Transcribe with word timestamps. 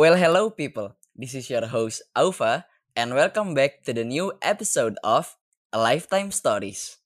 Well, 0.00 0.16
hello, 0.16 0.48
people. 0.48 0.96
This 1.12 1.36
is 1.36 1.52
your 1.52 1.68
host, 1.68 2.00
Aufa, 2.16 2.64
and 2.96 3.12
welcome 3.12 3.52
back 3.52 3.84
to 3.84 3.92
the 3.92 4.00
new 4.00 4.32
episode 4.40 4.96
of 5.04 5.36
A 5.76 5.78
Lifetime 5.78 6.32
Stories. 6.32 6.96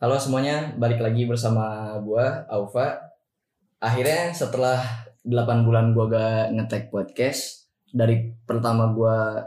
Halo 0.00 0.16
semuanya, 0.16 0.72
balik 0.80 1.04
lagi 1.04 1.28
bersama 1.28 1.92
gua, 2.00 2.48
Aufa. 2.48 3.12
Akhirnya 3.76 4.32
setelah 4.32 4.80
8 5.28 5.68
bulan 5.68 5.92
gua 5.92 6.08
gak 6.08 6.56
ngetek 6.56 6.88
podcast, 6.88 7.68
dari 7.92 8.32
pertama 8.48 8.88
gua 8.88 9.44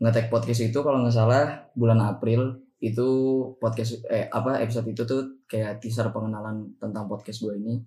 ngetek 0.00 0.32
podcast 0.32 0.64
itu 0.64 0.80
kalau 0.80 1.04
nggak 1.04 1.12
salah 1.12 1.68
bulan 1.76 2.00
April 2.00 2.59
itu 2.80 3.08
podcast 3.60 4.00
eh 4.08 4.26
apa 4.32 4.56
episode 4.64 4.88
itu 4.88 5.04
tuh 5.04 5.44
kayak 5.44 5.84
teaser 5.84 6.08
pengenalan 6.08 6.72
tentang 6.80 7.04
podcast 7.06 7.44
gue 7.44 7.52
ini. 7.60 7.84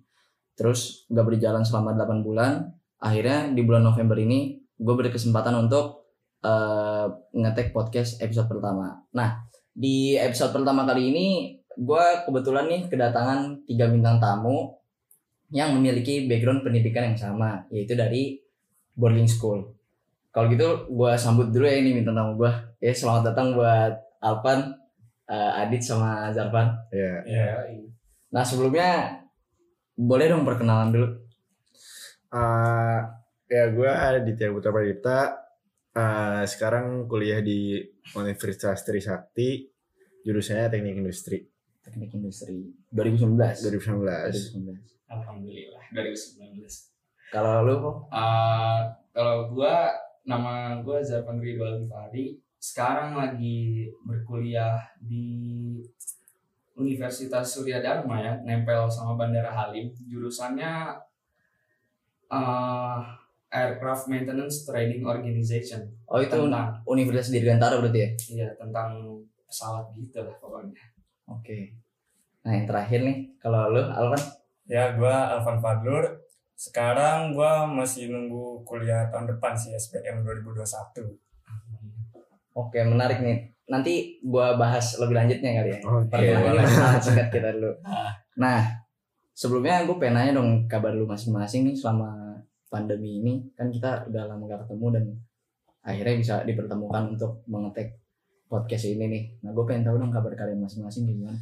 Terus 0.54 1.10
gak 1.10 1.26
berjalan 1.26 1.66
selama 1.66 1.98
8 1.98 2.22
bulan. 2.22 2.70
Akhirnya 3.02 3.50
di 3.50 3.60
bulan 3.66 3.82
November 3.82 4.14
ini 4.22 4.62
gue 4.78 4.94
berkesempatan 4.94 5.66
untuk 5.66 6.06
eh, 6.46 7.06
ngetek 7.34 7.74
podcast 7.74 8.22
episode 8.22 8.46
pertama. 8.46 9.02
Nah 9.18 9.42
di 9.74 10.14
episode 10.14 10.54
pertama 10.54 10.86
kali 10.86 11.10
ini 11.10 11.26
gue 11.74 12.04
kebetulan 12.30 12.70
nih 12.70 12.82
kedatangan 12.86 13.66
tiga 13.66 13.90
bintang 13.90 14.22
tamu 14.22 14.78
yang 15.50 15.74
memiliki 15.74 16.30
background 16.30 16.62
pendidikan 16.62 17.10
yang 17.10 17.18
sama 17.18 17.66
yaitu 17.74 17.98
dari 17.98 18.38
boarding 18.94 19.26
school. 19.26 19.74
Kalau 20.30 20.46
gitu 20.54 20.86
gue 20.86 21.12
sambut 21.18 21.50
dulu 21.50 21.66
ya 21.66 21.82
ini 21.82 21.98
bintang 21.98 22.14
tamu 22.14 22.38
gue 22.38 22.52
ya 22.78 22.94
selamat 22.94 23.34
datang 23.34 23.58
buat 23.58 23.92
Alpan 24.22 24.83
eh, 25.28 25.60
Adit 25.62 25.82
sama 25.84 26.30
Zarvan 26.34 26.74
Iya. 26.92 27.14
Ya, 27.24 27.44
Nah 28.34 28.42
sebelumnya 28.42 29.22
boleh 29.94 30.26
dong 30.26 30.42
perkenalan 30.42 30.90
dulu. 30.90 31.08
Eh, 32.34 33.00
ya 33.46 33.64
gue 33.70 33.90
Aditya 33.90 34.50
Putra 34.50 34.74
Pradipta. 34.74 35.20
Eh, 35.94 36.42
sekarang 36.50 37.06
kuliah 37.06 37.38
di 37.38 37.78
Universitas 38.18 38.82
Trisakti. 38.82 39.70
Jurusannya 40.24 40.72
Teknik 40.72 40.96
Industri 40.98 41.54
Teknik 41.84 42.16
Industri 42.16 42.72
2019. 42.88 43.60
2019. 43.68 44.56
2019. 44.56 45.04
alhamdulillah 45.12 45.84
2019. 45.92 46.64
Kalau 47.28 47.60
lu 47.60 47.74
kok? 47.76 47.96
Uh, 48.08 48.80
kalau 49.12 49.52
gua 49.52 49.92
nama 50.24 50.80
gua 50.80 51.04
Zarvan 51.04 51.38
Ridwan 51.44 51.84
Fari. 51.84 52.40
Sekarang 52.64 53.12
lagi 53.12 53.92
berkuliah 54.08 54.80
di 54.96 55.76
Universitas 56.80 57.52
Surya 57.52 57.84
Dharma 57.84 58.16
ya, 58.24 58.40
nempel 58.40 58.88
sama 58.88 59.20
Bandara 59.20 59.52
Halim. 59.52 59.92
Jurusannya 60.08 60.96
uh, 62.32 63.04
Aircraft 63.52 64.08
Maintenance 64.08 64.64
Trading 64.64 65.04
Organization. 65.04 65.84
Oh 66.08 66.16
itu 66.24 66.32
Tentang 66.32 66.80
Universitas 66.88 67.36
Dirgantara 67.36 67.84
berarti 67.84 68.00
ya? 68.00 68.10
iya 68.32 68.48
tentang 68.56 69.20
pesawat 69.44 69.92
gitu 70.00 70.24
lah 70.24 70.32
pokoknya. 70.40 70.80
Oke. 71.28 71.76
Nah 72.48 72.52
yang 72.56 72.64
terakhir 72.64 73.04
nih, 73.04 73.16
kalau 73.44 73.76
lu 73.76 73.84
Alvan? 73.92 74.24
Ya, 74.64 74.96
gua 74.96 75.36
Alvan 75.36 75.60
Fadlur. 75.60 76.16
Sekarang 76.56 77.36
gua 77.36 77.68
masih 77.68 78.08
nunggu 78.08 78.64
kuliah 78.64 79.12
tahun 79.12 79.36
depan 79.36 79.52
sih 79.52 79.76
SPM 79.76 80.24
2021. 80.24 81.12
Oke 82.54 82.80
menarik 82.86 83.18
nih. 83.20 83.52
Nanti 83.66 84.22
gua 84.22 84.54
bahas 84.54 84.96
lebih 85.02 85.18
lanjutnya 85.18 85.50
kali 85.60 85.70
ya. 85.74 85.80
Oke. 85.82 86.08
Perkenalan 86.10 86.66
singkat 87.02 87.28
kita 87.30 87.48
dulu. 87.54 87.72
Ah. 87.82 88.14
Nah 88.34 88.66
sebelumnya 89.30 89.86
gue 89.86 89.94
pengen 89.94 90.14
nanya 90.18 90.32
dong 90.42 90.66
kabar 90.66 90.90
lu 90.90 91.06
masing-masing 91.06 91.70
nih 91.70 91.74
selama 91.78 92.34
pandemi 92.66 93.22
ini 93.22 93.46
kan 93.54 93.70
kita 93.70 94.10
udah 94.10 94.26
lama 94.26 94.42
gak 94.50 94.66
ketemu 94.66 94.86
dan 94.90 95.04
akhirnya 95.86 96.14
bisa 96.18 96.34
dipertemukan 96.42 97.14
untuk 97.14 97.46
mengetek 97.46 98.02
podcast 98.50 98.90
ini 98.90 99.06
nih. 99.06 99.24
Nah 99.46 99.54
gue 99.54 99.64
pengen 99.66 99.86
tahu 99.86 100.02
dong 100.02 100.10
kabar 100.10 100.34
kalian 100.34 100.62
masing-masing 100.66 101.06
gimana. 101.06 101.38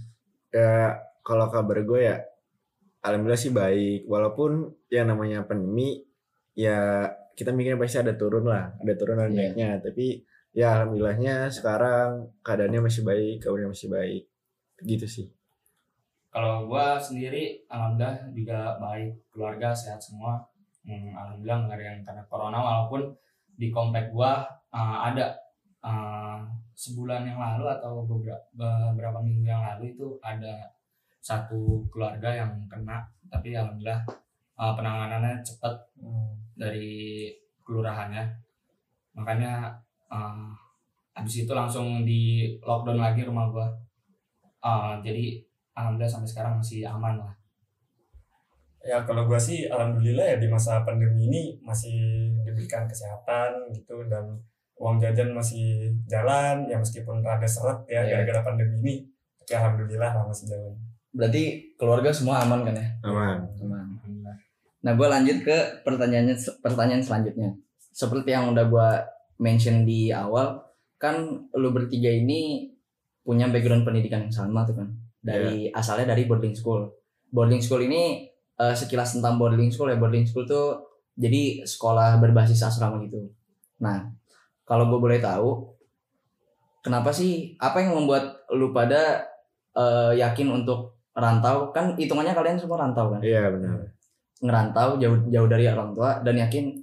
Ya 0.52 1.00
kalau 1.24 1.48
kabar 1.48 1.80
gue 1.80 2.00
ya, 2.02 2.16
alhamdulillah 3.00 3.40
sih 3.40 3.52
baik. 3.54 4.04
Walaupun 4.04 4.68
yang 4.92 5.08
namanya 5.08 5.46
pandemi, 5.46 6.02
ya 6.52 7.08
kita 7.32 7.54
mikirnya 7.54 7.80
pasti 7.80 8.02
ada 8.02 8.12
turun 8.18 8.44
lah, 8.44 8.74
ada 8.76 8.92
turun 8.98 9.16
dan 9.16 9.30
Iya. 9.32 9.36
naiknya. 9.54 9.68
Tapi 9.80 10.06
ya 10.52 10.76
alhamdulillahnya 10.76 11.48
sekarang 11.48 12.28
keadaannya 12.44 12.80
masih 12.84 13.02
baik, 13.02 13.40
kabarnya 13.40 13.72
masih 13.72 13.88
baik. 13.88 14.22
Gitu 14.84 15.06
sih. 15.08 15.26
Kalau 16.32 16.68
gua 16.68 16.96
sendiri 16.96 17.64
alhamdulillah 17.68 18.32
juga 18.32 18.58
baik, 18.80 19.12
keluarga 19.32 19.72
sehat 19.72 20.00
semua. 20.00 20.40
Hmm, 20.84 21.12
alhamdulillah 21.12 21.58
nggak 21.68 21.76
ada 21.76 21.84
yang 21.84 22.00
kena 22.04 22.22
corona 22.28 22.58
walaupun 22.60 23.12
di 23.56 23.68
komplek 23.68 24.12
gua 24.12 24.44
uh, 24.72 24.98
ada 25.08 25.36
uh, 25.84 26.40
sebulan 26.72 27.28
yang 27.28 27.38
lalu 27.38 27.68
atau 27.68 28.02
beberapa 28.02 28.40
beberapa 28.90 29.18
minggu 29.20 29.46
yang 29.46 29.62
lalu 29.62 29.92
itu 29.94 30.18
ada 30.24 30.72
satu 31.22 31.86
keluarga 31.92 32.34
yang 32.34 32.50
kena 32.66 33.06
tapi 33.30 33.54
alhamdulillah 33.54 34.02
uh, 34.58 34.72
penanganannya 34.74 35.38
cepat 35.46 35.74
dari 36.58 37.30
kelurahannya 37.62 38.26
makanya 39.14 39.78
uh, 40.12 40.52
habis 41.16 41.42
itu 41.42 41.52
langsung 41.52 42.04
di 42.04 42.52
lockdown 42.60 43.00
lagi 43.00 43.24
rumah 43.24 43.48
gua 43.48 43.68
Uh, 44.62 44.94
jadi 45.02 45.42
alhamdulillah 45.74 46.06
sampai 46.06 46.30
sekarang 46.30 46.54
masih 46.62 46.86
aman 46.86 47.18
lah 47.18 47.34
Ya, 48.82 49.02
kalau 49.02 49.26
gua 49.26 49.34
sih 49.38 49.66
alhamdulillah 49.66 50.22
ya 50.22 50.36
di 50.38 50.46
masa 50.46 50.86
pandemi 50.86 51.26
ini 51.26 51.42
masih 51.62 52.30
diberikan 52.46 52.86
kesehatan 52.86 53.74
gitu 53.74 54.06
dan 54.06 54.38
uang 54.78 54.98
jajan 54.98 55.30
masih 55.34 55.90
jalan 56.10 56.66
ya 56.66 56.78
meskipun 56.78 57.22
rada 57.22 57.46
seret 57.46 57.78
ya 57.86 58.02
Iya. 58.02 58.22
gara-gara 58.22 58.54
pandemi 58.54 58.78
ini. 58.82 58.94
Tapi 59.38 59.50
alhamdulillah 59.54 60.10
lah 60.14 60.24
masih 60.26 60.50
jalan. 60.50 60.74
Berarti 61.14 61.42
keluarga 61.78 62.10
semua 62.10 62.42
aman 62.42 62.62
kan 62.66 62.74
ya? 62.74 62.86
Aman. 63.02 63.38
Aman. 63.62 63.86
alhamdulillah 63.98 64.36
Nah 64.82 64.92
gue 64.98 65.08
lanjut 65.10 65.36
ke 65.46 65.58
pertanyaannya 65.86 66.34
pertanyaan 66.62 67.02
selanjutnya. 67.02 67.50
Seperti 67.94 68.30
yang 68.34 68.50
udah 68.50 68.66
gue 68.66 68.88
mention 69.42 69.82
di 69.82 70.14
awal, 70.14 70.62
kan 71.02 71.50
lu 71.58 71.74
bertiga 71.74 72.06
ini 72.06 72.70
punya 73.26 73.50
background 73.50 73.82
pendidikan 73.82 74.30
yang 74.30 74.34
sama 74.34 74.62
tuh 74.62 74.78
kan. 74.78 74.88
Dari 75.18 75.70
asalnya 75.74 76.14
dari 76.14 76.30
boarding 76.30 76.54
school. 76.54 76.86
Boarding 77.34 77.58
school 77.58 77.82
ini 77.82 78.30
eh, 78.58 78.74
sekilas 78.74 79.18
tentang 79.18 79.38
boarding 79.42 79.74
school 79.74 79.90
ya 79.90 79.98
boarding 79.98 80.26
school 80.26 80.46
tuh 80.46 80.78
jadi 81.18 81.66
sekolah 81.66 82.22
berbasis 82.22 82.62
asrama 82.62 83.02
gitu. 83.02 83.30
Nah 83.82 84.14
kalau 84.62 84.86
gue 84.90 84.98
boleh 85.02 85.18
tahu, 85.18 85.74
kenapa 86.86 87.10
sih 87.10 87.58
apa 87.58 87.82
yang 87.82 87.98
membuat 87.98 88.46
lu 88.54 88.70
pada 88.70 89.26
eh, 89.74 90.12
yakin 90.22 90.62
untuk 90.62 91.02
rantau? 91.14 91.74
Kan 91.74 91.98
hitungannya 91.98 92.34
kalian 92.34 92.58
semua 92.58 92.82
rantau 92.82 93.10
kan? 93.10 93.20
Iya 93.22 93.50
benar. 93.50 93.90
ngerantau 94.42 94.98
jauh 94.98 95.30
jauh 95.30 95.46
dari 95.46 95.70
orang 95.70 95.94
tua 95.94 96.18
dan 96.26 96.34
yakin 96.34 96.81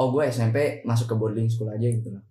oh 0.00 0.08
gue 0.08 0.24
SMP 0.32 0.80
masuk 0.88 1.12
ke 1.12 1.14
boarding 1.20 1.52
school 1.52 1.68
aja 1.68 1.84
gitu 1.84 2.08
loh. 2.08 2.24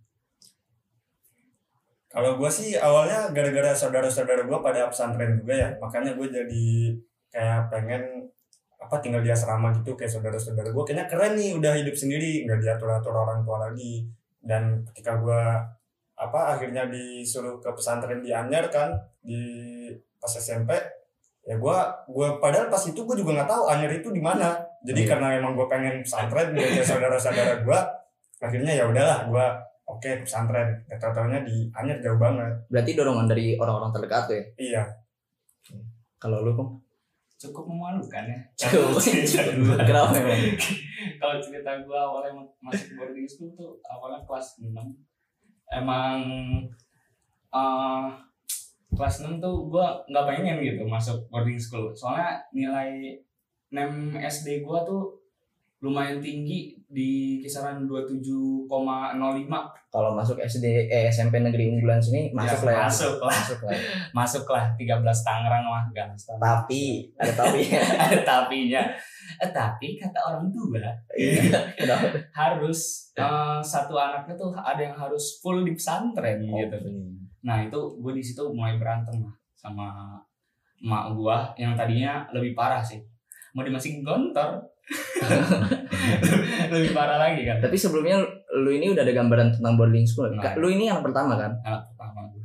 Kalau 2.10 2.42
gua 2.42 2.50
sih 2.50 2.74
awalnya 2.74 3.30
gara-gara 3.30 3.70
saudara-saudara 3.78 4.50
gua 4.50 4.66
pada 4.66 4.90
pesantren 4.90 5.38
juga 5.38 5.54
ya, 5.54 5.70
makanya 5.78 6.18
gue 6.18 6.26
jadi 6.26 6.68
kayak 7.30 7.70
pengen 7.70 8.26
apa 8.82 8.98
tinggal 8.98 9.22
di 9.22 9.30
asrama 9.30 9.70
gitu 9.78 9.94
kayak 9.94 10.10
saudara-saudara 10.10 10.74
gua. 10.74 10.82
Kayaknya 10.90 11.06
keren 11.06 11.34
nih 11.38 11.54
udah 11.62 11.74
hidup 11.78 11.94
sendiri 11.94 12.50
nggak 12.50 12.66
diatur-atur 12.66 13.14
orang 13.14 13.46
tua 13.46 13.62
lagi. 13.70 14.10
Dan 14.42 14.82
ketika 14.90 15.22
gua 15.22 15.62
apa 16.18 16.58
akhirnya 16.58 16.90
disuruh 16.90 17.62
ke 17.62 17.70
pesantren 17.78 18.26
di 18.26 18.34
Anyar 18.34 18.74
kan 18.74 18.98
di 19.22 19.40
pas 20.18 20.34
SMP 20.34 20.74
ya 21.50 21.58
gua 21.58 21.90
gua 22.06 22.38
padahal 22.38 22.70
pas 22.70 22.86
itu 22.86 23.02
gua 23.02 23.18
juga 23.18 23.42
nggak 23.42 23.50
tahu 23.50 23.64
Anyar 23.66 23.90
itu 23.90 24.14
di 24.14 24.22
mana. 24.22 24.54
Jadi 24.86 25.02
Iya. 25.04 25.10
karena 25.18 25.28
emang 25.42 25.58
gua 25.58 25.66
pengen 25.66 26.06
pesantren 26.06 26.54
kayak 26.54 26.86
saudara-saudara 26.86 27.66
gua 27.66 27.82
akhirnya 28.38 28.70
ya 28.78 28.86
udahlah 28.86 29.26
gua 29.26 29.58
oke 29.90 30.22
pesantren. 30.22 30.78
Gak 30.86 31.02
tau 31.02 31.10
taunya 31.10 31.42
di 31.42 31.66
Anyar 31.74 31.98
jauh 32.06 32.22
banget. 32.22 32.54
Berarti 32.70 32.94
dorongan 32.94 33.26
dari 33.26 33.58
orang-orang 33.58 33.90
terdekat 33.90 34.24
tuh 34.30 34.36
ya. 34.38 34.46
iya. 34.62 34.84
Kalau 36.22 36.46
lu 36.46 36.54
kok 36.54 36.70
cukup 37.40 37.66
memalukan 37.66 38.24
ya. 38.30 38.40
Cukup. 38.70 39.02
Kenapa 39.90 40.14
emang? 40.22 40.54
kalau 41.18 41.36
cerita 41.42 41.72
gua 41.88 42.14
awalnya 42.14 42.46
masuk 42.62 42.94
boarding 42.94 43.26
school 43.26 43.50
tuh 43.58 43.80
awalnya 43.88 44.22
kelas 44.28 44.60
6 44.62 44.76
emang 45.72 46.20
eh 47.50 48.06
kelas 48.92 49.22
6 49.22 49.38
tuh 49.38 49.68
gua 49.68 50.02
nggak 50.06 50.26
pengen 50.28 50.58
gitu 50.60 50.82
masuk 50.84 51.18
boarding 51.28 51.58
school 51.58 51.90
soalnya 51.92 52.42
nilai 52.50 53.16
nem 53.70 53.90
SD 54.16 54.62
gua 54.62 54.82
tuh 54.82 55.14
lumayan 55.80 56.20
tinggi 56.20 56.76
di 56.86 57.40
kisaran 57.40 57.88
27,05 57.88 58.68
Kalau 59.90 60.12
masuk 60.12 60.36
SD 60.38 60.66
eh 60.86 61.08
SMP 61.08 61.40
negeri 61.40 61.72
unggulan 61.72 61.98
sini 61.98 62.30
masuk 62.30 62.68
lah 62.68 62.74
ya. 62.74 62.82
masuk 62.84 63.16
lah 63.18 63.32
Masuk 63.32 63.60
lah. 63.64 63.72
ya. 63.72 63.80
masuk 64.18 64.46
lah 64.46 64.66
13 64.76 65.00
Tangerang 65.24 65.64
mah 65.64 65.84
gak 65.90 66.12
Tapi 66.36 67.08
ada 67.16 67.32
tapi 67.32 67.62
ya. 67.64 67.80
ada 68.04 68.18
tapinya 68.22 68.84
Eh, 69.40 69.54
tapi 69.54 69.96
kata 69.96 70.20
orang 70.20 70.50
tua 70.50 70.82
Iya. 71.16 71.56
Harus 72.36 73.14
eh, 73.16 73.60
satu 73.62 73.96
anaknya 73.96 74.36
tuh 74.36 74.52
ada 74.52 74.82
yang 74.82 74.98
harus 74.98 75.40
full 75.40 75.64
di 75.64 75.72
pesantren 75.72 76.42
gitu 76.44 76.76
Oke. 76.76 76.92
Nah 77.42 77.58
itu 77.60 77.80
gue 77.96 78.12
di 78.12 78.22
situ 78.22 78.44
mulai 78.50 78.76
berantem 78.76 79.20
lah 79.20 79.34
sama 79.54 79.88
emak 80.78 81.04
gue 81.12 81.38
yang 81.58 81.74
tadinya 81.74 82.28
lebih 82.30 82.52
parah 82.52 82.80
sih 82.80 83.00
mau 83.52 83.62
dimasukin 83.62 84.02
gontor 84.02 84.60
lebih 86.72 86.92
parah 86.92 87.18
lagi 87.20 87.44
kan 87.44 87.60
Tapi 87.60 87.76
sebelumnya 87.76 88.18
lu 88.58 88.72
ini 88.72 88.90
udah 88.90 89.02
ada 89.02 89.14
gambaran 89.14 89.54
tentang 89.54 89.78
boarding 89.78 90.02
school. 90.02 90.26
Nggak. 90.28 90.58
Lu 90.58 90.66
ini 90.68 90.90
yang 90.90 91.06
pertama 91.06 91.38
kan? 91.38 91.54
anak 91.62 91.86
pertama 91.88 92.26
gue 92.28 92.42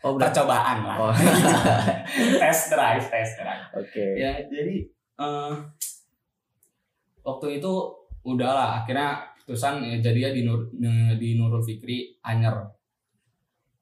Oh, 0.00 0.16
udah. 0.16 0.30
percobaan 0.30 0.76
lah 0.80 0.96
Oh, 0.96 1.12
test 2.40 2.70
drive 2.70 3.04
test 3.04 3.36
drive 3.36 3.64
oke. 3.74 4.04
ya 4.16 4.32
jadi 4.46 4.76
eh, 5.18 5.52
waktu 7.20 7.60
itu 7.60 7.72
udahlah 8.22 8.80
akhirnya 8.80 9.20
putusan 9.36 9.82
ya 9.82 10.00
jadinya 10.00 10.30
di 10.30 10.42
Nur, 10.42 10.60
di 11.18 11.36
Nurul 11.36 11.60
Fikri 11.60 12.16
Anyer 12.22 12.54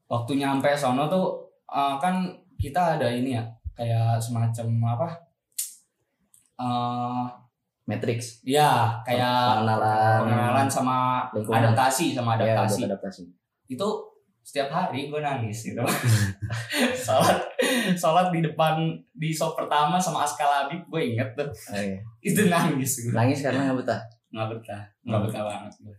waktu 0.08 0.32
nyampe 0.34 0.72
sono 0.72 1.06
tuh 1.06 1.26
eh, 1.66 1.94
kan 1.96 2.24
kita 2.56 2.96
ada 2.96 3.06
ini 3.06 3.32
ya 3.32 3.44
kayak 3.72 4.18
semacam 4.18 4.66
apa 4.90 5.08
eh 6.58 7.24
Matrix. 7.84 8.44
ya 8.44 9.00
kayak 9.00 9.64
pengenalan 9.64 10.20
pengenalan 10.20 10.68
sama 10.68 10.98
lingkungan. 11.32 11.60
adaptasi 11.62 12.12
sama 12.12 12.36
Ya, 12.36 12.52
adaptasi 12.52 12.78
buat 12.78 12.90
adaptasi. 12.92 13.22
itu 13.68 13.88
setiap 14.42 14.68
hari 14.68 15.08
gue 15.08 15.16
nangis 15.18 15.58
gitu 15.62 15.80
sholat 16.98 17.40
sholat 17.94 18.28
di 18.28 18.40
depan 18.42 18.80
di 19.10 19.28
sop 19.30 19.54
pertama 19.54 19.96
sama 19.96 20.20
Askal 20.22 20.48
Habib 20.48 20.84
gue 20.86 21.00
inget 21.06 21.32
tuh 21.32 21.48
Oh, 21.68 21.76
iya. 21.76 22.00
itu 22.18 22.44
nangis 22.46 22.92
gue 22.98 23.12
Nangis 23.14 23.40
karena 23.40 23.68
nggak 23.68 23.78
betah. 23.78 24.00
nggak 24.28 24.48
betah 24.50 24.82
nggak 25.02 25.20
betah 25.22 25.42
banget 25.42 25.72
gue 25.82 25.96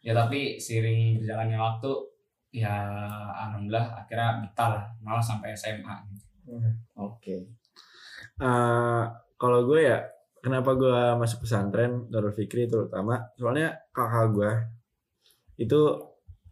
ya 0.00 0.12
tapi 0.12 0.40
seiring 0.56 1.18
berjalannya 1.18 1.58
waktu 1.58 1.90
ya 2.56 2.72
alhamdulillah 3.36 3.86
akhirnya 3.94 4.40
betah 4.40 4.68
lah 4.70 4.84
malah 4.98 5.20
sampai 5.20 5.52
SMA 5.52 5.96
Oke. 6.96 7.36
Eh, 8.38 9.02
kalau 9.34 9.60
gue 9.64 9.80
ya 9.82 9.98
kenapa 10.38 10.72
gue 10.72 10.96
masuk 11.16 11.42
pesantren 11.42 12.06
Nurul 12.06 12.30
Fikri 12.30 12.64
terutama 12.64 13.18
soalnya 13.34 13.74
kakak 13.90 14.30
gue 14.30 14.50
itu 15.58 15.80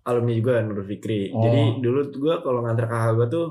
alumni 0.03 0.33
juga 0.33 0.61
Nurul 0.61 0.85
Fikri 0.85 1.31
Oh. 1.31 1.41
jadi 1.41 1.62
dulu 1.79 2.01
gue 2.11 2.35
kalau 2.41 2.61
nganter 2.61 2.85
kakak 2.85 3.12
gue 3.15 3.27
tuh 3.31 3.47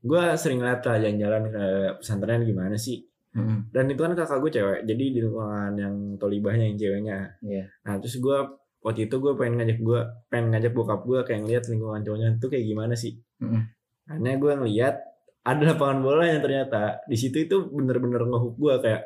gue 0.00 0.22
sering 0.34 0.58
lihat 0.58 0.82
lah 0.82 0.96
jalan-jalan 0.96 1.42
ke 1.48 1.64
pesantren 1.96 2.42
gimana 2.42 2.74
sih 2.74 3.04
Mm-mm. 3.30 3.68
dan 3.70 3.86
itu 3.86 4.00
kan 4.00 4.12
kakak 4.12 4.38
gue 4.40 4.50
cewek 4.50 4.78
jadi 4.82 5.04
di 5.10 5.18
lingkungan 5.20 5.72
yang 5.74 5.94
tolibahnya 6.16 6.64
yang 6.66 6.76
ceweknya 6.76 7.18
Iya. 7.38 7.64
nah 7.82 7.94
terus 7.96 8.16
gue 8.16 8.38
waktu 8.80 9.00
itu 9.04 9.16
gue 9.16 9.32
pengen 9.34 9.58
ngajak 9.58 9.78
gue 9.78 10.00
pengen 10.26 10.46
ngajak 10.50 10.72
bokap 10.72 11.00
gue 11.02 11.18
kayak 11.22 11.40
ngeliat 11.42 11.64
lingkungan 11.66 12.00
cowoknya 12.00 12.28
itu 12.34 12.46
kayak 12.46 12.64
gimana 12.64 12.94
sih 12.94 13.12
Mm-mm. 13.38 13.62
Akhirnya 14.06 14.34
gue 14.36 14.52
ngeliat 14.56 14.94
ada 15.42 15.62
lapangan 15.66 15.98
bola 15.98 16.24
yang 16.24 16.40
ternyata 16.40 16.82
di 17.04 17.14
situ 17.14 17.36
itu 17.40 17.56
bener-bener 17.66 18.22
ngehook 18.22 18.54
gue 18.54 18.74
kayak 18.80 19.02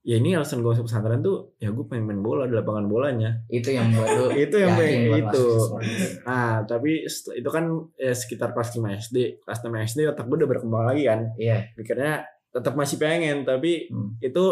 ya 0.00 0.16
ini 0.16 0.32
alasan 0.32 0.60
gue 0.60 0.70
masuk 0.70 0.86
pesantren 0.86 1.20
tuh 1.20 1.52
ya 1.56 1.68
gue 1.68 1.84
pengen 1.84 2.06
main 2.06 2.20
bola 2.20 2.44
di 2.44 2.54
lapangan 2.54 2.86
bolanya 2.86 3.44
Itu 3.46 3.68
yang 3.68 3.92
buat 3.92 4.08
lu 4.08 4.26
itu 4.44 4.56
yang 4.56 4.72
pengen 4.72 5.00
itu 5.18 5.46
nah 6.22 6.62
tapi 6.62 7.04
itu 7.08 7.48
kan 7.48 7.64
ya 7.94 8.12
sekitar 8.12 8.52
kelas 8.52 8.72
5 8.72 8.84
SD 9.04 9.16
kelas 9.42 9.58
6 9.60 9.68
SD 9.88 9.98
otak 10.06 10.24
gue 10.24 10.36
udah 10.38 10.48
berkembang 10.48 10.84
lagi 10.86 11.02
kan 11.04 11.20
Iya. 11.34 11.74
mikirnya 11.74 12.24
tetap 12.48 12.72
masih 12.72 12.96
pengen 12.96 13.42
tapi 13.42 13.90
Hmm. 13.90 14.16
itu 14.18 14.44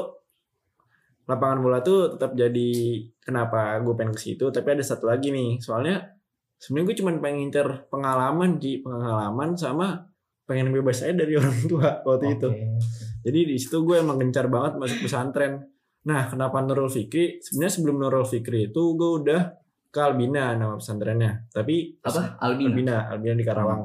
lapangan 1.26 1.58
bola 1.58 1.78
tuh 1.82 2.14
tetap 2.14 2.38
jadi 2.38 2.70
kenapa 3.18 3.78
gue 3.82 3.94
pengen 3.98 4.14
ke 4.14 4.22
situ 4.22 4.46
tapi 4.54 4.78
ada 4.78 4.84
satu 4.86 5.10
lagi 5.10 5.34
nih 5.34 5.58
soalnya 5.58 6.14
sebenarnya 6.56 6.86
gue 6.86 6.96
cuma 7.02 7.10
pengen 7.18 7.36
ngincer 7.46 7.90
pengalaman 7.90 8.62
di 8.62 8.78
pengalaman 8.80 9.58
sama 9.58 10.06
pengen 10.46 10.70
bebas 10.70 11.02
aja 11.02 11.14
dari 11.14 11.34
orang 11.40 11.58
tua 11.66 12.00
waktu 12.06 12.38
itu 12.38 12.48
Oke. 12.48 12.64
jadi 13.26 13.40
di 13.42 13.56
situ 13.58 13.82
gue 13.82 13.98
emang 13.98 14.22
gencar 14.22 14.46
banget 14.46 14.78
masuk 14.78 15.10
pesantren 15.10 15.66
nah 16.06 16.30
kenapa 16.30 16.62
Nurul 16.62 16.86
Fikri 16.86 17.42
sebenarnya 17.42 17.72
sebelum 17.74 17.96
Nurul 17.98 18.26
Fikri 18.26 18.70
itu 18.70 18.82
gue 18.94 19.10
udah 19.26 19.42
ke 19.90 19.98
Albina 19.98 20.54
nama 20.54 20.78
pesantrennya 20.78 21.50
tapi 21.50 21.98
Apa? 22.06 22.38
Albina. 22.38 22.70
Albina 22.70 22.96
Albina 23.10 23.34
di 23.34 23.44
Karawang 23.44 23.82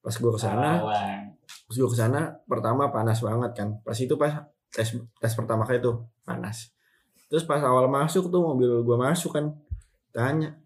pas 0.00 0.14
gue 0.16 0.32
ke 0.32 0.40
sana 0.40 0.80
Karawang. 0.80 1.38
Terus 1.68 1.76
gue 1.80 1.90
ke 1.92 1.98
sana 1.98 2.20
pertama 2.44 2.92
panas 2.92 3.20
banget 3.24 3.52
kan. 3.56 3.68
Pas 3.80 3.96
itu 3.96 4.14
pas 4.20 4.44
tes 4.68 4.88
tes 5.00 5.32
pertama 5.32 5.64
kali 5.64 5.80
tuh 5.80 6.04
panas. 6.24 6.72
Terus 7.28 7.44
pas 7.44 7.60
awal 7.60 7.86
masuk 7.86 8.28
tuh 8.28 8.40
mobil 8.40 8.80
gue 8.80 8.96
masuk 8.96 9.32
kan 9.32 9.52
tanya 10.10 10.56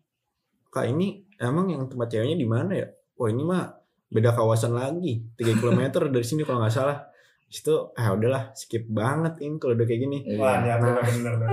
kak 0.69 0.87
ini 0.87 1.21
emang 1.37 1.67
yang 1.67 1.85
tempat 1.85 2.09
ceweknya 2.09 2.35
di 2.35 2.47
mana 2.47 2.73
ya? 2.73 2.87
Oh 3.15 3.27
ini 3.27 3.43
mah 3.43 3.75
beda 4.09 4.31
kawasan 4.31 4.73
lagi 4.73 5.27
3 5.35 5.59
km 5.59 5.81
dari 6.09 6.23
sini 6.23 6.43
kalau 6.43 6.61
nggak 6.61 6.73
salah. 6.73 6.99
Di 7.45 7.61
situ 7.61 7.75
ah 7.93 8.09
udahlah 8.11 8.49
skip 8.53 8.87
banget 8.87 9.37
ini 9.39 9.59
kalau 9.59 9.75
udah 9.75 9.85
kayak 9.85 10.01
gini. 10.01 10.19
Wah, 10.37 10.57
Iya. 10.57 10.79
niat 10.79 10.79
lu 10.81 10.91
bener 10.97 11.33
tuh. 11.37 11.49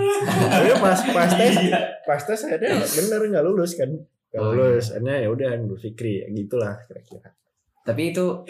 Tapi 0.48 0.70
pas 0.80 1.00
pas 1.12 1.30
tes 1.30 1.54
Iya. 1.60 1.80
pas 2.02 2.22
tes 2.22 2.40
akhirnya 2.40 2.80
bener 2.80 3.20
nggak 3.28 3.44
lulus 3.44 3.76
kan. 3.76 3.92
Gak 4.30 4.40
Oh, 4.40 4.54
lulus, 4.54 4.94
akhirnya 4.94 5.16
ya 5.20 5.28
udah 5.28 5.58
Nurul 5.58 5.76
Fikri 5.76 6.22
gitulah 6.30 6.78
kira-kira. 6.86 7.34
Tapi 7.82 8.14
itu 8.14 8.46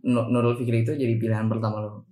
Nu- 0.00 0.30
Nurul 0.30 0.54
Fikri 0.54 0.80
itu 0.80 0.94
jadi 0.94 1.18
pilihan 1.18 1.50
pertama 1.50 1.82
lo. 1.82 2.06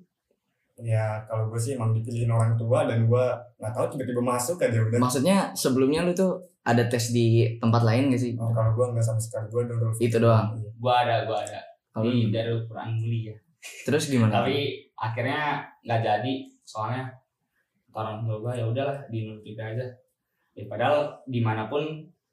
Ya 0.82 1.18
kalau 1.26 1.50
gue 1.50 1.58
sih 1.58 1.74
emang 1.74 1.90
dipilihin 1.90 2.30
orang 2.30 2.54
tua 2.54 2.86
dan 2.86 3.10
gue 3.10 3.26
nggak 3.58 3.72
tahu 3.74 3.98
tiba-tiba 3.98 4.22
masuk 4.22 4.62
aja 4.62 4.78
udah. 4.78 4.98
Maksudnya 5.02 5.50
sebelumnya 5.54 6.06
lu 6.06 6.14
tuh 6.14 6.38
ada 6.62 6.86
tes 6.86 7.10
di 7.10 7.58
tempat 7.58 7.82
lain 7.82 8.12
gak 8.12 8.20
sih? 8.20 8.36
Oh, 8.38 8.52
kalau 8.52 8.76
gue 8.76 8.86
nggak 8.94 9.02
sama 9.02 9.18
sekali 9.18 9.50
gue 9.50 9.62
dulu. 9.66 9.90
Itu 9.98 10.22
doang. 10.22 10.54
Iya. 10.54 10.70
gua 10.78 11.02
ada 11.02 11.26
gua 11.26 11.42
ada 11.42 11.58
Kalau 11.90 12.06
di 12.06 12.30
Darul 12.30 12.62
Quran 12.70 13.02
Mulia 13.02 13.34
terus 13.82 14.06
gimana? 14.06 14.30
tapi 14.30 14.86
akhirnya 14.94 15.66
nggak 15.82 15.98
jadi 15.98 16.46
soalnya 16.62 17.10
orang 17.90 18.22
tua 18.22 18.38
gua 18.38 18.54
ya 18.54 18.62
udahlah 18.70 18.94
di 19.10 19.26
Nurul 19.26 19.42
Fikri 19.42 19.74
aja 19.74 19.82
ya, 20.54 20.62
padahal 20.70 21.18
di 21.26 21.42
mana 21.42 21.66
pun 21.66 21.82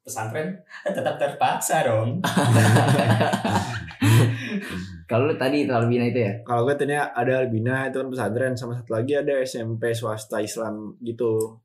pesantren 0.06 0.54
tetap 0.86 1.18
terpaksa 1.18 1.82
dong 1.82 2.22
Kalau 5.06 5.30
lu 5.30 5.34
tadi 5.38 5.62
itu 5.62 5.72
Albina 5.72 6.04
itu 6.10 6.18
ya? 6.18 6.32
Kalau 6.42 6.66
gue 6.66 6.74
tadinya 6.74 7.14
ada 7.14 7.46
Albina 7.46 7.86
itu 7.86 8.02
kan 8.02 8.08
pesantren 8.10 8.54
sama 8.58 8.74
satu 8.74 8.90
lagi 8.90 9.14
ada 9.14 9.38
SMP 9.38 9.94
swasta 9.94 10.42
Islam 10.42 10.98
gitu. 10.98 11.62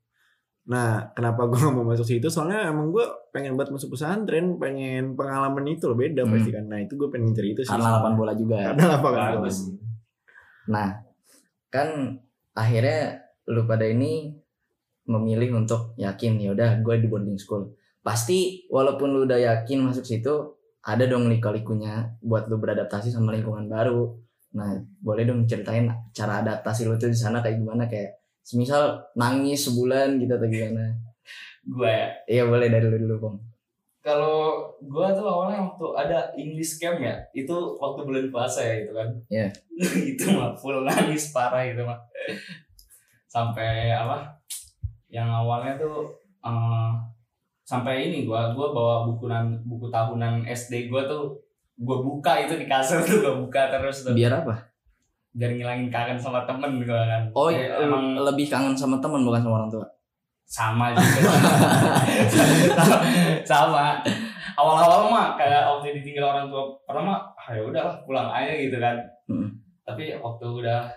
Nah, 0.70 1.10
kenapa 1.10 1.50
gue 1.50 1.58
gak 1.66 1.74
mau 1.74 1.82
masuk 1.82 2.06
situ? 2.06 2.30
Soalnya 2.30 2.70
emang 2.70 2.94
gue 2.94 3.02
pengen 3.34 3.58
buat 3.58 3.66
masuk 3.74 3.98
pesantren, 3.98 4.62
pengen 4.62 5.18
pengalaman 5.18 5.66
itu 5.66 5.90
loh 5.90 5.98
beda 5.98 6.22
Hmm. 6.22 6.38
pasti 6.38 6.50
kan. 6.54 6.64
Nah 6.70 6.78
itu 6.78 6.94
gue 6.94 7.08
pengen 7.10 7.34
cari 7.34 7.50
itu 7.50 7.66
sih. 7.66 7.72
Karena 7.74 7.98
lapangan 7.98 8.14
bola 8.14 8.32
juga. 8.38 8.56
Karena 8.70 8.84
lapangan 8.94 9.18
bola. 9.18 9.34
bagus 9.42 9.56
Nah, 10.70 10.88
kan 11.66 11.88
akhirnya 12.54 13.26
lu 13.50 13.66
pada 13.66 13.82
ini 13.82 14.30
memilih 15.10 15.58
untuk 15.58 15.98
yakin 15.98 16.38
ya 16.38 16.54
udah 16.54 16.78
gue 16.78 16.94
di 17.02 17.10
boarding 17.10 17.34
school. 17.34 17.74
Pasti 18.06 18.70
walaupun 18.70 19.10
lu 19.10 19.26
udah 19.26 19.38
yakin 19.38 19.82
masuk 19.82 20.06
situ, 20.06 20.61
ada 20.82 21.04
dong 21.06 21.30
liku-likunya 21.30 22.18
buat 22.20 22.46
lu 22.46 22.58
beradaptasi 22.58 23.08
sama 23.08 23.30
lingkungan 23.30 23.66
baru. 23.66 24.10
Nah, 24.52 24.74
boleh 24.98 25.24
dong 25.24 25.46
ceritain 25.46 25.86
cara 26.10 26.42
adaptasi 26.42 26.84
lu 26.84 26.94
tuh 26.96 27.08
di 27.08 27.16
sana 27.16 27.38
kayak 27.38 27.56
gimana 27.56 27.86
kayak 27.86 28.18
semisal 28.42 28.98
nangis 29.14 29.64
sebulan 29.64 30.18
gitu 30.18 30.34
atau 30.34 30.46
gimana? 30.46 30.92
gua 31.62 31.86
ya 31.86 32.06
Iya 32.26 32.42
boleh 32.44 32.66
dari 32.66 32.90
lu 32.90 32.98
dulu, 32.98 33.16
Bang. 33.22 33.36
kalau 34.02 34.66
gua 34.82 35.14
tuh 35.14 35.22
awalnya 35.22 35.62
waktu 35.62 35.86
ada 35.94 36.18
English 36.34 36.74
camp 36.76 36.98
ya 36.98 37.14
itu 37.32 37.54
waktu 37.78 38.02
bulan 38.02 38.26
puasa 38.28 38.66
ya 38.66 38.82
itu 38.82 38.90
kan 38.90 39.08
Iya. 39.30 39.46
itu 40.10 40.24
mah 40.34 40.58
full 40.58 40.82
nangis 40.82 41.30
parah 41.30 41.62
itu 41.62 41.78
mah 41.80 42.02
sampai 43.26 43.94
apa 43.94 44.26
yang 45.08 45.30
awalnya 45.30 45.78
tuh 45.78 46.10
eh, 46.42 46.90
sampai 47.62 48.06
ini 48.06 48.24
gua 48.24 48.50
gua 48.50 48.70
bawa 48.70 48.94
bukunan 49.06 49.54
buku 49.62 49.86
tahunan 49.88 50.42
SD 50.44 50.86
gua 50.86 51.04
tuh 51.04 51.34
gua 51.78 51.98
buka 51.98 52.38
itu 52.40 52.54
di 52.54 52.66
kasur 52.66 53.00
tuh 53.00 53.20
gua 53.20 53.34
buka 53.38 53.68
terus 53.68 54.02
tuh 54.02 54.12
Biar 54.12 54.34
apa? 54.36 54.54
biar 55.32 55.48
ngilangin 55.50 55.88
kangen 55.88 56.16
sama 56.16 56.42
temen 56.42 56.82
gua 56.82 57.00
kan 57.02 57.22
Oh, 57.32 57.48
Eh, 57.48 57.64
emang 57.78 58.14
lebih 58.14 58.46
kangen 58.46 58.74
sama 58.74 58.98
teman 58.98 59.22
bukan 59.22 59.40
sama 59.40 59.56
orang 59.58 59.70
tua. 59.70 59.86
sama 60.44 60.92
juga 60.92 61.32
sama 63.42 64.04
awal-awal 64.52 65.08
mah 65.08 65.26
kayak 65.34 65.64
waktu 65.64 65.96
ditinggal 65.96 66.28
orang 66.28 66.46
tua 66.46 66.76
pertama 66.84 67.24
ah, 67.32 67.48
ya 67.48 67.62
udahlah 67.62 67.96
pulang 68.02 68.28
aja 68.28 68.52
gitu 68.54 68.76
kan 68.76 68.96
Hmm. 69.24 69.48
tapi 69.80 70.12
waktu 70.12 70.44
udah 70.44 70.92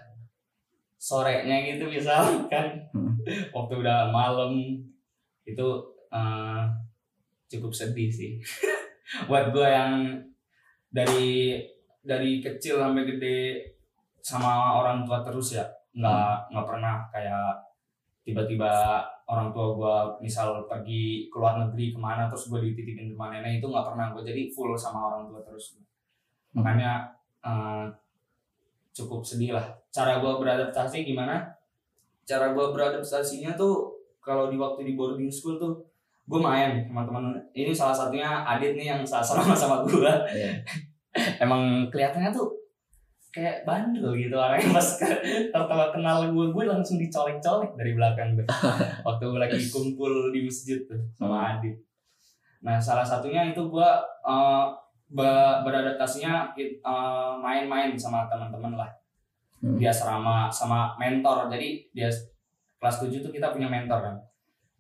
sorenya 0.98 1.56
gitu 1.64 1.88
misal 1.88 2.26
kan 2.52 2.68
Hmm. 2.92 3.16
waktu 3.54 3.74
udah 3.80 4.10
malam 4.10 4.52
itu 5.46 5.68
eh, 6.16 6.64
cukup 7.52 7.72
sedih 7.76 8.10
sih. 8.10 8.40
Buat 9.30 9.52
gue 9.52 9.68
yang 9.68 10.16
dari 10.90 11.60
dari 12.06 12.40
kecil 12.40 12.80
sampai 12.80 13.04
gede 13.04 13.38
sama 14.24 14.80
orang 14.80 15.04
tua 15.04 15.22
terus 15.22 15.60
ya 15.60 15.66
nggak 15.96 16.50
nggak 16.50 16.66
pernah 16.66 16.96
kayak 17.14 17.54
tiba-tiba 18.26 19.04
orang 19.26 19.50
tua 19.54 19.68
gue 19.74 19.98
misal 20.26 20.66
pergi 20.66 21.30
ke 21.30 21.36
luar 21.38 21.62
negeri 21.62 21.94
ke 21.94 22.00
mana 22.02 22.30
terus 22.30 22.50
gue 22.50 22.62
dititipin 22.62 23.14
sama 23.14 23.34
nenek 23.34 23.62
itu 23.62 23.68
nggak 23.70 23.86
pernah 23.86 24.14
gue 24.14 24.24
jadi 24.26 24.50
full 24.50 24.74
sama 24.78 25.14
orang 25.14 25.30
tua 25.30 25.42
terus. 25.46 25.78
Makanya 26.54 27.10
eh, 27.46 27.86
cukup 28.96 29.22
sedih 29.22 29.58
lah. 29.58 29.66
Cara 29.92 30.24
gue 30.24 30.32
beradaptasi 30.40 31.04
gimana? 31.04 31.42
Cara 32.26 32.54
gue 32.54 32.66
beradaptasinya 32.74 33.54
tuh 33.54 33.94
kalau 34.24 34.50
di 34.50 34.58
waktu 34.58 34.90
di 34.90 34.94
boarding 34.98 35.30
school 35.30 35.62
tuh 35.62 35.86
gue 36.26 36.40
main 36.42 36.82
sama 36.84 37.06
teman 37.06 37.24
ini 37.54 37.70
salah 37.70 37.94
satunya 37.94 38.26
Adit 38.44 38.74
nih 38.74 38.90
yang 38.90 39.02
sama 39.06 39.54
sama 39.62 39.86
gue 39.86 40.10
Iya. 40.34 40.52
emang 41.44 41.88
kelihatannya 41.88 42.34
tuh 42.34 42.50
kayak 43.30 43.68
bandel 43.68 44.16
gitu 44.16 44.32
orangnya 44.32 44.72
pas 44.72 44.96
ke- 44.96 45.22
tertawa 45.52 45.92
kenal 45.92 46.24
gue 46.26 46.46
gue 46.50 46.64
langsung 46.66 46.96
dicolek-colek 46.96 47.76
dari 47.76 47.92
belakang 47.92 48.32
tuh. 48.34 48.48
Waktu 49.08 49.24
gue 49.28 49.40
lagi 49.40 49.60
kumpul 49.68 50.32
di 50.32 50.44
masjid 50.44 50.80
tuh 50.84 51.00
sama 51.14 51.54
Adit. 51.54 51.76
Nah 52.64 52.80
salah 52.80 53.04
satunya 53.04 53.52
itu 53.52 53.60
gue 53.60 53.90
uh, 54.24 54.66
be- 55.06 55.58
beradaptasinya 55.62 56.56
uh, 56.82 57.36
main-main 57.38 57.92
sama 57.96 58.26
teman-teman 58.26 58.76
lah. 58.76 58.92
Hmm. 59.60 59.80
di 59.80 59.88
asrama 59.88 60.52
sama 60.52 60.96
mentor. 60.96 61.48
Jadi 61.48 61.92
dia 61.92 62.12
kelas 62.76 63.02
7 63.02 63.20
tuh 63.20 63.32
kita 63.32 63.52
punya 63.52 63.68
mentor 63.68 64.00
kan 64.00 64.16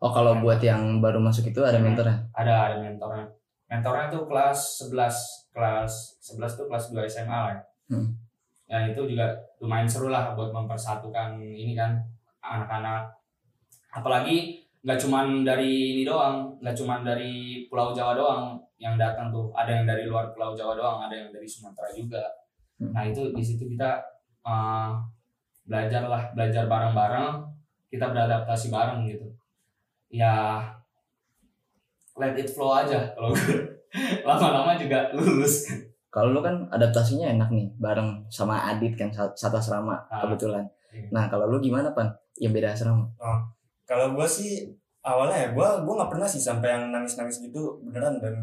Oh 0.05 0.13
kalau 0.13 0.37
buat 0.37 0.61
yang 0.61 1.01
baru 1.01 1.17
masuk 1.17 1.49
itu 1.49 1.65
ada 1.65 1.81
mentornya? 1.81 2.29
ada 2.37 2.69
ada 2.69 2.77
mentornya. 2.77 3.25
Mentornya 3.65 4.05
tuh 4.13 4.29
kelas 4.29 4.85
11 4.85 5.49
kelas 5.49 6.21
11 6.21 6.45
tuh 6.61 6.65
kelas 6.69 6.85
2 6.93 7.09
SMA 7.09 7.33
lah 7.33 7.57
Hmm. 7.85 8.17
ya 8.65 8.81
itu 8.89 8.97
juga 9.05 9.29
lumayan 9.61 9.85
seru 9.85 10.09
lah 10.09 10.33
buat 10.33 10.49
mempersatukan 10.49 11.37
ini 11.41 11.73
kan 11.77 11.97
anak-anak. 12.41 13.13
Apalagi 13.93 14.61
nggak 14.85 14.97
cuman 15.01 15.41
dari 15.45 15.97
ini 15.97 16.01
doang 16.01 16.53
nggak 16.61 16.73
cuman 16.73 17.01
dari 17.05 17.65
Pulau 17.69 17.93
Jawa 17.93 18.13
doang 18.13 18.61
yang 18.77 18.97
datang 19.01 19.33
tuh. 19.33 19.49
Ada 19.57 19.81
yang 19.81 19.85
dari 19.89 20.05
luar 20.05 20.29
Pulau 20.33 20.53
Jawa 20.53 20.77
doang 20.77 20.97
ada 21.01 21.13
yang 21.17 21.33
dari 21.33 21.49
Sumatera 21.49 21.89
juga. 21.89 22.21
Hmm. 22.77 22.93
nah 22.93 23.05
itu 23.09 23.33
di 23.33 23.41
situ 23.41 23.65
kita 23.73 24.01
uh, 24.45 24.97
belajar 25.65 26.05
lah 26.05 26.29
belajar 26.37 26.69
bareng-bareng. 26.69 27.41
Kita 27.89 28.13
beradaptasi 28.13 28.69
bareng 28.69 29.09
gitu 29.09 29.29
ya 30.07 30.61
let 32.15 32.33
it 32.33 32.47
flow 32.47 32.71
aja 32.73 33.11
kalau 33.11 33.31
gue. 33.31 33.75
lama-lama 34.27 34.75
juga 34.75 35.07
lulus 35.11 35.71
Kalau 36.09 36.31
lu 36.31 36.39
kan 36.39 36.63
adaptasinya 36.69 37.27
enak 37.29 37.47
nih, 37.49 37.67
bareng 37.75 38.23
sama 38.29 38.55
Adit 38.65 38.91
kan 38.93 39.07
sa- 39.09 39.31
satu 39.33 39.55
asrama 39.57 39.99
Ah. 40.05 40.23
kebetulan. 40.23 40.63
Iya. 40.89 41.11
Nah 41.11 41.27
kalau 41.27 41.45
lu 41.45 41.59
gimana 41.59 41.91
pan? 41.91 42.07
Yang 42.35 42.51
beda 42.53 42.69
asrama? 42.71 43.05
kalau 43.85 44.11
gue 44.11 44.25
sih 44.25 44.65
awalnya 44.99 45.37
ya 45.37 45.49
gue 45.51 45.67
gue 45.79 45.93
nggak 45.93 46.09
pernah 46.09 46.25
sih 46.25 46.39
sampai 46.39 46.71
yang 46.71 46.89
nangis 46.89 47.13
nangis 47.15 47.37
gitu 47.39 47.77
beneran 47.79 48.17
dan 48.17 48.33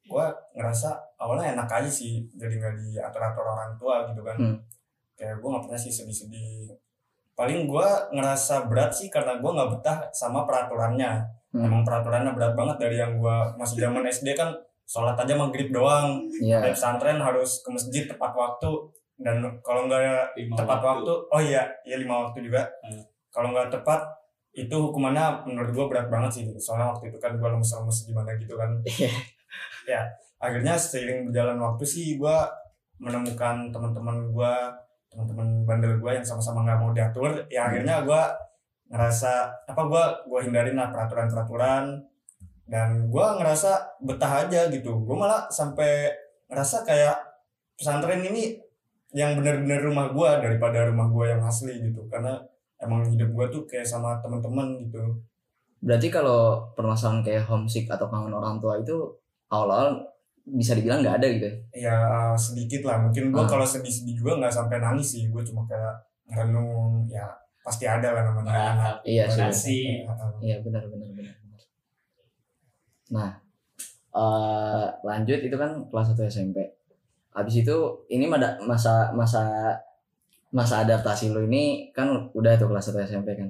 gue 0.00 0.24
ngerasa 0.54 0.88
awalnya 1.16 1.52
enak 1.52 1.66
aja 1.66 1.90
sih 1.90 2.22
jadi 2.32 2.54
nggak 2.54 2.74
diatur 2.78 3.18
atur 3.20 3.42
orang 3.44 3.74
tua 3.74 4.06
gitu 4.06 4.20
kan 4.20 4.36
Hmm. 4.36 4.56
kayak 5.12 5.36
gue 5.36 5.48
nggak 5.48 5.64
pernah 5.64 5.74
sih 5.76 5.90
sedih 5.90 6.14
sedih 6.14 6.70
paling 7.42 7.66
gue 7.66 7.88
ngerasa 8.12 8.70
berat 8.70 8.94
sih 8.94 9.10
karena 9.10 9.34
gue 9.36 9.50
nggak 9.50 9.70
betah 9.74 9.98
sama 10.14 10.46
peraturannya 10.46 11.26
Hmm. 11.50 11.68
emang 11.68 11.82
peraturannya 11.82 12.32
berat 12.32 12.54
banget 12.54 12.76
dari 12.78 12.96
yang 12.96 13.18
gue 13.18 13.36
masih 13.58 13.76
zaman 13.76 14.06
SD 14.06 14.32
kan 14.32 14.54
sholat 14.84 15.12
aja 15.14 15.34
maghrib 15.34 15.68
doang 15.68 16.24
Iya. 16.38 16.62
Di 16.62 16.72
pesantren 16.72 17.20
harus 17.20 17.60
ke 17.60 17.68
masjid 17.68 18.06
tepat 18.06 18.32
waktu 18.32 18.70
dan 19.18 19.36
kalau 19.60 19.84
nggak 19.84 20.32
tepat 20.54 20.80
waktu. 20.80 21.12
oh 21.12 21.40
iya 21.42 21.68
iya 21.82 21.98
lima 21.98 22.24
waktu 22.24 22.40
juga 22.42 22.64
Hmm. 22.80 23.04
kalau 23.28 23.50
nggak 23.50 23.68
tepat 23.68 24.00
itu 24.52 24.72
hukumannya 24.72 25.44
menurut 25.44 25.72
gue 25.72 25.86
berat 25.88 26.08
banget 26.08 26.30
sih 26.32 26.44
soalnya 26.56 26.88
waktu 26.88 27.08
itu 27.08 27.18
kan 27.18 27.36
gue 27.36 27.44
lemes-lemes 27.46 27.98
gimana 28.06 28.32
gitu 28.34 28.54
kan 28.54 28.70
Iya. 29.84 30.00
akhirnya 30.38 30.74
seiring 30.74 31.28
berjalan 31.28 31.58
waktu 31.58 31.84
sih 31.84 32.16
gue 32.16 32.36
menemukan 32.96 33.68
teman-teman 33.68 34.30
gue 34.30 34.54
teman-teman 35.12 35.68
bandel 35.68 36.00
gue 36.00 36.10
yang 36.16 36.24
sama-sama 36.24 36.64
nggak 36.64 36.80
mau 36.80 36.90
diatur 36.96 37.44
ya 37.52 37.68
akhirnya 37.68 38.00
gue 38.00 38.22
ngerasa 38.92 39.32
apa 39.68 39.82
gue 39.88 40.04
gue 40.28 40.40
hindarin 40.44 40.76
lah 40.76 40.92
peraturan-peraturan. 40.92 42.04
Dan 42.62 43.12
gue 43.12 43.26
ngerasa 43.40 44.00
betah 44.00 44.46
aja 44.46 44.68
gitu. 44.72 45.04
Gue 45.04 45.16
malah 45.16 45.48
sampai 45.52 46.08
ngerasa 46.48 46.88
kayak 46.88 47.20
pesantren 47.76 48.24
ini 48.24 48.56
yang 49.12 49.36
bener-bener 49.36 49.82
rumah 49.84 50.08
gue 50.08 50.30
daripada 50.40 50.88
rumah 50.88 51.08
gue 51.12 51.36
yang 51.36 51.42
asli 51.44 51.72
gitu. 51.84 52.08
Karena 52.08 52.40
emang 52.80 53.04
hidup 53.08 53.28
gue 53.28 53.46
tuh 53.52 53.62
kayak 53.68 53.84
sama 53.84 54.20
teman-teman 54.24 54.88
gitu. 54.88 55.20
Berarti 55.82 56.08
kalau 56.08 56.72
permasalahan 56.72 57.20
kayak 57.20 57.44
homesick 57.50 57.90
atau 57.90 58.08
kangen 58.08 58.32
orang 58.32 58.62
tua 58.62 58.78
itu 58.80 59.20
awal-awal 59.52 60.08
bisa 60.42 60.74
dibilang 60.74 61.00
nggak 61.00 61.16
ada 61.22 61.26
gitu 61.30 61.46
ya? 61.46 61.54
ya 61.72 61.96
sedikit 62.34 62.82
lah 62.88 62.98
mungkin 62.98 63.30
gue 63.30 63.42
Ah. 63.42 63.46
kalau 63.46 63.62
sedih-sedih 63.62 64.18
juga 64.18 64.42
nggak 64.42 64.50
sampai 64.52 64.82
nangis 64.82 65.14
sih 65.14 65.30
gue 65.30 65.42
cuma 65.46 65.62
kayak 65.66 65.94
ngerenung 66.26 67.06
ya 67.06 67.22
pasti 67.62 67.86
ada 67.86 68.10
lah 68.10 68.22
namanya 68.26 68.50
anak 68.50 68.66
Berharap. 68.74 68.96
Iya 69.06 69.24
sih. 69.54 70.02
Iya 70.42 70.56
benar 70.66 70.82
benar 70.90 71.08
benar. 71.14 71.34
benar. 71.38 71.62
Nah, 73.12 73.30
eh 74.12 74.86
lanjut 75.06 75.38
itu 75.38 75.54
kan 75.54 75.70
kelas 75.86 76.10
1 76.10 76.26
SMP. 76.26 76.58
Habis 77.30 77.62
itu 77.62 77.76
ini 78.10 78.26
masa 78.26 79.14
masa 79.14 79.78
masa 80.52 80.84
adaptasi 80.84 81.32
lo 81.32 81.40
ini 81.40 81.94
kan 81.94 82.10
udah 82.34 82.58
tuh 82.58 82.66
kelas 82.66 82.90
1 82.90 83.06
SMP 83.06 83.38
kan. 83.38 83.48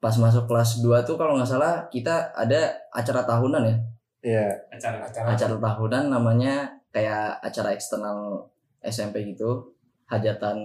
Pas 0.00 0.14
masuk 0.16 0.48
kelas 0.48 0.80
2 0.80 1.04
tuh 1.04 1.20
kalau 1.20 1.36
nggak 1.36 1.46
salah 1.46 1.84
kita 1.92 2.32
ada 2.32 2.74
acara 2.90 3.28
tahunan 3.28 3.62
ya. 3.66 3.76
Iya. 4.18 4.50
acara 4.68 4.98
acara 5.00 5.30
Acara 5.30 5.54
tahunan 5.56 6.04
namanya 6.08 6.66
kayak 6.88 7.38
acara 7.38 7.70
eksternal 7.70 8.42
SMP 8.80 9.22
gitu. 9.26 9.62
Hajatan 10.06 10.56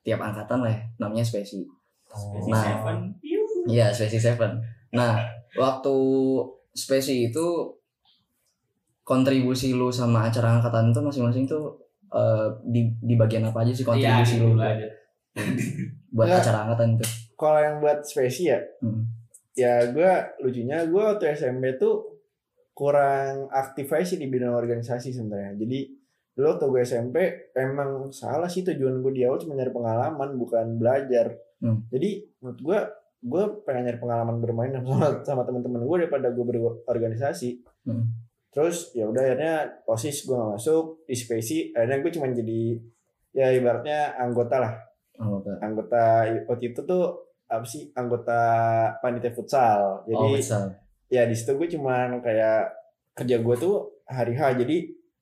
tiap 0.00 0.18
angkatan 0.18 0.62
lah 0.62 0.70
ya, 0.70 0.80
namanya 0.98 1.22
spesi. 1.22 1.62
Spesi 2.06 2.48
Nah. 2.48 2.62
Seven. 2.62 2.96
Iya, 3.66 3.86
Spesi 3.90 4.16
Seven. 4.16 4.62
Nah, 4.92 5.18
waktu 5.52 5.94
Spesi 6.70 7.26
itu 7.26 7.46
kontribusi 9.02 9.72
lu 9.72 9.88
sama 9.88 10.26
acara 10.26 10.58
angkatan 10.58 10.90
itu 10.90 11.00
masing-masing 11.00 11.44
tuh 11.46 11.78
eh, 12.08 12.46
di 12.64 12.90
di 13.00 13.14
bagian 13.14 13.44
apa 13.44 13.62
aja 13.62 13.72
sih 13.72 13.82
Iya, 13.82 13.90
kontribusi 14.22 14.34
lu 14.36 14.44
dulu 14.48 14.58
buat, 14.58 14.72
aja. 14.72 14.88
buat 16.10 16.26
Nggak. 16.26 16.40
acara 16.42 16.58
angkatan 16.64 16.88
itu? 16.94 17.06
Kalau 17.34 17.58
yang 17.60 17.76
buat 17.78 17.98
spesi 18.00 18.42
ya, 18.48 18.58
Hmm. 18.80 19.04
ya 19.52 19.72
gue 19.86 20.12
lucunya 20.40 20.84
gue 20.84 21.02
waktu 21.02 21.32
SMP 21.32 21.76
tuh 21.76 22.15
kurang 22.76 23.48
aktif 23.48 23.88
aja 23.88 24.04
sih 24.04 24.20
di 24.20 24.28
bidang 24.28 24.52
organisasi 24.52 25.08
sebenarnya. 25.08 25.56
Jadi 25.56 25.78
dulu 26.36 26.46
waktu 26.52 26.64
gue 26.68 26.82
SMP 26.84 27.16
emang 27.56 28.12
salah 28.12 28.44
sih 28.44 28.60
tujuan 28.60 29.00
gue 29.00 29.12
di 29.16 29.24
awal 29.24 29.40
cuma 29.40 29.56
nyari 29.56 29.72
pengalaman 29.72 30.36
bukan 30.36 30.76
belajar. 30.76 31.32
Hmm. 31.64 31.88
Jadi 31.88 32.36
menurut 32.44 32.60
gue 32.60 32.78
gue 33.24 33.42
pengen 33.64 33.88
nyari 33.88 33.96
pengalaman 33.96 34.36
bermain 34.38 34.76
sama 34.76 35.24
sama 35.24 35.42
teman-teman 35.48 35.80
gue 35.82 35.96
daripada 36.04 36.28
gue 36.28 36.44
berorganisasi. 36.44 37.64
Hmm. 37.88 38.12
Terus 38.52 38.92
ya 38.92 39.08
udah 39.08 39.24
akhirnya 39.24 39.54
osis 39.88 40.28
gue 40.28 40.36
gak 40.36 40.60
masuk 40.60 41.04
di 41.08 41.16
spesi 41.16 41.72
akhirnya 41.72 42.04
gue 42.04 42.12
cuma 42.12 42.28
jadi 42.28 42.62
ya 43.32 43.52
ibaratnya 43.52 44.16
anggota 44.16 44.56
lah 44.60 44.72
Anggota. 45.16 45.60
anggota 45.60 46.04
waktu 46.44 46.72
itu 46.72 46.80
tuh 46.84 47.04
apa 47.48 47.64
sih 47.64 47.88
anggota 47.92 48.40
panitia 49.00 49.32
futsal 49.32 50.04
jadi 50.04 50.16
Oh. 50.16 50.68
Ya 51.06 51.22
di 51.24 51.34
situ 51.34 51.54
gue 51.54 51.68
cuman 51.70 52.18
kayak 52.18 52.72
kerja 53.12 53.36
gue 53.38 53.54
tuh 53.56 53.74
hari 54.04 54.34
H 54.34 54.58
jadi 54.58 54.76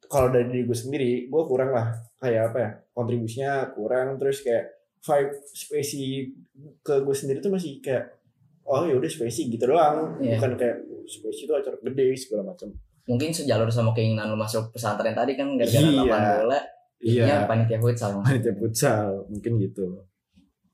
kalau 0.05 0.29
dari 0.29 0.47
diri 0.49 0.63
gue 0.65 0.77
sendiri 0.77 1.11
gue 1.27 1.43
kurang 1.45 1.71
lah 1.71 1.93
kayak 2.19 2.53
apa 2.53 2.59
ya 2.59 2.71
kontribusinya 2.93 3.53
kurang 3.73 4.17
terus 4.17 4.41
kayak 4.41 4.71
vibe 5.01 5.33
spesi 5.51 6.33
ke 6.81 6.95
gue 7.01 7.15
sendiri 7.15 7.39
tuh 7.39 7.53
masih 7.53 7.81
kayak 7.81 8.17
oh 8.65 8.85
ya 8.85 8.97
udah 8.97 9.11
spesi 9.11 9.49
gitu 9.49 9.69
doang 9.69 10.17
Iya. 10.19 10.41
bukan 10.41 10.57
kayak 10.57 10.77
spesi 11.05 11.45
itu 11.45 11.53
acara 11.53 11.77
gede 11.81 12.17
segala 12.17 12.51
macam 12.51 12.73
Mungkin 13.05 13.37
sejalur 13.37 13.69
sama 13.69 13.93
keinginan 13.93 14.33
lu 14.33 14.39
masuk 14.41 14.73
pesantren 14.73 15.13
tadi 15.13 15.37
kan 15.37 15.61
gara-gara 15.61 15.85
Iya. 15.85 16.01
lapangan 16.01 16.33
bola, 16.41 16.61
ya 17.05 17.37
panitia 17.45 17.77
futsal. 17.77 18.25
panitia 18.25 18.53
futsal 18.57 19.29
mungkin 19.29 19.53
gitu 19.61 19.85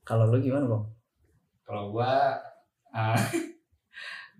Kalau 0.01 0.31
lu 0.31 0.39
gimana, 0.39 0.63
Bang? 0.65 0.87
Kalau 1.61 1.91
gua 1.91 2.39
ah, 2.89 3.19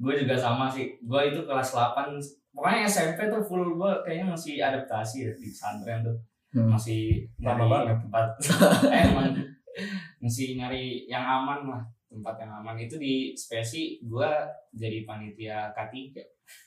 gua 0.01 0.13
juga 0.17 0.34
sama 0.36 0.65
sih. 0.67 0.98
Gua 1.05 1.22
itu 1.22 1.46
kelas 1.46 1.70
8 1.72 2.17
pokoknya 2.51 2.84
SMP 2.84 3.29
tuh 3.29 3.39
full 3.39 3.77
gua 3.77 4.01
kayaknya 4.01 4.34
masih 4.34 4.58
adaptasi 4.58 5.29
ya 5.29 5.31
di 5.38 5.48
pesantren 5.48 6.01
tuh. 6.01 6.17
Hmm. 6.51 6.74
Masih 6.74 7.29
Lama 7.39 7.63
nyari 7.63 7.70
banget. 7.70 7.98
tempat 8.03 8.27
eh, 8.91 9.01
emang 9.08 9.29
masih 10.20 10.58
nyari 10.58 11.05
yang 11.05 11.24
aman 11.24 11.70
lah. 11.70 11.84
tempat 12.12 12.36
yang 12.43 12.51
aman 12.51 12.75
itu 12.75 13.00
di 13.00 13.31
spesi 13.31 14.03
gua 14.03 14.43
jadi 14.75 15.08
panitia 15.08 15.72
K3 15.72 15.96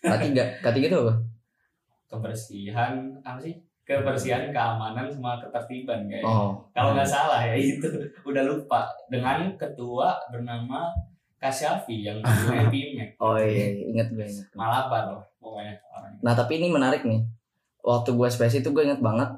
K3, 0.00 0.24
K3 0.64 0.76
itu 0.80 0.96
apa? 0.96 1.14
kebersihan 2.08 2.94
apa 3.20 3.36
sih 3.42 3.52
kebersihan 3.84 4.48
keamanan 4.48 5.12
sama 5.12 5.36
ketertiban 5.36 6.08
kayak 6.08 6.24
Oh, 6.24 6.56
kalau 6.72 6.96
nggak 6.96 7.04
salah 7.04 7.44
ya 7.44 7.52
itu 7.52 7.84
udah 8.24 8.40
lupa 8.48 8.88
dengan 9.12 9.52
ketua 9.60 10.16
bernama 10.32 10.88
Kasyafi 11.38 12.06
yang 12.06 12.18
dulunya 12.24 13.12
oh 13.20 13.36
iya, 13.36 13.76
iya, 13.76 13.84
ingat 13.92 14.08
gue 14.14 14.24
ingat. 14.24 14.46
Malabar 14.56 15.02
loh 15.12 15.24
pokoknya 15.38 15.76
orangnya 15.92 16.20
Nah 16.24 16.32
tapi 16.32 16.62
ini 16.62 16.68
menarik 16.72 17.04
nih. 17.04 17.20
Waktu 17.84 18.16
gue 18.16 18.28
spesi 18.32 18.64
itu 18.64 18.72
gue 18.72 18.84
inget 18.84 19.04
banget. 19.04 19.28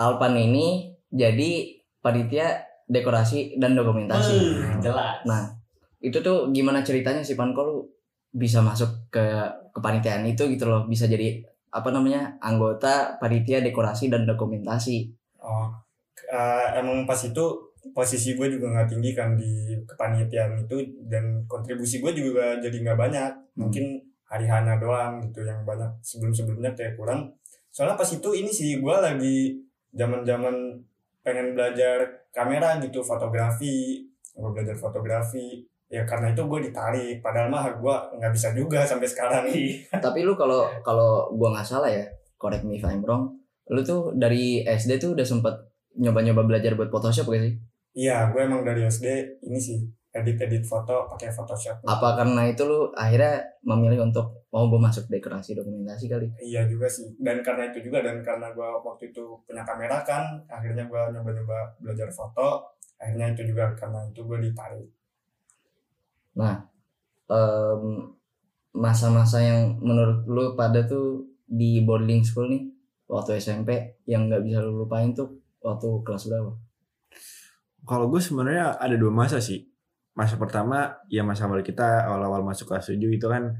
Alpan 0.00 0.34
ini 0.34 0.96
jadi 1.12 1.76
panitia 2.00 2.64
dekorasi 2.88 3.60
dan 3.60 3.76
dokumentasi. 3.76 4.38
Hmm, 4.40 4.80
jelas 4.80 5.22
Nah 5.28 5.54
itu 6.04 6.20
tuh 6.20 6.52
gimana 6.52 6.84
ceritanya 6.84 7.24
sih 7.24 7.36
Pan? 7.36 7.56
Kok 7.56 7.64
lu 7.64 7.76
bisa 8.34 8.60
masuk 8.60 9.08
ke 9.08 9.24
kepanitiaan 9.72 10.24
itu 10.28 10.48
gitu 10.52 10.68
loh? 10.68 10.84
Bisa 10.84 11.08
jadi 11.08 11.40
apa 11.74 11.90
namanya 11.90 12.38
anggota 12.38 13.18
panitia 13.18 13.64
dekorasi 13.64 14.06
dan 14.06 14.28
dokumentasi. 14.28 15.10
Oh, 15.42 15.68
eh, 16.30 16.66
emang 16.78 17.04
pas 17.04 17.18
itu 17.18 17.73
posisi 17.92 18.32
gue 18.32 18.48
juga 18.48 18.72
nggak 18.72 18.88
tinggi 18.88 19.10
kan 19.12 19.36
di 19.36 19.76
kepanitiaan 19.84 20.56
itu 20.64 20.80
dan 21.04 21.44
kontribusi 21.44 22.00
gue 22.00 22.14
juga 22.16 22.56
jadi 22.62 22.72
nggak 22.80 22.98
banyak. 22.98 23.30
Mungkin 23.60 24.00
hari 24.24 24.48
hana 24.48 24.80
doang 24.80 25.20
gitu 25.20 25.44
yang 25.44 25.66
banyak 25.68 25.90
sebelum 26.00 26.32
sebelumnya 26.32 26.72
kayak 26.72 26.96
kurang. 26.96 27.28
Soalnya 27.68 27.98
pas 27.98 28.08
itu 28.08 28.30
ini 28.32 28.48
sih 28.48 28.80
gue 28.80 28.96
lagi 28.96 29.60
zaman 29.92 30.24
zaman 30.24 30.54
pengen 31.20 31.52
belajar 31.52 32.24
kamera 32.32 32.80
gitu 32.80 33.04
fotografi, 33.04 34.06
gue 34.32 34.50
belajar 34.54 34.76
fotografi. 34.78 35.60
Ya 35.92 36.02
karena 36.08 36.32
itu 36.32 36.42
gue 36.48 36.60
ditarik. 36.64 37.20
Padahal 37.20 37.52
mah 37.52 37.68
gue 37.76 37.96
nggak 38.18 38.32
bisa 38.32 38.56
juga 38.56 38.82
sampai 38.88 39.06
sekarang. 39.06 39.44
Tapi 40.04 40.24
lu 40.24 40.32
kalau 40.34 40.66
kalau 40.80 41.28
gua 41.36 41.54
nggak 41.54 41.68
salah 41.68 41.92
ya, 41.92 42.02
correct 42.40 42.64
me 42.64 42.80
if 42.80 42.84
I'm 42.88 43.04
wrong. 43.04 43.36
Lu 43.70 43.84
tuh 43.84 44.16
dari 44.16 44.64
SD 44.64 44.98
tuh 44.98 45.14
udah 45.14 45.24
sempet 45.24 45.54
nyoba-nyoba 45.94 46.42
belajar 46.42 46.74
buat 46.74 46.90
Photoshop 46.90 47.30
gak 47.30 47.42
sih? 47.46 47.54
Iya, 47.94 48.34
gue 48.34 48.40
emang 48.42 48.66
dari 48.66 48.82
SD 48.84 49.06
ini 49.46 49.58
sih 49.58 49.78
edit-edit 50.14 50.62
foto 50.62 51.10
pakai 51.10 51.30
Photoshop. 51.34 51.82
Apa 51.82 52.14
karena 52.14 52.46
itu 52.46 52.62
lu 52.62 52.90
akhirnya 52.94 53.42
memilih 53.66 54.06
untuk 54.06 54.46
mau 54.54 54.70
gue 54.70 54.78
masuk 54.78 55.10
dekorasi 55.10 55.58
dokumentasi 55.58 56.06
kali? 56.06 56.30
Iya 56.38 56.70
juga 56.70 56.86
sih. 56.86 57.10
Dan 57.18 57.42
karena 57.42 57.70
itu 57.70 57.90
juga 57.90 58.02
dan 58.02 58.22
karena 58.22 58.54
gue 58.54 58.68
waktu 58.82 59.10
itu 59.10 59.38
punya 59.42 59.66
kamera 59.66 60.06
kan, 60.06 60.38
akhirnya 60.46 60.86
gue 60.86 61.02
nyoba-nyoba 61.18 61.78
belajar 61.82 62.06
foto. 62.14 62.78
Akhirnya 62.98 63.34
itu 63.34 63.50
juga 63.50 63.74
karena 63.74 64.06
itu 64.06 64.22
gue 64.22 64.38
ditarik. 64.38 64.86
Em, 67.24 68.14
masa-masa 68.74 69.42
yang 69.42 69.82
menurut 69.82 70.26
lu 70.30 70.44
pada 70.54 70.86
tuh 70.86 71.26
di 71.46 71.82
boarding 71.82 72.22
school 72.22 72.50
nih 72.50 72.68
waktu 73.08 73.38
SMP 73.40 73.98
yang 74.06 74.30
nggak 74.30 74.42
bisa 74.46 74.62
lu 74.62 74.84
lupain 74.84 75.10
tuh 75.10 75.42
waktu 75.58 75.88
kelas 76.06 76.30
berapa? 76.30 76.63
Kalau 77.84 78.08
gue 78.08 78.20
sebenarnya 78.20 78.80
ada 78.80 78.96
dua 78.96 79.12
masa 79.12 79.38
sih. 79.38 79.60
Masa 80.16 80.40
pertama 80.40 80.94
ya 81.10 81.20
masa 81.26 81.44
awal 81.44 81.60
kita 81.60 82.06
awal-awal 82.08 82.46
masuk 82.46 82.70
kelas 82.70 82.88
7 82.88 83.02
itu 83.12 83.26
kan 83.26 83.50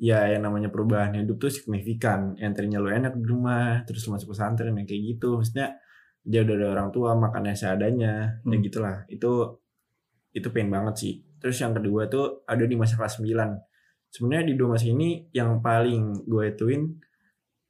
ya 0.00 0.26
yang 0.26 0.42
namanya 0.42 0.72
perubahan 0.72 1.16
hidup 1.16 1.40
tuh 1.40 1.52
signifikan. 1.52 2.36
Yang 2.36 2.60
tadinya 2.60 2.78
lu 2.82 2.90
enak 2.90 3.14
di 3.14 3.24
rumah, 3.24 3.86
terus 3.86 4.04
masuk 4.10 4.34
pesantren 4.34 4.74
yang 4.74 4.88
kayak 4.88 5.16
gitu. 5.16 5.38
Maksudnya 5.38 5.78
jauh 6.26 6.44
dari 6.44 6.64
orang 6.66 6.92
tua, 6.92 7.16
makannya 7.16 7.54
seadanya, 7.56 8.42
ya 8.42 8.44
Hmm. 8.44 8.60
gitulah. 8.60 8.96
Itu 9.08 9.62
itu 10.36 10.48
pengen 10.52 10.70
banget 10.74 10.94
sih. 10.98 11.14
Terus 11.40 11.56
yang 11.62 11.72
kedua 11.72 12.06
tuh 12.10 12.44
ada 12.44 12.64
di 12.66 12.74
masa 12.76 12.98
kelas 13.00 13.22
9. 13.22 13.56
Sebenarnya 14.10 14.44
di 14.50 14.54
dua 14.58 14.68
masa 14.76 14.86
ini 14.90 15.30
yang 15.30 15.62
paling 15.62 16.26
gue 16.26 16.44
ituin 16.50 16.82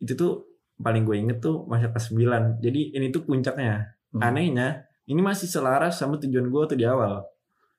itu 0.00 0.12
tuh 0.16 0.48
paling 0.80 1.04
gue 1.04 1.16
inget 1.20 1.38
tuh 1.44 1.68
masa 1.68 1.92
kelas 1.92 2.08
9. 2.10 2.58
Jadi 2.64 2.96
ini 2.96 3.12
tuh 3.12 3.22
puncaknya. 3.28 4.00
Hmm. 4.16 4.24
Anehnya 4.24 4.89
ini 5.10 5.20
masih 5.20 5.44
selaras 5.44 5.98
sama 5.98 6.16
tujuan 6.16 6.46
gue 6.46 6.62
tuh 6.66 6.78
di 6.78 6.86
awal. 6.86 7.26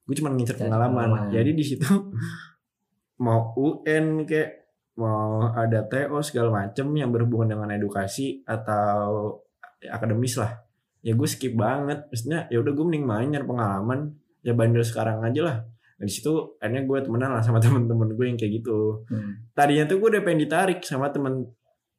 Gue 0.03 0.13
cuma 0.13 0.29
ngincer 0.29 0.59
pengalaman. 0.59 1.07
Jadi 1.31 1.51
di 1.55 1.63
situ 1.63 1.87
mau 3.23 3.53
UN 3.55 4.25
kayak 4.25 4.67
mau 4.99 5.47
ada 5.49 5.87
TO 5.87 6.19
segala 6.19 6.51
macem 6.51 6.91
yang 6.91 7.09
berhubungan 7.09 7.55
dengan 7.55 7.71
edukasi 7.71 8.43
atau 8.43 9.39
akademis 9.81 10.35
lah. 10.35 10.59
Ya 10.99 11.15
gue 11.15 11.25
skip 11.25 11.55
banget. 11.55 12.05
Maksudnya 12.11 12.51
ya 12.51 12.59
udah 12.59 12.71
gue 12.71 12.85
mending 12.85 13.05
main 13.07 13.27
nyari 13.29 13.47
pengalaman. 13.47 13.99
Ya 14.41 14.51
bandel 14.51 14.83
sekarang 14.83 15.23
aja 15.23 15.41
lah. 15.41 15.57
Nah, 15.95 16.05
di 16.05 16.13
situ 16.13 16.57
akhirnya 16.57 16.81
gue 16.83 16.97
temenan 16.99 17.29
lah 17.31 17.45
sama 17.45 17.61
temen-temen 17.63 18.09
gue 18.11 18.25
yang 18.25 18.37
kayak 18.37 18.59
gitu 18.59 19.05
Hmm. 19.05 19.45
tadinya 19.53 19.85
tuh 19.85 20.01
gue 20.01 20.17
udah 20.17 20.23
pengen 20.25 20.49
ditarik 20.49 20.81
sama 20.81 21.13
temen 21.13 21.45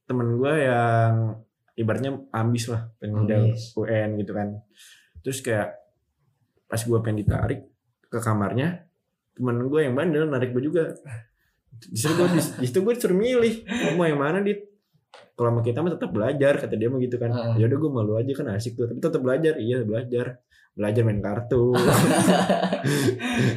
temen 0.04 0.34
gue 0.34 0.52
yang 0.58 1.38
ibaratnya 1.78 2.18
ambis 2.34 2.66
lah 2.66 2.90
pengen 2.98 3.30
Ambis. 3.30 3.70
UN 3.78 4.18
gitu 4.18 4.34
kan 4.34 4.58
terus 5.22 5.40
kayak 5.40 5.78
pas 6.66 6.80
gue 6.80 6.98
pengen 7.02 7.22
ditarik 7.24 7.60
ke 8.12 8.18
kamarnya 8.20 8.84
temen 9.32 9.56
gue 9.68 9.80
yang 9.80 9.94
bandel 9.96 10.28
narik 10.28 10.52
gue 10.52 10.62
juga. 10.64 10.92
Situ 11.80 12.12
gue 12.14 12.28
situ 12.38 12.78
gue 12.84 12.92
disuruh 12.92 13.16
milih 13.16 13.64
"Lu 13.64 13.90
mau 13.96 14.04
yang 14.04 14.20
mana 14.20 14.44
dit? 14.44 14.60
Kalau 15.32 15.48
sama 15.48 15.60
kita 15.64 15.80
mah 15.80 15.92
tetap 15.96 16.12
belajar 16.12 16.52
kata 16.60 16.74
dia 16.76 16.88
mah 16.92 17.00
gitu 17.00 17.16
kan. 17.16 17.32
Ya 17.56 17.64
udah 17.68 17.78
gue 17.80 17.90
malu 17.90 18.12
aja 18.20 18.32
kan 18.36 18.52
asik 18.52 18.76
tuh. 18.76 18.88
Tapi 18.88 19.00
tetap 19.00 19.20
belajar 19.24 19.56
iya 19.56 19.80
belajar. 19.80 20.40
Belajar 20.72 21.02
main 21.04 21.20
kartu. 21.20 21.72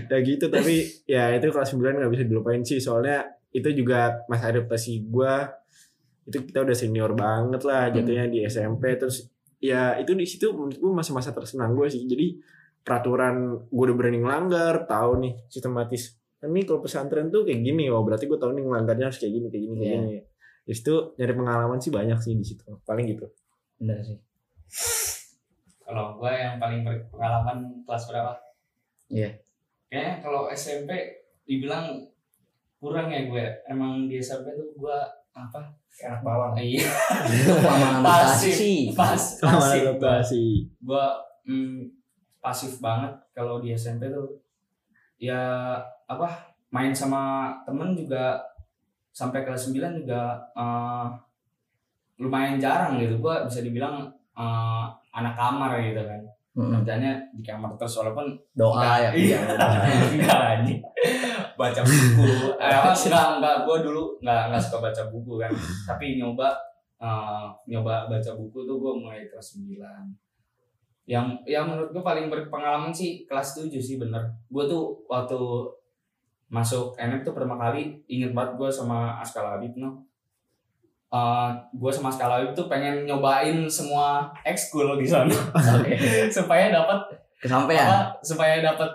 Ya 0.05 0.21
gitu 0.21 0.53
tapi 0.53 0.85
ya 1.09 1.33
itu 1.33 1.49
kelas 1.49 1.73
9 1.73 1.81
nggak 1.81 2.13
bisa 2.13 2.23
dilupain 2.29 2.61
sih. 2.61 2.77
Soalnya 2.77 3.25
itu 3.49 3.73
juga 3.73 4.21
masa 4.29 4.53
adaptasi 4.53 5.09
gua 5.09 5.49
itu 6.25 6.41
kita 6.45 6.65
udah 6.65 6.75
senior 6.77 7.13
banget 7.13 7.61
lah 7.65 7.89
jatuhnya 7.93 8.25
di 8.29 8.45
SMP 8.45 8.97
terus 8.97 9.29
ya 9.57 9.95
itu 9.97 10.11
di 10.13 10.25
situ 10.25 10.51
menurut 10.51 10.77
gua 10.77 10.91
masa-masa 10.99 11.31
tersenang 11.31 11.73
gue 11.73 11.87
sih. 11.87 12.03
Jadi 12.05 12.39
peraturan 12.85 13.65
gue 13.65 13.83
udah 13.89 13.97
berani 13.97 14.21
ngelanggar 14.21 14.85
tahu 14.85 15.11
nih 15.25 15.33
sistematis. 15.49 16.15
Ini 16.39 16.61
kalau 16.63 16.85
pesantren 16.85 17.33
tuh 17.33 17.41
kayak 17.41 17.65
gini 17.65 17.89
oh 17.89 18.05
berarti 18.05 18.29
gue 18.29 18.37
tahu 18.37 18.53
nih 18.53 18.63
ngelanggarnya 18.63 19.09
harus 19.09 19.17
kayak 19.17 19.33
gini 19.33 19.47
kayak 19.49 19.63
gini 19.65 19.75
kayak 19.75 19.89
Iya. 19.89 19.97
gini. 19.97 20.19
Di 20.65 20.73
situ 20.73 20.93
nyari 21.17 21.33
pengalaman 21.33 21.79
sih 21.81 21.89
banyak 21.89 22.19
sih 22.21 22.33
di 22.33 22.45
situ. 22.45 22.65
Paling 22.85 23.05
gitu. 23.09 23.25
Bener 23.81 23.97
sih. 24.01 24.17
kalau 25.81 26.17
gue 26.17 26.31
yang 26.33 26.57
paling 26.57 26.81
berpengalaman 26.81 27.57
kelas 27.85 28.03
berapa? 28.09 28.33
Iya. 29.07 29.37
kayaknya 29.85 30.13
kalau 30.19 30.49
SMP 30.49 30.91
dibilang 31.45 32.09
kurang 32.75 33.07
ya 33.07 33.29
gue 33.29 33.45
emang 33.69 34.09
di 34.09 34.17
SMP 34.17 34.49
tuh 34.51 34.73
gue 34.73 34.97
apa 35.35 35.61
Anak 35.95 36.21
bawang. 36.23 36.51
iya 36.59 36.87
Pamangan 37.59 38.03
Pasif. 38.03 38.55
sih. 38.55 38.79
pas 38.91 39.15
pasif 39.15 39.95
banget 39.95 40.23
sih 40.23 40.67
gue 40.79 41.05
mm, 41.47 41.87
pasif 42.39 42.79
banget 42.79 43.11
kalau 43.31 43.59
di 43.59 43.71
SMP 43.71 44.07
tuh 44.07 44.27
ya 45.15 45.75
apa 46.05 46.27
main 46.67 46.91
sama 46.91 47.55
temen 47.63 47.95
juga 47.95 48.39
sampai 49.11 49.43
kelas 49.43 49.71
9 49.71 50.03
juga 50.03 50.35
eh, 50.51 51.07
lumayan 52.17 52.59
jarang 52.59 52.99
gitu 52.99 53.19
gue 53.19 53.35
bisa 53.47 53.59
dibilang 53.59 54.07
eh, 54.35 54.83
anak 55.11 55.35
kamar 55.35 55.79
gitu 55.79 56.03
kan 56.03 56.21
Mm-mm. 56.55 56.71
kerjanya 56.79 57.19
di 57.31 57.43
kamar 57.43 57.75
terus 57.75 57.99
walaupun 57.99 58.31
Doa 58.51 58.95
ya. 58.99 59.09
iya 59.11 59.39
enggak 60.15 60.39
anjing 60.55 60.79
baca 61.57 61.81
buku. 61.83 62.55
Eh, 62.55 62.71
enggak 62.71 63.27
enggak 63.39 63.55
gue 63.67 63.77
dulu 63.87 64.03
enggak 64.23 64.41
enggak 64.51 64.61
suka 64.63 64.77
baca 64.85 65.03
buku 65.11 65.33
kan. 65.41 65.51
Tapi 65.87 66.19
nyoba 66.19 66.55
eh, 67.01 67.45
nyoba 67.67 68.07
baca 68.07 68.31
buku 68.35 68.59
tuh 68.63 68.75
gue 68.79 68.93
mulai 69.03 69.27
kelas 69.27 69.59
9 69.59 69.79
yang 71.05 71.37
yang 71.45 71.69
menurut 71.69 71.93
gue 71.93 72.01
paling 72.01 72.33
berpengalaman 72.33 72.89
sih 72.89 73.25
kelas 73.29 73.57
7 73.57 73.69
sih 73.77 73.97
bener. 74.01 74.23
Gue 74.49 74.65
tuh 74.65 74.95
waktu 75.05 75.37
masuk 76.49 76.93
NM 76.95 77.25
tuh 77.25 77.33
pertama 77.33 77.57
kali 77.57 77.97
inget 78.05 78.31
banget 78.31 78.53
gue 78.57 78.69
sama 78.69 79.17
Askal 79.17 79.49
Habib 79.49 79.73
no 79.75 80.05
Eh, 81.15 81.49
gue 81.71 81.91
sama 81.93 82.11
Askal 82.11 82.27
Habib 82.27 82.51
tuh 82.51 82.67
pengen 82.67 83.07
nyobain 83.07 83.55
semua 83.71 84.27
ekskul 84.43 84.99
di 84.99 85.07
sana. 85.07 85.31
Supaya 86.35 86.73
dapat 86.73 86.99
Kesampean. 87.39 87.85
apa 87.85 88.09
supaya 88.25 88.57
dapat 88.57 88.89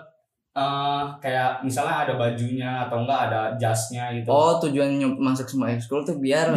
eh, 0.51 1.01
kayak 1.17 1.61
misalnya 1.61 2.03
ada 2.03 2.13
bajunya 2.13 2.83
atau 2.83 3.01
enggak 3.01 3.21
ada 3.27 3.41
jasnya 3.55 4.11
gitu 4.11 4.27
Oh 4.27 4.59
tujuan 4.59 4.89
masuk 5.15 5.47
semua 5.47 5.69
ekskul 5.69 6.01
tuh 6.01 6.17
biar 6.17 6.51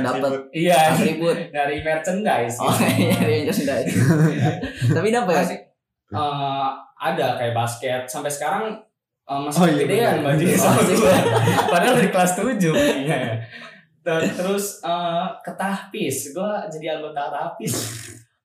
dapat 0.00 0.48
iya 0.50 0.92
atribut. 0.92 1.36
dari 1.50 1.80
merchandise 1.80 2.56
Oh 2.58 2.70
gitu. 2.70 2.84
iya 2.98 3.16
dari 3.16 3.36
merchandise. 3.44 3.92
Tapi 4.88 5.08
dapat 5.10 5.32
ya? 5.32 5.40
Masih, 5.42 5.58
eh, 6.10 6.68
ada 6.98 7.26
kayak 7.34 7.54
basket 7.54 8.02
sampai 8.04 8.28
sekarang 8.28 8.64
eh, 9.22 9.40
masih 9.42 9.58
Oh, 9.58 9.68
iya, 9.68 9.84
bener. 10.10 10.24
bajunya 10.26 10.54
Oh, 10.54 10.62
sama 10.62 10.80
masih 10.80 10.96
gua. 11.00 11.14
padahal 11.68 11.94
dari 11.96 12.10
kelas 12.10 12.32
7 12.34 12.56
punya 12.66 13.18
Ter- 14.00 14.32
terus 14.32 14.80
eh, 14.80 15.24
ke 15.38 15.52
tahpis 15.54 16.32
gue 16.32 16.52
jadi 16.70 16.96
anggota 16.96 17.28
tahpis 17.28 17.74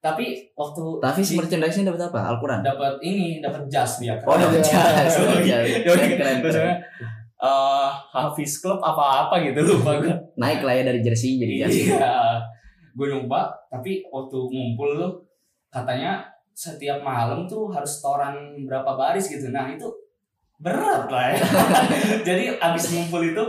tapi 0.06 0.26
waktu 0.52 0.82
Tapi 0.98 1.20
di- 1.20 1.34
merchandise-nya 1.34 1.84
dapat 1.88 2.02
apa? 2.06 2.20
Al-Quran. 2.30 2.60
dapat 2.62 2.94
ini 3.00 3.38
dapat 3.38 3.66
jas 3.66 3.98
dia 3.98 4.14
Oh, 4.22 4.34
dapat 4.34 4.62
jas. 4.62 5.18
Iya. 5.42 5.82
Keren, 5.82 6.38
Keren, 6.40 6.78
eh, 7.36 7.88
Hafiz 8.08 8.58
Club 8.58 8.78
apa-apa 8.78 9.42
gitu 9.42 9.60
lupa 9.60 9.98
gue. 9.98 10.14
Naik 10.34 10.62
lah 10.62 10.72
ya 10.72 10.82
dari 10.84 11.00
jersey 11.00 11.36
jadi 11.36 11.66
jas. 11.66 11.72
Iya. 11.72 12.14
Gue 12.92 13.06
nyoba, 13.08 13.50
tapi 13.66 14.06
waktu 14.06 14.38
ngumpul 14.46 14.94
tuh 14.94 15.12
katanya 15.68 16.24
setiap 16.50 17.02
malam 17.02 17.44
tuh 17.44 17.68
harus 17.68 17.90
setoran 17.92 18.32
berapa 18.62 18.88
baris 18.94 19.28
gitu. 19.28 19.50
Nah 19.50 19.68
itu 19.68 19.84
berat 20.56 21.04
lah 21.06 21.28
ya. 21.28 21.36
Jadi 22.28 22.56
abis 22.56 22.88
ngumpul 22.88 23.20
itu 23.20 23.44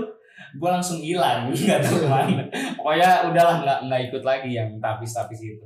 gue 0.54 0.70
langsung 0.70 1.00
hilang, 1.00 1.48
nggak 1.56 1.80
tahu 1.80 2.04
ke 2.04 2.08
mana. 2.08 2.44
Pokoknya 2.76 3.32
udahlah 3.32 3.64
nggak 3.64 3.80
nggak 3.88 4.02
ikut 4.12 4.24
lagi 4.24 4.52
yang 4.52 4.76
tapis-tapis 4.78 5.40
itu. 5.40 5.64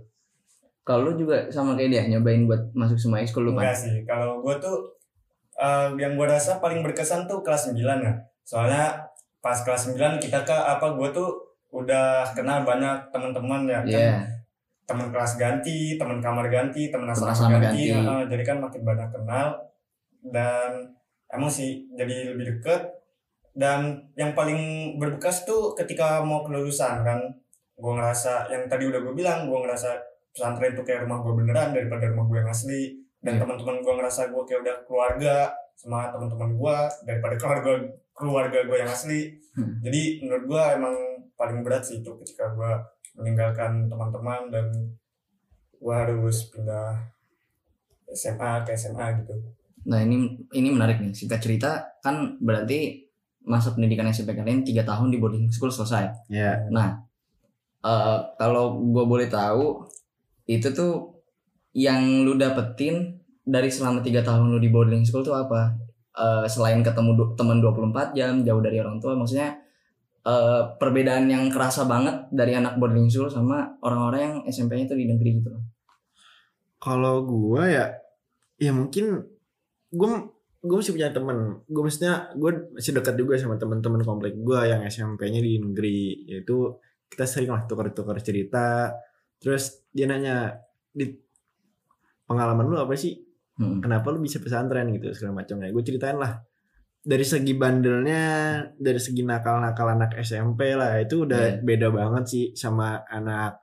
Kalau 0.81 1.09
lu 1.09 1.13
juga 1.13 1.45
sama 1.53 1.77
kayak 1.77 1.89
dia 1.93 2.03
nyobain 2.09 2.49
buat 2.49 2.73
masuk 2.73 2.97
semua 2.97 3.21
ekskul 3.21 3.49
lu 3.49 3.53
Enggak 3.53 3.77
sih, 3.77 4.01
kalau 4.03 4.41
gue 4.41 4.55
tuh 4.57 4.77
eh, 5.61 5.87
yang 6.01 6.17
gue 6.17 6.27
rasa 6.27 6.57
paling 6.57 6.81
berkesan 6.81 7.29
tuh 7.29 7.45
kelas 7.45 7.69
9 7.69 7.77
ya. 8.01 8.13
Soalnya 8.41 8.97
pas 9.41 9.57
kelas 9.61 9.93
9 9.93 10.17
kita 10.17 10.41
ke 10.41 10.53
apa 10.53 10.97
gue 10.97 11.09
tuh 11.13 11.29
udah 11.71 12.25
kenal 12.33 12.65
banyak 12.65 13.13
teman-teman 13.13 13.69
ya. 13.69 13.79
Iya. 13.85 13.97
Kan, 13.97 14.21
teman 14.89 15.07
kelas 15.13 15.39
ganti, 15.39 15.95
teman 15.95 16.19
kamar 16.19 16.51
ganti, 16.51 16.91
teman 16.91 17.07
asrama 17.07 17.61
ganti. 17.61 17.93
ganti. 17.93 17.95
eh, 17.95 18.23
jadi 18.27 18.43
kan 18.43 18.57
makin 18.59 18.81
banyak 18.83 19.09
kenal 19.13 19.47
dan 20.21 20.91
emang 21.31 21.49
sih 21.49 21.87
jadi 21.95 22.35
lebih 22.35 22.57
deket 22.59 22.91
dan 23.55 24.11
yang 24.15 24.31
paling 24.31 24.95
berbekas 24.99 25.43
tuh 25.43 25.75
ketika 25.75 26.23
mau 26.23 26.43
kelulusan 26.43 27.03
kan 27.03 27.19
gue 27.75 27.93
ngerasa 27.97 28.51
yang 28.51 28.69
tadi 28.69 28.87
udah 28.87 28.99
gue 29.01 29.13
bilang 29.15 29.49
gue 29.49 29.59
ngerasa 29.59 30.10
pesantren 30.31 30.73
tuh 30.73 30.83
kayak 30.83 31.03
rumah 31.03 31.19
gue 31.19 31.33
beneran 31.35 31.69
daripada 31.71 32.07
rumah 32.07 32.25
gue 32.25 32.37
yang 32.39 32.49
asli 32.49 32.81
dan 33.21 33.37
Iya. 33.37 33.41
teman-teman 33.45 33.77
gue 33.79 33.93
ngerasa 33.93 34.21
gue 34.27 34.41
kayak 34.43 34.59
udah 34.61 34.75
keluarga 34.83 35.35
sama 35.75 36.09
teman-teman 36.09 36.49
gue 36.55 36.77
daripada 37.03 37.35
keluarga 37.37 37.71
keluarga 38.11 38.59
gue 38.63 38.77
yang 38.77 38.89
asli 38.89 39.19
Hmm. 39.51 39.83
jadi 39.83 40.01
menurut 40.23 40.43
gue 40.47 40.63
emang 40.79 40.95
paling 41.35 41.59
berat 41.59 41.83
sih 41.83 41.99
itu 41.99 42.11
ketika 42.17 42.55
gue 42.55 42.71
meninggalkan 43.13 43.91
teman-teman 43.91 44.47
dan 44.47 44.71
gue 45.75 45.91
harus 45.91 46.47
pindah 46.47 46.95
SMA 48.07 48.63
ke 48.63 48.71
SMA 48.73 49.19
gitu 49.19 49.35
Nah 49.81 49.97
ini 49.97 50.29
ini 50.53 50.69
menarik 50.69 51.01
nih. 51.01 51.09
Singkat 51.09 51.41
cerita 51.41 51.71
kan 51.99 52.37
berarti 52.37 53.01
masa 53.41 53.73
pendidikan 53.73 54.05
SMP 54.05 54.37
kalian 54.37 54.61
tiga 54.61 54.85
tahun 54.85 55.09
di 55.09 55.17
boarding 55.17 55.49
school 55.49 55.73
selesai. 55.73 56.29
Iya. 56.29 56.69
Nah 56.69 57.01
eh, 57.81 58.19
kalau 58.37 58.77
gue 58.77 59.01
boleh 59.03 59.25
tahu 59.25 59.81
itu 60.51 60.67
tuh 60.75 61.23
yang 61.71 62.27
lu 62.27 62.35
dapetin 62.35 63.23
dari 63.41 63.71
selama 63.71 64.03
tiga 64.03 64.21
tahun 64.21 64.51
lu 64.51 64.59
di 64.59 64.67
boarding 64.67 65.07
school 65.07 65.23
tuh 65.23 65.35
apa? 65.35 65.71
Eh, 66.11 66.45
selain 66.51 66.83
ketemu 66.83 67.11
du- 67.15 67.33
teman 67.39 67.63
24 67.63 68.11
jam 68.11 68.43
jauh 68.43 68.59
dari 68.59 68.77
orang 68.83 68.99
tua, 68.99 69.15
maksudnya 69.15 69.55
eh, 70.21 70.61
perbedaan 70.77 71.25
yang 71.31 71.49
kerasa 71.49 71.87
banget 71.87 72.29
dari 72.29 72.53
anak 72.53 72.77
boarding 72.77 73.07
school 73.09 73.31
sama 73.31 73.79
orang-orang 73.81 74.21
yang 74.21 74.35
SMP-nya 74.45 74.85
tuh 74.91 74.99
di 74.99 75.07
negeri 75.09 75.29
gitu. 75.41 75.49
Kalau 76.81 77.25
gua 77.25 77.65
ya, 77.65 77.85
ya 78.59 78.71
mungkin 78.75 79.25
gua 79.89 80.29
gue 80.61 80.77
masih 80.77 80.93
punya 80.93 81.09
temen 81.09 81.65
gue 81.65 81.81
maksudnya 81.81 82.29
gue 82.37 82.77
masih 82.77 82.93
dekat 82.93 83.17
juga 83.17 83.33
sama 83.33 83.57
teman-teman 83.57 84.05
komplek 84.05 84.37
gue 84.37 84.61
yang 84.69 84.85
SMP-nya 84.85 85.41
di 85.41 85.57
negeri 85.57 86.29
yaitu 86.29 86.77
kita 87.09 87.25
sering 87.25 87.49
lah 87.49 87.65
tukar-tukar 87.65 88.21
cerita 88.21 88.93
terus 89.41 89.63
dia 89.89 90.05
nanya 90.05 90.61
di 90.89 91.09
pengalaman 92.25 92.65
lu 92.65 92.77
apa 92.77 92.93
sih 92.95 93.17
Hmm. 93.51 93.77
kenapa 93.77 94.09
lu 94.09 94.17
bisa 94.17 94.39
pesantren 94.39 94.89
gitu 94.89 95.11
segala 95.13 95.43
macam 95.43 95.61
ya 95.61 95.69
gue 95.69 95.83
ceritain 95.83 96.17
lah 96.17 96.39
dari 96.97 97.21
segi 97.21 97.53
bandelnya 97.53 98.23
dari 98.73 98.97
segi 98.97 99.21
nakal-nakal 99.21 99.91
anak 99.91 100.17
SMP 100.17 100.73
lah 100.73 100.97
itu 100.97 101.27
udah 101.29 101.59
Iya. 101.59 101.61
beda 101.61 101.87
banget 101.91 102.23
sih 102.25 102.45
sama 102.55 103.05
anak 103.05 103.61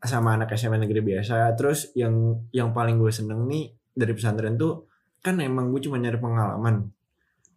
sama 0.00 0.38
anak 0.38 0.54
SMA 0.54 0.78
negeri 0.78 1.02
biasa 1.02 1.52
terus 1.56 1.92
yang 1.92 2.14
yang 2.52 2.72
paling 2.72 2.96
gue 2.96 3.10
seneng 3.10 3.44
nih 3.44 3.68
dari 3.90 4.14
pesantren 4.14 4.56
tuh 4.56 4.86
kan 5.20 5.36
emang 5.40 5.74
gue 5.74 5.82
cuma 5.82 5.98
nyari 5.98 6.16
pengalaman 6.16 6.88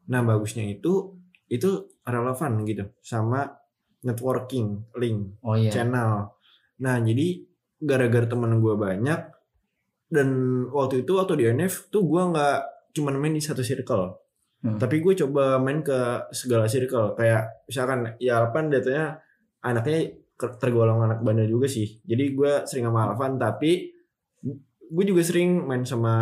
nah 0.08 0.20
bagusnya 0.20 0.66
itu 0.66 1.14
itu 1.48 1.70
relevan 2.04 2.66
gitu 2.66 2.84
sama 3.00 3.48
networking 4.02 4.82
link 4.98 5.38
Oh 5.40 5.56
iya. 5.56 5.72
channel. 5.72 6.36
Nah 6.82 6.98
jadi 7.00 7.46
gara-gara 7.82 8.26
temen 8.26 8.58
gue 8.58 8.74
banyak 8.78 9.20
dan 10.12 10.28
waktu 10.70 11.02
itu 11.02 11.16
waktu 11.16 11.34
di 11.40 11.46
NF 11.50 11.88
tuh 11.88 12.04
gue 12.04 12.22
nggak 12.34 12.58
cuman 12.92 13.16
main 13.16 13.32
di 13.32 13.40
satu 13.40 13.64
circle, 13.64 14.20
Hmm. 14.62 14.78
tapi 14.78 15.02
gue 15.02 15.18
coba 15.18 15.58
main 15.58 15.82
ke 15.82 16.30
segala 16.30 16.70
circle. 16.70 17.18
Kayak 17.18 17.66
misalkan 17.66 18.14
ya 18.22 18.46
Alpan 18.46 18.70
datanya 18.70 19.18
anaknya 19.66 20.14
tergolong 20.38 21.02
anak 21.02 21.26
bandel 21.26 21.50
juga 21.50 21.66
sih. 21.66 21.98
Jadi 22.06 22.38
gue 22.38 22.52
sering 22.70 22.86
sama 22.86 23.10
Alvan 23.10 23.42
tapi 23.42 23.90
gue 24.92 25.06
juga 25.08 25.26
sering 25.26 25.66
main 25.66 25.82
sama 25.82 26.14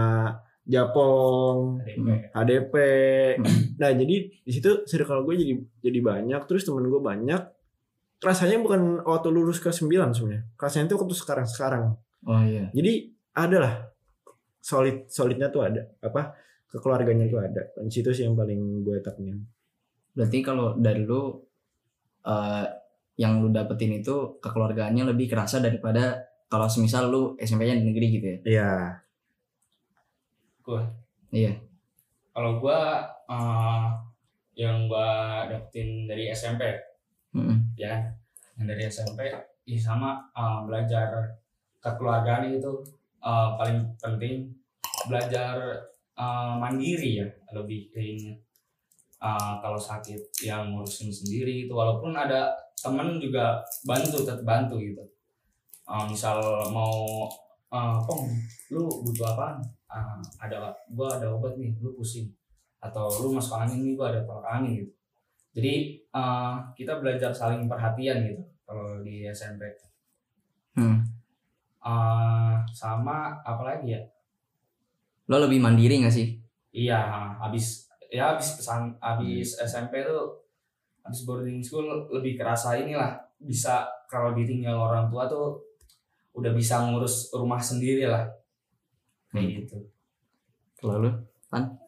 Japong, 0.63 1.81
HDP. 2.31 2.73
Hmm. 3.41 3.59
Nah 3.75 3.89
jadi 3.91 4.15
di 4.31 4.51
situ 4.53 4.87
circle 4.87 5.25
gue 5.27 5.35
jadi 5.35 5.53
jadi 5.83 5.99
banyak, 5.99 6.41
terus 6.47 6.63
temen 6.63 6.87
gue 6.87 7.01
banyak. 7.03 7.41
Rasanya 8.19 8.59
bukan 8.59 8.99
waktu 9.07 9.31
lulus 9.31 9.63
ke 9.63 9.71
9 9.71 9.87
sebenarnya. 10.11 10.43
Rasanya 10.59 10.85
itu 10.91 10.95
waktu 10.99 11.15
sekarang 11.15 11.47
sekarang. 11.47 11.83
Oh 12.27 12.41
iya. 12.43 12.67
Jadi 12.75 13.15
ada 13.31 13.57
lah 13.63 13.73
solid 14.59 15.07
solidnya 15.07 15.47
tuh 15.47 15.63
ada 15.63 15.87
apa 16.03 16.35
kekeluarganya 16.67 17.31
tuh 17.31 17.39
ada. 17.39 17.63
Dan 17.79 17.87
situ 17.87 18.11
sih 18.11 18.27
yang 18.27 18.35
paling 18.35 18.83
gue 18.83 18.99
tekunin. 18.99 19.39
Berarti 20.11 20.43
kalau 20.43 20.75
dari 20.75 21.07
lu 21.07 21.31
eh, 22.27 22.65
yang 23.19 23.39
lu 23.39 23.51
dapetin 23.51 23.99
itu 23.99 24.39
kekeluargaannya 24.39 25.07
lebih 25.15 25.31
kerasa 25.31 25.63
daripada 25.63 26.27
kalau 26.49 26.67
semisal 26.67 27.07
lu 27.07 27.23
SMP-nya 27.39 27.79
di 27.79 27.85
negeri 27.87 28.07
gitu 28.19 28.25
ya. 28.25 28.37
Iya. 28.43 28.71
Gua. 30.63 30.81
Iya. 31.31 31.53
Kalau 32.35 32.59
gua 32.59 33.07
eh, 33.31 33.87
yang 34.59 34.91
gua 34.91 35.07
dapetin 35.47 36.03
dari 36.03 36.27
SMP 36.31 36.88
Mm-mm. 37.35 37.57
ya 37.77 38.09
yang 38.57 38.65
dari 38.67 38.89
SMP 38.89 39.29
ih 39.69 39.79
sama 39.79 40.17
eh, 40.33 40.59
belajar 40.65 41.37
kekeluargaan 41.79 42.51
itu 42.53 42.73
eh, 43.21 43.49
paling 43.57 43.85
penting 44.01 44.49
belajar 45.07 45.55
eh, 46.17 46.53
mandiri 46.57 47.23
ya 47.23 47.27
lebih 47.53 47.89
ini 47.93 48.35
Eh, 49.19 49.53
kalau 49.59 49.75
sakit 49.75 50.31
yang 50.47 50.71
ngurusin 50.71 51.11
sendiri 51.11 51.67
itu 51.67 51.73
walaupun 51.75 52.15
ada 52.15 52.55
temen 52.79 53.19
juga 53.19 53.59
bantu 53.83 54.23
tetap 54.23 54.47
bantu 54.47 54.79
gitu. 54.79 55.03
Eh, 55.91 56.05
misal 56.07 56.39
mau 56.71 57.27
pong 58.07 58.31
lu 58.73 58.87
butuh 59.05 59.27
apa 59.37 59.61
ada 60.41 60.71
gua 60.95 61.19
ada 61.19 61.27
obat 61.35 61.59
nih 61.59 61.75
lu 61.83 61.91
pusing. 61.99 62.31
Atau 62.79 63.11
lu 63.19 63.35
masuk 63.35 63.59
angin 63.59 63.83
nih 63.83 63.93
gua 63.99 64.07
ada 64.15 64.23
tolak 64.23 64.47
angin 64.47 64.87
gitu. 64.87 64.93
Jadi 65.59 65.98
eh, 66.13 66.53
kita 66.75 66.93
belajar 67.01 67.31
saling 67.31 67.65
perhatian 67.65 68.17
gitu 68.25 68.43
kalau 68.65 69.01
di 69.01 69.25
SMP 69.29 69.65
Hmm. 70.77 71.01
Eh, 71.79 72.53
sama 72.71 73.39
apa 73.41 73.63
lagi 73.65 73.97
ya 73.97 74.01
Lo 75.29 75.37
lebih 75.43 75.59
mandiri 75.59 76.01
gak 76.01 76.13
sih? 76.13 76.37
iya 76.69 77.01
habis 77.41 77.89
ya 78.13 78.33
habis 78.33 78.53
pesan 78.53 78.93
habis 79.01 79.57
SMP 79.57 80.05
tuh 80.05 80.37
habis 81.01 81.25
boarding 81.25 81.65
school 81.65 82.05
lebih 82.13 82.37
kerasa 82.37 82.77
inilah 82.77 83.17
bisa 83.41 83.89
kalau 84.05 84.37
ditinggal 84.37 84.77
orang 84.77 85.09
tua 85.09 85.25
tuh 85.25 85.57
udah 86.37 86.53
bisa 86.53 86.85
ngurus 86.85 87.33
rumah 87.33 87.57
sendiri 87.57 88.05
lah 88.05 88.29
kayak 89.33 89.65
gitu 89.65 89.77
Kalau 90.77 91.01
lu? 91.01 91.09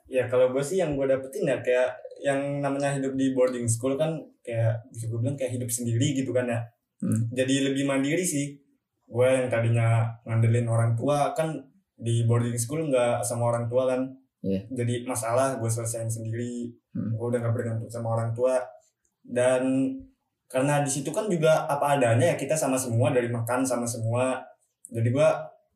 Ya 0.10 0.26
kalau 0.28 0.50
gue 0.52 0.64
sih 0.66 0.82
yang 0.82 0.98
gue 0.98 1.06
dapetin 1.06 1.46
ya 1.48 1.62
kayak 1.62 2.01
yang 2.22 2.62
namanya 2.62 2.94
hidup 2.94 3.18
di 3.18 3.34
boarding 3.34 3.66
school 3.66 3.98
kan 3.98 4.22
kayak 4.46 4.86
bisa 4.94 5.10
gue 5.10 5.20
bilang 5.20 5.38
kayak 5.38 5.58
hidup 5.58 5.70
sendiri 5.74 6.14
gitu 6.14 6.30
kan 6.32 6.46
ya. 6.46 6.62
Hmm. 7.02 7.28
Jadi 7.34 7.66
lebih 7.66 7.90
mandiri 7.90 8.22
sih. 8.22 8.62
Gue 9.10 9.28
yang 9.28 9.50
tadinya 9.52 10.08
ngandelin 10.24 10.70
orang 10.70 10.94
tua 10.94 11.34
kan 11.34 11.58
di 11.98 12.24
boarding 12.30 12.56
school 12.56 12.88
nggak 12.88 13.26
sama 13.26 13.50
orang 13.52 13.66
tua 13.66 13.90
kan. 13.90 14.02
Iya. 14.46 14.62
Jadi 14.72 15.06
masalah 15.10 15.58
gue 15.58 15.70
selesaiin 15.70 16.10
sendiri. 16.10 16.70
Hmm. 16.94 17.18
Gue 17.18 17.28
udah 17.34 17.40
nggak 17.42 17.56
bergantung 17.58 17.90
sama 17.90 18.14
orang 18.14 18.32
tua. 18.38 18.62
Dan 19.22 19.94
karena 20.46 20.86
di 20.86 20.92
situ 20.94 21.10
kan 21.10 21.26
juga 21.26 21.66
apa 21.66 21.98
adanya 21.98 22.34
ya 22.34 22.36
kita 22.38 22.54
sama 22.54 22.78
semua 22.78 23.10
dari 23.10 23.28
makan 23.34 23.66
sama 23.66 23.90
semua. 23.90 24.38
Jadi 24.94 25.10
gue 25.10 25.28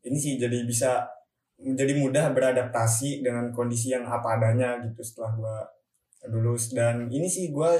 ini 0.05 0.17
sih 0.21 0.37
jadi 0.37 0.61
bisa 0.61 1.15
menjadi 1.59 1.93
mudah 1.97 2.25
beradaptasi 2.35 3.23
dengan 3.23 3.49
kondisi 3.55 3.95
yang 3.95 4.03
apa 4.03 4.35
adanya 4.35 4.75
gitu 4.83 4.99
setelah 4.99 5.31
gua 5.39 5.57
lulus 6.27 6.71
dan 6.71 7.07
ini 7.07 7.25
sih 7.25 7.49
gua 7.49 7.73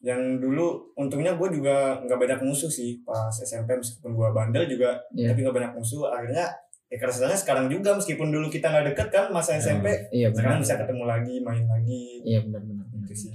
yang 0.00 0.18
dulu 0.36 0.90
untungnya 0.94 1.32
gue 1.32 1.48
juga 1.52 1.94
nggak 2.00 2.18
banyak 2.18 2.40
musuh 2.42 2.66
sih 2.66 2.98
pas 3.00 3.30
SMP 3.30 3.70
meskipun 3.72 4.12
gue 4.12 4.28
bandel 4.28 4.66
juga 4.66 4.98
Iya. 5.14 5.30
tapi 5.30 5.38
nggak 5.40 5.54
banyak 5.54 5.72
musuh 5.72 6.10
akhirnya 6.10 6.50
ya 6.90 6.96
keresahannya 6.98 7.38
sekarang 7.38 7.66
juga 7.66 7.94
meskipun 7.94 8.28
dulu 8.28 8.50
kita 8.50 8.66
nggak 8.66 8.92
deket 8.92 9.08
kan 9.08 9.24
masa 9.30 9.54
SMP 9.56 9.86
Iya 10.10 10.28
sekarang 10.28 10.58
benar. 10.58 10.64
bisa 10.66 10.74
ketemu 10.76 11.04
lagi 11.06 11.34
main 11.38 11.64
lagi 11.64 12.18
Iya 12.20 12.42
benar 12.42 12.60
benar. 12.60 12.84
benar. 12.84 13.06
gitu 13.06 13.14
sih 13.16 13.34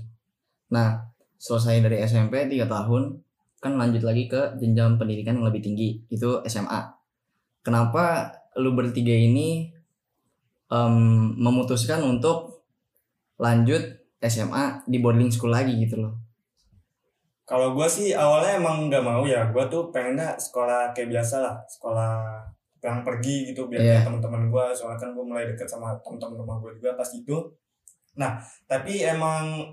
Nah, 0.68 1.00
selesai 1.40 1.80
dari 1.80 2.04
SMP 2.04 2.44
3 2.44 2.68
tahun, 2.68 3.16
kan 3.58 3.80
lanjut 3.80 4.04
lagi 4.04 4.28
ke 4.28 4.60
jenjang 4.60 5.00
pendidikan 5.00 5.40
yang 5.40 5.48
lebih 5.48 5.64
tinggi, 5.64 6.04
itu 6.06 6.44
SMA. 6.44 6.92
Kenapa 7.64 8.28
lu 8.56 8.76
bertiga 8.76 9.16
ini 9.16 9.72
em, 10.68 10.96
memutuskan 11.34 12.04
untuk 12.04 12.68
lanjut 13.38 13.80
SMA 14.22 14.86
di 14.90 14.98
boarding 14.98 15.30
school 15.30 15.54
lagi 15.54 15.78
gitu 15.78 16.02
loh? 16.02 16.14
Kalau 17.48 17.72
gue 17.72 17.88
sih 17.88 18.12
awalnya 18.12 18.60
emang 18.60 18.92
nggak 18.92 19.04
mau 19.06 19.24
ya, 19.24 19.48
gue 19.56 19.64
tuh 19.72 19.88
pengennya 19.94 20.36
sekolah 20.36 20.92
kayak 20.92 21.16
biasa 21.16 21.36
lah, 21.40 21.56
sekolah 21.64 22.44
yang 22.84 23.02
pergi 23.08 23.52
gitu 23.52 23.72
biar 23.72 23.82
kayak 23.84 24.04
teman-teman 24.04 24.52
gue, 24.52 24.66
soalnya 24.76 25.00
kan 25.00 25.10
gue 25.16 25.26
mulai 25.26 25.48
deket 25.48 25.68
sama 25.68 25.96
teman-teman 26.04 26.44
rumah 26.44 26.58
gue 26.60 26.76
juga 26.76 27.00
pas 27.00 27.08
itu. 27.08 27.38
Nah, 28.20 28.36
tapi 28.68 29.00
emang 29.00 29.64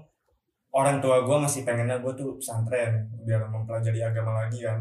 orang 0.74 1.02
tua 1.02 1.22
gue 1.26 1.36
masih 1.38 1.66
pengennya 1.66 1.98
gue 1.98 2.12
tuh 2.14 2.38
pesantren 2.38 3.10
biar 3.26 3.42
mempelajari 3.50 4.00
agama 4.02 4.46
lagi 4.46 4.62
kan. 4.62 4.78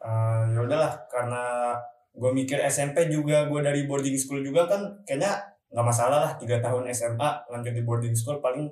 Eh, 0.00 0.42
ya 0.56 0.60
udahlah, 0.60 0.92
karena 1.08 1.76
gue 2.10 2.30
mikir 2.36 2.58
SMP 2.68 3.08
juga 3.08 3.48
gue 3.48 3.60
dari 3.64 3.88
boarding 3.88 4.16
school 4.18 4.44
juga 4.44 4.66
kan 4.68 4.82
kayaknya 5.08 5.49
nggak 5.70 5.86
masalah 5.86 6.18
lah 6.26 6.32
tiga 6.34 6.58
tahun 6.58 6.90
SMA 6.90 7.46
lanjut 7.50 7.72
di 7.72 7.82
boarding 7.86 8.14
school 8.14 8.42
paling 8.42 8.66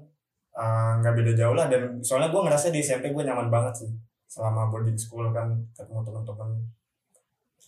uh, 0.58 0.98
nggak 0.98 1.14
beda 1.14 1.32
jauh 1.38 1.54
lah. 1.54 1.70
Dan 1.70 2.02
soalnya 2.02 2.28
gue 2.34 2.42
ngerasa 2.42 2.74
di 2.74 2.82
SMP 2.82 3.14
gue 3.14 3.22
nyaman 3.22 3.48
banget 3.48 3.86
sih 3.86 3.90
selama 4.28 4.68
boarding 4.68 4.98
school 4.98 5.30
kan 5.32 5.56
ketemu 5.72 6.04
teman-teman 6.04 6.58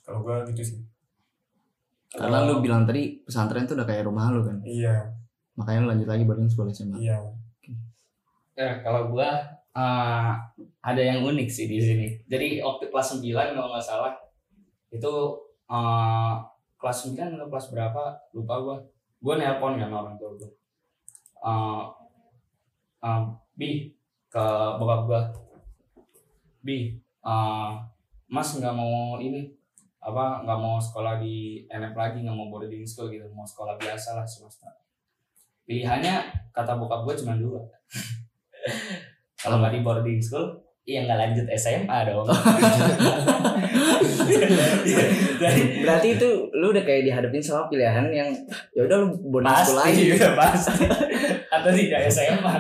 kalau 0.05 0.21
gue 0.27 0.37
gitu 0.53 0.63
sih. 0.75 0.79
Karena 2.11 2.43
lu 2.43 2.59
bilang 2.59 2.83
tadi 2.83 3.23
pesantren 3.23 3.71
tuh 3.71 3.79
udah 3.79 3.87
kayak 3.87 4.03
rumah 4.11 4.35
lu 4.35 4.43
kan, 4.43 4.59
iya. 4.67 5.15
Makanya 5.55 5.79
lu 5.87 5.89
lanjut 5.95 6.09
lagi 6.11 6.25
boarding 6.27 6.51
school 6.51 6.67
SMA. 6.75 6.99
iya. 6.99 7.23
Ya, 8.59 8.83
kalau 8.83 9.15
gua 9.15 9.47
eh, 9.73 10.31
ada 10.83 11.01
yang 11.01 11.23
unik 11.23 11.49
sih 11.49 11.71
di 11.71 11.79
sini. 11.79 12.07
Jadi 12.27 12.59
waktu 12.61 12.91
kelas 12.91 13.23
9 13.23 13.55
kalau 13.55 13.71
nggak 13.71 13.87
salah 13.87 14.13
itu 14.91 15.15
eh, 15.71 16.35
kelas 16.83 16.99
9 17.15 17.39
atau 17.39 17.47
kelas 17.47 17.67
berapa? 17.71 18.03
Lupa 18.35 18.55
gua. 18.59 18.77
Gua 19.21 19.37
nelpon 19.37 19.77
kan 19.77 19.93
orang 19.93 20.17
tua 20.17 20.33
gua. 20.37 20.51
Eh, 21.41 21.85
eh, 23.05 23.23
bi 23.57 23.71
ke 24.33 24.45
bokap 24.81 25.01
gua. 25.07 25.21
Bi, 26.65 26.97
eh, 27.25 27.71
Mas 28.31 28.49
nggak 28.57 28.75
mau 28.75 29.19
ini 29.19 29.61
apa 30.01 30.41
nggak 30.49 30.61
mau 30.65 30.81
sekolah 30.81 31.21
di 31.21 31.69
NF 31.69 31.93
lagi 31.93 32.25
nggak 32.25 32.33
mau 32.33 32.49
boarding 32.49 32.89
school 32.89 33.13
gitu 33.13 33.29
mau 33.37 33.45
sekolah 33.45 33.77
biasa 33.77 34.17
lah 34.17 34.25
swasta 34.25 34.73
pilihannya 35.69 36.49
kata 36.57 36.81
bokap 36.81 37.05
gue 37.05 37.15
cuma 37.21 37.37
dua 37.37 37.61
kalau 39.45 39.61
nggak 39.61 39.77
di 39.77 39.81
boarding 39.85 40.21
school 40.25 40.57
iya 40.91 41.01
nggak 41.01 41.19
lanjut 41.21 41.47
SMA 41.55 41.99
dong. 42.05 42.27
Dari 45.39 45.61
Berarti 45.81 46.09
itu 46.13 46.29
lu 46.53 46.67
udah 46.69 46.83
kayak 46.83 47.03
dihadapin 47.05 47.39
sama 47.39 47.67
pilihan 47.67 48.07
yang 48.11 48.29
ya 48.73 48.83
udah 48.83 48.97
lu 48.99 49.09
boarding 49.25 49.55
school 49.57 49.79
lagi. 49.79 50.03
pasti 50.03 50.17
udah 50.17 50.33
pasti. 50.35 50.85
Atau 51.49 51.71
tidak 51.73 52.01
SMA 52.09 52.55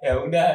ya 0.00 0.12
udah 0.18 0.46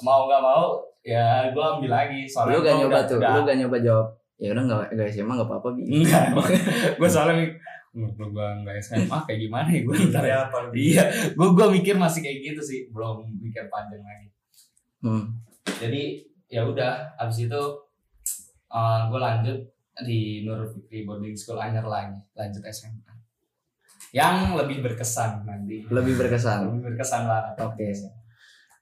mau 0.00 0.24
nggak 0.26 0.42
mau 0.42 0.64
ya 1.02 1.24
gue 1.48 1.60
ambil 1.62 1.90
lagi. 1.92 2.24
Soalnya 2.24 2.52
Lu 2.52 2.60
gak 2.60 2.74
nyoba 2.76 2.88
udah- 2.90 3.04
tuh, 3.04 3.16
udah- 3.18 3.32
lu 3.32 3.40
gak 3.44 3.56
nyoba 3.58 3.76
jawab. 3.78 4.06
Ya 4.36 4.48
udah 4.50 4.62
nggak 4.64 4.80
nggak 4.92 5.08
SMA 5.10 5.32
nggak 5.34 5.46
apa-apa 5.46 5.68
enggak 5.72 6.24
gue 6.98 7.08
soalnya 7.08 7.34
Kalau 7.96 8.28
gue 8.28 8.46
nggak 8.60 8.76
SMA 8.78 9.18
kayak 9.24 9.40
gimana 9.40 9.68
ya 9.68 9.80
gue 9.80 9.96
ntar 10.06 10.20
ya. 10.22 10.36
apa 10.44 10.68
iya 10.70 11.00
gue 11.30 11.48
gue 11.50 11.66
mikir 11.72 11.96
masih 11.96 12.20
kayak 12.20 12.38
gitu 12.44 12.60
sih 12.60 12.78
belum 12.90 13.24
mikir 13.34 13.64
panjang 13.66 14.00
lagi. 14.00 14.28
Hmm. 14.98 15.24
Jadi 15.78 16.02
ya 16.46 16.62
udah 16.66 17.18
abis 17.18 17.50
itu 17.50 17.62
gue 19.10 19.20
lanjut 19.20 19.58
di 20.04 20.44
Nur 20.44 20.68
Fikri 20.68 21.08
Boarding 21.08 21.34
School 21.34 21.58
Anyer 21.58 21.84
lagi 21.84 22.20
lanjut 22.36 22.62
SMA 22.68 23.12
yang 24.14 24.54
lebih 24.54 24.80
berkesan 24.80 25.44
nanti 25.44 25.82
Lebih 25.88 26.14
berkesan. 26.16 26.70
lebih 26.70 26.94
berkesan 26.94 27.26
banget 27.26 27.54
Oke. 27.60 27.88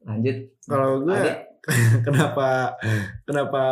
Lanjut. 0.05 0.37
Kalau 0.68 1.01
gue 1.01 1.20
kenapa 2.07 2.77
kenapa 3.25 3.64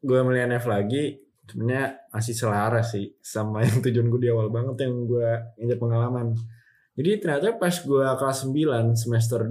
gue 0.00 0.18
milih 0.22 0.46
NF 0.54 0.64
lagi 0.70 1.18
sebenarnya 1.50 1.98
masih 2.14 2.34
selaras 2.34 2.94
sih 2.94 3.10
sama 3.18 3.66
yang 3.66 3.82
tujuan 3.82 4.06
gue 4.06 4.20
di 4.22 4.30
awal 4.30 4.48
banget 4.54 4.86
yang 4.86 5.02
gue 5.04 5.30
injak 5.58 5.82
pengalaman. 5.82 6.30
Jadi 6.96 7.10
ternyata 7.20 7.58
pas 7.58 7.74
gue 7.74 8.06
kelas 8.16 8.38
9 8.46 8.94
semester 8.96 9.40
2 9.44 9.50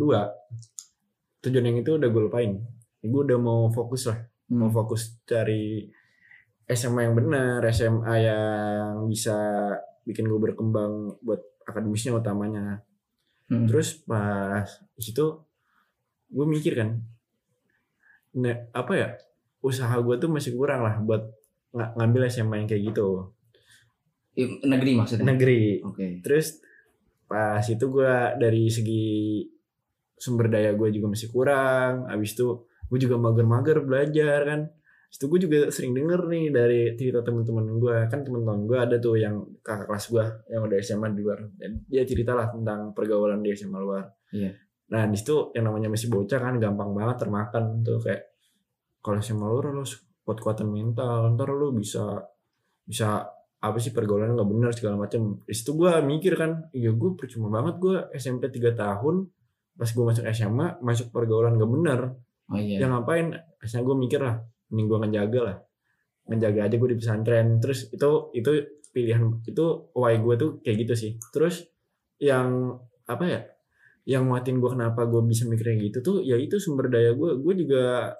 tujuan 1.45 1.65
yang 1.65 1.77
itu 1.77 1.91
udah 1.93 2.07
gue 2.07 2.23
lupain. 2.23 2.51
Gue 2.99 3.21
udah 3.23 3.37
mau 3.37 3.69
fokus 3.69 4.07
lah, 4.07 4.19
mau 4.49 4.67
Hmm. 4.67 4.75
fokus 4.75 5.21
cari 5.23 5.85
SMA 6.65 7.05
yang 7.05 7.15
benar, 7.15 7.61
SMA 7.69 8.15
yang 8.19 9.05
bisa 9.05 9.37
bikin 10.01 10.25
gue 10.25 10.39
berkembang 10.39 11.21
buat 11.21 11.37
akademisnya 11.63 12.13
utamanya. 12.13 12.81
Hmm. 13.45 13.65
Terus 13.65 14.01
pas 14.01 14.65
di 14.91 15.01
situ 15.01 15.25
gue 16.27 16.45
mikir 16.45 16.73
kan, 16.73 16.97
ne, 18.33 18.67
apa 18.71 18.91
ya 18.91 19.09
usaha 19.61 19.93
gue 19.95 20.15
tuh 20.17 20.27
masih 20.27 20.53
kurang 20.53 20.81
lah 20.81 20.97
buat 20.99 21.21
ng- 21.71 21.93
ngambil 21.95 22.25
SMA 22.25 22.55
yang 22.57 22.67
kayak 22.67 22.83
gitu 22.89 23.29
Negeri 24.65 24.91
maksudnya. 24.93 25.25
negeri. 25.25 25.79
Oke. 25.81 26.19
Terus 26.19 26.59
pas 27.25 27.63
itu 27.63 27.81
gue 27.81 28.13
dari 28.35 28.67
segi 28.67 29.05
sumber 30.15 30.47
daya 30.47 30.71
gue 30.73 30.89
juga 30.95 31.11
masih 31.11 31.29
kurang. 31.31 32.07
Abis 32.07 32.35
itu 32.35 32.65
gue 32.65 32.99
juga 32.99 33.15
mager-mager 33.19 33.83
belajar 33.83 34.39
kan. 34.47 34.61
Abis 35.11 35.17
itu 35.19 35.25
gue 35.31 35.39
juga 35.47 35.57
sering 35.71 35.93
denger 35.95 36.21
nih 36.27 36.45
dari 36.51 36.81
cerita 36.95 37.19
teman-teman 37.23 37.65
gue 37.79 37.97
kan 38.11 38.19
teman-teman 38.23 38.59
gue 38.67 38.77
ada 38.79 38.95
tuh 38.99 39.15
yang 39.19 39.43
kakak 39.63 39.87
kelas 39.87 40.05
gue 40.11 40.25
yang 40.51 40.61
udah 40.65 40.77
SMA 40.81 41.07
di 41.13 41.21
luar 41.23 41.39
dan 41.55 41.71
dia 41.87 42.03
cerita 42.03 42.31
lah 42.35 42.51
tentang 42.51 42.91
pergaulan 42.91 43.39
di 43.39 43.51
SMA 43.55 43.79
luar. 43.79 44.05
Iya. 44.31 44.51
Nah 44.91 45.03
di 45.09 45.17
situ 45.17 45.55
yang 45.55 45.71
namanya 45.71 45.89
masih 45.91 46.11
bocah 46.11 46.39
kan 46.39 46.55
gampang 46.59 46.91
banget 46.91 47.27
termakan 47.27 47.81
tuh 47.81 47.99
kayak 48.03 48.35
kalau 48.99 49.21
SMA 49.21 49.45
luar 49.45 49.71
lo 49.71 49.85
kuat-kuatan 50.25 50.67
mental 50.67 51.37
ntar 51.37 51.53
lo 51.53 51.69
bisa 51.69 52.17
bisa 52.85 53.29
apa 53.65 53.77
sih 53.81 53.93
pergaulan 53.93 54.37
nggak 54.37 54.49
benar 54.49 54.71
segala 54.77 55.05
macam. 55.05 55.41
Di 55.41 55.53
situ 55.57 55.73
gue 55.73 55.89
mikir 56.05 56.37
kan, 56.37 56.69
iya 56.69 56.93
gue 56.93 57.09
percuma 57.17 57.49
banget 57.49 57.81
gue 57.81 57.95
SMP 58.13 58.53
3 58.53 58.77
tahun 58.77 59.25
pas 59.75 59.89
gue 59.91 60.03
masuk 60.07 60.23
SMA 60.31 60.79
masuk 60.79 61.11
pergaulan 61.11 61.59
gak 61.59 61.71
benar 61.71 62.01
Oh 62.51 62.61
iya. 62.61 62.85
ya 62.85 62.87
ngapain? 62.89 63.33
Akhirnya 63.57 63.81
gue 63.81 63.95
mikir 63.97 64.19
lah 64.21 64.35
mending 64.69 64.85
gue 64.89 64.97
ngejaga 65.01 65.39
lah. 65.41 65.57
Ngejaga 66.29 66.59
aja 66.69 66.75
gue 66.77 66.89
di 66.93 66.97
pesantren. 66.97 67.47
Terus 67.57 67.89
itu 67.89 68.09
itu 68.37 68.49
pilihan 68.93 69.23
itu 69.45 69.65
why 69.97 70.13
gue 70.21 70.35
tuh 70.37 70.49
kayak 70.61 70.85
gitu 70.85 70.93
sih. 70.93 71.11
Terus 71.33 71.65
yang 72.21 72.77
apa 73.05 73.23
ya 73.25 73.41
yang 74.05 74.29
nguatin 74.29 74.61
gue 74.61 74.69
kenapa 74.69 75.09
gue 75.09 75.21
bisa 75.25 75.49
mikirnya 75.49 75.81
gitu 75.81 75.97
tuh 76.05 76.17
ya 76.21 76.37
itu 76.37 76.61
sumber 76.61 76.93
daya 76.93 77.17
gue 77.17 77.41
gue 77.41 77.53
juga 77.65 78.13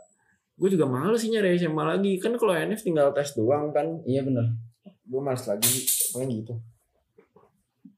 gue 0.57 0.69
juga 0.73 0.85
males 0.89 1.21
sih 1.21 1.29
nyari 1.29 1.61
SMA 1.61 1.83
lagi. 1.85 2.17
Kan 2.17 2.33
kalau 2.41 2.57
NF 2.57 2.81
tinggal 2.81 3.13
tes 3.13 3.37
doang 3.37 3.69
kan. 3.69 4.01
Iya 4.05 4.25
benar. 4.25 4.49
gue 5.05 5.21
males 5.21 5.45
lagi 5.45 5.85
pokoknya 6.09 6.27
gitu. 6.33 6.53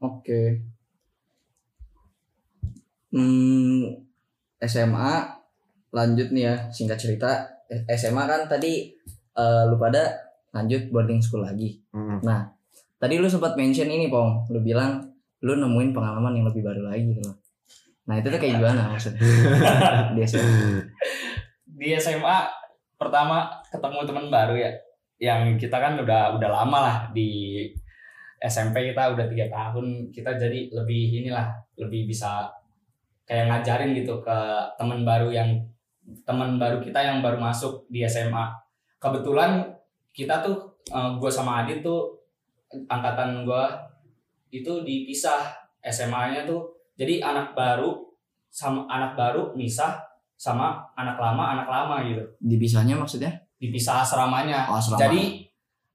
Oke. 0.04 0.42
Hmm, 3.18 3.98
SMA 4.62 5.12
lanjut 5.90 6.30
nih 6.30 6.44
ya 6.46 6.56
singkat 6.70 7.02
cerita 7.02 7.58
Eh, 7.68 7.84
SMA 8.00 8.24
kan 8.24 8.48
tadi 8.48 8.88
eh, 9.36 9.62
lu 9.68 9.76
pada 9.76 10.16
lanjut 10.56 10.88
boarding 10.90 11.20
school 11.20 11.44
lagi. 11.44 11.84
Hmm. 11.92 12.24
Nah 12.24 12.48
tadi 12.98 13.20
lu 13.20 13.28
sempat 13.28 13.60
mention 13.60 13.92
ini 13.92 14.08
pong, 14.08 14.48
lu 14.50 14.64
bilang 14.64 15.04
lu 15.44 15.54
nemuin 15.54 15.92
pengalaman 15.92 16.34
yang 16.34 16.48
lebih 16.48 16.64
baru 16.64 16.88
lagi 16.88 17.12
gitu 17.12 17.22
loh. 17.28 17.38
Nah 18.08 18.16
itu 18.18 18.32
tuh 18.32 18.40
kayak 18.40 18.58
gimana 18.58 18.96
maksudnya? 18.96 19.22
Di 20.16 20.22
SMA. 20.24 20.82
di 21.78 21.94
SMA 21.94 22.50
pertama 22.98 23.54
ketemu 23.70 24.02
teman 24.02 24.34
baru 24.34 24.58
ya 24.58 24.74
yang 25.22 25.62
kita 25.62 25.78
kan 25.78 25.94
udah 26.02 26.34
udah 26.34 26.50
lama 26.50 26.80
lah 26.82 26.98
di 27.14 27.62
SMP 28.42 28.90
kita 28.90 29.14
udah 29.14 29.30
tiga 29.30 29.46
tahun 29.46 30.10
kita 30.10 30.42
jadi 30.42 30.74
lebih 30.74 31.22
inilah 31.22 31.54
lebih 31.78 32.10
bisa 32.10 32.50
kayak 33.28 33.52
ngajarin 33.52 33.92
gitu 33.94 34.24
ke 34.24 34.38
teman 34.80 35.04
baru 35.04 35.28
yang 35.30 35.50
teman 36.24 36.56
baru 36.56 36.80
kita 36.80 36.96
yang 36.98 37.20
baru 37.20 37.36
masuk 37.38 37.84
di 37.88 38.02
SMA 38.02 38.48
kebetulan 38.98 39.68
kita 40.10 40.40
tuh 40.40 40.56
gue 41.20 41.28
sama 41.30 41.62
Adit 41.62 41.84
tuh 41.84 42.16
angkatan 42.88 43.44
gue 43.44 43.64
itu 44.50 44.82
dipisah 44.82 45.52
SMA-nya 45.84 46.48
tuh 46.48 46.64
jadi 46.96 47.20
anak 47.22 47.52
baru 47.54 48.08
sama 48.48 48.88
anak 48.88 49.14
baru 49.14 49.52
misah 49.54 50.00
sama 50.34 50.80
anak 50.96 51.20
lama 51.20 51.44
anak 51.54 51.68
lama 51.68 51.96
gitu 52.04 52.24
Dipisahnya 52.40 52.96
maksudnya? 52.96 53.32
dipisah 53.58 54.06
asramanya 54.06 54.70
Oh, 54.70 54.78
asrama. 54.78 55.02
jadi 55.02 55.44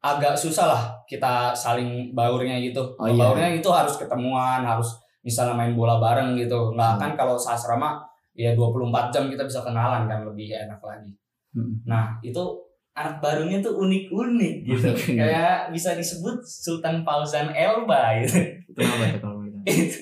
agak 0.03 0.35
susah 0.35 0.67
lah 0.67 0.83
kita 1.07 1.55
saling 1.55 2.11
baurnya 2.11 2.59
gitu 2.59 2.83
Oh, 2.99 3.07
iya. 3.07 3.15
baurnya 3.17 3.49
itu 3.55 3.71
harus 3.71 3.95
ketemuan 3.97 4.67
harus 4.67 4.99
misalnya 5.23 5.55
main 5.55 5.75
bola 5.75 5.99
bareng 6.03 6.35
gitu. 6.39 6.75
Nggak 6.75 6.99
Hmm. 6.99 7.01
kan 7.01 7.11
kalau 7.15 7.35
asrama 7.39 8.03
ya 8.35 8.53
24 8.57 9.13
jam 9.13 9.29
kita 9.29 9.45
bisa 9.45 9.63
kenalan 9.63 10.11
kan 10.11 10.27
lebih 10.27 10.53
enak 10.53 10.81
lagi. 10.83 11.13
Hmm. 11.53 11.85
nah 11.85 12.17
itu 12.25 12.41
anak 12.97 13.21
barunya 13.21 13.61
tuh 13.61 13.77
unik-unik 13.77 14.55
gitu. 14.69 14.89
Unik-unik. 14.89 15.17
kayak 15.21 15.59
bisa 15.73 15.97
disebut 15.97 16.41
Sultan 16.45 17.05
Fauzan 17.05 17.53
Elba 17.53 18.21
gitu. 18.25 18.41
Kenapa 18.77 19.05
tuh 19.17 19.21
kalau 19.21 19.39
gitu? 19.45 19.59
itu, 19.69 19.99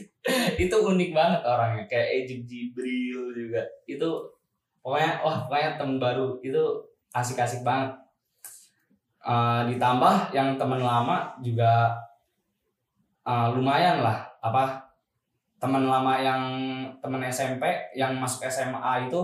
itu 0.66 0.76
unik 0.78 1.10
banget 1.14 1.42
orangnya. 1.42 1.84
Kayak 1.90 2.08
Ejib 2.22 2.40
Jibril 2.46 3.34
juga. 3.34 3.62
Itu 3.86 4.30
pokoknya 4.82 5.22
wah 5.22 5.46
pokoknya 5.46 5.78
temen 5.78 5.98
baru. 5.98 6.38
Itu 6.42 6.62
asik-asik 7.14 7.62
banget. 7.66 7.94
Eh, 9.20 9.62
ditambah 9.74 10.32
yang 10.32 10.56
teman 10.56 10.80
lama 10.82 11.34
juga 11.42 11.94
eh, 13.26 13.48
lumayan 13.54 14.02
lah. 14.02 14.26
Apa 14.40 14.79
teman 15.60 15.84
lama 15.84 16.16
yang 16.16 16.42
teman 16.98 17.20
SMP 17.28 17.62
yang 17.92 18.16
masuk 18.16 18.48
SMA 18.48 19.06
itu 19.06 19.20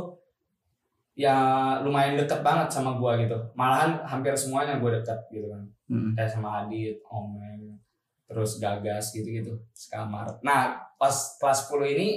ya 1.16 1.32
lumayan 1.80 2.20
deket 2.20 2.44
banget 2.44 2.68
sama 2.68 2.92
gua 3.00 3.16
gitu 3.16 3.32
malahan 3.56 3.96
hampir 4.04 4.36
semuanya 4.36 4.76
gue 4.76 5.00
deket 5.00 5.16
gitu 5.32 5.48
kan 5.48 5.64
Hmm. 5.86 6.18
kayak 6.18 6.26
sama 6.26 6.66
Adit, 6.66 6.98
Omeng, 7.06 7.78
terus 8.26 8.58
Gagas 8.58 9.14
gitu-gitu 9.14 9.54
sekamar. 9.70 10.26
Nah 10.42 10.74
pas 10.98 11.14
kelas 11.38 11.70
10 11.70 11.94
ini 11.94 12.08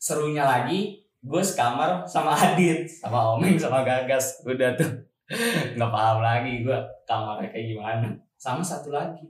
serunya 0.00 0.48
lagi 0.48 1.04
gue 1.20 1.42
sekamar 1.44 2.00
sama 2.08 2.32
Adit, 2.32 2.88
sama 2.88 3.36
Omeng, 3.36 3.60
sama 3.60 3.84
Gagas. 3.84 4.40
Udah 4.40 4.72
tuh 4.72 4.88
nggak 5.76 5.92
paham 5.92 6.24
lagi 6.24 6.64
gue 6.64 6.78
kamarnya 7.04 7.52
kayak 7.52 7.66
gimana. 7.76 8.08
Sama 8.40 8.64
satu 8.64 8.88
lagi 8.88 9.28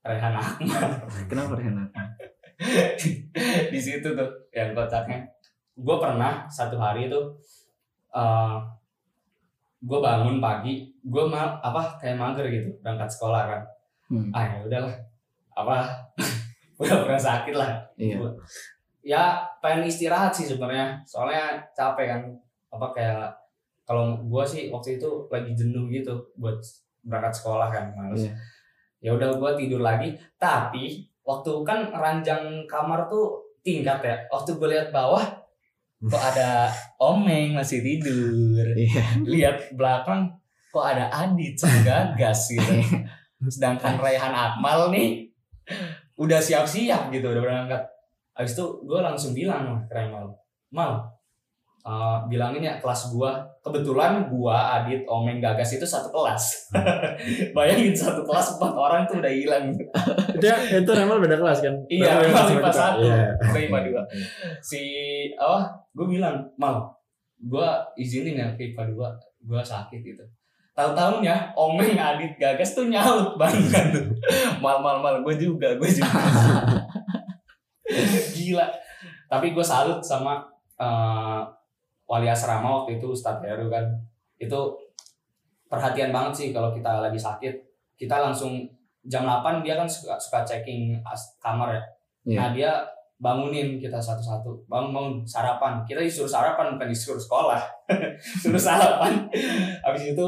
Rehan 0.00 0.32
Ahmad 0.32 1.04
Kenapa 1.28 1.52
enak? 1.60 1.88
di 3.72 3.78
situ 3.78 4.08
tuh 4.08 4.28
yang 4.50 4.72
kocaknya. 4.72 5.24
Gue 5.74 5.96
pernah 5.96 6.46
satu 6.46 6.76
hari 6.76 7.06
tuh 7.06 7.34
eh 8.12 8.56
gue 9.82 9.98
bangun 9.98 10.38
pagi, 10.38 10.94
gue 11.02 11.24
mal 11.24 11.58
apa 11.58 11.98
kayak 11.98 12.14
mager 12.14 12.46
gitu 12.46 12.70
berangkat 12.78 13.10
sekolah 13.10 13.42
kan. 13.46 13.62
Hmm. 14.06 14.28
ah 14.28 14.44
ya 14.44 14.60
udahlah 14.60 14.92
apa 15.56 15.88
udah 16.76 16.96
pernah 17.00 17.16
sakit 17.18 17.56
lah 17.56 17.80
Iya. 17.96 18.20
Gua- 18.20 18.36
ya 19.00 19.22
pengen 19.58 19.88
istirahat 19.88 20.28
sih 20.28 20.44
sebenarnya 20.44 21.00
soalnya 21.02 21.64
capek 21.72 22.06
kan 22.06 22.22
apa 22.68 22.92
kayak 22.92 23.32
kalau 23.82 24.20
gua 24.22 24.44
sih 24.44 24.68
waktu 24.68 25.00
itu 25.00 25.08
lagi 25.26 25.56
jenuh 25.56 25.88
gitu 25.88 26.12
buat 26.36 26.60
berangkat 27.00 27.32
sekolah 27.34 27.72
kan 27.72 27.84
males 27.96 28.20
Iya. 28.20 28.32
ya 29.00 29.10
udah 29.16 29.32
gua 29.34 29.56
tidur 29.56 29.80
lagi 29.80 30.12
tapi 30.36 31.08
waktu 31.22 31.52
kan 31.62 31.90
ranjang 31.90 32.66
kamar 32.66 33.06
tuh 33.06 33.38
tingkat 33.62 34.02
ya. 34.02 34.16
Waktu 34.30 34.58
gue 34.58 34.68
lihat 34.70 34.88
bawah 34.90 35.22
kok 36.02 36.18
ada 36.18 36.66
omeng 36.98 37.54
masih 37.54 37.78
tidur. 37.78 38.66
Iya. 38.74 39.22
lihat 39.22 39.56
belakang 39.78 40.26
kok 40.74 40.82
ada 40.82 41.06
Adit 41.08 41.54
Gagas 41.86 42.50
gitu. 42.50 42.74
Sedangkan 43.46 43.98
Raihan 43.98 44.34
Akmal 44.34 44.90
nih 44.90 45.30
udah 46.18 46.42
siap-siap 46.42 47.10
gitu 47.14 47.30
udah 47.30 47.42
berangkat. 47.42 47.82
Habis 48.34 48.58
itu 48.58 48.64
gue 48.82 49.00
langsung 49.02 49.32
bilang 49.36 49.68
lah 49.68 49.80
ke 49.86 49.94
Remal 49.94 50.34
Mal 50.72 51.21
eh, 51.82 52.18
bilangin 52.30 52.62
ya 52.62 52.74
kelas 52.78 53.10
gua 53.10 53.42
kebetulan 53.62 54.26
gua 54.30 54.82
Adit 54.82 55.06
Omeng 55.06 55.42
Gagas 55.42 55.78
itu 55.78 55.86
satu 55.86 56.10
kelas 56.10 56.72
bayangin 57.56 57.94
satu 57.94 58.22
kelas 58.26 58.58
empat 58.58 58.72
orang 58.74 59.02
tuh 59.06 59.22
udah 59.22 59.32
hilang 59.32 59.74
Itu 60.32 60.46
itu 60.50 60.90
Remal 60.90 61.22
beda 61.22 61.38
kelas 61.38 61.58
kan? 61.62 61.74
Iya, 61.86 62.26
IPA 62.26 62.42
kita. 62.58 62.70
satu. 62.72 63.06
Iya. 63.06 63.22
Gua 63.38 63.60
IPA 63.62 63.78
dua. 63.90 64.02
si 64.68 64.80
apa 65.38 65.70
gue 65.92 66.06
bilang 66.08 66.42
mal 66.56 66.88
gue 67.42 67.68
izinin 67.98 68.38
ya 68.38 68.48
ke 68.54 68.72
IPA 68.72 68.82
dua 68.94 69.08
gue 69.42 69.60
sakit 69.62 70.00
gitu 70.00 70.24
tahu 70.72 70.96
tahunya 70.96 71.52
omeng 71.52 71.98
adit 71.98 72.32
gagas 72.40 72.72
tuh 72.72 72.88
nyaut 72.88 73.36
banget 73.40 73.92
tuh 73.92 74.06
mal 74.62 74.80
mal 74.80 75.02
mal 75.02 75.20
gue 75.20 75.34
juga 75.36 75.76
gue 75.76 75.88
juga 75.90 76.22
gila 78.32 78.66
tapi 79.28 79.52
gue 79.52 79.64
salut 79.64 80.00
sama 80.00 80.40
eh, 80.80 81.42
wali 82.12 82.28
asrama 82.28 82.84
waktu 82.84 83.00
itu 83.00 83.08
Ustadz 83.08 83.40
Heru 83.40 83.72
kan 83.72 83.88
itu 84.36 84.60
perhatian 85.72 86.12
banget 86.12 86.32
sih 86.36 86.48
kalau 86.52 86.68
kita 86.76 87.00
lagi 87.00 87.16
sakit 87.16 87.54
kita 87.96 88.20
langsung 88.20 88.68
jam 89.08 89.24
8 89.24 89.64
dia 89.64 89.80
kan 89.80 89.88
suka, 89.88 90.20
suka 90.20 90.44
checking 90.44 91.00
as- 91.08 91.32
kamar 91.40 91.72
ya 91.72 91.82
Iya. 92.22 92.38
Nah 92.38 92.48
dia 92.54 92.72
bangunin 93.18 93.78
kita 93.78 93.98
satu-satu, 93.98 94.66
bangun 94.66 94.90
bangun 94.94 95.14
sarapan. 95.26 95.82
Kita 95.86 96.02
disuruh 96.02 96.30
sarapan 96.30 96.74
bukan 96.74 96.90
disuruh 96.90 97.18
sekolah, 97.18 97.58
suruh 98.42 98.58
sarapan. 98.58 99.26
Habis 99.86 100.14
itu 100.14 100.26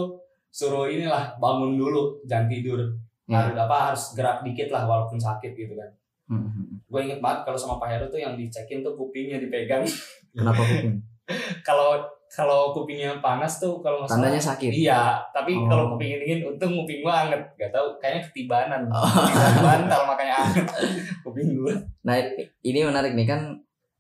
suruh 0.51 0.87
inilah 0.91 1.39
bangun 1.39 1.79
dulu, 1.79 2.19
jangan 2.27 2.51
tidur. 2.51 2.83
Iya. 3.27 3.47
Harus 3.47 3.57
apa 3.59 3.77
harus 3.91 4.03
gerak 4.19 4.39
dikit 4.43 4.69
lah 4.75 4.87
walaupun 4.87 5.19
sakit 5.19 5.55
gitu 5.55 5.75
kan. 5.79 5.91
Hmm, 6.27 6.51
hmm. 6.51 6.67
Gue 6.91 7.01
inget 7.07 7.23
banget 7.23 7.47
kalau 7.47 7.59
sama 7.59 7.79
Pak 7.79 7.89
Heru 7.95 8.07
tuh 8.11 8.19
yang 8.19 8.35
dicekin 8.35 8.83
tuh 8.83 8.95
kupingnya 8.99 9.39
dipegang. 9.39 9.87
Kenapa 10.35 10.63
kuping? 10.63 10.99
kalau 11.63 12.01
kalau 12.29 12.75
kupingnya 12.75 13.23
panas 13.23 13.63
tuh 13.63 13.79
kalau 13.79 14.03
nggak 14.03 14.11
Tandanya 14.11 14.43
sakit. 14.43 14.71
Iya, 14.75 15.23
tapi 15.31 15.55
Oh. 15.55 15.71
kalau 15.71 15.95
kuping 15.95 16.19
dingin 16.19 16.43
untung 16.45 16.75
kuping 16.75 17.01
gua 17.01 17.25
anget. 17.25 17.39
Gak 17.55 17.71
tau, 17.71 17.95
kayaknya 17.97 18.21
ketibanan. 18.27 18.83
Oh. 18.91 19.07
Bantal 19.63 20.03
makanya 20.05 20.35
anget 20.43 20.67
kuping 21.25 21.55
gua. 21.55 21.75
Nah 22.03 22.19
ini 22.61 22.79
menarik 22.83 23.15
nih 23.15 23.25
kan 23.25 23.41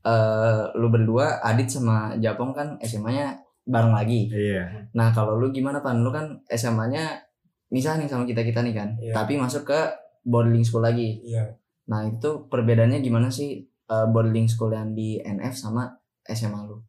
eh 0.02 0.62
lu 0.74 0.90
berdua 0.90 1.40
Adit 1.40 1.70
sama 1.70 2.12
Japong 2.18 2.50
kan 2.50 2.74
SMA-nya 2.82 3.38
bareng 3.64 3.94
lagi. 3.94 4.28
Iya. 4.28 4.90
Nah 4.92 5.08
kalau 5.10 5.38
lu 5.38 5.48
gimana 5.48 5.78
pan? 5.78 6.02
Lu 6.02 6.10
kan 6.10 6.42
SMA-nya 6.46 7.22
misal 7.70 7.96
nih 7.96 8.06
sama 8.06 8.26
kita 8.26 8.42
kita 8.42 8.60
nih 8.60 8.74
kan, 8.74 8.98
Iya. 8.98 9.14
tapi 9.14 9.38
masuk 9.38 9.64
ke 9.64 9.80
boarding 10.22 10.60
school 10.60 10.82
lagi. 10.82 11.22
Iya. 11.22 11.54
Nah 11.86 12.04
itu 12.04 12.50
perbedaannya 12.50 12.98
gimana 12.98 13.30
sih 13.30 13.62
eh, 13.62 14.06
boarding 14.10 14.44
school 14.44 14.68
yang 14.68 14.90
di 14.92 15.16
NF 15.18 15.54
sama 15.54 15.86
SMA 16.26 16.60
lu? 16.66 16.82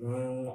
Hmm, 0.00 0.48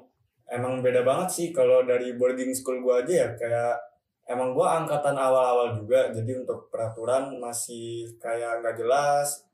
emang 0.49 0.81
beda 0.81 1.05
banget 1.05 1.29
sih 1.29 1.47
kalau 1.53 1.85
dari 1.85 2.17
boarding 2.17 2.49
school 2.57 2.81
gua 2.81 3.05
aja 3.05 3.13
ya 3.13 3.27
kayak 3.37 3.77
emang 4.25 4.57
gua 4.57 4.81
angkatan 4.81 5.13
awal-awal 5.13 5.77
juga 5.77 6.09
jadi 6.09 6.41
untuk 6.41 6.73
peraturan 6.73 7.37
masih 7.37 8.09
kayak 8.17 8.65
nggak 8.65 8.75
jelas 8.81 9.45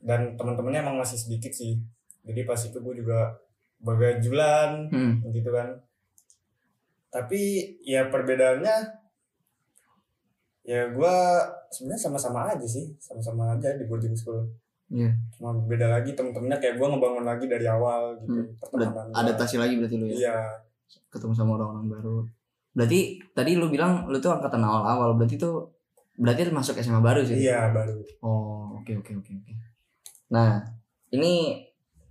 dan 0.00 0.32
teman-temannya 0.36 0.80
emang 0.80 0.96
masih 1.00 1.20
sedikit 1.20 1.52
sih. 1.52 1.76
Jadi 2.24 2.48
pas 2.48 2.56
itu 2.56 2.76
gua 2.80 2.94
juga 2.96 3.20
bagajulan 3.84 4.88
Hmm. 4.88 5.20
gitu 5.28 5.52
kan. 5.52 5.76
Tapi 7.12 7.40
ya 7.84 8.08
perbedaannya 8.08 9.04
ya 10.64 10.88
gua 10.96 11.44
sebenarnya 11.68 12.00
sama-sama 12.08 12.48
aja 12.48 12.64
sih 12.64 12.96
sama-sama 12.96 13.52
aja 13.52 13.76
di 13.76 13.84
boarding 13.84 14.16
school 14.16 14.48
Iya. 14.94 15.10
cuma 15.34 15.50
beda 15.60 15.90
lagi 15.90 16.14
temen-temennya 16.14 16.56
kayak 16.56 16.78
gua 16.78 16.86
ngebangun 16.88 17.24
lagi 17.24 17.44
dari 17.44 17.66
awal 17.66 18.14
gitu 18.16 18.30
Hmm. 18.32 18.46
pertemanan 18.62 19.10
gua. 19.10 19.18
Adaptasi 19.20 19.56
lagi 19.58 19.74
berarti 19.74 19.96
lu 19.96 20.06
ya? 20.06 20.14
iya 20.14 20.36
Ketemu 21.10 21.32
sama 21.32 21.50
orang-orang 21.56 21.86
baru. 21.88 22.16
Berarti 22.72 23.00
tadi 23.30 23.54
lu 23.54 23.66
bilang 23.68 24.06
lu 24.06 24.18
tuh 24.18 24.30
angkatan 24.30 24.58
awal-awal, 24.60 25.14
berarti 25.14 25.34
tuh 25.34 25.74
berarti 26.14 26.46
lu 26.46 26.52
masuk 26.52 26.74
SMA 26.76 26.98
baru 27.00 27.20
sih? 27.20 27.34
iya 27.40 27.68
baru 27.68 27.98
Oh, 28.20 28.78
oke 28.78 28.94
oke 28.96 29.12
oke 29.16 29.30
oke. 29.32 29.52
Nah, 30.28 30.62
ini 31.10 31.58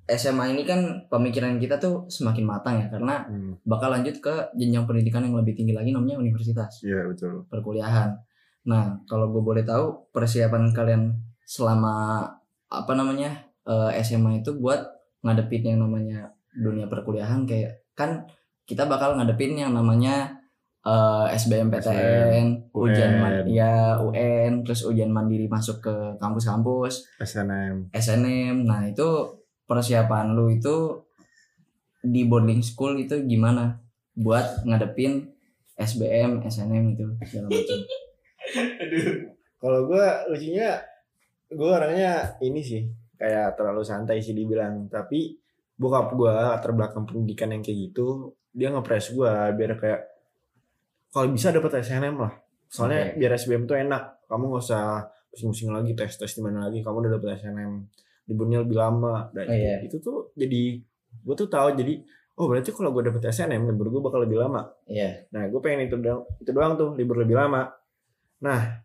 SMA 0.06 0.52
ini 0.52 0.64
kan 0.64 0.80
pemikiran 1.08 1.56
kita 1.58 1.76
tuh 1.78 2.04
semakin 2.08 2.44
matang 2.44 2.76
ya 2.78 2.88
karena 2.90 3.24
Hmm. 3.24 3.56
bakal 3.64 3.88
lanjut 3.90 4.20
ke 4.20 4.36
jenjang 4.54 4.84
pendidikan 4.84 5.24
yang 5.24 5.32
lebih 5.34 5.52
tinggi 5.54 5.72
lagi 5.72 5.92
namanya 5.92 6.20
universitas, 6.20 6.80
Iya 6.82 7.08
betul. 7.08 7.48
perkuliahan. 7.48 8.12
Nah, 8.66 9.00
kalau 9.06 9.28
gue 9.30 9.40
boleh 9.42 9.64
tahu 9.64 10.12
persiapan 10.12 10.72
kalian 10.72 11.12
selama 11.46 12.28
apa 12.74 12.98
namanya 12.98 13.46
eh, 13.70 14.02
SMA 14.02 14.42
itu 14.42 14.58
buat 14.58 14.82
ngadepin 15.22 15.64
yang 15.64 15.86
namanya 15.86 16.34
dunia 16.54 16.90
perkuliahan 16.90 17.46
kayak 17.46 17.86
kan 17.94 18.26
kita 18.66 18.90
bakal 18.90 19.14
ngadepin 19.16 19.54
yang 19.54 19.78
namanya 19.78 20.42
eh, 20.84 21.26
SBMPTN, 21.38 22.74
ujian 22.74 23.12
UN. 23.22 23.46
ya 23.48 24.02
UN, 24.02 24.66
terus 24.66 24.84
ujian 24.84 25.14
mandiri 25.14 25.46
masuk 25.46 25.80
ke 25.80 25.96
kampus-kampus, 26.18 27.08
SNM. 27.22 27.94
SNM. 27.94 28.68
Nah, 28.68 28.90
itu 28.90 29.40
persiapan 29.64 30.36
lu 30.36 30.52
itu 30.52 31.08
di 32.04 32.28
boarding 32.28 32.60
school 32.60 33.00
itu 33.00 33.24
gimana 33.24 33.80
buat 34.12 34.68
ngadepin 34.68 35.32
SBM, 35.80 36.44
SNM 36.44 37.00
itu 37.00 37.06
segala 37.26 37.48
macam. 37.50 37.80
Aduh. 38.84 39.08
Kalau 39.64 39.80
gue 39.88 40.08
lucunya 40.28 40.84
gue 41.54 41.70
orangnya 41.70 42.12
ini 42.40 42.60
sih 42.60 42.82
kayak 43.16 43.56
terlalu 43.56 43.82
santai 43.82 44.20
sih 44.20 44.34
dibilang 44.34 44.88
tapi 44.88 45.38
bokap 45.74 46.14
gue 46.14 46.30
latar 46.30 46.72
belakang 46.72 47.04
pendidikan 47.04 47.50
yang 47.50 47.62
kayak 47.62 47.90
gitu 47.90 48.30
dia 48.50 48.70
ngepres 48.70 49.10
gue 49.12 49.32
biar 49.54 49.72
kayak 49.76 50.02
kalau 51.10 51.30
bisa 51.30 51.50
dapat 51.50 51.82
SNM 51.82 52.16
lah 52.18 52.34
soalnya 52.68 53.14
Oke. 53.14 53.22
biar 53.22 53.32
SBM 53.34 53.64
tuh 53.64 53.78
enak 53.78 54.26
kamu 54.26 54.44
nggak 54.50 54.64
usah 54.66 54.84
pusing-pusing 55.30 55.70
lagi 55.70 55.94
tes 55.94 56.14
tes 56.14 56.30
di 56.30 56.42
mana 56.42 56.70
lagi 56.70 56.82
kamu 56.82 56.98
udah 57.00 57.12
dapat 57.18 57.30
SNM 57.40 57.72
liburnya 58.24 58.62
lebih 58.62 58.78
lama 58.78 59.30
dan 59.30 59.46
Oh, 59.46 59.54
itu, 59.54 59.62
iya. 59.62 59.76
itu 59.82 59.98
tuh 60.00 60.18
jadi 60.34 60.82
gue 61.14 61.36
tuh 61.36 61.50
tahu 61.50 61.74
jadi 61.74 61.94
oh 62.34 62.46
berarti 62.50 62.70
kalau 62.74 62.90
gue 62.92 63.04
dapet 63.06 63.30
SNM 63.30 63.62
libur 63.70 63.90
gue 63.90 64.02
bakal 64.02 64.26
lebih 64.26 64.42
lama 64.42 64.66
Iya. 64.86 65.30
Nah, 65.32 65.48
gue 65.48 65.60
pengen 65.62 65.86
itu 65.86 65.98
doang, 65.98 66.26
itu 66.38 66.50
doang 66.50 66.74
tuh 66.74 66.94
libur 66.94 67.22
lebih 67.22 67.38
lama. 67.38 67.70
Nah, 68.42 68.83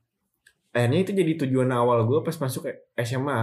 akhirnya 0.73 1.01
itu 1.03 1.13
jadi 1.17 1.33
tujuan 1.47 1.71
awal 1.73 2.05
gue 2.05 2.21
pas 2.23 2.37
masuk 2.37 2.69
SMA. 2.99 3.41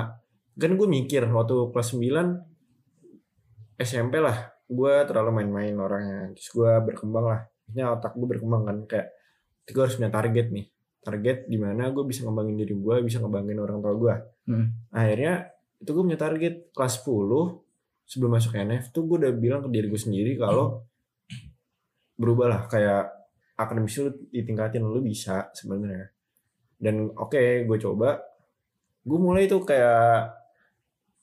Kan 0.55 0.71
gue 0.79 0.87
mikir 0.87 1.27
waktu 1.27 1.55
kelas 1.75 1.89
9 1.97 3.81
SMP 3.81 4.23
lah, 4.23 4.55
gue 4.65 4.93
terlalu 5.03 5.43
main-main 5.43 5.75
orangnya. 5.75 6.31
Terus 6.37 6.49
gue 6.53 6.71
berkembang 6.91 7.25
lah. 7.27 7.41
Ini 7.71 7.81
otak 7.91 8.15
gue 8.15 8.27
berkembang 8.29 8.63
kan 8.63 8.77
kayak 8.87 9.07
gue 9.67 9.81
harus 9.83 9.95
punya 9.99 10.11
target 10.13 10.47
nih. 10.53 10.65
Target 11.05 11.37
di 11.51 11.57
mana 11.59 11.91
gue 11.91 12.03
bisa 12.07 12.23
ngembangin 12.23 12.55
diri 12.55 12.73
gue, 12.73 12.95
bisa 13.03 13.19
ngembangin 13.19 13.59
orang 13.59 13.77
tua 13.83 13.93
gue. 13.93 14.15
Hmm. 14.47 14.67
Akhirnya 14.95 15.51
itu 15.81 15.89
gue 15.91 16.03
punya 16.07 16.19
target 16.19 16.71
kelas 16.71 17.03
10 17.03 17.65
sebelum 18.05 18.31
masuk 18.37 18.53
NF 18.53 18.93
tuh 18.93 19.03
gue 19.09 19.17
udah 19.25 19.33
bilang 19.33 19.61
ke 19.65 19.69
diri 19.73 19.89
gue 19.89 19.97
sendiri 19.97 20.37
kalau 20.37 20.85
berubah 22.15 22.47
lah 22.47 22.61
kayak 22.69 23.11
akademis 23.57 23.97
lu 23.99 24.11
ditingkatin 24.31 24.85
lu 24.85 25.03
bisa 25.03 25.51
sebenarnya 25.51 26.14
dan 26.77 27.09
oke 27.11 27.37
gue 27.63 27.77
coba 27.77 28.19
gue 29.01 29.17
mulai 29.17 29.45
tuh 29.45 29.61
kayak 29.61 30.33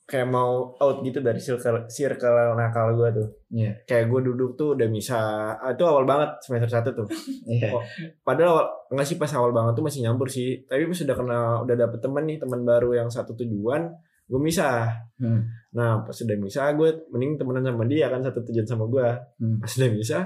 kayak 0.03 0.27
mau 0.27 0.75
out 0.75 0.99
gitu 1.01 1.19
dari 1.19 1.39
circle 1.39 1.87
circle 1.87 2.35
nakal 2.53 2.91
gue 2.93 3.09
tuh 3.13 3.27
Iya. 3.49 3.71
kayak 3.83 4.05
gue 4.07 4.21
duduk 4.25 4.51
tuh 4.53 4.73
udah 4.73 4.87
bisa 4.87 5.15
ah, 5.55 5.71
itu 5.71 5.81
awal 5.81 6.03
banget 6.03 6.41
semester 6.41 6.67
satu 6.69 6.89
tuh 6.93 7.07
Iya. 7.45 7.71
Oh. 7.71 7.83
padahal 8.21 8.49
awal, 8.51 8.65
enggak 8.89 9.07
sih 9.07 9.15
pas 9.15 9.31
awal 9.31 9.51
banget 9.51 9.73
tuh 9.73 9.83
masih 9.83 10.01
nyampur 10.01 10.27
sih 10.27 10.65
tapi 10.65 10.85
pas 10.85 10.99
udah 10.99 11.15
kenal 11.15 11.45
udah 11.63 11.75
dapet 11.77 11.99
temen 11.99 12.23
nih 12.25 12.37
teman 12.37 12.61
baru 12.61 12.89
yang 12.95 13.07
satu 13.07 13.31
tujuan 13.33 13.95
gue 14.25 14.39
misah 14.39 14.91
Hmm. 15.15 15.47
nah 15.71 16.01
pas 16.01 16.17
udah 16.17 16.35
misah 16.35 16.67
gue 16.73 16.89
mending 17.07 17.37
temenan 17.37 17.63
sama 17.63 17.85
dia 17.85 18.07
kan 18.07 18.19
satu 18.19 18.43
tujuan 18.43 18.65
sama 18.65 18.85
gue 18.85 19.07
Hmm. 19.39 19.57
pas 19.57 19.71
udah 19.71 19.89
misah 19.89 20.23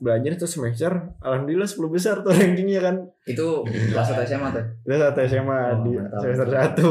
belajar 0.00 0.32
tuh 0.34 0.48
semester 0.48 0.90
alhamdulillah 1.20 1.68
10 1.68 1.76
besar 1.86 2.14
tuh 2.20 2.32
rankingnya 2.32 2.80
kan 2.80 2.96
Itu 3.22 3.62
kelas 3.62 4.06
satu 4.08 4.22
SMA 4.24 4.48
tuh. 4.50 4.64
udah 4.82 4.98
satu 4.98 5.18
SMA 5.22 5.58
Oh, 5.60 5.76
di 5.80 5.90
mantap. 5.94 6.20
semester 6.20 6.48
satu 6.50 6.88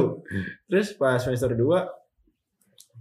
terus 0.66 0.88
pas 0.93 1.18
semester 1.18 1.51
2 1.51 1.66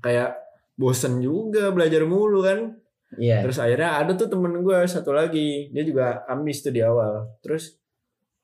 kayak 0.01 0.31
bosen 0.75 1.19
juga 1.19 1.69
belajar 1.69 2.03
mulu 2.05 2.41
kan 2.41 2.75
Iya. 3.09 3.41
Terus 3.41 3.57
akhirnya 3.57 4.05
ada 4.05 4.13
tuh 4.13 4.29
temen 4.29 4.61
gue 4.61 4.79
satu 4.85 5.17
lagi, 5.17 5.73
dia 5.73 5.81
juga 5.81 6.29
ambis 6.29 6.61
tuh 6.61 6.69
di 6.69 6.85
awal. 6.85 7.41
Terus 7.41 7.81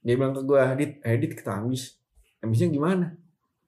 dia 0.01 0.17
bilang 0.17 0.33
ke 0.33 0.41
gue, 0.41 0.57
Dit, 0.73 0.93
eh 1.05 1.21
Dit 1.21 1.37
kita 1.37 1.61
ambis. 1.61 2.01
Ambisnya 2.41 2.73
gimana? 2.73 3.13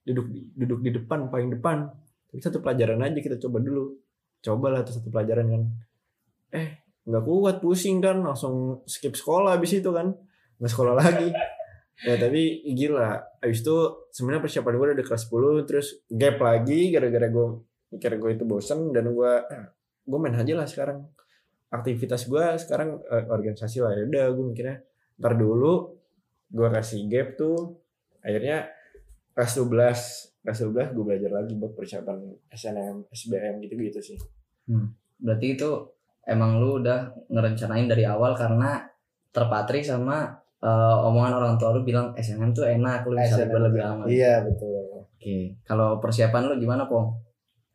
Duduk 0.01 0.25
di, 0.25 0.49
duduk 0.57 0.81
di 0.81 0.97
depan, 0.97 1.29
paling 1.29 1.53
depan. 1.53 1.93
Tapi 2.27 2.41
satu 2.41 2.65
pelajaran 2.65 3.05
aja 3.05 3.13
kita 3.13 3.37
coba 3.37 3.61
dulu. 3.61 3.93
Cobalah 4.41 4.81
tuh 4.81 4.97
satu 4.97 5.13
pelajaran 5.13 5.45
kan. 5.45 5.63
Eh, 6.57 6.69
nggak 7.07 7.23
kuat, 7.23 7.57
pusing 7.63 8.03
kan, 8.03 8.19
langsung 8.21 8.83
skip 8.85 9.15
sekolah 9.15 9.55
abis 9.57 9.79
itu 9.79 9.91
kan. 9.95 10.13
Nggak 10.59 10.73
sekolah 10.75 10.95
lagi. 10.99 11.31
Ya 12.05 12.21
tapi 12.21 12.61
gila, 12.77 13.41
abis 13.41 13.65
itu 13.65 13.77
sebenarnya 14.13 14.45
persiapan 14.45 14.75
gue 14.77 14.87
udah 15.01 15.07
kelas 15.07 15.25
10, 15.33 15.65
terus 15.65 15.87
gap 16.13 16.37
lagi 16.45 16.93
gara-gara 16.93 17.27
gue 17.33 17.47
mikir 17.95 18.21
gue 18.21 18.31
itu 18.37 18.45
bosen 18.45 18.93
dan 18.93 19.09
gue 19.15 19.33
gue 20.05 20.19
main 20.21 20.37
aja 20.37 20.53
lah 20.53 20.69
sekarang. 20.69 21.09
Aktivitas 21.73 22.29
gue 22.29 22.45
sekarang 22.61 23.01
eh, 23.01 23.25
organisasi 23.25 23.81
lah. 23.81 23.97
Ya 23.97 24.05
udah 24.05 24.25
gue 24.35 24.45
mikirnya 24.45 24.77
ntar 25.17 25.41
dulu 25.41 25.97
gue 26.53 26.69
kasih 26.69 27.09
gap 27.09 27.41
tuh. 27.41 27.81
Akhirnya 28.21 28.69
kelas 29.33 29.53
12 29.57 30.45
kelas 30.45 30.59
12 30.63 30.95
gue 30.95 31.05
belajar 31.05 31.31
lagi 31.33 31.53
buat 31.57 31.73
persiapan 31.73 32.19
SNM 32.53 33.09
SBM 33.09 33.55
gitu 33.65 33.75
gitu 33.81 34.01
sih. 34.05 34.19
Berarti 35.17 35.47
itu 35.57 35.71
emang 36.27 36.59
lu 36.59 36.83
udah 36.83 37.07
ngerencanain 37.31 37.87
dari 37.87 38.03
awal 38.03 38.35
karena 38.35 38.83
terpatri 39.31 39.81
sama 39.81 40.27
eh, 40.59 40.97
omongan 41.01 41.33
orang 41.35 41.55
tua 41.55 41.71
lu 41.71 41.83
bilang 41.83 42.11
SNM 42.13 42.51
tuh 42.51 42.67
enak 42.67 43.07
lu 43.07 43.15
bisa 43.15 43.39
SNM 43.39 43.57
lebih 43.71 43.81
lama. 43.81 44.05
iya 44.07 44.43
betul 44.43 45.07
Oke. 45.17 45.57
Kalau 45.65 45.97
persiapan 45.99 46.45
lu 46.45 46.55
gimana, 46.57 46.85
Pong? 46.87 47.09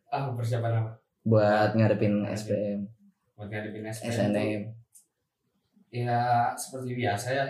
Ah, 0.08 0.30
persiapan 0.32 0.72
apa? 0.78 0.91
Buat 1.22 1.74
ngadepin 1.74 2.22
SPM, 2.24 2.86
Buat 3.34 3.49
ngadepin 3.49 3.84
SPM. 3.84 4.08
SNM. 4.08 4.62
Ya 5.91 6.22
seperti 6.56 6.95
biasa 6.95 7.28
ya. 7.34 7.45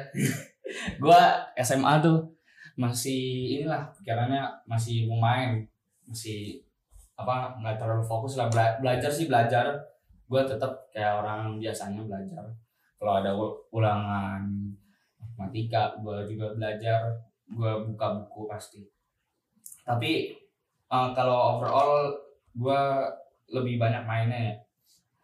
gua 1.03 1.45
SMA 1.53 1.99
tuh 1.99 2.23
masih 2.73 3.21
inilah 3.59 3.91
pikirannya 3.93 4.41
masih 4.65 5.05
mau 5.05 5.21
main, 5.21 5.61
masih 6.07 6.63
apa 7.13 7.53
nggak 7.59 7.77
terlalu 7.77 8.01
fokus 8.01 8.39
lah 8.39 8.49
Bela- 8.49 8.79
belajar 8.79 9.11
sih 9.11 9.27
belajar. 9.27 9.69
Gua 10.31 10.47
tetap 10.47 10.87
kayak 10.95 11.19
orang 11.19 11.59
biasanya 11.59 11.99
belajar. 12.07 12.47
Kalau 12.95 13.13
ada 13.19 13.35
ulangan 13.75 14.47
matematika, 15.19 15.99
gua 15.99 16.23
juga 16.23 16.55
belajar. 16.55 17.19
Gua 17.51 17.83
buka 17.83 18.07
buku 18.23 18.47
pasti. 18.47 18.87
Tapi 19.83 20.31
eh, 20.87 21.09
kalau 21.11 21.59
overall 21.59 22.15
gua 22.55 23.11
lebih 23.51 23.75
banyak 23.75 24.07
mainnya 24.07 24.39
ya. 24.39 24.55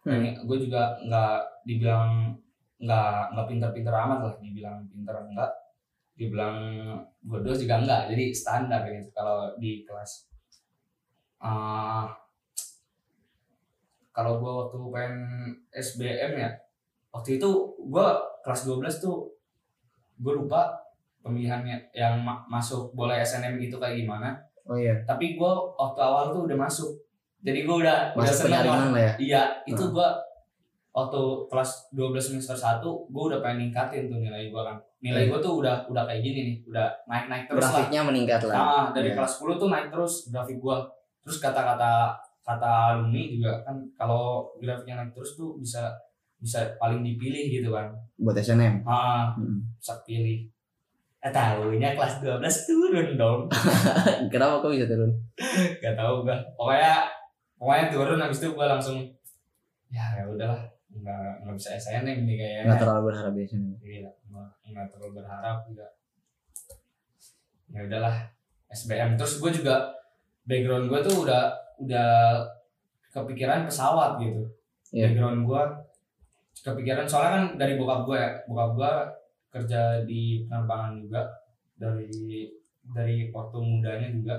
Hmm. 0.08 0.24
gue 0.48 0.56
juga 0.56 0.96
nggak 1.04 1.68
dibilang 1.68 2.32
nggak 2.80 3.34
nggak 3.34 3.46
pinter-pinter 3.50 3.92
amat 3.92 4.18
lah 4.24 4.34
dibilang 4.40 4.88
pinter 4.88 5.12
enggak 5.20 5.52
dibilang 6.16 6.56
bodoh 7.20 7.52
juga 7.52 7.84
enggak 7.84 8.08
jadi 8.08 8.24
standar 8.32 8.88
gitu 8.88 9.12
kalau 9.12 9.52
di 9.60 9.84
kelas 9.84 10.24
Ah, 11.38 12.10
kalau 14.18 14.32
gue 14.36 14.50
waktu 14.52 14.76
pengen 14.90 15.14
SBM 15.70 16.32
ya 16.34 16.50
waktu 17.08 17.38
itu 17.38 17.48
gue 17.78 18.06
kelas 18.40 18.66
12 18.66 18.82
tuh 18.98 19.30
gue 20.16 20.32
lupa 20.34 20.74
pemilihannya 21.20 21.92
yang 21.92 22.18
ma- 22.18 22.42
masuk 22.44 22.90
boleh 22.92 23.14
SNM 23.16 23.54
gitu 23.60 23.78
kayak 23.78 24.02
gimana 24.02 24.34
Oh 24.64 24.74
iya. 24.74 24.98
tapi 25.02 25.32
gue 25.32 25.52
waktu 25.72 25.98
awal 25.98 26.28
tuh 26.28 26.44
udah 26.44 26.58
masuk 26.58 26.90
jadi 27.38 27.62
gue 27.62 27.76
udah 27.78 28.12
udah 28.12 28.26
Masuk 28.26 28.36
seneng 28.44 28.66
lah. 28.66 28.90
lah 28.90 28.98
ya. 28.98 29.12
Iya, 29.16 29.42
itu 29.64 29.78
Hmm. 29.80 29.94
gua 29.94 30.10
waktu 30.90 31.20
kelas 31.46 31.70
12 31.92 32.18
semester 32.18 32.52
1 32.52 32.82
gua 33.06 33.22
udah 33.24 33.38
pengen 33.38 33.58
ningkatin 33.64 34.10
tuh 34.10 34.18
nilai 34.18 34.50
gua 34.50 34.66
kan. 34.66 34.76
Nilai 34.98 35.22
Iya. 35.22 35.30
gua 35.30 35.38
tuh 35.38 35.52
udah 35.56 35.86
udah 35.86 36.02
kayak 36.02 36.18
gini 36.20 36.40
nih, 36.44 36.56
udah 36.66 36.90
naik-naik 37.06 37.46
terus 37.46 37.62
lah. 37.62 37.70
Grafiknya 37.78 38.02
meningkat 38.02 38.40
lah. 38.42 38.56
Nah, 38.56 38.86
dari 38.90 39.08
Iya. 39.08 39.16
kelas 39.16 39.32
10 39.38 39.54
tuh 39.54 39.68
naik 39.70 39.86
terus 39.88 40.14
grafik 40.26 40.58
gua. 40.58 40.82
Terus 41.22 41.38
kata-kata 41.38 42.18
kata 42.48 42.96
alumni 42.96 43.28
juga 43.28 43.52
kan 43.60 43.76
kalau 43.92 44.48
grafiknya 44.56 45.04
naik 45.04 45.12
terus 45.12 45.36
tuh 45.36 45.60
bisa 45.60 45.92
bisa 46.40 46.64
paling 46.80 47.04
dipilih 47.04 47.44
gitu 47.52 47.68
kan. 47.68 47.92
Buat 48.16 48.40
SNM. 48.40 48.80
Ah, 48.88 49.36
Hmm. 49.36 49.60
bisa 49.76 50.00
pilih. 50.02 50.48
Eh 51.18 51.28
tahunya 51.28 51.92
kelas 51.92 52.24
12 52.24 52.40
turun 52.64 53.08
dong. 53.20 53.40
Kenapa 54.32 54.62
kok 54.62 54.72
bisa 54.72 54.88
turun? 54.88 55.10
Gak 55.84 55.92
tahu 55.92 56.24
gua. 56.24 56.38
Pokoknya 56.56 57.04
pokoknya 57.58 57.84
turun 57.90 58.22
habis 58.22 58.38
itu 58.40 58.48
gua 58.54 58.66
langsung 58.70 59.02
ya 59.90 60.04
ya 60.14 60.24
udahlah 60.24 60.62
nggak 60.88 61.44
nggak 61.44 61.54
bisa 61.58 61.76
SNM 61.76 62.24
nih 62.24 62.36
kayaknya. 62.38 62.62
Nggak 62.64 62.80
terlalu 62.80 63.02
berharap 63.12 63.32
di 63.36 63.42
SNM. 63.44 63.74
Iya, 63.82 64.08
nggak 64.30 64.48
nggak 64.72 64.86
terlalu 64.88 65.12
berharap 65.20 65.58
juga. 65.68 65.86
Ya 67.68 67.80
udahlah 67.84 68.16
SBM. 68.70 69.18
Terus 69.18 69.34
gue 69.36 69.50
juga 69.52 69.92
background 70.46 70.88
gue 70.88 71.00
tuh 71.04 71.28
udah 71.28 71.52
udah 71.78 72.42
kepikiran 73.14 73.66
pesawat 73.66 74.18
gitu. 74.22 74.42
Iya. 74.94 75.12
Background 75.12 75.46
gue 75.46 75.62
kepikiran 76.58 77.06
soalnya 77.06 77.30
kan 77.30 77.44
dari 77.54 77.78
bokap 77.78 78.02
gue 78.06 78.18
ya, 78.18 78.30
bokap 78.50 78.70
gue 78.74 78.92
kerja 79.48 79.80
di 80.04 80.44
penerbangan 80.44 81.00
juga 81.00 81.22
dari 81.78 82.50
dari 82.82 83.30
waktu 83.30 83.56
mudanya 83.62 84.08
juga. 84.10 84.36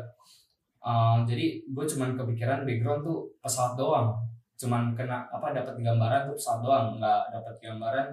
Um, 0.80 1.28
jadi 1.28 1.60
gue 1.68 1.86
cuman 1.86 2.16
kepikiran 2.16 2.64
background 2.64 3.04
tuh 3.04 3.28
pesawat 3.44 3.76
doang 3.76 4.30
cuman 4.60 4.92
kena 4.92 5.24
apa 5.32 5.56
dapat 5.56 5.80
gambaran 5.80 6.28
tuh 6.28 6.36
pesawat 6.36 6.60
doang 6.60 6.88
nggak 7.00 7.24
dapat 7.32 7.56
gambaran 7.64 8.08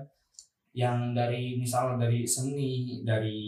yang 0.79 1.11
dari 1.11 1.59
misalnya 1.59 2.07
dari 2.07 2.23
seni 2.23 3.03
dari 3.03 3.43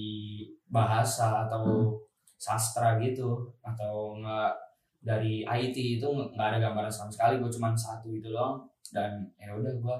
bahasa 0.67 1.47
atau 1.47 1.95
sastra 2.35 2.99
gitu 2.99 3.55
atau 3.63 4.19
nggak 4.19 4.53
dari 4.99 5.43
IT 5.43 5.77
itu 5.99 6.07
nggak 6.07 6.49
ada 6.49 6.59
gambaran 6.61 6.91
sama 6.91 7.09
sekali 7.09 7.39
gue 7.39 7.51
cuman 7.51 7.73
satu 7.73 8.11
itu 8.11 8.29
doang 8.29 8.63
dan 8.91 9.23
ya 9.37 9.53
udah 9.53 9.73
gue 9.73 9.97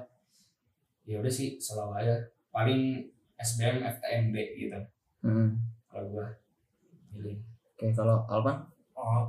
ya 1.05 1.17
udah 1.17 1.31
sih 1.31 1.55
selalu 1.55 1.93
aja 1.97 2.15
paling 2.49 3.01
SBM 3.35 3.81
FTMB 3.81 4.35
gitu 4.57 4.79
Hmm. 5.19 5.51
kalau 5.85 6.07
gue 6.09 6.25
pilih 7.11 7.35
Oke, 7.75 7.91
kalau 7.91 8.27
Alpan? 8.27 8.59
Oh, 8.91 9.27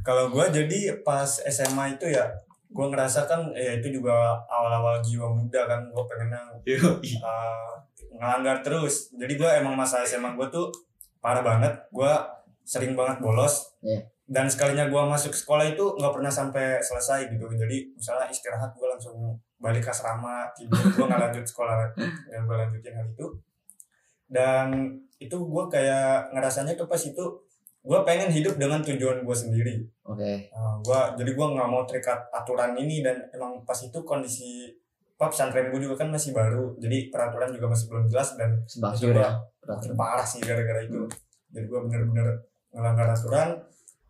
Kalau 0.00 0.28
gue 0.28 0.44
jadi 0.48 1.04
pas 1.04 1.28
SMA 1.44 1.92
itu 1.92 2.08
ya, 2.08 2.24
gue 2.66 2.86
ngerasa 2.88 3.28
kan 3.28 3.52
ya 3.52 3.76
itu 3.76 3.92
juga 3.92 4.40
awal-awal 4.48 5.04
jiwa 5.04 5.28
muda 5.28 5.68
kan, 5.68 5.84
gue 5.84 6.04
pengen 6.08 6.32
uh, 6.32 7.72
ngelanggar 8.16 8.64
terus. 8.64 9.12
Jadi 9.12 9.36
gue 9.36 9.50
emang 9.52 9.76
masa 9.76 10.00
SMA 10.00 10.32
gue 10.32 10.48
tuh 10.48 10.72
parah 11.20 11.44
banget. 11.44 11.76
Gue 11.92 12.08
sering 12.64 12.96
banget 12.96 13.20
bolos. 13.20 13.76
Iya. 13.84 14.00
Dan 14.30 14.46
sekalinya 14.46 14.86
gue 14.86 15.02
masuk 15.10 15.34
sekolah 15.34 15.74
itu 15.74 15.98
nggak 15.98 16.14
pernah 16.14 16.30
sampai 16.30 16.78
selesai 16.78 17.34
gitu. 17.34 17.50
Jadi 17.50 17.98
misalnya 17.98 18.30
istirahat 18.30 18.70
gue 18.78 18.86
langsung 18.86 19.34
balik 19.58 19.82
ke 19.82 19.90
asrama 19.90 20.46
tidur. 20.54 20.78
Gue 20.94 21.10
nggak 21.10 21.18
lanjut 21.18 21.44
sekolah 21.50 21.90
nggak 21.98 22.42
gue 22.46 22.56
lanjutin 22.62 22.94
hal 22.94 23.06
itu. 23.10 23.26
Dan 24.30 24.66
itu 25.18 25.34
gue 25.34 25.64
kayak 25.66 26.30
ngerasanya 26.30 26.78
tuh 26.78 26.86
pas 26.86 27.02
itu 27.02 27.24
gue 27.80 27.98
pengen 28.06 28.30
hidup 28.30 28.54
dengan 28.54 28.78
tujuan 28.86 29.26
gue 29.26 29.36
sendiri. 29.36 29.74
Oke. 30.10 30.50
Nah, 30.50 30.74
gua 30.82 31.14
jadi 31.14 31.30
gua 31.38 31.54
nggak 31.54 31.68
mau 31.70 31.82
terikat 31.86 32.18
aturan 32.34 32.74
ini 32.74 33.00
dan 33.00 33.30
emang 33.30 33.62
pas 33.62 33.78
itu 33.78 33.98
kondisi 34.02 34.70
apa 35.20 35.28
pesantren 35.28 35.68
gue 35.70 35.80
juga 35.80 36.02
kan 36.02 36.08
masih 36.10 36.34
baru. 36.34 36.74
Jadi 36.82 37.12
peraturan 37.12 37.50
juga 37.54 37.66
masih 37.70 37.86
belum 37.86 38.04
jelas 38.10 38.34
dan 38.34 38.58
Sebab 38.66 38.90
itu 38.96 39.12
ya. 39.14 39.36
parah 39.94 40.26
sih 40.26 40.42
gara-gara 40.42 40.82
itu. 40.82 41.06
Jadi 41.50 41.64
gua 41.70 41.80
bener-bener 41.86 42.42
ngelanggar 42.70 43.10
aturan 43.14 43.48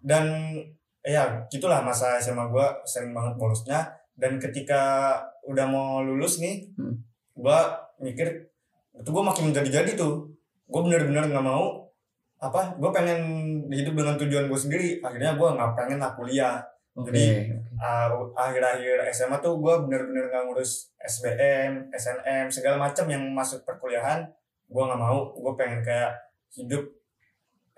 dan 0.01 0.57
ya 1.01 1.45
gitulah 1.49 1.81
masa 1.81 2.21
SMA 2.21 2.49
gua 2.49 2.81
sering 2.85 3.17
banget 3.17 3.37
bolosnya 3.41 3.89
dan 4.17 4.37
ketika 4.37 5.17
udah 5.49 5.65
mau 5.69 6.05
lulus 6.05 6.41
nih 6.41 6.69
Hmm. 6.77 7.01
gua 7.37 7.73
mikir 8.01 8.49
itu 8.97 9.09
gua 9.09 9.25
makin 9.25 9.53
menjadi-jadi 9.53 9.97
tuh 9.97 10.29
gua 10.69 10.81
bener-bener 10.85 11.29
nggak 11.29 11.47
mau 11.47 11.89
apa 12.41 12.73
gue 12.81 12.89
pengen 12.89 13.21
hidup 13.69 14.01
dengan 14.01 14.17
tujuan 14.17 14.49
gue 14.49 14.57
sendiri 14.57 14.89
akhirnya 15.05 15.37
gua 15.37 15.53
nggak 15.53 15.77
pengen 15.77 16.01
lah 16.01 16.17
kuliah 16.17 16.57
Oke. 16.91 17.15
Jadi, 17.15 17.55
uh, 17.79 18.35
akhir-akhir 18.35 19.07
SMA 19.15 19.39
tuh 19.39 19.63
gue 19.63 19.75
bener-bener 19.87 20.27
nggak 20.27 20.43
ngurus 20.43 20.91
SBM, 20.99 21.87
SNM, 21.95 22.51
segala 22.51 22.83
macam 22.83 23.07
yang 23.07 23.23
masuk 23.31 23.63
perkuliahan, 23.63 24.27
gue 24.67 24.83
nggak 24.83 24.99
mau. 24.99 25.31
Gue 25.39 25.55
pengen 25.55 25.87
kayak 25.87 26.19
hidup 26.51 26.83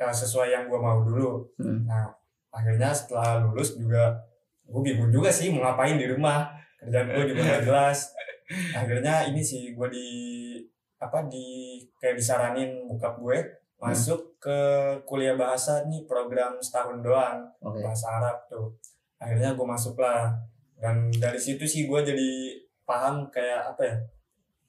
uh, 0.01 0.15
sesuai 0.15 0.49
yang 0.55 0.65
gue 0.71 0.79
mau 0.79 1.03
dulu. 1.05 1.45
Hmm. 1.61 1.85
Nah, 1.85 2.09
akhirnya 2.53 2.93
setelah 2.93 3.43
lulus 3.45 3.77
juga 3.77 4.17
gue 4.63 4.81
bingung 4.81 5.13
juga 5.13 5.29
sih 5.29 5.53
mau 5.53 5.67
ngapain 5.67 5.99
di 6.01 6.07
rumah. 6.09 6.49
Kerjaan 6.81 7.13
gue 7.13 7.25
juga 7.35 7.41
nggak 7.45 7.65
jelas. 7.67 7.99
Akhirnya 8.81 9.25
ini 9.33 9.41
sih 9.41 9.73
gue 9.73 9.89
di 9.89 10.09
apa 11.01 11.25
di 11.27 11.81
kayak 11.97 12.21
disaranin 12.21 12.85
bokap 12.85 13.17
gue 13.17 13.39
masuk 13.83 14.39
ke 14.39 14.59
kuliah 15.03 15.35
bahasa 15.35 15.83
nih 15.91 16.07
program 16.07 16.55
setahun 16.63 17.03
doang 17.03 17.43
Oke. 17.59 17.83
bahasa 17.83 18.23
Arab 18.23 18.47
tuh 18.47 18.71
akhirnya 19.19 19.59
gue 19.59 19.67
masuk 19.67 19.99
lah 19.99 20.31
dan 20.79 21.11
dari 21.19 21.39
situ 21.43 21.67
sih 21.67 21.91
gue 21.91 22.01
jadi 22.07 22.31
paham 22.87 23.27
kayak 23.35 23.75
apa 23.75 23.83
ya 23.83 23.97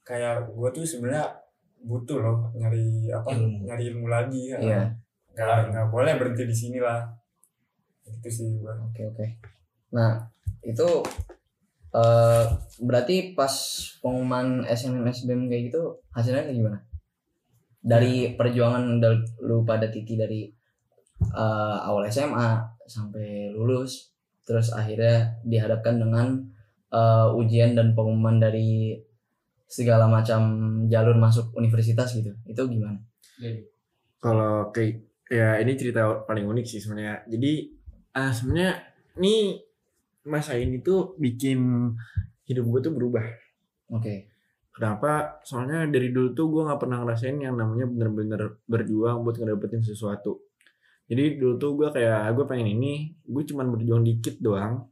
kayak 0.02 0.50
gue 0.50 0.70
tuh 0.74 0.82
sebenarnya 0.82 1.30
butuh 1.86 2.18
loh 2.26 2.40
nyari 2.58 3.14
apa 3.14 3.30
Ilmu. 3.30 3.70
nyari 3.70 3.84
ilmu 3.94 4.08
lagi 4.10 4.42
ya. 4.56 4.90
Nggak 5.34 5.74
nggak 5.74 5.88
boleh 5.90 6.14
berhenti 6.18 6.44
di 6.46 6.56
sini 6.56 6.80
lah 6.80 7.02
itu 8.04 8.30
sih 8.30 8.48
gue 8.60 8.74
Oke 8.92 9.02
oke. 9.10 9.26
Nah 9.96 10.28
itu 10.64 10.88
eh 11.94 12.46
berarti 12.82 13.38
pas 13.38 13.54
pengumuman 14.02 14.66
SNM 14.66 15.06
SBM 15.06 15.46
kayak 15.50 15.64
gitu 15.70 15.82
hasilnya 16.14 16.46
kayak 16.46 16.58
gimana? 16.58 16.80
Dari 17.84 18.34
perjuangan 18.40 18.98
dal- 19.04 19.28
lu 19.44 19.62
pada 19.68 19.92
Titi 19.92 20.16
dari 20.16 20.48
eh, 21.24 21.78
awal 21.88 22.10
SMA 22.10 22.50
sampai 22.90 23.54
lulus, 23.56 24.12
terus 24.44 24.74
akhirnya 24.74 25.40
dihadapkan 25.46 26.02
dengan 26.02 26.28
eh, 26.94 27.28
ujian 27.40 27.78
dan 27.78 27.94
pengumuman 27.98 28.38
dari 28.42 28.98
segala 29.70 30.06
macam 30.06 30.42
jalur 30.90 31.18
masuk 31.18 31.50
universitas 31.58 32.14
gitu. 32.14 32.30
Itu 32.46 32.70
gimana? 32.70 33.02
Jadi, 33.42 33.66
Kalau 34.22 34.70
kayak 34.72 35.13
ya 35.30 35.60
ini 35.60 35.74
cerita 35.80 36.26
paling 36.28 36.46
unik 36.48 36.66
sih 36.66 36.80
sebenarnya. 36.84 37.24
Jadi 37.28 37.54
ah 38.14 38.32
sebenarnya 38.32 38.74
ini 39.20 39.58
masa 40.28 40.56
ini 40.56 40.80
tuh 40.80 41.20
bikin 41.20 41.92
hidup 42.48 42.66
gue 42.68 42.80
tuh 42.90 42.94
berubah. 42.96 43.26
Oke. 43.92 44.32
Kenapa? 44.74 45.38
Soalnya 45.46 45.86
dari 45.86 46.10
dulu 46.10 46.34
tuh 46.34 46.50
gue 46.50 46.62
nggak 46.66 46.82
pernah 46.82 47.06
ngerasain 47.06 47.38
yang 47.38 47.54
namanya 47.54 47.86
bener-bener 47.86 48.58
berjuang 48.66 49.22
buat 49.22 49.38
ngedapetin 49.38 49.86
sesuatu. 49.86 50.50
Jadi 51.06 51.38
dulu 51.38 51.62
tuh 51.62 51.72
gue 51.78 51.88
kayak 51.94 52.34
gue 52.34 52.46
pengen 52.50 52.74
ini, 52.74 53.14
gue 53.22 53.44
cuman 53.46 53.70
berjuang 53.70 54.02
dikit 54.02 54.42
doang. 54.42 54.90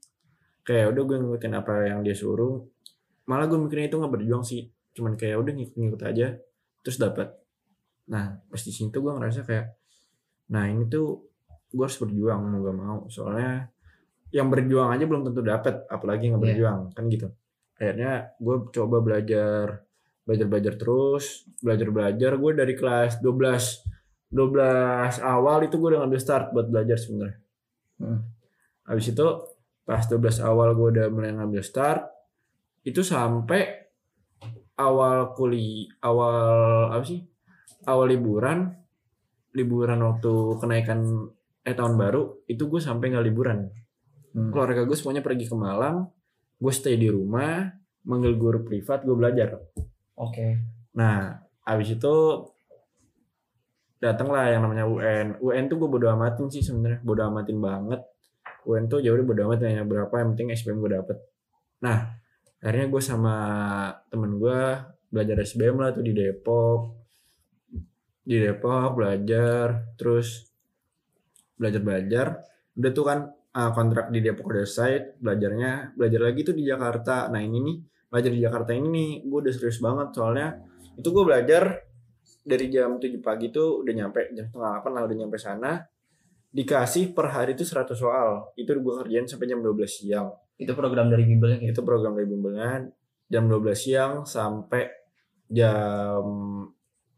Kayak 0.62 0.94
udah 0.94 1.04
gue 1.08 1.18
ngikutin 1.26 1.54
apa 1.58 1.74
yang 1.90 2.06
dia 2.06 2.14
suruh. 2.14 2.62
Malah 3.26 3.50
gue 3.50 3.58
mikirnya 3.58 3.90
itu 3.90 3.98
nggak 3.98 4.14
berjuang 4.14 4.44
sih, 4.46 4.70
cuman 4.94 5.18
kayak 5.18 5.42
udah 5.42 5.54
ngikut-ngikut 5.56 6.02
aja, 6.06 6.38
terus 6.86 6.98
dapat. 7.02 7.34
Nah 8.12 8.38
pas 8.38 8.62
di 8.62 8.70
sini 8.70 8.94
tuh 8.94 9.02
gue 9.02 9.14
ngerasa 9.18 9.42
kayak, 9.48 9.66
nah 10.52 10.68
ini 10.68 10.86
tuh 10.92 11.32
gue 11.72 11.84
harus 11.88 11.98
berjuang 11.98 12.40
mau 12.44 12.60
gak 12.60 12.78
mau. 12.78 13.00
Soalnya 13.08 13.72
yang 14.32 14.48
berjuang 14.48 14.92
aja 14.92 15.04
belum 15.08 15.28
tentu 15.28 15.42
dapat, 15.44 15.88
apalagi 15.88 16.32
nggak 16.32 16.44
berjuang 16.44 16.80
kan 16.96 17.04
gitu. 17.12 17.28
Akhirnya 17.76 18.36
gue 18.40 18.56
coba 18.72 18.98
belajar 19.04 19.84
belajar 20.22 20.48
belajar 20.48 20.74
terus 20.78 21.50
belajar 21.60 21.88
belajar 21.90 22.32
gue 22.38 22.52
dari 22.54 22.74
kelas 22.78 23.20
12 23.26 24.32
12 24.32 25.18
awal 25.20 25.66
itu 25.66 25.76
gue 25.76 25.90
udah 25.92 26.00
ngambil 26.06 26.22
start 26.22 26.46
buat 26.54 26.70
belajar 26.70 26.96
sebenarnya. 26.96 27.40
Hmm. 28.02 28.22
habis 28.82 29.14
itu 29.14 29.28
pas 29.86 30.02
12 30.10 30.42
awal 30.42 30.74
gue 30.74 30.88
udah 30.98 31.06
mulai 31.14 31.38
ngambil 31.38 31.62
start 31.62 32.02
itu 32.82 33.06
sampai 33.06 33.94
awal 34.74 35.38
kuliah 35.38 35.90
awal 36.02 36.90
apa 36.94 37.06
sih? 37.06 37.22
Awal 37.86 38.14
liburan 38.14 38.81
liburan 39.52 40.00
waktu 40.04 40.32
kenaikan 40.60 41.30
eh 41.62 41.76
tahun 41.78 41.94
baru 42.00 42.48
itu 42.50 42.66
gue 42.68 42.82
sampai 42.82 43.14
nggak 43.14 43.28
liburan. 43.28 43.70
Hmm. 44.32 44.48
keluarga 44.48 44.88
gue 44.88 44.96
semuanya 44.96 45.20
pergi 45.20 45.44
ke 45.44 45.56
Malang 45.60 46.08
gue 46.56 46.72
stay 46.72 46.96
di 46.96 47.12
rumah 47.12 47.68
manggil 48.08 48.40
guru 48.40 48.64
privat 48.64 49.04
gue 49.04 49.16
belajar. 49.16 49.60
Oke. 50.16 50.62
nah 50.92 51.40
abis 51.64 51.96
itu 51.96 52.16
datanglah 54.02 54.50
yang 54.50 54.66
namanya 54.66 54.86
UN 54.90 55.40
UN 55.40 55.64
tuh 55.70 55.78
gue 55.78 55.90
bodo 55.92 56.08
amatin 56.10 56.50
sih 56.50 56.64
sebenarnya 56.64 57.04
bodo 57.04 57.22
amatin 57.28 57.58
banget. 57.60 58.02
UN 58.66 58.86
tuh 58.88 59.02
jauh 59.02 59.18
bodo 59.26 59.50
amat 59.50 59.66
nanya 59.66 59.84
berapa 59.86 60.14
yang 60.22 60.34
penting 60.34 60.54
SBM 60.54 60.80
gue 60.80 60.92
dapet. 60.96 61.18
Nah 61.84 62.18
akhirnya 62.62 62.88
gue 62.88 63.02
sama 63.02 63.36
temen 64.08 64.38
gue 64.38 64.60
belajar 65.12 65.38
SBM 65.44 65.76
lah 65.82 65.92
tuh 65.92 66.06
di 66.06 66.14
Depok 66.14 67.01
di 68.32 68.40
Depok 68.40 68.96
belajar 68.96 69.92
terus 70.00 70.48
belajar 71.60 71.82
belajar 71.84 72.28
udah 72.80 72.92
tuh 72.96 73.04
kan 73.04 73.20
ah, 73.52 73.76
kontrak 73.76 74.08
di 74.08 74.24
Depok 74.24 74.48
udah 74.48 74.64
selesai 74.64 75.20
belajarnya 75.20 76.00
belajar 76.00 76.22
lagi 76.24 76.42
tuh 76.48 76.56
di 76.56 76.64
Jakarta. 76.64 77.28
Nah 77.28 77.44
ini 77.44 77.60
nih 77.60 77.78
belajar 78.08 78.32
di 78.32 78.40
Jakarta 78.40 78.72
ini 78.72 78.88
nih 78.88 79.10
gue 79.28 79.40
udah 79.44 79.54
serius 79.54 79.84
banget. 79.84 80.16
Soalnya 80.16 80.48
itu 80.96 81.08
gue 81.12 81.24
belajar 81.28 81.64
dari 82.42 82.66
jam 82.72 82.96
7 82.96 83.20
pagi 83.20 83.52
tuh 83.52 83.84
udah 83.84 83.94
nyampe 83.94 84.32
jam 84.32 84.48
setengah 84.48 84.80
8 84.80 84.96
lah 84.96 85.02
udah 85.04 85.18
nyampe 85.20 85.36
sana. 85.36 85.84
Dikasih 86.52 87.16
per 87.16 87.32
hari 87.32 87.56
itu 87.56 87.68
100 87.68 87.96
soal. 87.96 88.56
Itu 88.56 88.76
gue 88.76 88.94
kerjain 89.04 89.28
sampai 89.28 89.48
jam 89.48 89.60
12 89.60 89.76
siang. 89.88 90.32
Itu 90.56 90.72
program 90.76 91.12
dari 91.12 91.28
Bimbelnya 91.28 91.60
gitu. 91.64 91.76
itu 91.76 91.82
program 91.84 92.16
dari 92.16 92.28
bimbelnya. 92.28 92.88
Jam 93.32 93.48
12 93.48 93.72
siang 93.76 94.14
sampai 94.28 94.84
jam 95.48 96.24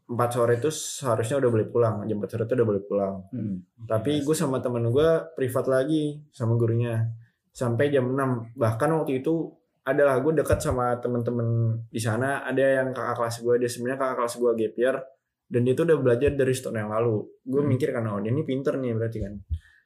4 0.06 0.16
sore 0.30 0.52
itu 0.56 0.68
seharusnya 0.68 1.40
udah 1.40 1.50
boleh 1.50 1.66
pulang. 1.66 2.04
Jam 2.04 2.18
4 2.18 2.28
sore 2.28 2.44
itu 2.44 2.54
udah 2.54 2.68
boleh 2.68 2.82
pulang. 2.82 3.14
Hmm. 3.30 3.56
tapi 3.84 4.20
gue 4.20 4.32
sama 4.32 4.58
temen 4.58 4.84
gue 4.86 5.08
privat 5.32 5.64
lagi 5.66 6.20
sama 6.30 6.54
gurunya. 6.54 7.04
Sampai 7.50 7.88
jam 7.88 8.08
6 8.08 8.52
bahkan 8.54 8.90
waktu 8.92 9.20
itu 9.20 9.48
adalah 9.82 10.16
gue 10.18 10.32
dekat 10.34 10.58
sama 10.58 10.96
temen-temen 10.98 11.46
di 11.86 11.98
sana. 11.98 12.40
Ada 12.42 12.82
yang 12.82 12.88
kakak 12.90 13.16
kelas 13.16 13.36
gue 13.40 13.54
dia 13.58 13.68
sebenarnya 13.68 13.98
kakak 13.98 14.16
kelas 14.18 14.34
gue 14.34 14.50
gap 14.54 14.74
year 14.74 14.96
dan 15.44 15.60
dia 15.62 15.72
tuh 15.72 15.84
udah 15.84 15.98
belajar 15.98 16.30
dari 16.32 16.52
setahun 16.52 16.76
yang 16.78 16.90
lalu. 16.90 17.16
Gue 17.42 17.60
Hmm. 17.60 17.68
mikir 17.70 17.88
kan 17.90 18.04
oh 18.06 18.18
dia 18.18 18.28
ini 18.28 18.42
pinter 18.42 18.74
nih 18.74 18.92
berarti 18.92 19.18
kan. 19.20 19.34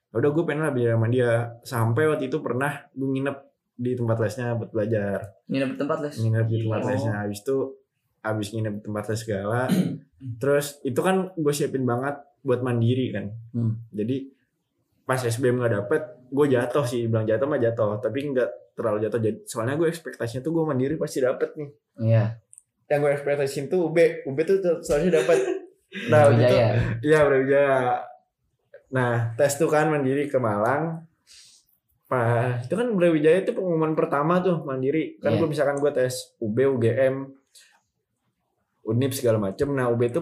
Ya 0.08 0.16
udah 0.16 0.30
gue 0.32 0.44
pengen 0.44 0.62
lah 0.62 0.72
belajar 0.72 0.92
sama 0.94 1.08
dia. 1.08 1.30
Sampai 1.62 2.02
waktu 2.06 2.24
itu 2.26 2.38
pernah 2.38 2.72
gue 2.90 3.08
nginep 3.08 3.36
di 3.76 3.94
tempat 3.94 4.16
lesnya 4.18 4.54
buat 4.54 4.70
belajar. 4.72 5.18
Nginep 5.46 5.68
di 5.68 5.76
tempat 5.76 5.98
les. 6.00 6.14
nginep 6.16 6.46
di 6.46 6.56
tempat 6.64 6.80
Oh. 6.80 6.88
lesnya. 6.88 7.14
Habis 7.20 7.40
itu 7.42 7.56
habis 8.20 8.50
nginep 8.50 8.82
tempat 8.82 9.04
les 9.08 9.20
segala. 9.20 9.60
Terus 10.42 10.78
itu 10.82 10.98
kan 10.98 11.30
gue 11.32 11.52
siapin 11.52 11.82
banget 11.82 12.18
buat 12.40 12.62
mandiri 12.62 13.10
kan. 13.10 13.26
Hmm. 13.50 13.82
jadi 13.90 14.30
pas 15.02 15.18
SBM 15.18 15.58
nggak 15.58 15.74
dapet 15.74 16.02
gue 16.28 16.46
jatuh 16.48 16.84
sih. 16.84 17.08
Bilang 17.08 17.24
jatuh 17.24 17.46
mah 17.48 17.56
jatuh 17.56 17.96
tapi 17.98 18.28
nggak 18.28 18.76
terlalu 18.76 18.98
jatuh. 19.04 19.18
Jadi 19.18 19.38
soalnya 19.44 19.74
gue 19.74 19.88
ekspektasinya 19.88 20.40
tuh 20.40 20.52
gue 20.52 20.64
mandiri 20.64 20.94
pasti 20.94 21.18
dapet 21.18 21.50
nih. 21.56 21.70
Iya. 21.98 22.24
yang 22.88 23.04
gue 23.04 23.12
ekspektasiin 23.12 23.68
tuh 23.68 23.92
UB 23.92 23.96
UB 24.24 24.38
tuh 24.42 24.56
seharusnya 24.82 25.20
dapet. 25.20 25.38
Nah 26.12 26.28
itu 26.28 26.56
iya 27.00 27.24
Brawijaya. 27.24 28.04
Nah 28.92 29.32
tes 29.34 29.56
tuh 29.56 29.68
kan 29.68 29.88
mandiri 29.88 30.28
ke 30.28 30.36
Malang. 30.36 31.00
Pas 32.08 32.60
itu 32.60 32.72
kan 32.72 32.88
Brawijaya 32.92 33.40
itu 33.40 33.52
pengumuman 33.52 33.92
pertama 33.92 34.40
tuh 34.40 34.64
mandiri. 34.64 35.16
Kan 35.16 35.36
Iya. 35.36 35.38
gue 35.40 35.48
misalkan 35.48 35.76
gue 35.80 35.88
tes 35.88 36.36
UB 36.40 36.56
UGM 36.76 37.14
Unip 38.88 39.12
segala 39.12 39.36
macem. 39.36 39.68
Nah 39.76 39.92
UB 39.92 40.00
itu 40.08 40.20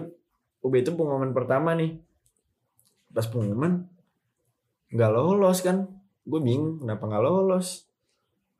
UB 0.59 0.73
itu 0.75 0.91
pengumuman 0.91 1.31
pertama 1.31 1.71
nih. 1.73 1.95
Pas 3.11 3.23
pengumuman 3.25 3.87
nggak 4.91 5.11
lolos 5.11 5.63
kan? 5.63 5.87
Gue 6.27 6.43
bingung 6.43 6.83
kenapa 6.83 7.07
nggak 7.07 7.23
lolos? 7.23 7.87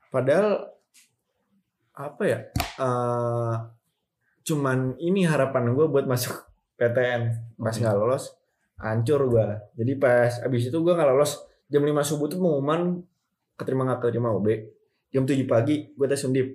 Padahal 0.08 0.72
apa 1.98 2.24
ya 2.24 2.40
eh, 2.78 3.54
cuman 4.46 4.96
ini 5.02 5.26
harapan 5.26 5.74
gue 5.74 5.86
buat 5.90 6.06
masuk 6.06 6.46
PTN 6.78 7.58
pas 7.58 7.74
nggak 7.74 7.98
lolos 7.98 8.38
hancur 8.78 9.26
gue 9.26 9.48
jadi 9.74 9.98
pas 9.98 10.30
abis 10.46 10.70
itu 10.70 10.78
gue 10.78 10.94
nggak 10.94 11.12
lolos. 11.12 11.44
Jam 11.68 11.84
5 11.84 12.00
subuh 12.00 12.32
tuh 12.32 12.40
pengumuman 12.40 13.04
keterima 13.60 13.84
nggak 13.84 14.08
keterima 14.08 14.32
UB 14.32 14.48
jam 15.12 15.28
7 15.28 15.36
pagi 15.44 15.92
gue 15.92 16.08
tes 16.08 16.24
undip 16.24 16.48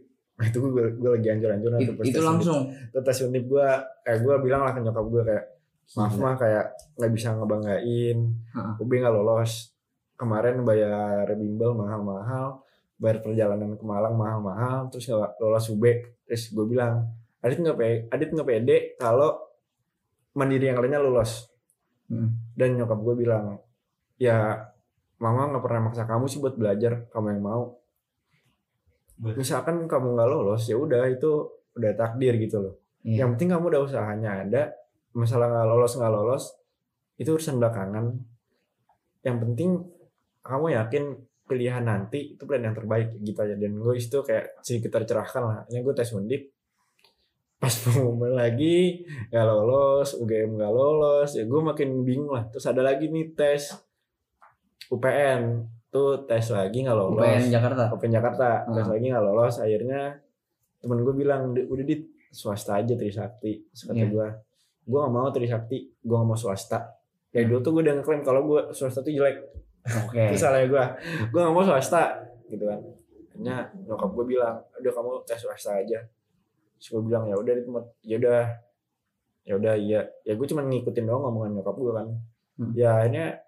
nah 0.43 0.49
itu 0.51 0.59
gue 0.59 0.85
gue 0.93 1.11
lagi 1.13 1.29
hancur-hancur 1.29 1.71
It- 1.79 1.95
itu 2.05 2.19
langsung 2.21 2.59
itu 2.67 2.99
tes 2.99 3.19
undip 3.23 3.47
gue 3.47 3.67
kayak 4.03 4.19
gue 4.21 4.35
bilang 4.43 4.67
lah 4.67 4.75
ke 4.75 4.81
nyokap 4.81 5.07
gue 5.07 5.23
kayak 5.23 5.45
maaf 5.93 6.11
Gila. 6.11 6.21
mah 6.21 6.35
kayak 6.35 6.65
nggak 6.97 7.13
bisa 7.13 7.29
ngebanggain 7.33 8.19
Heeh. 8.51 8.73
UB 8.77 8.91
nggak 8.93 9.15
lolos 9.15 9.71
kemarin 10.15 10.63
bayar 10.63 11.31
bimbel 11.33 11.73
mahal-mahal 11.73 12.67
bayar 12.97 13.19
perjalanan 13.19 13.75
ke 13.75 13.83
Malang 13.83 14.15
mahal-mahal 14.15 14.87
terus 14.89 15.07
nggak 15.07 15.39
lolos 15.39 15.67
UB 15.69 15.85
terus 16.25 16.51
gue 16.51 16.67
bilang 16.67 17.07
Adit 17.39 17.59
nggak 17.59 17.75
pede 17.75 17.97
Adit 18.09 18.31
nggak 18.31 18.49
pede 18.49 18.77
kalau 18.97 19.39
mandiri 20.33 20.67
yang 20.67 20.79
lainnya 20.79 20.99
lolos 20.99 21.47
Hmm. 22.05 22.29
dan 22.53 22.77
nyokap 22.77 23.01
gue 23.01 23.15
bilang 23.17 23.57
ya 24.17 24.69
mama 25.17 25.49
nggak 25.49 25.65
pernah 25.65 25.81
maksa 25.83 26.05
kamu 26.05 26.25
sih 26.27 26.39
buat 26.39 26.55
belajar 26.55 27.09
kamu 27.09 27.27
yang 27.31 27.43
mau. 27.43 27.63
Misalkan 29.21 29.85
kamu 29.85 30.17
nggak 30.17 30.29
lolos 30.31 30.63
ya 30.67 30.77
udah 30.79 31.05
itu 31.11 31.31
udah 31.77 31.93
takdir 31.97 32.37
gitu 32.41 32.59
loh. 32.63 32.75
Iya. 33.03 33.27
yang 33.27 33.35
penting 33.35 33.51
kamu 33.51 33.65
udah 33.75 33.83
usahanya 33.83 34.47
ada 34.47 34.63
masalah 35.11 35.51
nggak 35.51 35.67
lolos 35.67 35.93
nggak 35.99 36.13
lolos 36.13 36.45
itu 37.19 37.31
urusan 37.35 37.59
belakangan. 37.59 38.07
Yang 39.23 39.37
penting 39.43 39.71
kamu 40.43 40.67
yakin 40.75 41.05
pilihan 41.47 41.85
nanti 41.85 42.35
itu 42.35 42.43
pilihan 42.47 42.73
yang 42.73 42.77
terbaik 42.79 43.09
gitu 43.21 43.39
aja. 43.43 43.55
Dan 43.59 43.79
gue 43.79 43.95
itu 43.99 44.19
kayak 44.23 44.63
sedikit 44.63 44.99
tercerahkan 44.99 45.43
lah. 45.43 45.59
Ini 45.71 45.83
gue 45.83 45.95
tes 45.95 46.11
undip 46.15 46.43
pas 47.63 47.71
pengumuman 47.87 48.35
lagi 48.35 49.07
nggak 49.31 49.47
lolos 49.47 50.19
UGM 50.19 50.59
nggak 50.59 50.73
lolos 50.75 51.31
ya 51.39 51.47
gue 51.47 51.61
makin 51.63 52.03
bingung 52.03 52.35
lah. 52.35 52.47
Terus 52.51 52.67
ada 52.67 52.83
lagi 52.83 53.07
nih 53.11 53.35
tes 53.35 53.71
UPN 54.91 55.63
tuh 55.93 56.25
tes 56.25 56.41
lagi 56.49 56.79
nggak 56.81 56.97
lolos. 56.97 57.21
UPN 57.21 57.53
Jakarta. 57.53 57.85
Open 57.93 58.09
Jakarta. 58.09 58.49
Tes 58.65 58.81
Hmm. 58.81 58.91
lagi 58.91 59.07
nggak 59.07 59.23
lolos. 59.23 59.55
Akhirnya 59.59 60.17
temen 60.81 60.99
gue 60.99 61.15
bilang 61.15 61.53
"Di- 61.53 61.63
udah 61.63 61.85
di 61.85 61.97
swasta 62.27 62.81
aja 62.81 62.97
Trisakti 62.97 63.61
kata 63.69 63.93
Iya. 63.95 64.09
gue 64.09 64.27
gue 64.83 64.99
gak 64.99 65.13
mau 65.13 65.29
Trisakti 65.29 65.79
gue 65.95 66.17
gak 66.17 66.27
mau 66.27 66.35
swasta. 66.35 66.97
Ya 67.31 67.45
dulu 67.45 67.61
tuh 67.61 67.71
gue 67.71 67.83
udah 67.85 67.95
ngeklaim 67.95 68.23
kalau 68.23 68.41
gue 68.43 68.61
swasta 68.73 68.99
tuh 68.99 69.13
jelek. 69.13 69.37
Oke. 69.85 70.17
Itu 70.33 70.41
salahnya 70.41 70.67
gue 70.67 70.85
gue 71.29 71.39
gak 71.39 71.53
mau 71.53 71.63
swasta 71.63 72.25
gitu 72.47 72.65
kan. 72.65 72.81
Akhirnya 73.29 73.57
nyokap 73.85 74.11
gue 74.13 74.25
bilang 74.27 74.57
udah 74.75 74.93
kamu 74.93 75.11
tes 75.23 75.39
swasta 75.39 75.77
aja. 75.77 76.01
Terus 76.75 76.89
gue 76.91 77.03
bilang 77.05 77.25
ya 77.25 77.37
udah 77.37 77.53
ya 78.03 78.17
udah. 78.17 78.41
Ya 79.43 79.55
udah 79.55 79.75
iya. 79.77 80.01
Ya 80.23 80.33
gue 80.33 80.47
cuma 80.47 80.63
ngikutin 80.63 81.05
doang 81.05 81.23
ngomongan 81.23 81.61
nyokap 81.61 81.77
gue 81.77 81.93
kan. 81.93 82.09
Hmm. 82.53 82.73
ya 82.73 82.97
akhirnya 82.97 83.41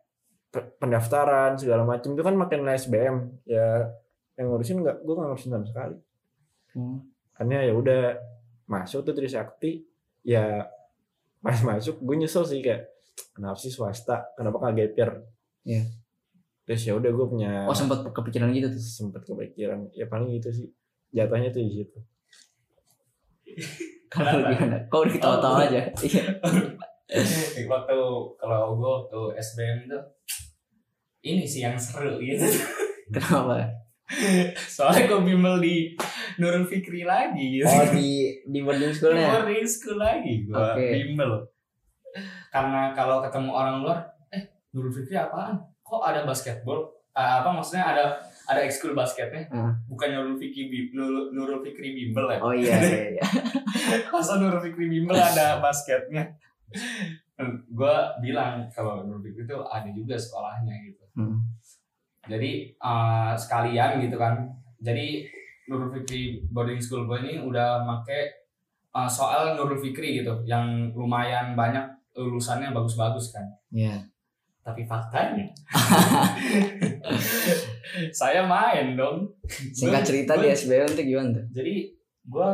pendaftaran 0.79 1.59
segala 1.59 1.83
macam 1.83 2.15
itu 2.15 2.23
kan 2.23 2.35
makin 2.35 2.63
SBM 2.69 3.17
ya 3.47 3.91
yang 4.35 4.47
ngurusin 4.51 4.83
nggak 4.83 5.03
gue 5.03 5.15
nggak 5.15 5.29
ngurusin 5.31 5.51
sama 5.55 5.67
sekali. 5.67 5.97
Hmm. 6.75 6.99
akhirnya 7.35 7.67
ya 7.67 7.75
udah 7.75 8.03
masuk 8.67 9.07
tuh 9.07 9.15
Trisakti. 9.15 9.83
Ya 10.25 10.67
pas 11.39 11.59
masuk 11.61 12.01
gue 12.01 12.17
nyesel 12.17 12.43
sih 12.47 12.63
kayak 12.63 12.89
kenapa 13.35 13.59
sih 13.59 13.71
swasta? 13.71 14.31
Kenapa 14.35 14.59
kagak 14.59 14.95
gap 14.95 14.99
year 14.99 15.11
Iya. 15.65 15.83
terus 16.65 16.81
ya 16.85 16.93
udah 16.97 17.11
gue 17.13 17.27
punya 17.29 17.53
oh 17.69 17.77
sempat 17.77 18.05
kepikiran 18.09 18.49
gitu 18.53 18.69
tuh? 18.73 18.81
Sempet 18.81 19.23
kepikiran. 19.25 19.91
Ya 19.93 20.09
paling 20.09 20.33
gitu 20.35 20.51
sih. 20.51 20.69
Jatuhnya 21.13 21.53
tuh 21.53 21.63
di 21.63 21.73
situ. 21.85 21.99
Kalau 24.11 24.47
gimana? 24.47 24.87
Kau 24.91 25.03
udah 25.03 25.13
ketawa-tawa 25.15 25.59
aja? 25.69 25.91
Iya 26.01 26.23
waktu 27.73 27.99
kalau 28.41 28.61
gue 28.81 28.91
waktu 29.05 29.21
SBM 29.37 29.79
itu 29.85 30.01
ini 31.25 31.45
sih 31.45 31.61
yang 31.65 31.77
seru 31.77 32.17
gitu. 32.21 32.45
Kenapa? 33.15 33.65
Soalnya 34.69 35.09
gue 35.09 35.21
bimbel 35.25 35.61
di 35.61 35.93
Nurul 36.41 36.69
Fikri 36.69 37.05
lagi 37.05 37.61
gitu. 37.61 37.69
Oh 37.69 37.85
di 37.93 38.33
di 38.45 38.59
boarding 38.61 38.93
di 38.93 38.97
schoolnya? 38.97 39.29
boarding 39.33 39.69
school 39.69 39.99
lagi 40.01 40.45
gue 40.45 40.57
Oke. 40.57 40.85
bimbel. 40.93 41.33
Karena 42.53 42.93
kalau 42.93 43.25
ketemu 43.25 43.51
orang 43.53 43.77
luar 43.85 43.99
eh 44.33 44.45
Nurul 44.73 44.93
Fikri 44.93 45.17
apaan? 45.17 45.61
Kok 45.85 46.03
ada 46.05 46.25
basketball? 46.25 46.89
Ah, 47.15 47.45
apa 47.45 47.55
maksudnya 47.55 47.85
ada 47.95 48.05
ada 48.45 48.61
ekskul 48.67 48.93
basketnya? 48.93 49.49
Hmm. 49.49 49.73
bukan 49.89 50.09
Nurul 50.13 50.37
Fikri 50.37 50.93
Nurul, 50.93 51.33
Nurul 51.33 51.61
Fikri 51.65 51.97
bimbel 51.97 52.27
ya? 52.33 52.39
Oh 52.41 52.53
iya 52.53 52.77
iya, 52.81 53.05
iya. 53.21 53.25
masa 54.13 54.37
Nurul 54.37 54.61
Fikri 54.61 54.89
bimbel 54.89 55.17
ada 55.17 55.61
basketnya 55.65 56.37
gue 57.71 57.95
bilang 58.21 58.67
kalau 58.69 59.03
Nurul 59.03 59.23
Fikri 59.23 59.43
itu 59.45 59.59
ada 59.65 59.91
juga 59.91 60.15
sekolahnya 60.15 60.75
gitu. 60.85 61.05
Hmm. 61.15 61.39
jadi 62.25 62.51
eh, 62.73 63.33
sekalian 63.35 64.01
gitu 64.01 64.17
kan. 64.17 64.35
Jadi 64.79 65.27
Nurul 65.67 65.91
Fikri 65.91 66.23
boarding 66.47 66.79
school 66.79 67.05
gue 67.05 67.19
ini 67.21 67.39
udah 67.39 67.83
make 67.83 68.11
eh, 68.91 69.09
soal 69.09 69.55
Nurul 69.55 69.77
Fikri 69.77 70.21
gitu 70.21 70.43
yang 70.45 70.91
lumayan 70.93 71.53
banyak 71.53 71.85
lulusannya 72.15 72.71
bagus-bagus 72.71 73.31
kan. 73.31 73.47
Iya. 73.69 73.99
tapi 74.65 74.81
faktanya 74.89 75.45
saya 78.11 78.45
main 78.45 78.97
dong. 78.97 79.29
Singkat 79.71 80.03
cerita 80.03 80.33
di 80.37 80.49
SBM 80.49 80.89
tuh 80.89 81.05
gimana 81.05 81.29
tuh? 81.33 81.45
Jadi 81.53 81.75
gue 82.25 82.51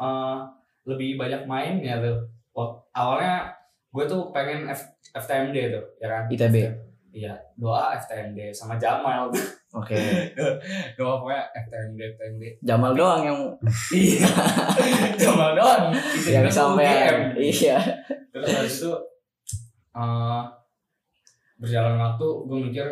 eh, 0.00 0.38
lebih 0.86 1.10
banyak 1.16 1.42
mainnya 1.44 2.00
tuh. 2.00 2.16
Wak- 2.16 2.35
awalnya 2.96 3.52
gue 3.92 4.04
tuh 4.08 4.32
pengen 4.32 4.68
F, 4.72 4.80
FTMD 5.12 5.56
tuh 5.72 5.84
ya 6.00 6.06
kan? 6.08 6.24
ITB 6.28 6.56
iya 7.16 7.32
doa 7.56 7.96
FTMD 7.96 8.52
sama 8.52 8.76
Jamal 8.76 9.32
oke. 9.76 9.96
Doa 11.00 11.14
pokoknya 11.20 11.44
FTMD 11.64 12.00
FTMD 12.16 12.42
Jamal 12.64 12.92
doang 12.96 13.20
yang 13.24 13.40
iya. 13.92 14.28
Jamal 15.20 15.52
doang. 15.56 15.92
Itu 15.92 16.28
yang 16.32 16.48
sampai 16.48 17.32
iya. 17.36 17.80
Terus 18.32 18.46
habis 18.52 18.76
itu 18.80 18.92
eh, 19.96 20.42
berjalan 21.56 21.96
waktu 21.96 22.28
gue 22.48 22.58
mikir 22.68 22.88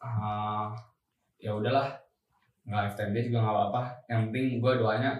ah, 0.00 0.72
ya 1.40 1.52
udahlah. 1.56 1.96
Nggak 2.68 2.96
FTMD 2.96 3.32
juga 3.32 3.38
nggak 3.44 3.56
apa-apa. 3.56 3.82
Yang 4.08 4.20
penting 4.28 4.46
gue 4.60 4.72
doanya 4.80 5.12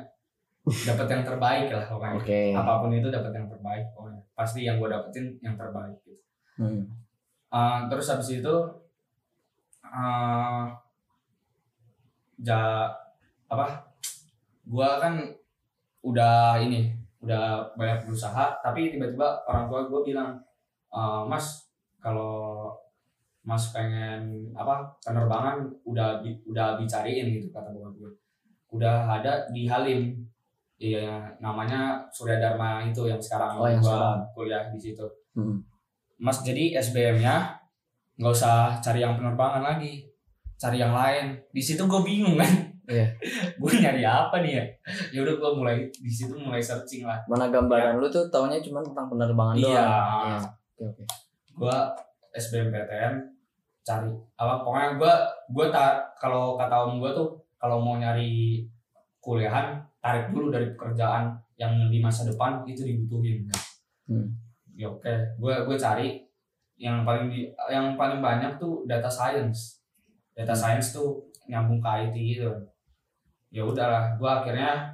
dapat 0.66 1.06
yang 1.06 1.22
terbaik 1.22 1.68
lah 1.70 1.84
pokoknya. 1.86 2.18
Oke. 2.18 2.40
Apa 2.50 2.72
pun 2.82 2.90
itu 2.90 3.08
dapat 3.08 3.32
yang 3.38 3.46
terbaik 3.46 3.84
pokoknya. 3.94 4.20
Pasti 4.34 4.66
yang 4.66 4.82
gue 4.82 4.88
dapetin 4.90 5.26
yang 5.38 5.54
terbaik 5.54 5.94
gitu. 6.02 6.22
Hmm. 6.58 6.82
Eh, 7.54 7.78
terus 7.86 8.06
habis 8.10 8.28
itu 8.42 8.54
eh 9.86 10.64
ja 12.42 12.90
apa? 13.46 13.66
Gua 14.66 14.98
kan 14.98 15.22
udah 16.02 16.58
ini 16.58 16.90
udah 17.22 17.74
banyak 17.74 18.06
berusaha 18.06 18.58
tapi 18.62 18.94
tiba-tiba 18.94 19.42
orang 19.46 19.66
tua 19.66 19.80
gue 19.90 20.00
bilang 20.06 20.38
"Eh, 20.94 21.22
mas 21.26 21.66
kalau 21.98 22.70
mas 23.46 23.70
pengen 23.74 24.50
apa 24.54 24.90
penerbangan 25.02 25.66
udah 25.86 26.22
udah 26.46 26.78
dicariin 26.78 27.30
gitu 27.34 27.50
kata 27.50 27.70
bokap 27.74 27.94
gue 27.98 28.12
udah 28.74 29.06
ada 29.18 29.46
di 29.50 29.66
Halim 29.66 30.26
iya 30.76 31.08
namanya 31.36 31.80
Surya 32.08 32.36
Dharma 32.36 32.80
itu 32.82 33.04
yang 33.04 33.16
sekarang 33.16 33.54
Oh, 33.54 33.64
yang 33.64 33.80
gua 33.80 34.20
kuliah 34.30 34.68
di 34.68 34.78
situ 34.78 35.04
Hmm. 35.32 35.60
Mas 36.16 36.40
jadi 36.40 36.72
SBM-nya 36.74 37.52
nggak 38.16 38.32
usah 38.32 38.72
cari 38.78 38.98
yang 38.98 39.12
penerbangan 39.12 39.60
lagi, 39.60 40.08
cari 40.56 40.76
yang 40.76 40.90
lain. 40.90 41.36
Di 41.50 41.60
situ 41.60 41.84
gue 41.84 42.00
bingung 42.00 42.40
kan. 42.40 42.48
Iya. 42.88 43.04
gue 43.60 43.72
nyari 43.76 44.00
apa 44.00 44.40
nih 44.40 44.56
ya? 44.56 44.64
Ya 45.12 45.20
udah 45.20 45.36
gue 45.36 45.50
mulai 45.54 45.76
di 45.90 46.08
situ 46.08 46.32
mulai 46.32 46.56
searching 46.58 47.04
lah. 47.04 47.20
mana 47.26 47.50
gambaran 47.50 47.96
lu 47.96 48.08
tuh 48.08 48.24
taunya 48.26 48.56
cuma 48.58 48.80
tentang 48.80 49.04
penerbangan 49.06 49.54
doang 49.54 49.68
Iya. 49.68 49.84
Iya. 49.84 50.38
oke 50.40 50.82
oke 50.88 51.02
Gue 51.52 51.76
SBMPTN 52.32 53.12
cari 53.82 54.08
apa 54.34 54.54
pokoknya 54.60 54.90
gue 54.96 55.14
gue 55.50 55.66
tak 55.68 55.92
kalau 56.16 56.56
kata 56.56 56.74
om 56.82 56.96
gue 56.96 57.12
tuh 57.12 57.28
kalau 57.56 57.78
mau 57.78 57.94
nyari 57.94 58.64
kuliahan 59.18 59.78
tarik 59.98 60.30
dulu 60.30 60.52
dari 60.52 60.70
pekerjaan 60.76 61.34
yang 61.56 61.88
di 61.88 61.98
masa 61.98 62.28
depan 62.28 62.62
itu 62.68 62.84
dibutuhin. 62.84 63.48
Hmm. 64.06 64.28
Ya 64.76 64.92
oke, 64.92 65.08
gue 65.40 65.54
gue 65.64 65.76
cari 65.76 66.20
yang 66.76 67.08
paling 67.08 67.32
di, 67.32 67.48
yang 67.72 67.96
paling 67.96 68.20
banyak 68.20 68.60
tuh 68.60 68.84
data 68.84 69.08
science. 69.08 69.80
data 70.36 70.52
science 70.52 70.92
tuh 70.92 71.16
nyambung 71.48 71.80
ke 71.80 71.88
IT 71.88 72.16
gitu. 72.36 72.52
Ya 73.48 73.64
udahlah 73.64 74.20
gue 74.20 74.28
akhirnya 74.28 74.92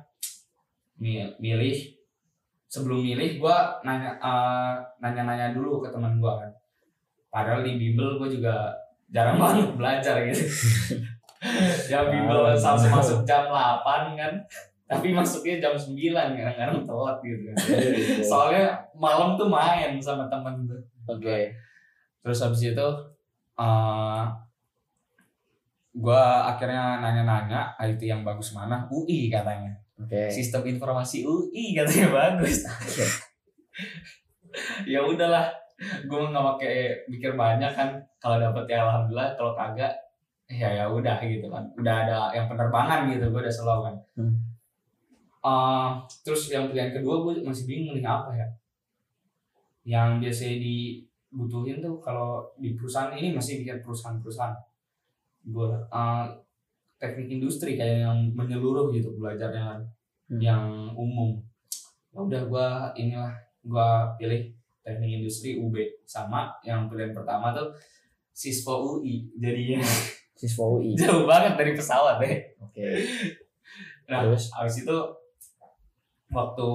mi- 0.96 1.34
milih. 1.42 1.98
Sebelum 2.70 3.02
milih 3.02 3.42
gue 3.42 3.56
nanya 3.82 4.16
eh, 4.16 4.74
nanya-nanya 5.02 5.50
dulu 5.52 5.82
ke 5.82 5.90
teman 5.90 6.22
gue 6.22 6.30
kan. 6.30 6.50
Padahal 7.28 7.66
di 7.66 7.74
bimbel 7.74 8.22
gue 8.22 8.38
juga 8.38 8.70
jarang 9.10 9.36
banget 9.42 9.74
belajar 9.74 10.22
gitu. 10.30 10.46
Ya 11.90 12.06
bimbel 12.06 12.54
sampai 12.54 12.86
masuk 12.86 13.26
jam 13.26 13.50
8 13.50 14.14
kan 14.14 14.32
tapi 14.92 15.08
masuknya 15.16 15.56
jam 15.56 15.72
9 15.72 15.96
kadang-kadang 16.36 16.84
telat 16.84 17.16
gitu. 17.24 17.42
Kan 17.48 17.56
soalnya 18.28 18.76
malam 18.92 19.40
tuh 19.40 19.48
main 19.48 19.96
sama 19.96 20.28
temen 20.28 20.68
tuh. 20.68 20.80
Oke. 21.08 21.56
terus 22.22 22.38
habis 22.38 22.62
itu 22.62 22.88
eh 23.58 24.22
gua 25.92 26.22
akhirnya 26.54 27.02
nanya-nanya 27.02 27.74
IT 27.82 28.04
yang 28.04 28.22
bagus 28.22 28.52
mana? 28.52 28.84
UI 28.92 29.32
katanya. 29.32 29.72
Oke. 29.96 30.28
sistem 30.28 30.66
informasi 30.68 31.24
UI 31.24 31.72
katanya 31.72 32.08
bagus. 32.20 32.62
Ya 34.84 35.00
udahlah 35.00 35.48
gue 35.80 36.20
nggak 36.28 36.44
pakai 36.44 37.08
mikir 37.08 37.32
banyak 37.40 37.72
kan. 37.72 37.96
Kalau 38.20 38.36
dapet 38.36 38.68
ya 38.68 38.84
alhamdulillah 38.84 39.32
kalau 39.40 39.56
kagak 39.56 39.96
ya 40.44 40.68
ya 40.68 40.84
udah 40.84 41.16
gitu 41.24 41.48
kan. 41.48 41.64
Udah 41.80 42.04
ada 42.04 42.28
yang 42.36 42.52
penerbangan 42.52 43.08
gitu 43.08 43.32
gue 43.32 43.40
udah 43.40 43.48
selalu 43.48 43.80
kan. 43.88 43.96
Hmm. 44.20 44.51
Eh, 45.42 45.88
terus 46.22 46.46
yang 46.48 46.70
pilihan 46.70 46.94
kedua 46.94 47.18
gue 47.26 47.42
masih 47.42 47.66
bingung 47.66 47.98
nih 47.98 48.06
apa 48.06 48.30
ya 48.30 48.46
yang 49.82 50.22
biasanya 50.22 50.62
dibutuhin 50.62 51.82
tuh 51.82 51.98
kalau 51.98 52.46
di 52.54 52.78
perusahaan 52.78 53.10
ini 53.10 53.34
masih 53.34 53.58
bikin 53.58 53.82
perusahaan-perusahaan 53.82 54.54
gue 55.42 55.66
eh, 55.90 56.24
teknik 56.94 57.28
industri 57.32 57.74
kayak 57.74 58.06
yang 58.06 58.18
menyeluruh 58.32 58.94
gitu 58.94 59.18
belajarnya 59.18 59.82
Hmm. 60.30 60.40
yang 60.40 60.64
umum 60.96 61.36
ya 62.08 62.22
udah 62.22 62.42
gue 62.46 62.68
inilah 62.96 63.34
gue 63.60 63.88
pilih 64.16 64.42
teknik 64.80 65.20
industri 65.20 65.58
UB 65.58 65.74
sama 66.06 66.48
yang 66.62 66.88
pilihan 66.88 67.12
pertama 67.12 67.52
tuh 67.52 67.68
siswa 68.30 68.80
UI 68.80 69.28
jadinya 69.36 69.82
Siswa 70.32 70.64
UI. 70.72 70.96
jauh 71.02 71.28
banget 71.28 71.58
dari 71.58 71.72
pesawat 71.76 72.16
deh 72.16 72.32
Oke. 72.64 72.86
Nah, 74.08 74.24
Terus? 74.24 74.48
habis 74.56 74.80
itu 74.80 74.96
waktu 76.32 76.68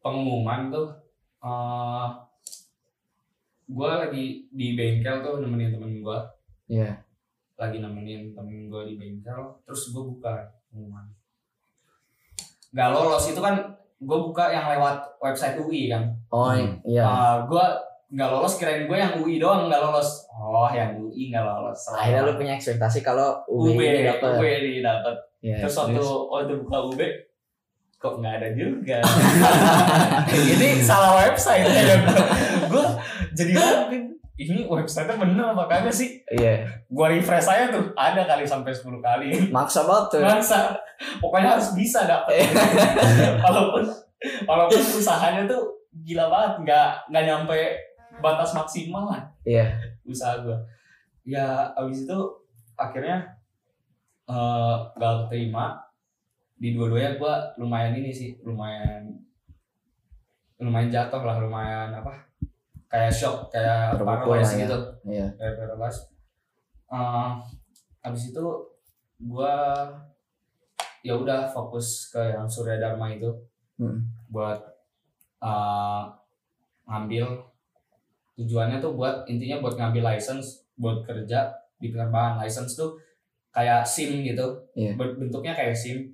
pengumuman 0.00 0.70
tuh 0.70 0.88
eh 1.40 2.08
gue 3.66 3.86
lagi 3.88 4.24
di 4.48 4.74
bengkel 4.74 5.20
tuh 5.20 5.38
nemenin 5.38 5.70
temen 5.72 5.92
gue 6.00 6.18
Iya. 6.68 7.02
lagi 7.56 7.78
nemenin 7.78 8.32
temen 8.32 8.66
gue 8.66 8.82
di 8.84 8.94
bengkel 8.94 9.58
terus 9.62 9.90
gue 9.90 10.02
buka 10.02 10.32
pengumuman 10.66 11.06
nggak 12.70 12.88
lolos 12.88 13.26
itu 13.26 13.38
kan 13.38 13.58
gue 13.96 14.18
buka 14.22 14.48
yang 14.48 14.70
lewat 14.70 14.96
website 15.18 15.54
UI 15.56 15.86
kan 15.88 16.14
Oh 16.28 16.48
Hmm. 16.48 16.78
iya. 16.82 17.42
gue 17.44 17.64
nggak 18.10 18.28
lolos 18.28 18.54
kirain 18.56 18.86
gue 18.86 18.96
yang 18.96 19.14
UI 19.16 19.36
doang 19.36 19.66
nggak 19.66 19.78
lolos 19.80 20.26
oh 20.32 20.66
yang 20.68 20.94
UI 20.96 21.30
nggak 21.30 21.42
lolos 21.42 21.78
Akhirnya 21.90 22.22
lu 22.24 22.34
punya 22.34 22.54
ekspektasi 22.54 23.02
kalau 23.02 23.38
UB, 23.46 23.70
UB 23.70 23.80
ini 23.80 24.02
dapet. 24.04 24.30
UB 24.32 24.44
dapet 24.80 25.16
Iya, 25.40 25.56
terus 25.58 25.72
waktu 25.74 26.02
waktu 26.02 26.52
buka 26.60 26.78
UB 26.86 27.00
kok 28.00 28.16
nggak 28.16 28.34
ada 28.40 28.48
juga? 28.56 28.98
Ini 30.56 30.80
salah 30.80 31.20
website. 31.20 31.68
Ya 31.68 32.00
gue 32.64 32.84
jadi 33.36 33.52
ragu, 33.60 34.16
ini 34.40 34.64
website 34.64 35.12
bener 35.20 35.52
apa 35.52 35.68
kagak 35.68 35.92
sih. 35.92 36.24
Iya. 36.32 36.64
gue 36.88 37.06
refresh 37.12 37.44
aja 37.44 37.68
tuh 37.68 37.92
ada 37.92 38.24
kali 38.24 38.48
sampai 38.48 38.72
10 38.72 39.04
kali. 39.04 39.28
Maksa 39.52 39.84
banget 39.84 40.16
tuh. 40.16 40.20
masa 40.24 40.72
pokoknya 41.20 41.60
harus 41.60 41.76
bisa 41.76 42.08
dapet. 42.08 42.48
Walaupun 43.44 43.84
walaupun 44.48 44.80
usahanya 44.96 45.44
tuh 45.44 45.68
gila 45.92 46.32
banget 46.32 46.52
nggak 46.64 46.90
nggak 47.12 47.24
nyampe 47.28 47.60
batas 48.24 48.56
maksimal 48.56 49.12
lah. 49.12 49.20
Iya. 49.44 49.76
usaha 50.08 50.40
gue 50.40 50.56
ya 51.28 51.68
abis 51.76 52.08
itu 52.08 52.18
akhirnya 52.74 53.22
eh 54.24 54.76
gak 54.96 55.28
terima 55.28 55.76
di 56.60 56.76
dua-duanya 56.76 57.16
gue 57.16 57.34
lumayan 57.56 57.96
ini 57.96 58.10
sih 58.10 58.36
lumayan 58.40 59.08
lumayan 60.58 60.92
jatuh 60.92 61.18
lah 61.18 61.40
lumayan 61.40 61.88
apa 61.90 62.20
kayak 62.86 63.08
shock 63.08 63.48
kayak 63.48 63.96
paralysis 63.96 64.54
ya. 64.54 64.60
gitu 64.62 64.78
Iya. 65.06 65.26
kayak 65.34 65.54
paralysis 65.58 66.04
Eh, 66.86 67.30
abis 68.02 68.28
itu 68.28 68.44
gue 69.20 69.54
ya 71.00 71.14
udah 71.14 71.46
fokus 71.46 72.10
ke 72.10 72.18
yang 72.18 72.44
Surya 72.44 72.76
Dharma 72.76 73.08
itu 73.08 73.30
Hmm. 73.78 74.04
buat 74.28 74.60
eh, 75.40 76.02
ngambil 76.84 77.24
tujuannya 78.36 78.76
tuh 78.76 78.92
buat 78.92 79.24
intinya 79.24 79.56
buat 79.58 79.72
ngambil 79.74 80.02
license 80.10 80.68
buat 80.74 81.00
kerja 81.00 81.48
di 81.78 81.88
penerbangan 81.88 82.36
license 82.36 82.74
tuh 82.74 82.98
kayak 83.48 83.80
SIM 83.82 84.20
gitu. 84.22 84.44
Ber- 84.92 85.16
bentuknya 85.16 85.54
kayak 85.54 85.72
SIM 85.72 86.10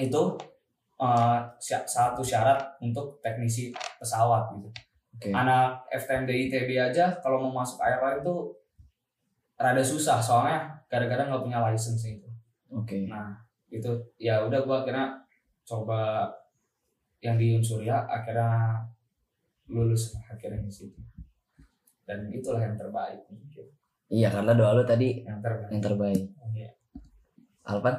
itu 0.00 0.22
sya- 1.56 1.86
satu 1.86 2.20
syarat 2.20 2.60
untuk 2.80 3.20
teknisi 3.20 3.72
pesawat 3.96 4.52
gitu 4.56 4.68
Oke. 5.16 5.28
anak 5.32 5.84
FTMD 5.90 6.48
ITB 6.48 6.76
aja 6.76 7.12
kalau 7.20 7.40
mau 7.40 7.60
masuk 7.60 7.80
airline 7.80 8.20
tuh 8.20 8.52
rada 9.56 9.80
susah 9.80 10.20
soalnya 10.20 10.72
gara-gara 10.88 11.24
nggak 11.24 11.40
punya 11.40 11.60
license 11.62 12.04
itu 12.06 12.28
Oke. 12.70 13.10
Nah, 13.10 13.34
itu 13.66 13.90
ya 14.14 14.46
udah 14.46 14.62
gua 14.62 14.86
akhirnya 14.86 15.18
coba 15.66 16.30
yang 17.18 17.34
di 17.34 17.58
Unsurya 17.58 18.06
akhirnya 18.06 18.78
lulus 19.66 20.14
akhirnya 20.22 20.62
di 20.62 20.70
situ. 20.70 20.94
Dan 22.06 22.30
itulah 22.30 22.62
yang 22.62 22.78
terbaik 22.78 23.18
mungkin. 23.26 23.66
Iya, 24.06 24.30
karena 24.30 24.54
doa 24.54 24.78
lu 24.78 24.84
tadi 24.86 25.26
Yang 25.26 25.38
terbaik. 25.42 25.70
yang 25.70 25.82
terbaik. 25.82 26.22
Iya. 26.54 26.70
Alpan? 27.66 27.94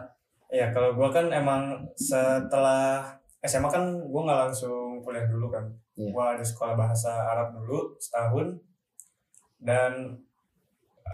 Iya, 0.51 0.67
kalau 0.75 0.99
gua 0.99 1.07
kan 1.07 1.31
emang 1.31 1.79
setelah 1.95 3.07
SMA 3.39 3.71
kan 3.71 3.87
gua 4.11 4.21
nggak 4.27 4.39
langsung 4.51 4.99
kuliah 4.99 5.23
dulu 5.23 5.47
kan. 5.47 5.63
Iya. 5.95 6.11
Gua 6.11 6.35
ada 6.35 6.43
sekolah 6.43 6.75
bahasa 6.75 7.07
Arab 7.07 7.55
dulu 7.55 7.95
setahun 7.95 8.59
dan 9.63 10.19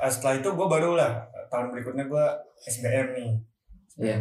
eh, 0.02 0.10
setelah 0.10 0.42
itu 0.42 0.50
gua 0.58 0.66
baru 0.66 0.98
lah 0.98 1.22
tahun 1.54 1.70
berikutnya 1.70 2.10
gua 2.10 2.34
SBM 2.66 3.14
nih. 3.14 3.32
Iya. 4.02 4.18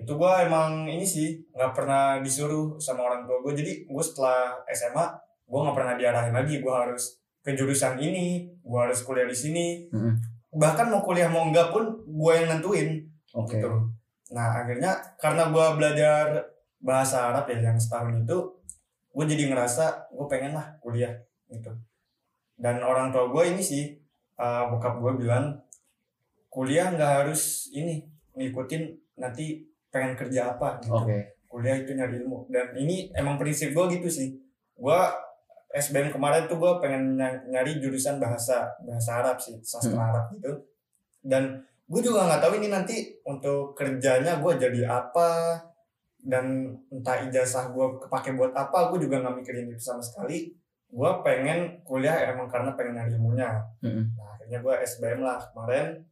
Itu 0.00 0.16
gua 0.16 0.48
emang 0.48 0.88
ini 0.88 1.04
sih 1.04 1.44
nggak 1.52 1.76
pernah 1.76 2.24
disuruh 2.24 2.80
sama 2.80 3.04
orang 3.12 3.28
tua 3.28 3.36
gua. 3.44 3.52
Jadi 3.52 3.84
gua 3.84 4.00
setelah 4.00 4.64
SMA 4.72 5.06
gua 5.44 5.68
nggak 5.68 5.76
pernah 5.76 5.94
diarahin 6.00 6.32
lagi 6.32 6.64
gua 6.64 6.88
harus 6.88 7.20
ke 7.44 7.52
jurusan 7.52 8.00
ini, 8.00 8.48
gua 8.64 8.88
harus 8.88 9.04
kuliah 9.04 9.28
di 9.28 9.36
sini. 9.36 9.92
Mm-mm. 9.92 10.16
Bahkan 10.56 10.88
mau 10.88 11.04
kuliah 11.04 11.28
mau 11.28 11.44
enggak 11.44 11.68
pun 11.68 12.00
gua 12.08 12.40
yang 12.40 12.48
nentuin 12.48 13.04
Oke. 13.36 13.60
gitu. 13.60 13.68
Nah 14.32 14.64
akhirnya 14.64 15.16
karena 15.20 15.52
gue 15.52 15.66
belajar 15.76 16.24
bahasa 16.82 17.30
Arab 17.30 17.46
ya 17.52 17.70
yang 17.70 17.78
setahun 17.78 18.26
itu, 18.26 18.38
gue 19.12 19.24
jadi 19.28 19.52
ngerasa 19.52 20.10
gue 20.10 20.26
pengen 20.26 20.56
lah 20.56 20.74
kuliah 20.82 21.14
gitu. 21.52 21.70
Dan 22.56 22.82
orang 22.82 23.12
tua 23.12 23.28
gue 23.30 23.54
ini 23.54 23.62
sih, 23.62 23.94
uh, 24.40 24.72
bokap 24.72 24.98
gue 24.98 25.12
bilang 25.20 25.60
kuliah 26.52 26.92
nggak 26.92 27.12
harus 27.24 27.70
ini 27.72 28.04
ngikutin 28.36 29.16
nanti 29.20 29.68
pengen 29.92 30.16
kerja 30.16 30.56
apa 30.56 30.80
gitu. 30.80 30.96
Oke. 30.96 31.36
Kuliah 31.46 31.76
itu 31.84 31.92
nyari 31.92 32.24
ilmu. 32.24 32.48
Dan 32.48 32.72
ini 32.80 33.12
emang 33.12 33.36
prinsip 33.36 33.76
gue 33.76 33.84
gitu 34.00 34.08
sih. 34.08 34.40
Gue 34.72 35.00
SBM 35.72 36.12
kemarin 36.12 36.48
tuh 36.48 36.56
gue 36.60 36.72
pengen 36.80 37.16
ny- 37.16 37.44
nyari 37.48 37.80
jurusan 37.80 38.16
bahasa 38.20 38.72
bahasa 38.84 39.20
Arab 39.20 39.36
sih, 39.40 39.56
sastra 39.64 40.12
Arab 40.12 40.32
gitu. 40.36 40.52
Dan 41.20 41.64
gue 41.88 42.00
juga 42.00 42.24
nggak 42.24 42.40
tahu 42.40 42.52
ini 42.62 42.68
nanti 42.70 42.96
untuk 43.26 43.74
kerjanya 43.74 44.38
gue 44.38 44.52
jadi 44.56 44.80
apa 44.86 45.58
dan 46.22 46.70
entah 46.88 47.18
ijazah 47.26 47.74
gue 47.74 47.86
kepake 48.06 48.38
buat 48.38 48.54
apa 48.54 48.94
gue 48.94 49.04
juga 49.04 49.18
nggak 49.20 49.36
mikirin 49.42 49.70
itu 49.74 49.82
sama 49.82 50.02
sekali. 50.02 50.54
Gue 50.92 51.10
pengen 51.24 51.80
kuliah 51.82 52.30
emang 52.30 52.46
karena 52.52 52.76
pengen 52.76 53.00
nyari 53.00 53.16
ilmunya. 53.16 53.64
Mm-mm. 53.82 54.12
nah 54.14 54.36
akhirnya 54.36 54.58
gue 54.60 54.74
SBM 54.86 55.20
lah 55.24 55.40
kemarin. 55.50 56.04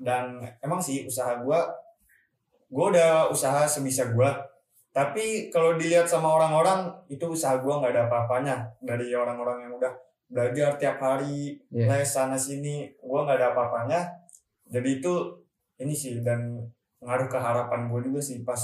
Dan 0.00 0.40
emang 0.64 0.80
sih 0.80 1.04
usaha 1.04 1.36
gue 1.36 1.60
gue 2.70 2.84
udah 2.96 3.28
usaha 3.28 3.66
sebisa 3.66 4.08
gue 4.14 4.30
tapi 4.90 5.50
kalau 5.54 5.78
dilihat 5.78 6.06
sama 6.10 6.30
orang-orang 6.34 6.90
itu 7.06 7.22
usaha 7.30 7.54
gue 7.60 7.70
nggak 7.70 7.92
ada 7.94 8.02
apa-apanya. 8.08 8.56
Dari 8.80 9.12
orang-orang 9.14 9.68
yang 9.68 9.72
udah 9.78 9.92
belajar 10.30 10.78
tiap 10.78 10.98
hari 11.02 11.58
Iya. 11.74 11.90
les 11.90 12.06
sana 12.06 12.38
sini 12.38 12.86
gue 12.96 13.20
nggak 13.20 13.38
ada 13.38 13.50
apa-apanya 13.52 14.00
jadi 14.70 15.02
itu 15.02 15.12
ini 15.76 15.92
sih 15.92 16.22
dan 16.22 16.62
ngaruh 17.00 17.26
ke 17.26 17.36
harapan 17.36 17.88
gue 17.88 18.00
juga 18.06 18.20
sih. 18.20 18.40
Pas 18.40 18.60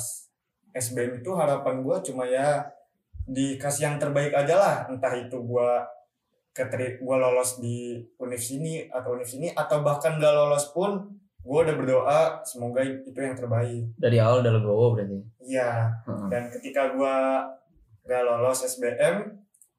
SBM 0.70 1.18
itu 1.18 1.30
harapan 1.32 1.80
gue 1.80 1.96
cuma 2.04 2.22
ya 2.24 2.62
dikasih 3.24 3.82
yang 3.84 3.96
terbaik 3.96 4.30
aja 4.30 4.54
lah. 4.54 4.76
Entah 4.86 5.12
itu 5.12 5.34
gue 5.34 5.70
keteri 6.52 6.96
gue 6.96 7.16
lolos 7.16 7.58
di 7.58 8.00
univ 8.16 8.40
sini 8.40 8.88
atau 8.88 9.12
univ 9.12 9.26
sini 9.26 9.52
atau 9.52 9.82
bahkan 9.82 10.16
gak 10.16 10.32
lolos 10.32 10.72
pun 10.72 11.04
gue 11.42 11.58
udah 11.62 11.76
berdoa 11.76 12.20
semoga 12.42 12.80
itu 12.80 13.12
yang 13.12 13.34
terbaik. 13.34 13.84
Dari 13.94 14.16
awal 14.16 14.40
udah 14.40 14.52
legowo 14.54 14.86
berarti. 14.92 15.18
iya. 15.42 15.90
Heeh. 16.04 16.28
dan 16.28 16.42
ketika 16.50 16.92
gue 16.92 17.14
gak 18.04 18.22
lolos 18.22 18.62
SBM 18.62 19.16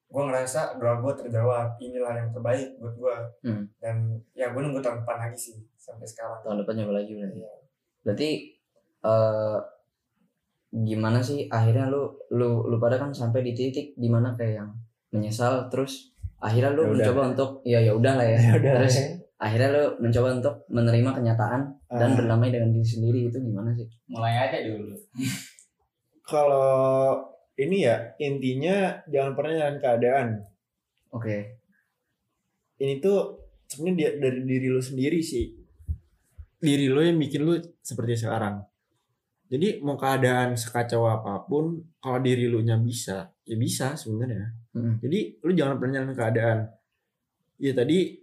gue 0.08 0.24
ngerasa 0.24 0.76
doa 0.78 0.98
gue 0.98 1.14
terjawab. 1.18 1.76
Inilah 1.78 2.14
yang 2.16 2.30
terbaik 2.32 2.76
buat 2.78 2.96
gue 2.96 3.16
Hmm. 3.44 3.64
dan 3.78 3.96
ya 4.34 4.50
gue 4.50 4.60
nunggu 4.60 4.80
tahun 4.80 5.02
depan 5.02 5.18
lagi 5.20 5.38
sih 5.38 5.58
sampai 5.88 6.04
sekarang 6.06 6.44
Tahun 6.44 6.58
depan 6.60 6.76
nyoba 6.76 6.94
lagi 7.00 7.12
berarti. 7.14 7.38
Iya. 7.38 7.52
Berarti 8.04 8.30
eh 9.00 9.58
gimana 10.70 11.20
sih 11.20 11.48
akhirnya 11.48 11.88
lu 11.88 12.04
lu 12.30 12.68
lu 12.68 12.76
pada 12.76 13.00
kan 13.00 13.10
sampai 13.10 13.40
di 13.42 13.52
titik 13.52 13.96
di 13.96 14.06
mana 14.06 14.36
kayak 14.36 14.54
yang 14.58 14.70
menyesal 15.10 15.72
terus 15.72 16.12
akhirnya 16.38 16.72
lu 16.72 16.84
Ya 16.84 16.86
udah. 16.86 16.94
mencoba 16.94 17.22
untuk 17.32 17.50
ya 17.64 17.80
ya 17.80 17.92
udah 17.92 18.14
lah 18.14 18.28
ya. 18.28 18.38
Ya 18.44 18.54
udah 18.54 18.72
lah 18.76 18.82
terus 18.84 18.96
ya. 18.98 19.08
akhirnya 19.38 19.70
lu 19.72 19.84
mencoba 19.98 20.28
untuk 20.36 20.56
menerima 20.68 21.10
kenyataan 21.14 21.62
dan 21.88 22.10
Ah. 22.10 22.16
berdamai 22.16 22.52
dengan 22.52 22.70
diri 22.70 22.84
sendiri 22.86 23.20
itu 23.26 23.38
gimana 23.40 23.72
sih? 23.72 23.88
mulai 24.08 24.36
aja 24.38 24.60
dulu 24.62 24.92
Kalau 26.22 27.16
ini 27.56 27.88
ya 27.88 27.96
intinya 28.20 29.00
jangan 29.08 29.34
pernah 29.34 29.52
nyalain 29.56 29.80
keadaan. 29.80 30.28
Oke. 31.10 31.58
Ini 32.78 33.00
tuh 33.00 33.34
sebenarnya 33.66 34.20
dari 34.20 34.44
diri 34.44 34.68
lu 34.68 34.78
sendiri 34.78 35.18
sih. 35.18 35.57
Diri 36.58 36.90
lu 36.90 37.02
yang 37.06 37.22
bikin 37.22 37.42
lu 37.46 37.54
seperti 37.82 38.26
sekarang. 38.26 38.66
Jadi 39.48 39.80
mau 39.80 39.96
keadaan 39.96 40.60
sekacau 40.60 41.08
apa 41.08 41.48
pun, 41.48 41.80
kalau 42.04 42.20
diri 42.20 42.52
lu 42.52 42.60
nya 42.60 42.76
bisa, 42.76 43.32
ya 43.48 43.56
bisa 43.56 43.96
sebenarnya. 43.96 44.52
Mm. 44.76 45.00
Jadi 45.00 45.20
lu 45.40 45.52
jangan 45.56 45.76
pernah 45.80 46.04
nyalain 46.04 46.18
keadaan. 46.20 46.60
Ya 47.56 47.72
tadi 47.72 48.20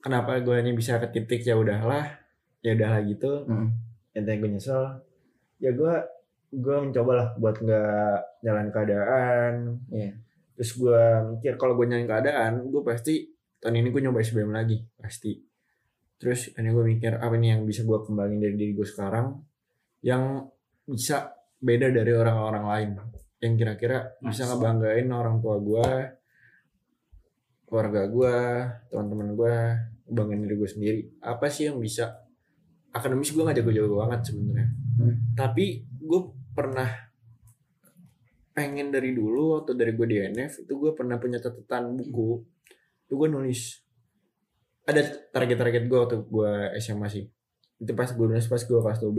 kenapa 0.00 0.40
gue 0.40 0.56
ini 0.64 0.72
bisa 0.72 0.96
ke 0.96 1.12
titik 1.12 1.44
ya 1.44 1.60
udahlah, 1.60 2.08
ya 2.64 2.72
udahlah 2.72 3.00
gitu. 3.04 3.44
Mm. 3.44 3.68
Intinya 4.16 4.36
gue 4.40 4.50
nyesel. 4.56 4.82
Ya 5.60 5.70
gue 5.76 5.94
gue 6.50 6.76
mencoba 6.88 7.12
lah 7.14 7.28
buat 7.36 7.60
nggak 7.60 8.18
nyalain 8.40 8.70
keadaan. 8.72 9.52
Iya. 9.92 10.12
Terus 10.56 10.70
gue 10.80 11.02
mikir 11.36 11.60
kalau 11.60 11.76
gue 11.76 11.84
nyalain 11.84 12.08
keadaan, 12.08 12.64
gue 12.64 12.80
pasti 12.80 13.28
tahun 13.60 13.84
ini 13.84 13.92
gue 13.92 14.02
nyoba 14.08 14.24
SBM 14.24 14.56
lagi 14.56 14.80
pasti. 14.96 15.49
Terus 16.20 16.52
ini 16.52 16.68
gue 16.68 16.84
mikir 16.84 17.16
apa 17.16 17.32
nih 17.32 17.56
yang 17.56 17.62
bisa 17.64 17.80
gue 17.88 17.98
kembangin 18.04 18.44
dari 18.44 18.54
diri 18.60 18.76
gue 18.76 18.84
sekarang 18.84 19.40
yang 20.04 20.44
bisa 20.84 21.32
beda 21.56 21.88
dari 21.88 22.12
orang-orang 22.12 22.64
lain? 22.68 22.88
Yang 23.40 23.54
kira-kira 23.56 24.20
bisa 24.20 24.44
ngebanggain 24.44 25.08
orang 25.08 25.40
tua 25.40 25.56
gue 25.56 25.88
keluarga 27.64 28.04
gue 28.04 28.36
teman-teman 28.92 29.28
gue 29.32 29.54
banggain 30.12 30.44
diri 30.44 30.56
gue 30.60 30.68
sendiri. 30.68 31.00
Apa 31.24 31.48
sih 31.48 31.72
yang 31.72 31.80
bisa? 31.80 32.20
Akademis 32.92 33.32
gue 33.32 33.40
nggak 33.40 33.64
jago-jago 33.64 34.04
banget 34.04 34.20
sebenarnya. 34.28 34.68
Hmm. 35.00 35.32
tapi 35.32 35.80
gue 35.96 36.20
pernah 36.52 37.08
pengen 38.52 38.92
dari 38.92 39.16
dulu 39.16 39.64
atau 39.64 39.72
dari 39.72 39.96
gue 39.96 40.04
di 40.04 40.20
NF 40.20 40.68
itu 40.68 40.72
gue 40.76 40.92
pernah 40.92 41.16
punya 41.16 41.40
catatan 41.40 41.96
buku. 41.96 42.44
Itu 43.08 43.16
gue 43.16 43.28
nulis 43.32 43.80
ada 44.86 45.00
target-target 45.32 45.84
gue 45.86 45.98
waktu 45.98 46.16
gue 46.24 46.52
SMA 46.80 47.08
sih. 47.12 47.24
Itu 47.80 47.92
pas 47.96 48.08
gue 48.12 48.26
nulis 48.26 48.48
pas 48.48 48.60
gue 48.60 48.78
kelas 48.80 49.00
12 49.00 49.10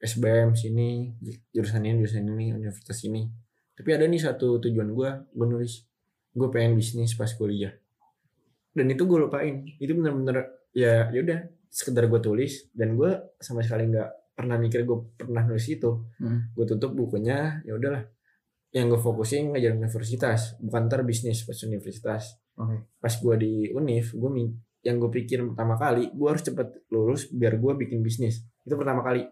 SBM 0.00 0.56
sini 0.56 1.12
jurusan 1.52 1.84
ini 1.84 1.96
jurusan 2.00 2.24
ini 2.24 2.56
universitas 2.56 2.98
ini. 3.04 3.28
Tapi 3.76 3.90
ada 3.96 4.04
nih 4.08 4.20
satu 4.20 4.60
tujuan 4.60 4.88
gue 4.92 5.10
gue 5.32 5.46
nulis. 5.46 5.84
Gue 6.32 6.48
pengen 6.48 6.76
bisnis 6.76 7.12
pas 7.16 7.28
kuliah. 7.36 7.72
Dan 8.72 8.88
itu 8.88 9.04
gue 9.04 9.18
lupain. 9.20 9.66
Itu 9.76 9.92
bener-bener 9.96 10.68
ya 10.72 11.12
yaudah 11.12 11.48
sekedar 11.68 12.08
gue 12.08 12.20
tulis. 12.20 12.72
Dan 12.72 12.96
gue 12.96 13.36
sama 13.40 13.60
sekali 13.60 13.88
nggak 13.92 14.36
pernah 14.36 14.56
mikir 14.56 14.88
gue 14.88 14.98
pernah 15.20 15.44
nulis 15.44 15.68
itu. 15.68 16.00
Hmm. 16.16 16.52
gue 16.56 16.64
tutup 16.64 16.96
bukunya 16.96 17.60
ya 17.68 17.76
udahlah. 17.76 18.08
Yang 18.72 18.96
gue 18.96 19.00
fokusin 19.04 19.52
ngajar 19.52 19.76
universitas 19.76 20.56
bukan 20.62 20.88
ntar 20.88 21.04
bisnis 21.04 21.44
pas 21.44 21.58
universitas. 21.66 22.40
Oke. 22.60 22.92
pas 23.00 23.14
gue 23.16 23.34
di 23.40 23.52
univ 23.72 24.12
gue 24.12 24.30
yang 24.80 24.96
gue 24.96 25.10
pikir 25.12 25.44
pertama 25.52 25.76
kali 25.76 26.08
gue 26.08 26.28
harus 26.28 26.40
cepet 26.40 26.88
lulus 26.88 27.28
biar 27.28 27.60
gue 27.60 27.72
bikin 27.84 28.00
bisnis. 28.00 28.40
Itu 28.64 28.80
pertama 28.80 29.04
kali. 29.04 29.28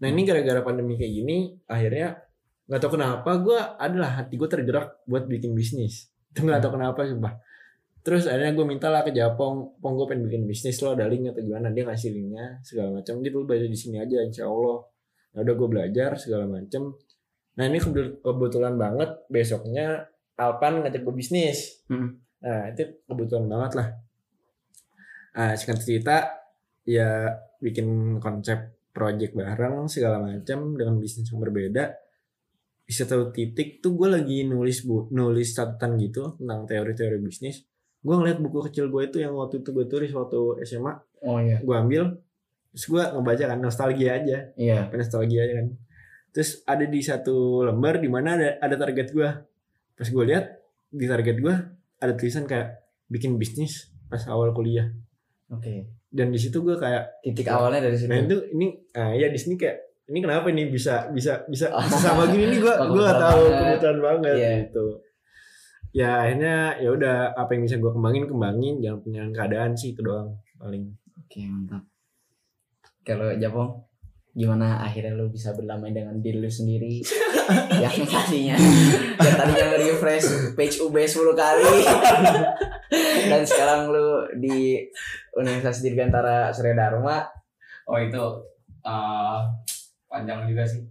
Nah 0.00 0.08
ini 0.08 0.24
gara-gara 0.28 0.60
pandemi 0.60 0.96
kayak 1.00 1.12
gini 1.12 1.36
akhirnya 1.64 2.20
nggak 2.68 2.80
tahu 2.80 3.00
kenapa 3.00 3.30
gue 3.40 3.58
adalah 3.80 4.10
hati 4.22 4.36
gue 4.36 4.48
tergerak 4.48 5.00
buat 5.08 5.24
bikin 5.24 5.56
bisnis. 5.56 6.12
Itu 6.28 6.44
nggak 6.44 6.60
tahu 6.60 6.76
kenapa 6.76 7.08
sumpah. 7.08 7.34
Terus 8.00 8.28
akhirnya 8.28 8.52
gue 8.56 8.66
minta 8.68 8.88
lah 8.88 9.04
ke 9.04 9.12
Japong 9.12 9.80
pong 9.80 9.94
gue 9.96 10.06
pengen 10.08 10.24
bikin 10.28 10.44
bisnis 10.44 10.80
lo 10.84 10.92
ada 10.96 11.08
link 11.08 11.32
atau 11.32 11.40
gimana? 11.44 11.72
Dia 11.72 11.84
ngasih 11.88 12.10
linknya 12.12 12.60
segala 12.60 13.00
macam. 13.00 13.14
Dia 13.24 13.30
dulu 13.32 13.44
belajar 13.48 13.68
di 13.68 13.78
sini 13.80 13.96
aja 14.00 14.20
insya 14.20 14.44
Allah. 14.48 14.84
Ya 15.32 15.38
udah 15.44 15.54
gue 15.56 15.68
belajar 15.68 16.10
segala 16.20 16.44
macam. 16.44 16.96
Nah 17.56 17.64
ini 17.68 17.78
kebetulan 18.20 18.76
banget 18.76 19.10
besoknya 19.32 20.08
Alpan 20.40 20.84
ngajak 20.84 21.04
gue 21.04 21.14
bisnis. 21.16 21.84
Hmm. 21.88 22.20
nah 22.40 22.72
itu 22.72 23.04
kebetulan 23.04 23.52
banget 23.52 23.72
lah 23.76 23.88
nah 25.30 25.54
singkat 25.54 25.78
cerita 25.86 26.16
ya 26.82 27.30
bikin 27.62 28.18
konsep 28.18 28.80
project 28.90 29.32
bareng 29.38 29.86
segala 29.86 30.18
macam 30.18 30.74
dengan 30.74 30.98
bisnis 30.98 31.30
yang 31.30 31.40
berbeda. 31.40 31.94
Di 32.84 32.92
satu 32.92 33.30
titik 33.30 33.78
tuh 33.78 33.94
gue 33.94 34.10
lagi 34.10 34.42
nulis 34.42 34.82
bu 34.82 35.06
nulis 35.14 35.54
catatan 35.54 35.94
gitu 36.02 36.34
tentang 36.42 36.66
teori-teori 36.66 37.22
bisnis. 37.22 37.62
Gue 38.02 38.18
ngeliat 38.18 38.42
buku 38.42 38.66
kecil 38.66 38.90
gue 38.90 39.06
itu 39.06 39.22
yang 39.22 39.38
waktu 39.38 39.62
itu 39.62 39.70
gue 39.70 39.86
tulis 39.86 40.10
waktu 40.10 40.66
SMA 40.66 40.94
Oh 41.20 41.36
iya. 41.36 41.60
gue 41.60 41.76
ambil 41.76 42.16
terus 42.72 42.86
gue 42.88 43.02
ngebaca 43.02 43.44
kan 43.46 43.58
nostalgia 43.62 44.18
aja. 44.18 44.38
Iya. 44.58 44.90
nostalgia 44.90 45.46
aja 45.46 45.54
kan. 45.62 45.68
Terus 46.34 46.62
ada 46.66 46.84
di 46.86 47.00
satu 47.02 47.62
lembar 47.62 48.02
di 48.02 48.10
mana 48.10 48.34
ada 48.34 48.48
ada 48.58 48.74
target 48.74 49.14
gue 49.14 49.28
pas 49.94 50.08
gue 50.08 50.24
lihat 50.26 50.58
di 50.90 51.06
target 51.06 51.36
gue 51.38 51.54
ada 52.00 52.12
tulisan 52.18 52.48
kayak 52.48 52.82
bikin 53.06 53.38
bisnis 53.38 53.92
pas 54.10 54.24
awal 54.26 54.50
kuliah 54.50 54.90
Oke. 55.50 55.90
dan 56.08 56.28
di 56.28 56.38
situ 56.38 56.58
gue 56.58 56.74
kayak 56.74 57.22
Titik 57.22 57.46
awalnya 57.46 57.82
dari 57.82 57.94
situ. 57.94 58.06
nah 58.06 58.18
itu 58.18 58.34
ini 58.52 58.66
ah 58.92 59.10
ya 59.10 59.26
di 59.26 59.36
sini 59.36 59.54
kayak 59.54 59.78
ini 60.06 60.18
kenapa 60.18 60.46
ini 60.48 60.66
bisa 60.66 61.06
bisa 61.08 61.42
bisa 61.44 61.70
Oh. 61.70 61.78
bisa 61.80 61.98
sama 62.00 62.26
gini 62.26 62.50
nih 62.50 62.58
gue 62.58 62.70
Oh, 62.72 62.86
gue 62.88 62.98
gak 63.00 63.18
tahu 63.20 63.42
kebetulan 63.48 63.98
banget 64.00 64.34
Iya. 64.36 64.50
gitu 64.64 64.86
ya 65.90 66.10
akhirnya 66.20 66.56
ya 66.76 66.88
udah 66.88 67.16
apa 67.32 67.50
yang 67.50 67.62
bisa 67.64 67.76
gue 67.76 67.90
kembangin 67.90 68.24
kembangin 68.24 68.74
jangan 68.78 68.98
punya 69.00 69.22
keadaan 69.28 69.72
sih 69.72 69.90
itu 69.90 70.00
doang 70.00 70.30
paling 70.56 70.86
Oke 71.20 71.42
mantap. 71.44 71.82
Kalau 73.00 73.30
Japong, 73.32 73.70
gimana 74.30 74.78
akhirnya 74.80 75.14
lu 75.14 75.26
bisa 75.28 75.50
berdamai 75.50 75.90
dengan 75.90 76.14
diri 76.16 76.38
lu 76.38 76.46
sendiri 76.48 77.02
yang 77.82 77.96
tadinya 78.04 78.54
yang 79.16 79.34
tadinya 79.36 79.64
nge-refresh 79.68 80.26
page 80.54 80.78
UB 80.80 80.94
10 80.94 81.10
kali 81.32 81.74
dan 83.30 83.42
sekarang 83.42 83.90
lu 83.90 84.06
di 84.36 84.78
Universitas 85.36 85.82
Dirgantara 85.82 86.50
Surya 86.50 86.74
Dharma 86.74 87.40
oh 87.90 87.98
itu 87.98 88.24
eh, 88.86 89.40
panjang 90.10 90.46
juga 90.46 90.66
sih. 90.66 90.82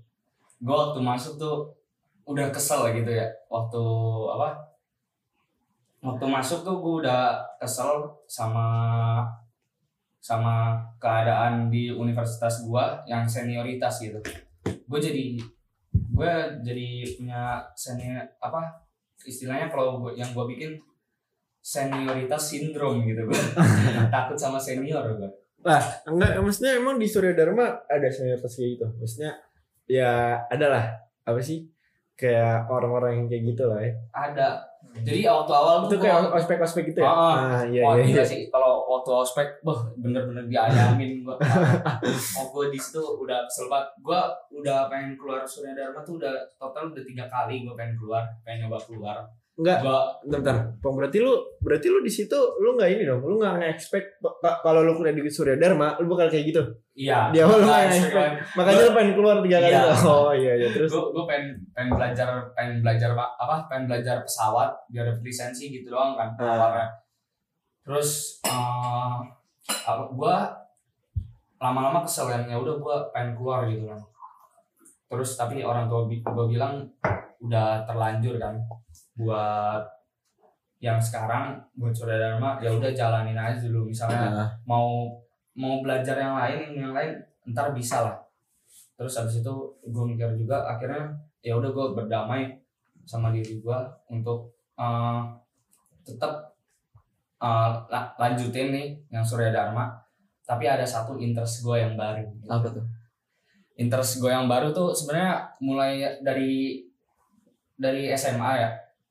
Gue 0.60 0.76
waktu 0.76 1.00
masuk 1.00 1.40
tuh 1.40 1.68
udah 2.28 2.52
kesel 2.52 2.92
gitu 2.96 3.12
ya. 3.12 3.28
Waktu 3.48 3.84
apa? 4.36 4.50
Waktu 6.00 6.26
masuk 6.28 6.64
tuh 6.64 6.80
gue 6.80 6.94
udah 7.08 7.40
kesel 7.60 8.08
sama 8.28 8.68
sama 10.20 10.76
keadaan 11.00 11.72
di 11.72 11.88
universitas 11.88 12.68
gua 12.68 13.02
yang 13.08 13.24
senioritas 13.24 14.04
gitu. 14.04 14.20
Gue 14.64 15.00
jadi 15.00 15.40
gue 15.92 16.34
jadi 16.64 16.88
punya 17.16 17.64
senior 17.76 18.28
apa? 18.44 18.84
Istilahnya 19.24 19.72
kalau 19.72 20.12
yang 20.16 20.32
gue 20.36 20.46
bikin 20.56 20.76
senioritas 21.60 22.42
sindrom 22.42 23.04
gitu 23.04 23.22
gue 23.24 23.42
takut 24.14 24.36
sama 24.36 24.58
senior 24.58 25.04
gue 25.14 25.30
Lah, 25.60 25.84
enggak 26.08 26.40
maksudnya 26.40 26.80
emang 26.80 26.96
di 26.96 27.04
Surya 27.04 27.36
Dharma 27.36 27.84
ada 27.84 28.08
senioritas 28.08 28.56
kayak 28.56 28.70
gitu. 28.74 28.88
Maksudnya 28.96 29.36
ya 29.86 30.12
ada 30.48 30.66
lah 30.72 30.86
apa 31.22 31.36
sih? 31.40 31.68
Kayak 32.16 32.64
orang-orang 32.68 33.20
yang 33.20 33.28
kayak 33.28 33.44
gitu 33.44 33.64
lah 33.68 33.80
ya. 33.80 33.92
ada 34.10 34.48
jadi 34.96 35.28
waktu 35.28 35.52
awal 35.52 35.76
Itu 35.84 35.94
tuh 35.94 36.00
kayak 36.02 36.32
ospek-ospek 36.32 36.84
gitu 36.90 37.04
ya? 37.04 37.12
Ah, 37.12 37.60
Ah, 37.60 37.62
iya 37.62 37.84
Wah 37.84 37.94
iya 37.94 38.08
gila 38.08 38.16
iya. 38.18 38.24
sih 38.24 38.40
kalau 38.48 38.88
waktu 38.88 39.12
ospek, 39.14 39.48
wah 39.62 39.80
bener-bener 39.96 40.48
diayamin 40.48 41.22
gua. 41.22 41.36
Oh 42.40 42.46
gue 42.50 42.72
di 42.72 42.80
situ 42.80 42.98
udah 42.98 43.44
kesel 43.44 43.68
banget. 43.68 43.92
Gua 44.00 44.32
udah 44.50 44.88
pengen 44.88 45.20
keluar 45.20 45.44
Surya 45.44 45.76
Dharma 45.76 46.00
tuh 46.02 46.16
udah 46.18 46.32
total 46.56 46.90
udah 46.90 47.04
tiga 47.04 47.28
kali 47.28 47.68
gua 47.68 47.76
pengen 47.76 48.00
keluar, 48.00 48.24
pengen 48.42 48.66
nyoba 48.66 48.80
keluar. 48.80 49.18
Enggak, 49.60 49.84
Gua 49.84 50.00
bentar, 50.24 50.56
bentar. 50.56 50.56
Pong, 50.80 50.96
berarti 50.96 51.20
lu 51.20 51.36
berarti 51.60 51.88
lu 51.88 52.00
di 52.00 52.08
situ 52.08 52.32
lu 52.58 52.74
nggak 52.74 52.90
ini 52.90 53.04
dong. 53.04 53.20
Lu 53.20 53.36
nggak 53.36 53.60
nge-expect 53.60 54.08
ka- 54.40 54.64
kalau 54.64 54.82
lu 54.82 54.96
kuliah 54.96 55.12
di 55.12 55.28
Surya 55.28 55.60
Dharma, 55.60 56.00
lu 56.00 56.08
bakal 56.08 56.32
kayak 56.32 56.48
gitu. 56.48 56.64
iya. 56.96 57.28
Di 57.28 57.40
awal 57.40 57.60
lu 57.60 57.68
nggak 57.68 57.84
expect. 57.90 58.34
Makanya 58.56 58.80
lu 58.82 58.92
pengen 58.94 59.12
keluar 59.14 59.36
tiga 59.40 59.58
kali 59.60 59.68
Iya. 59.70 59.84
Oh 60.02 60.32
iya 60.32 60.54
iya 60.56 60.68
terus. 60.70 60.88
gue 60.88 61.04
gue 61.12 61.26
pengen 61.26 61.48
pengen 61.70 61.92
belajar 61.92 62.28
pengen 62.54 62.80
belajar 62.80 63.12
apa 63.12 63.26
apa 63.36 63.56
pengen 63.68 63.84
belajar 63.86 64.16
pesawat 64.24 64.72
biar 64.88 65.04
dapat 65.06 65.22
lisensi 65.22 65.68
gitu 65.70 65.92
doang 65.92 66.16
kan 66.16 66.32
Ah. 66.36 66.56
awalnya 66.56 66.88
terus 67.84 68.40
uh, 68.46 69.20
gue 70.10 70.36
lama-lama 71.58 72.00
kesel 72.02 72.28
kan 72.28 72.46
ya 72.46 72.56
udah 72.56 72.76
gue 72.76 72.96
pengen 73.12 73.36
keluar 73.36 73.68
gitu 73.68 73.84
kan 73.86 74.00
terus 75.06 75.36
tapi 75.36 75.60
orang 75.60 75.86
tua 75.86 76.08
gue 76.08 76.46
bilang 76.48 76.88
udah 77.40 77.84
terlanjur 77.84 78.38
kan 78.38 78.56
buat 79.20 79.84
yang 80.80 80.96
sekarang 80.96 81.60
buat 81.76 81.92
saudara 81.92 82.32
Dharma 82.40 82.56
ya 82.64 82.72
udah 82.72 82.88
jalanin 82.96 83.36
aja 83.36 83.60
dulu. 83.68 83.92
Misalnya 83.92 84.32
Nah, 84.32 84.48
mau 84.64 85.12
mau 85.60 85.84
belajar 85.84 86.16
yang 86.16 86.40
lain 86.40 86.60
yang 86.80 86.94
lain 86.96 87.20
ntar 87.52 87.76
bisa 87.76 88.00
lah. 88.08 88.16
Terus 88.96 89.12
habis 89.20 89.44
itu 89.44 89.54
gue 89.84 90.04
mikir 90.08 90.32
juga 90.40 90.64
akhirnya 90.64 91.12
ya 91.44 91.60
udah 91.60 91.68
gue 91.72 91.86
berdamai 92.00 92.56
sama 93.04 93.36
diri 93.36 93.60
gue 93.60 93.80
untuk 94.08 94.56
uh, 94.80 95.28
tetap 96.08 96.56
uh, 97.44 97.84
la- 97.92 98.16
lanjutin 98.16 98.72
nih 98.72 98.88
yang 99.12 99.24
Surya 99.28 99.52
Dharma. 99.52 100.00
Tapi 100.48 100.64
ada 100.66 100.88
satu 100.88 101.20
interest 101.20 101.62
gue 101.62 101.76
yang 101.76 102.00
baru. 102.00 102.24
Apa 102.48 102.72
tuh? 102.72 102.88
interest 103.80 104.20
gue 104.20 104.28
yang 104.28 104.52
baru 104.52 104.76
tuh 104.76 104.92
sebenarnya 104.92 105.56
mulai 105.64 106.20
dari 106.20 106.84
dari 107.80 108.12
SMA 108.12 108.52
ya 108.60 108.70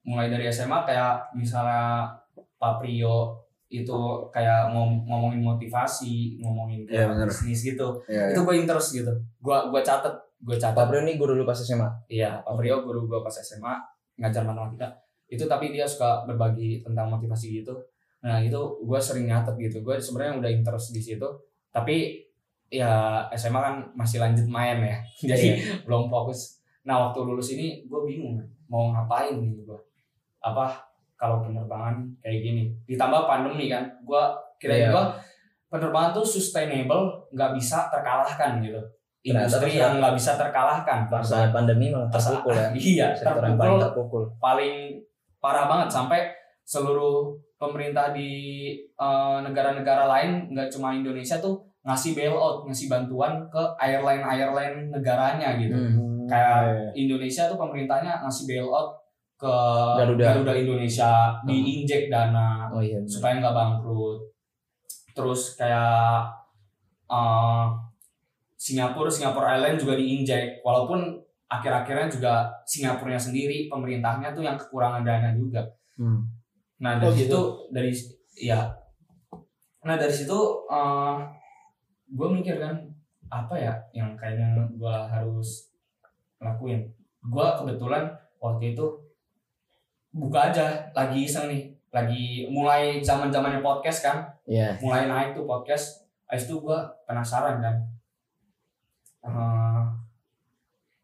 mulai 0.09 0.27
dari 0.27 0.49
SMA 0.49 0.81
kayak 0.83 1.37
misalnya 1.37 2.09
Pak 2.57 2.81
Prio 2.81 3.37
itu 3.69 3.99
kayak 4.33 4.73
ngom- 4.73 5.05
ngomongin 5.05 5.45
motivasi 5.45 6.41
ngomongin 6.41 6.89
Iya, 6.89 7.05
kayak 7.05 7.09
bener. 7.13 7.27
bisnis 7.29 7.61
gitu. 7.63 7.89
Ya, 8.09 8.33
itu 8.33 8.41
gue 8.41 8.55
interest 8.57 8.97
gitu. 8.97 9.13
Gue 9.39 9.57
gue 9.69 9.81
catet 9.85 10.17
gue 10.41 10.57
Pak 10.57 10.63
catet 10.65 10.85
Bro 10.89 11.05
ini 11.05 11.15
guru 11.15 11.33
lu 11.35 11.45
pas 11.45 11.53
SMA. 11.55 11.85
iya 12.09 12.41
Pak 12.41 12.57
Prio 12.57 12.81
guru 12.81 13.05
gue 13.05 13.21
pas 13.21 13.35
SMA 13.35 13.77
ngajar 14.17 14.43
matematika. 14.43 14.89
Itu 15.29 15.45
tapi 15.45 15.69
dia 15.69 15.85
suka 15.85 16.25
berbagi 16.25 16.81
tentang 16.81 17.13
motivasi 17.13 17.61
gitu. 17.61 17.77
Nah 18.25 18.41
itu 18.41 18.57
gue 18.81 18.99
sering 18.99 19.29
nyatet 19.29 19.55
gitu. 19.61 19.85
Gue 19.85 20.01
sebenarnya 20.01 20.41
udah 20.41 20.51
interest 20.51 20.91
di 20.91 21.05
situ. 21.05 21.29
Tapi 21.69 22.25
ya 22.69 22.89
SMA 23.31 23.59
kan 23.59 23.75
masih 23.95 24.19
lanjut 24.19 24.49
main 24.49 24.81
ya. 24.81 24.97
Jadi 25.31 25.49
belum 25.85 26.09
fokus. 26.09 26.57
Nah 26.83 27.05
waktu 27.05 27.21
lulus 27.21 27.53
ini 27.53 27.85
gue 27.85 28.01
bingung 28.03 28.41
mau 28.67 28.89
ngapain 28.89 29.37
nih 29.37 29.53
gue 29.61 29.79
apa 30.49 30.67
kalau 31.15 31.41
penerbangan 31.41 31.99
kayak 32.19 32.39
gini 32.41 32.63
ditambah 32.85 33.25
pandemi 33.25 33.67
kan 33.67 33.85
gue 34.01 34.23
kira 34.57 34.75
Iya. 34.75 34.89
gue 34.89 35.05
penerbangan 35.69 36.11
tuh 36.13 36.25
sustainable 36.25 37.29
nggak 37.31 37.53
bisa 37.53 37.89
terkalahkan 37.89 38.59
gitu 38.59 38.81
industri 39.21 39.77
yang 39.77 39.99
nggak 39.99 40.15
bisa 40.15 40.35
terkalahkan 40.35 41.07
Pas 41.07 41.27
pandemi 41.51 41.91
malah 41.91 42.09
terpukul 42.09 42.55
ya. 42.55 42.69
iya 42.95 43.09
yang 43.13 43.35
paling 43.55 43.57
terpukul 43.77 43.83
terpukul. 43.83 44.23
paling 44.39 44.75
parah 45.37 45.67
banget 45.67 45.89
sampai 45.91 46.21
seluruh 46.63 47.35
pemerintah 47.57 48.11
di 48.11 48.31
eh, 48.79 49.39
negara-negara 49.41 50.07
lain 50.07 50.49
nggak 50.49 50.71
cuma 50.71 50.93
Indonesia 50.93 51.37
tuh 51.37 51.59
ngasih 51.81 52.13
bailout 52.13 52.65
ngasih 52.65 52.87
bantuan 52.87 53.43
ke 53.49 53.63
airline 53.79 54.23
airline 54.23 54.89
negaranya 54.89 55.57
gitu 55.57 55.75
Hmm. 55.75 56.27
kayak 56.27 56.93
Indonesia 56.93 57.49
tuh 57.49 57.57
pemerintahnya 57.57 58.21
ngasih 58.21 58.45
bailout 58.47 58.93
ke 59.39 59.55
Garuda. 59.97 60.51
Indonesia 60.53 61.31
diinjek 61.47 62.11
dana 62.11 62.67
Oh 62.69 62.83
iya. 62.83 62.99
bener. 62.99 63.07
supaya 63.07 63.39
nggak 63.39 63.55
bangkrut 63.55 64.19
terus 65.15 65.55
kayak 65.55 66.27
eh, 67.07 67.65
Singapura 68.55 69.07
Singapura 69.07 69.55
Airlines 69.55 69.81
juga 69.81 69.95
diinjek 69.95 70.59
walaupun 70.61 71.15
akhir-akhirnya 71.47 72.11
juga 72.11 72.33
Singapurnya 72.63 73.17
sendiri 73.17 73.67
pemerintahnya 73.67 74.31
tuh 74.31 74.43
yang 74.43 74.59
kekurangan 74.59 75.01
dana 75.01 75.31
juga 75.33 75.63
Hmm. 75.95 76.23
nah 76.79 76.95
Oh, 76.95 77.01
dari 77.05 77.15
gitu. 77.17 77.27
situ 77.27 77.41
dari 77.73 77.91
ya 78.39 78.61
nah 79.81 79.95
dari 79.95 80.11
situ 80.11 80.39
gue 82.09 82.29
mikir 82.33 82.57
kan 82.57 82.75
apa 83.29 83.55
ya 83.55 83.75
yang 83.93 84.15
kayaknya 84.15 84.55
gue 84.69 84.95
harus 85.07 85.71
lakuin 86.39 86.87
gue 87.21 87.47
kebetulan 87.55 88.07
waktu 88.39 88.73
itu 88.73 88.87
buka 90.13 90.53
aja 90.53 90.89
lagi 90.97 91.25
iseng 91.25 91.49
nih. 91.51 91.63
Lagi 91.89 92.47
mulai 92.53 93.01
zaman 93.01 93.33
zamannya 93.33 93.65
podcast 93.65 94.05
kan. 94.05 94.19
Iya. 94.49 94.77
mulai 94.81 95.09
naik 95.09 95.37
tuh 95.37 95.45
podcast. 95.45 96.09
Habis 96.29 96.49
itu 96.49 96.61
gue 96.61 96.79
penasaran 97.09 97.61
kan. 97.61 97.77
Eh, 99.25 99.83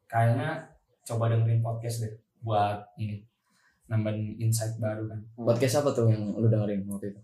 kayaknya 0.09 0.65
coba 1.05 1.29
dengerin 1.33 1.61
podcast 1.61 2.05
deh 2.05 2.15
buat 2.45 2.81
ini 3.01 3.25
nambahin 3.89 4.37
insight 4.41 4.77
baru 4.81 5.09
kan. 5.09 5.21
Podcast 5.37 5.85
apa 5.85 5.93
tuh 5.93 6.09
yang 6.09 6.33
lu 6.37 6.49
dengerin 6.49 6.85
waktu 6.89 7.13
itu? 7.13 7.21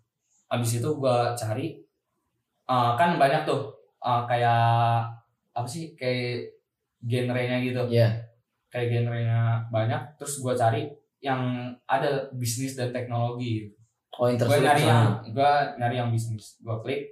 abis 0.50 0.82
itu 0.82 0.90
gue 0.98 1.16
cari 1.38 1.78
eh, 2.66 2.92
kan 2.98 3.14
banyak 3.14 3.46
tuh 3.46 3.70
eh, 4.02 4.22
kayak 4.26 5.06
apa 5.54 5.68
sih 5.68 5.94
kayak 5.94 6.50
genrenya 7.04 7.62
gitu. 7.64 7.86
Iya. 7.88 8.08
kayak 8.70 8.86
genrenya 8.86 9.66
banyak. 9.70 9.98
Terus 10.14 10.42
gue 10.42 10.52
cari 10.54 10.82
yang 11.20 11.72
ada 11.84 12.28
bisnis 12.34 12.74
dan 12.76 12.92
teknologi 12.92 13.68
Oh 14.16 14.26
interest 14.28 14.50
gue 14.50 14.58
nyari 14.60 14.82
yang 14.84 15.04
gue 15.22 15.52
nyari 15.78 15.96
yang 16.00 16.10
bisnis 16.10 16.58
gue 16.60 16.76
klik 16.84 17.02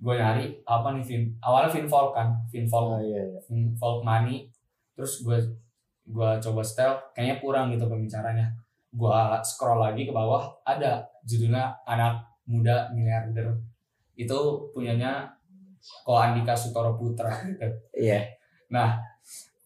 gue 0.00 0.14
nyari 0.16 0.58
apa 0.64 0.96
nih 0.96 1.04
fin 1.04 1.22
awalnya 1.44 1.70
finvolk 1.70 2.16
kan 2.16 2.32
finvolk 2.48 2.96
Oh 2.96 3.00
iya. 3.04 3.20
iya. 3.36 3.40
Folk 3.76 4.00
Money 4.00 4.48
terus 4.96 5.20
gue 5.20 5.38
gue 6.08 6.30
coba 6.40 6.60
setel 6.64 6.96
kayaknya 7.12 7.36
kurang 7.38 7.68
gitu 7.70 7.84
pembicaranya 7.86 8.48
gue 8.90 9.18
scroll 9.46 9.78
lagi 9.78 10.08
ke 10.08 10.12
bawah 10.14 10.50
ada 10.66 11.06
judulnya 11.22 11.78
anak 11.86 12.26
muda 12.48 12.90
miliarder 12.90 13.54
itu 14.18 14.38
punyanya 14.74 15.30
Ko 16.04 16.12
Andika 16.20 16.52
Sutoro 16.52 16.92
Putra 16.92 17.32
gitu. 17.48 17.64
Iya. 17.96 18.36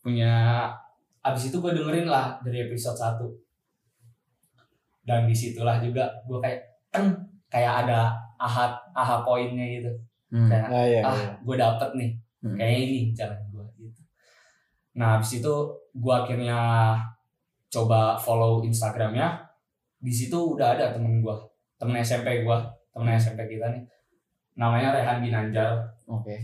punya 0.05 0.69
abis 1.25 1.49
itu 1.49 1.57
gue 1.57 1.73
dengerin 1.73 2.05
lah 2.05 2.37
dari 2.39 2.63
episode 2.63 2.95
1 2.95 3.25
dan 5.05 5.25
di 5.25 5.33
situlah 5.33 5.77
juga 5.79 6.09
gue 6.23 6.39
kayak 6.39 6.61
kan 6.89 7.05
kayak 7.47 7.85
ada 7.85 8.13
aha 8.37 8.67
aha 8.93 9.21
poinnya 9.23 9.67
gitu 9.75 9.93
Hmm. 10.27 10.51
kayak 10.51 10.67
Ah, 10.67 10.83
iya, 10.83 11.01
ah 11.01 11.15
iya. 11.15 11.31
gue 11.39 11.57
dapet 11.57 11.91
nih 11.95 12.11
Hmm. 12.43 12.57
kayak 12.59 12.77
ini 12.83 13.01
jalan 13.13 13.39
gue 13.49 13.65
gitu 13.79 14.03
nah 14.93 15.15
habis 15.15 15.39
itu 15.39 15.55
gue 15.93 16.11
akhirnya 16.13 16.59
coba 17.69 18.15
follow 18.15 18.59
instagramnya 18.61 19.47
di 19.97 20.11
situ 20.11 20.35
udah 20.35 20.75
ada 20.75 20.91
temen 20.91 21.23
gue 21.23 21.37
temen 21.77 21.95
SMP 21.97 22.43
gue 22.43 22.59
temen 22.91 23.15
SMP 23.15 23.47
kita 23.47 23.71
nih 23.71 23.87
namanya 24.55 24.91
Rehan 24.93 25.23
Ginanjar 25.23 25.79
Oke. 26.05 26.35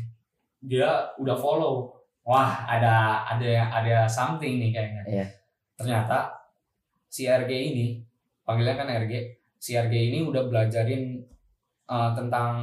dia 0.60 0.86
udah 1.16 1.34
follow 1.34 1.90
wah 2.30 2.62
ada 2.64 2.94
ada 3.26 3.50
ada 3.72 3.96
something 4.06 4.56
nih 4.56 4.70
kayaknya 4.70 5.02
Iya. 5.04 5.26
ternyata 5.74 6.30
si 7.06 7.26
RG 7.26 7.50
ini 7.50 7.86
panggilnya 8.40 8.76
kan 8.76 8.86
RG 8.86 9.14
si 9.56 9.74
RG 9.74 9.90
ini 9.90 10.18
udah 10.22 10.46
belajarin 10.46 11.18
uh, 11.84 12.14
tentang 12.14 12.54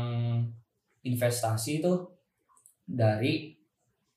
investasi 1.04 1.80
itu 1.80 1.94
dari 2.82 3.52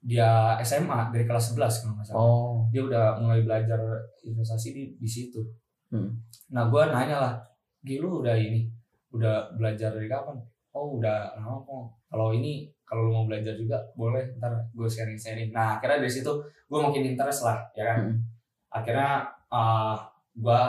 dia 0.00 0.54
SMA 0.60 1.10
dari 1.10 1.24
kelas 1.24 1.52
11 1.52 1.82
kalau 1.82 1.92
nggak 1.92 2.06
salah 2.06 2.20
Oh. 2.22 2.56
dia 2.70 2.80
udah 2.80 3.18
mulai 3.18 3.42
belajar 3.42 3.76
investasi 4.22 4.68
di 4.70 4.84
di 4.96 5.08
situ 5.08 5.42
Hmm. 5.90 6.06
nah 6.48 6.70
gue 6.70 6.82
nanya 6.86 7.18
lah 7.18 7.34
Gi 7.82 7.98
lu 7.98 8.22
udah 8.22 8.38
ini 8.38 8.62
udah 9.10 9.50
belajar 9.58 9.90
dari 9.90 10.06
kapan 10.06 10.38
oh 10.70 10.94
udah 10.96 11.34
lama 11.34 11.58
kok 11.60 11.84
kalau 12.06 12.30
ini 12.30 12.70
kalau 12.90 13.06
lu 13.06 13.12
mau 13.14 13.24
belajar 13.24 13.54
juga 13.54 13.78
boleh 13.94 14.34
ntar 14.36 14.50
gue 14.68 14.88
sharing 14.90 15.14
sharing 15.14 15.54
nah 15.54 15.78
akhirnya 15.78 16.02
dari 16.02 16.10
situ 16.10 16.32
gue 16.66 16.78
makin 16.78 17.06
interest 17.06 17.46
lah 17.46 17.62
ya 17.72 17.86
kan 17.86 17.98
Hmm. 18.02 18.16
akhirnya 18.68 19.10
uh, 19.46 19.94
gue 20.34 20.62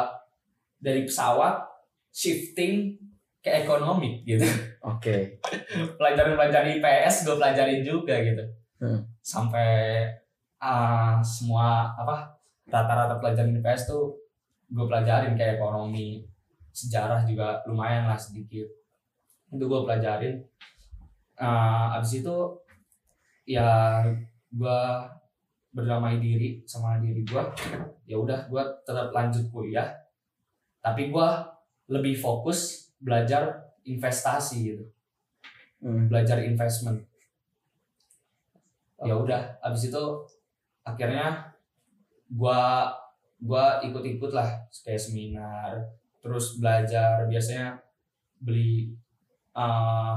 dari 0.77 1.01
pesawat 1.01 1.65
shifting 2.11 2.93
ke 3.41 3.65
ekonomi 3.65 4.21
gitu 4.21 4.45
Oke. 4.91 5.41
pelajaran 5.97 6.37
pelajaran 6.37 6.77
IPS 6.77 7.25
gue 7.25 7.35
pelajarin 7.35 7.81
juga 7.81 8.15
gitu 8.21 8.45
Hmm. 8.77 9.01
sampai 9.21 10.05
uh, 10.57 11.21
semua 11.21 11.93
apa 11.93 12.33
rata-rata 12.65 13.17
pelajaran 13.17 13.57
IPS 13.57 13.89
tuh 13.89 14.13
gue 14.69 14.85
pelajarin 14.85 15.33
kayak 15.33 15.57
ekonomi 15.57 16.25
sejarah 16.71 17.21
juga 17.21 17.61
lumayan 17.65 18.07
lah 18.07 18.17
sedikit 18.17 18.65
itu 19.51 19.61
gue 19.61 19.81
pelajarin 19.83 20.41
uh, 21.41 21.97
abis 21.97 22.21
itu 22.21 22.37
ya 23.49 24.05
gue 24.53 24.81
berdamai 25.73 26.21
diri 26.21 26.61
sama 26.67 27.01
diri 27.01 27.25
gue 27.25 27.43
ya 28.05 28.15
udah 28.19 28.45
gue 28.45 28.63
tetap 28.85 29.09
lanjut 29.09 29.49
kuliah. 29.49 29.89
Tapi 30.81 31.09
gue 31.09 31.29
lebih 31.89 32.15
fokus 32.15 32.89
belajar 33.01 33.73
investasi 33.83 34.57
gitu. 34.61 34.85
Hmm. 35.81 36.05
belajar 36.05 36.37
investment. 36.45 37.01
Ya 39.01 39.17
udah 39.17 39.57
abis 39.65 39.89
itu 39.89 40.03
akhirnya 40.85 41.57
gua 42.29 42.93
gua 43.41 43.81
ikut-ikut 43.81 44.29
lah 44.29 44.61
kayak 44.85 45.01
seminar 45.01 45.73
terus 46.21 46.61
belajar. 46.61 47.25
Biasanya 47.25 47.81
beli 48.37 48.93
eh, 49.57 50.15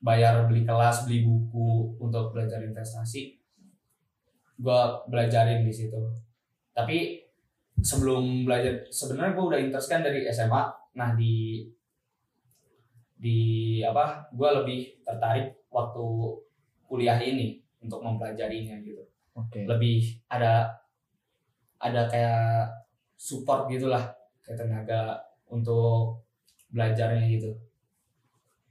bayar 0.00 0.48
beli 0.48 0.64
kelas 0.64 1.04
beli 1.04 1.22
buku 1.22 2.00
untuk 2.00 2.32
belajar 2.32 2.64
investasi 2.64 3.40
gue 4.60 4.80
belajarin 5.08 5.64
di 5.64 5.72
situ. 5.72 6.00
Tapi 6.76 7.24
sebelum 7.80 8.44
belajar 8.44 8.84
sebenarnya 8.92 9.32
gue 9.32 9.44
udah 9.44 9.60
interest 9.60 9.88
kan 9.88 10.04
dari 10.04 10.28
SMA 10.28 10.62
nah 10.90 11.16
di 11.16 11.64
di 13.16 13.38
apa 13.80 14.28
gue 14.32 14.48
lebih 14.60 14.80
tertarik 15.04 15.64
waktu 15.72 16.06
kuliah 16.84 17.16
ini 17.20 17.60
untuk 17.80 18.04
mempelajarinya 18.04 18.76
gitu. 18.84 19.00
Oke. 19.30 19.64
lebih 19.64 20.20
ada 20.28 20.68
ada 21.80 22.04
kayak 22.10 22.68
support 23.16 23.70
gitulah 23.72 24.12
kayak 24.44 24.60
tenaga 24.60 25.16
untuk 25.48 26.20
belajarnya 26.68 27.24
gitu. 27.30 27.56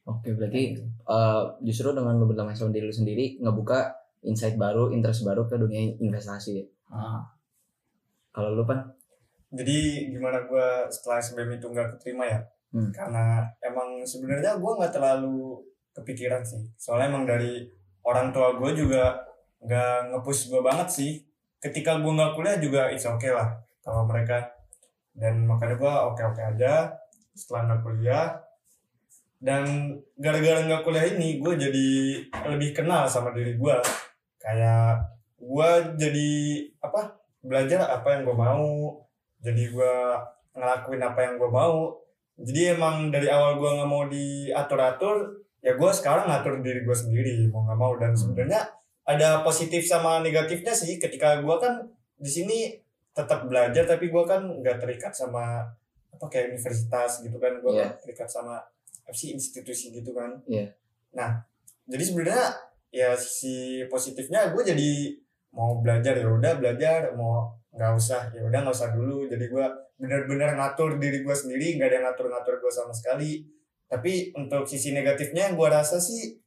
Oke, 0.05 0.33
berarti 0.33 0.77
eh, 1.09 1.43
justru 1.65 1.89
dengan 1.91 2.15
lu 2.15 2.25
berlama 2.25 2.53
sama 2.53 2.69
diri 2.69 2.85
lu 2.85 2.93
sendiri 2.93 3.41
ngebuka 3.41 3.89
insight 4.21 4.55
baru, 4.55 4.91
interest 4.91 5.23
baru 5.23 5.43
ke 5.43 5.55
dunia 5.55 5.95
investasi. 5.97 6.51
ya. 6.55 6.65
Ah, 6.89 7.21
Kalau 8.29 8.53
lu 8.53 8.63
kan 8.63 8.85
jadi 9.49 10.05
gimana 10.07 10.45
gue 10.45 10.67
setelah 10.93 11.17
SBM 11.17 11.57
itu 11.57 11.65
nggak 11.67 11.97
keterima 11.97 12.25
ya 12.25 12.39
Hmm. 12.69 12.93
karena 12.93 13.41
emang 13.65 13.97
sebenarnya 14.05 14.61
gue 14.61 14.71
nggak 14.77 14.93
terlalu 14.93 15.57
kepikiran 15.89 16.45
sih 16.45 16.61
soalnya 16.77 17.09
emang 17.09 17.25
dari 17.25 17.65
orang 18.05 18.29
tua 18.29 18.53
gue 18.61 18.77
juga 18.77 19.17
nggak 19.57 20.13
ngepush 20.13 20.53
gue 20.53 20.61
banget 20.61 20.85
sih 20.85 21.11
ketika 21.57 21.97
gue 21.97 22.13
nggak 22.13 22.37
kuliah 22.37 22.61
juga 22.61 22.93
it's 22.93 23.09
okay 23.09 23.33
lah 23.33 23.57
kalau 23.81 24.05
mereka 24.05 24.53
dan 25.17 25.49
makanya 25.49 25.81
gue 25.81 25.93
oke 26.13 26.21
oke 26.29 26.41
aja 26.45 26.93
setelah 27.33 27.73
nggak 27.73 27.81
kuliah 27.81 28.37
dan 29.39 29.95
gara-gara 30.19 30.67
nggak 30.67 30.83
kuliah 30.83 31.07
ini 31.15 31.39
gue 31.39 31.53
jadi 31.55 31.87
lebih 32.51 32.75
kenal 32.75 33.07
sama 33.07 33.31
diri 33.31 33.55
gue 33.55 33.75
kayak 34.39 34.99
gue 35.39 35.69
jadi 35.95 36.29
apa 36.83 37.15
belajar 37.39 37.87
apa 37.87 38.19
yang 38.19 38.27
gue 38.27 38.35
mau. 38.37 38.99
Jadi 39.39 39.71
gue 39.71 39.95
ngelakuin 40.51 40.99
apa 41.03 41.19
yang 41.23 41.33
gue 41.39 41.49
mau. 41.51 41.95
Jadi 42.39 42.61
emang 42.75 43.07
dari 43.11 43.27
awal 43.31 43.59
gue 43.59 43.69
nggak 43.79 43.89
mau 43.89 44.03
diatur-atur 44.07 45.43
ya 45.59 45.75
gue 45.75 45.91
sekarang 45.91 46.31
ngatur 46.31 46.63
diri 46.63 46.87
gue 46.87 46.95
sendiri 46.95 47.35
mau 47.47 47.63
nggak 47.63 47.79
mau. 47.79 47.95
Dan 47.95 48.15
sebenarnya 48.15 48.67
ada 49.07 49.41
positif 49.41 49.87
sama 49.87 50.19
negatifnya 50.19 50.75
sih 50.75 50.99
ketika 50.99 51.39
gue 51.39 51.55
kan 51.59 51.87
di 52.19 52.27
sini 52.27 52.57
tetap 53.15 53.47
belajar 53.47 53.87
tapi 53.87 54.11
gue 54.11 54.23
kan 54.27 54.43
nggak 54.59 54.83
terikat 54.83 55.15
sama 55.15 55.63
apa 56.11 56.25
kayak 56.27 56.51
universitas 56.55 57.23
gitu 57.23 57.39
kan. 57.39 57.63
Gue 57.63 57.79
Iya. 57.79 57.95
terikat 58.03 58.27
sama 58.27 58.59
apa 59.09 59.15
sih 59.15 59.33
institusi 59.33 59.89
gitu 59.91 60.13
kan 60.13 60.37
Iya. 60.45 60.69
nah 61.11 61.41
jadi 61.83 62.03
sebenarnya 62.05 62.45
ya 62.89 63.09
sisi 63.13 63.57
positifnya 63.85 64.49
gue 64.49 64.61
jadi 64.63 64.89
mau 65.51 65.77
belajar 65.77 66.13
ya 66.13 66.25
udah 66.25 66.53
belajar 66.55 67.09
mau 67.13 67.49
nggak 67.69 67.91
usah 67.91 68.29
ya 68.29 68.41
udah 68.43 68.59
nggak 68.61 68.75
usah 68.75 68.93
dulu 68.93 69.25
jadi 69.25 69.45
gue 69.45 69.65
bener-bener 69.95 70.53
ngatur 70.53 70.95
diri 70.95 71.21
gue 71.21 71.33
sendiri 71.33 71.75
nggak 71.75 71.85
ada 71.85 71.95
yang 71.95 72.05
ngatur-ngatur 72.07 72.55
gue 72.57 72.71
sama 72.71 72.93
sekali 72.93 73.41
tapi 73.85 74.29
untuk 74.31 74.63
sisi 74.63 74.89
negatifnya 74.89 75.49
yang 75.49 75.57
gue 75.57 75.65
rasa 75.67 75.97
sih 75.97 76.37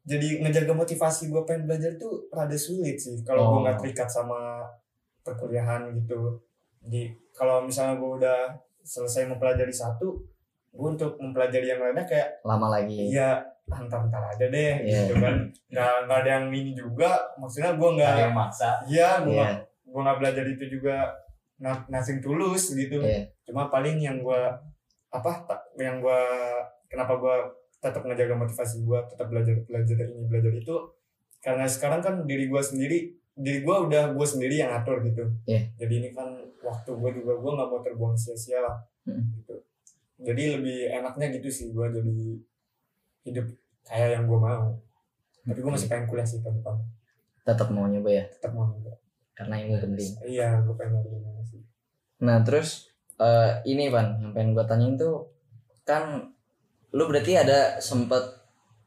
jadi 0.00 0.40
ngejaga 0.40 0.72
motivasi 0.74 1.28
gue 1.28 1.42
pengen 1.42 1.64
belajar 1.64 1.96
tuh 1.96 2.28
rada 2.30 2.56
sulit 2.56 2.96
sih 2.96 3.20
kalau 3.20 3.40
gue 3.46 3.56
Oh. 3.56 3.62
nggak 3.64 3.76
terikat 3.78 4.08
sama 4.08 4.64
perkuliahan 5.20 5.92
gitu 5.94 6.40
jadi 6.80 7.12
kalau 7.30 7.60
misalnya 7.62 7.96
gue 7.96 8.10
udah 8.18 8.40
selesai 8.82 9.24
mempelajari 9.26 9.70
satu 9.70 10.16
gue 10.70 10.88
untuk 10.88 11.18
mempelajari 11.18 11.66
yang 11.66 11.80
lainnya 11.80 12.04
kayak 12.04 12.40
lama 12.42 12.66
lagi. 12.70 12.96
iya 13.06 13.42
antar-antar 13.68 14.22
aja 14.28 14.46
deh 14.46 14.74
Iya. 14.80 14.98
gitu 15.04 15.14
kan 15.16 15.34
nggak 15.68 15.92
nggak 16.04 16.18
ada 16.20 16.30
yang 16.32 16.46
ini 16.48 16.72
juga 16.72 17.10
maksudnya 17.36 17.70
gue 17.72 17.88
nggak 17.92 18.08
ada 18.08 18.22
yang 18.24 18.34
maksa 18.34 18.70
iya 18.84 19.08
gue 19.20 19.30
nggak 19.30 19.54
gue 19.84 20.00
nggak 20.00 20.18
belajar 20.18 20.44
itu 20.48 20.64
juga 20.68 20.96
na- 21.56 21.86
nothing 21.86 22.18
tulus 22.18 22.70
gitu 22.72 22.98
Iya. 22.98 23.30
cuma 23.42 23.66
paling 23.66 23.98
yang 23.98 24.18
gue 24.20 24.40
apa 25.08 25.30
yang 25.76 25.98
gue 25.98 26.20
kenapa 26.86 27.14
gue 27.14 27.36
tetap 27.78 28.02
ngejaga 28.02 28.34
motivasi 28.36 28.76
gue 28.80 28.98
tetap 29.08 29.26
belajar 29.26 29.54
belajar 29.64 29.96
ini 30.04 30.24
belajar 30.24 30.52
itu 30.52 30.74
karena 31.40 31.64
sekarang 31.64 32.00
kan 32.00 32.14
diri 32.24 32.46
gue 32.46 32.60
sendiri 32.60 32.98
diri 33.32 33.58
gue 33.60 33.76
udah 33.80 34.12
gue 34.12 34.26
sendiri 34.28 34.54
yang 34.56 34.70
atur 34.72 34.98
gitu 35.00 35.30
Iya. 35.44 35.70
jadi 35.76 35.92
ini 35.96 36.08
kan 36.10 36.26
waktu 36.60 36.90
gue 36.92 37.10
juga 37.12 37.32
gue 37.36 37.50
nggak 37.52 37.68
mau 37.68 37.80
terbuang 37.80 38.14
sia-sia 38.14 38.60
lah 38.60 38.76
Hmm. 39.00 39.32
gitu 39.32 39.56
jadi 40.22 40.42
lebih 40.56 40.78
enaknya 40.92 41.26
gitu 41.34 41.48
sih 41.48 41.66
gue 41.70 41.86
jadi 41.90 42.18
hidup 43.22 43.46
kayak 43.82 44.08
yang 44.14 44.24
gue 44.24 44.38
mau 44.38 44.76
tapi 45.40 45.58
gue 45.58 45.72
masih 45.72 45.88
pengen 45.88 46.06
kuliah 46.06 46.24
sih 46.24 46.40
tahun 46.40 46.60
depan 46.60 46.76
Tetap 47.40 47.72
mau 47.72 47.88
nyoba 47.88 48.10
ya, 48.12 48.24
tetap 48.28 48.52
mau 48.52 48.68
nyoba 48.68 48.92
karena 49.32 49.56
ilmu 49.58 49.80
penting. 49.80 50.10
iya 50.28 50.60
gue 50.60 50.74
pengen 50.74 51.00
ilmu 51.00 51.40
sih 51.42 51.60
Nah, 52.20 52.44
terus 52.44 52.92
eh, 53.16 53.50
ini 53.64 53.88
Pan, 53.88 54.20
yang 54.20 54.32
pengen 54.32 54.52
gue 54.52 54.64
tanyain 54.64 54.94
tuh 54.94 55.24
kan 55.82 56.28
lu 56.90 57.08
berarti 57.08 57.32
ada 57.34 57.80
sempet 57.80 58.20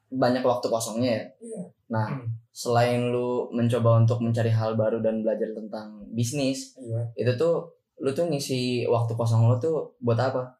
banyak 0.07 0.45
waktu 0.45 0.69
kosongnya 0.69 1.09
ya. 1.09 1.23
Iya. 1.41 1.61
Nah, 1.89 2.07
Hmm. 2.13 2.29
selain 2.53 3.09
lu 3.09 3.49
mencoba 3.49 3.97
untuk 3.97 4.21
mencari 4.21 4.53
hal 4.53 4.77
baru 4.77 5.01
dan 5.01 5.25
belajar 5.25 5.49
tentang 5.51 6.05
bisnis, 6.13 6.77
iya 6.77 7.09
itu 7.15 7.33
tuh 7.33 7.73
lu 7.97 8.13
tuh 8.13 8.29
ngisi 8.29 8.85
waktu 8.85 9.17
kosong 9.17 9.49
lu 9.49 9.57
tuh 9.57 9.97
buat 9.97 10.21
apa? 10.21 10.53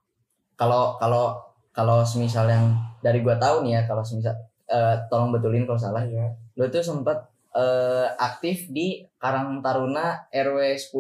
Kalau 0.54 0.96
kalau 0.96 1.38
kalau 1.70 2.02
semisal 2.02 2.46
yang 2.46 2.72
dari 3.00 3.20
gua 3.20 3.36
tahu 3.36 3.66
nih 3.66 3.78
ya, 3.78 3.82
kalau 3.84 4.02
semisal 4.02 4.34
eh, 4.66 4.96
tolong 5.08 5.30
betulin 5.30 5.66
kalau 5.66 5.78
salah, 5.78 6.04
iya 6.04 6.30
lu 6.54 6.70
tuh 6.70 6.80
sempat 6.80 7.18
eh, 7.52 8.08
aktif 8.16 8.70
di 8.70 9.02
Karang 9.18 9.58
Taruna 9.60 10.22
RW 10.30 10.58
10 10.74 10.94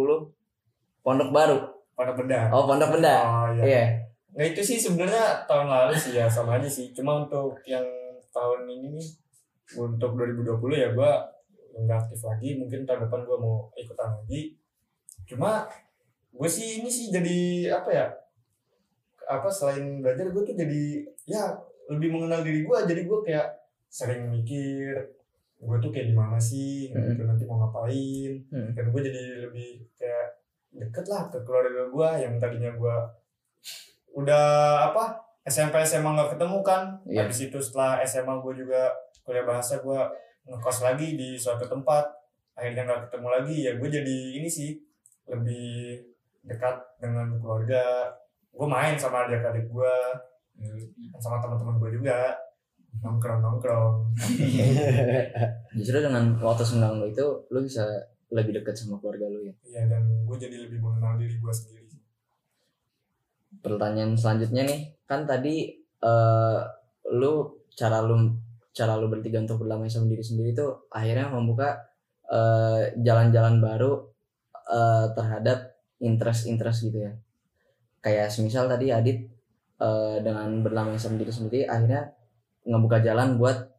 Pondok 1.01 1.29
Baru. 1.29 1.59
pada 1.93 2.09
beda 2.11 2.49
Oh, 2.49 2.65
Pondok 2.65 2.89
Benda. 2.91 3.15
oh 3.21 3.47
iya 3.53 3.63
Iya. 3.63 3.83
Nah 4.33 4.43
itu 4.43 4.65
sih 4.65 4.81
sebenarnya 4.81 5.45
tahun 5.45 5.69
lalu 5.69 5.93
sih 5.93 6.17
ya 6.17 6.25
sama 6.25 6.57
aja 6.57 6.65
sih. 6.65 6.89
Cuma 6.89 7.21
untuk 7.21 7.53
yang 7.63 7.85
tahun 8.33 8.65
ini 8.65 8.97
nih 8.97 9.07
untuk 9.77 10.17
2020 10.17 10.57
ya 10.73 10.89
gua 10.91 11.21
nggak 11.75 11.97
aktif 12.01 12.25
lagi. 12.25 12.57
Mungkin 12.57 12.81
tahun 12.83 13.05
depan 13.05 13.21
gua 13.23 13.37
mau 13.37 13.55
ikutan 13.77 14.09
lagi. 14.09 14.57
Cuma 15.23 15.69
gue 16.29 16.49
sih 16.49 16.81
ini 16.81 16.89
sih 16.89 17.13
jadi 17.13 17.37
apa 17.71 17.89
ya? 17.93 18.05
Apa 19.25 19.47
selain 19.47 19.99
belajar 19.99 20.27
gue 20.27 20.43
tuh 20.43 20.53
jadi 20.53 20.83
ya 21.23 21.55
lebih 21.87 22.11
mengenal 22.11 22.41
diri 22.41 22.61
gua. 22.61 22.83
Jadi 22.83 23.03
gue 23.03 23.19
kayak 23.21 23.47
sering 23.87 24.27
mikir 24.27 24.93
gue 25.57 25.77
tuh 25.79 25.89
kayak 25.89 26.11
gimana 26.11 26.35
sih 26.35 26.91
gitu 26.91 27.23
nanti 27.23 27.45
mau 27.45 27.55
ngapain 27.57 28.35
Hmm. 28.51 28.75
dan 28.75 28.85
gue 28.85 29.01
jadi 29.01 29.21
lebih 29.41 29.87
kayak 29.95 30.27
deket 30.73 31.05
lah 31.07 31.31
ke 31.31 31.39
keluarga 31.39 31.87
gue 31.87 32.09
yang 32.19 32.35
tadinya 32.35 32.67
gue 32.73 32.95
udah 34.13 34.45
apa 34.91 35.17
SMP 35.43 35.79
SMA 35.81 36.03
nggak 36.09 36.35
ketemu 36.35 36.59
kan 36.61 36.99
Iya. 37.05 37.23
habis 37.23 37.39
itu 37.41 37.57
setelah 37.57 38.03
SMA 38.03 38.35
gue 38.39 38.53
juga 38.57 38.91
kuliah 39.21 39.43
bahasa 39.43 39.79
gue 39.79 39.99
ngekos 40.43 40.83
lagi 40.83 41.15
di 41.15 41.35
suatu 41.35 41.63
tempat 41.63 42.11
akhirnya 42.53 42.83
nggak 42.83 43.01
ketemu 43.07 43.27
lagi 43.29 43.55
ya 43.61 43.71
gue 43.73 43.89
jadi 43.89 44.17
ini 44.35 44.49
sih 44.49 44.75
lebih 45.25 46.03
dekat 46.43 46.75
dengan 46.99 47.39
keluarga 47.39 48.11
gue 48.53 48.67
main 48.69 48.95
sama 48.95 49.25
adik-adik 49.25 49.65
gue 49.67 49.95
sama 51.17 51.41
teman-teman 51.41 51.81
gue 51.81 51.89
juga 51.97 52.37
nongkrong 53.01 53.41
nongkrong 53.41 53.93
Justru 55.77 55.97
dengan 56.05 56.37
waktu 56.37 56.61
senggang 56.61 57.01
lu 57.01 57.09
itu 57.09 57.25
lu 57.49 57.65
bisa 57.65 57.81
lebih 58.29 58.61
dekat 58.61 58.77
sama 58.77 59.01
keluarga 59.01 59.25
lu 59.29 59.41
ya. 59.49 59.53
iya 59.65 59.81
dan 59.89 60.05
gue 60.05 60.37
jadi 60.37 60.69
lebih 60.69 60.77
mengenal 60.81 61.17
diri 61.17 61.37
gue 61.37 61.53
sendiri 61.53 61.81
Pertanyaan 63.63 64.17
selanjutnya 64.19 64.67
nih, 64.67 64.81
kan 65.07 65.23
tadi 65.23 65.71
eh 66.03 66.61
lu 67.15 67.63
cara 67.71 68.03
lu 68.03 68.35
cara 68.73 68.97
lu 68.97 69.07
bertiga 69.07 69.39
untuk 69.39 69.63
berdamai 69.63 69.87
sama 69.87 70.09
diri 70.09 70.25
sendiri 70.25 70.51
itu 70.51 70.67
akhirnya 70.89 71.29
membuka 71.29 71.79
eh, 72.27 72.91
jalan-jalan 72.99 73.61
baru 73.61 73.93
eh, 74.67 75.07
terhadap 75.15 75.79
interest-interest 76.01 76.79
gitu 76.91 76.99
ya. 77.07 77.13
Kayak 78.03 78.27
semisal 78.29 78.67
tadi 78.67 78.91
Adit 78.91 79.17
eh, 79.79 80.15
dengan 80.21 80.61
berdamai 80.61 80.99
sama 80.99 81.15
diri 81.17 81.31
sendiri 81.31 81.59
akhirnya 81.65 82.11
ngebuka 82.67 82.99
jalan 83.03 83.39
buat 83.39 83.73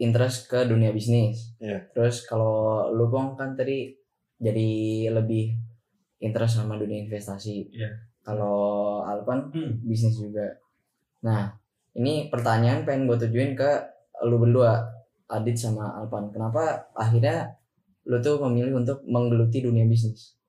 interest 0.00 0.48
ke 0.48 0.64
dunia 0.64 0.90
bisnis. 0.96 1.54
Iya. 1.60 1.90
Terus 1.92 2.24
kalau 2.24 2.88
lu 2.94 3.10
Bong 3.12 3.36
kan 3.36 3.52
tadi 3.52 3.92
jadi 4.40 4.70
lebih 5.12 5.52
interest 6.24 6.62
sama 6.62 6.80
dunia 6.80 7.04
investasi. 7.04 7.68
Iya. 7.74 7.90
Kalau 8.24 9.00
Alpan 9.04 9.52
Hmm. 9.52 9.80
bisnis 9.84 10.16
juga. 10.16 10.44
Nah, 11.24 11.52
ini 11.96 12.28
pertanyaan 12.32 12.84
pengen 12.88 13.08
gue 13.08 13.16
tujuin 13.28 13.52
ke 13.56 13.70
lu 14.24 14.36
berdua, 14.40 14.80
Adit 15.28 15.56
sama 15.56 15.96
Alpan. 16.00 16.32
Kenapa 16.32 16.88
akhirnya 16.96 17.56
lu 18.08 18.18
tuh 18.24 18.40
memilih 18.48 18.80
untuk 18.80 19.04
menggeluti 19.08 19.64
dunia 19.64 19.84
bisnis? 19.84 20.39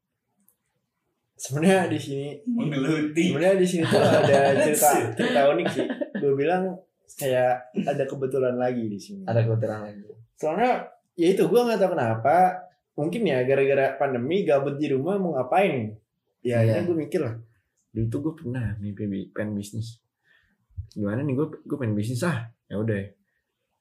Sebenarnya 1.42 1.90
di 1.90 1.98
sini 1.98 2.28
Menggeluti. 2.46 3.34
sebenarnya 3.34 3.58
di 3.58 3.68
sini 3.68 3.84
tuh 3.84 3.98
ada 3.98 4.38
cerita 4.62 4.90
cerita 5.18 5.42
unik 5.50 5.68
sih. 5.68 5.86
Gue 6.22 6.34
bilang 6.38 6.64
kayak 7.12 7.54
ada 7.82 8.04
kebetulan 8.06 8.56
lagi 8.56 8.86
di 8.86 8.96
sini. 8.96 9.26
Ada 9.26 9.42
kebetulan 9.42 9.80
lagi. 9.84 10.02
soalnya 10.38 10.86
ya 11.14 11.28
itu 11.30 11.44
gue 11.44 11.60
nggak 11.60 11.78
tahu 11.78 11.92
kenapa 11.94 12.36
mungkin 12.94 13.22
ya 13.24 13.42
gara-gara 13.42 13.94
pandemi 13.96 14.42
gabut 14.42 14.78
di 14.78 14.88
rumah 14.88 15.18
mau 15.18 15.34
ngapain? 15.34 15.98
Ya 16.42 16.62
Iya. 16.62 16.78
akhirnya 16.78 16.84
gue 16.84 16.98
mikir 17.00 17.20
lah. 17.20 17.36
Dulu 17.92 18.06
tuh 18.08 18.20
gue 18.22 18.34
pernah 18.38 18.66
mimpi 18.78 19.04
pengen 19.30 19.54
bisnis. 19.54 19.98
Gimana 20.92 21.22
nih 21.22 21.34
gue 21.34 21.48
gue 21.60 21.78
pengen 21.78 21.94
bisnis 21.94 22.22
ah 22.22 22.38
ya 22.66 22.78
udah. 22.78 23.02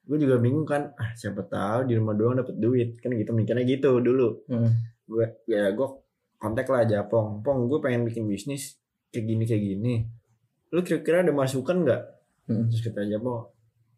Gue 0.03 0.17
juga 0.17 0.37
bingung 0.37 0.65
kan 0.65 0.91
ah 0.95 1.13
siapa 1.13 1.45
tahu 1.45 1.87
di 1.87 1.95
rumah 1.95 2.13
doang 2.13 2.37
dapet 2.37 2.57
duit. 2.57 2.97
Kan 2.99 3.13
gitu 3.13 3.33
mikirnya 3.33 3.65
gitu 3.65 4.01
dulu. 4.01 4.49
Hmm. 4.49 4.73
gue 5.05 5.27
ya 5.45 5.71
gue 5.71 5.89
kontak 6.41 6.67
lah 6.73 6.89
aja 6.89 7.05
pong 7.05 7.45
pong 7.45 7.69
gue 7.69 7.79
pengen 7.85 8.09
bikin 8.09 8.25
bisnis 8.25 8.81
kayak 9.13 9.25
gini 9.29 9.45
kayak 9.45 9.63
gini. 9.63 9.95
Lu 10.73 10.81
kira-kira 10.81 11.21
ada 11.21 11.33
masukan 11.37 11.85
nggak? 11.85 12.03
Hmm. 12.51 12.67
terus 12.67 12.83
kata 12.83 13.07
aja 13.07 13.21
pong 13.21 13.47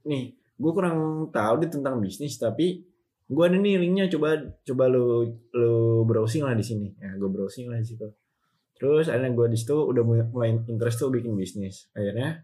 nih 0.05 0.35
gue 0.36 0.73
kurang 0.74 1.31
tahu 1.32 1.55
deh 1.64 1.70
tentang 1.70 2.02
bisnis 2.02 2.36
tapi 2.36 2.82
gue 3.32 3.44
ada 3.47 3.56
nih 3.56 3.78
linknya. 3.81 4.10
Coba 4.10 4.36
coba 4.66 4.85
lu 4.90 5.24
lu 5.55 6.05
browsing 6.05 6.44
lah 6.44 6.59
di 6.59 6.64
sini. 6.66 6.93
Ya 6.98 7.14
gue 7.16 7.31
browsing 7.31 7.70
lah 7.70 7.81
di 7.81 7.86
situ. 7.86 8.06
Terus 8.77 9.06
akhirnya 9.06 9.31
gue 9.31 9.47
di 9.47 9.59
situ 9.59 9.78
udah 9.78 10.02
mulai, 10.02 10.59
interest 10.66 10.98
tuh 10.98 11.14
bikin 11.14 11.39
bisnis. 11.39 11.86
Akhirnya 11.94 12.43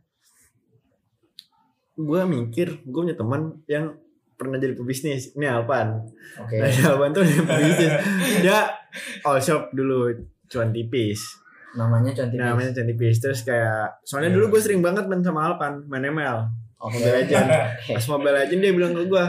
gue 1.98 2.20
mikir 2.30 2.86
gue 2.86 3.00
punya 3.02 3.18
teman 3.18 3.58
yang 3.66 3.98
pernah 4.38 4.56
jadi 4.56 4.78
pebisnis. 4.78 5.34
Ini 5.34 5.50
Alpan. 5.50 6.06
Oke. 6.38 6.62
Nah, 6.62 6.94
Alpan 6.94 7.10
tuh 7.10 7.26
dia 7.28 7.42
pebisnis. 7.42 7.92
Dia 8.40 8.58
all 9.22 9.38
shop 9.38 9.70
dulu 9.70 10.10
cuan 10.46 10.68
tipis. 10.68 11.38
Namanya 11.70 12.10
cantik. 12.12 12.36
namanya 12.36 12.70
cuan 12.70 12.86
tipis. 12.86 13.18
Terus 13.18 13.40
kayak 13.42 14.00
soalnya 14.02 14.30
dulu 14.30 14.50
gue 14.50 14.60
sering 14.60 14.80
banget 14.80 15.04
main 15.04 15.20
sama 15.20 15.46
Alpan 15.46 15.84
main 15.84 16.02
ML 16.02 16.48
Oke. 16.78 16.94
Mobile 16.94 17.14
Legend 17.18 17.48
pas 17.90 18.04
Mobile 18.08 18.36
Legend 18.36 18.60
dia 18.60 18.72
bilang 18.72 18.92
ke 18.92 19.02
gue 19.04 19.24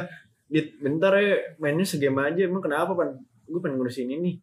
Dit 0.47 0.67
bentar 0.77 1.13
ya 1.13 1.37
mainnya 1.57 1.83
segame 1.83 2.23
aja 2.23 2.41
emang 2.41 2.57
kenapa 2.59 2.91
pan? 2.91 3.13
Gue 3.43 3.59
pengen 3.59 3.77
ngurusin 3.77 4.07
ini 4.07 4.41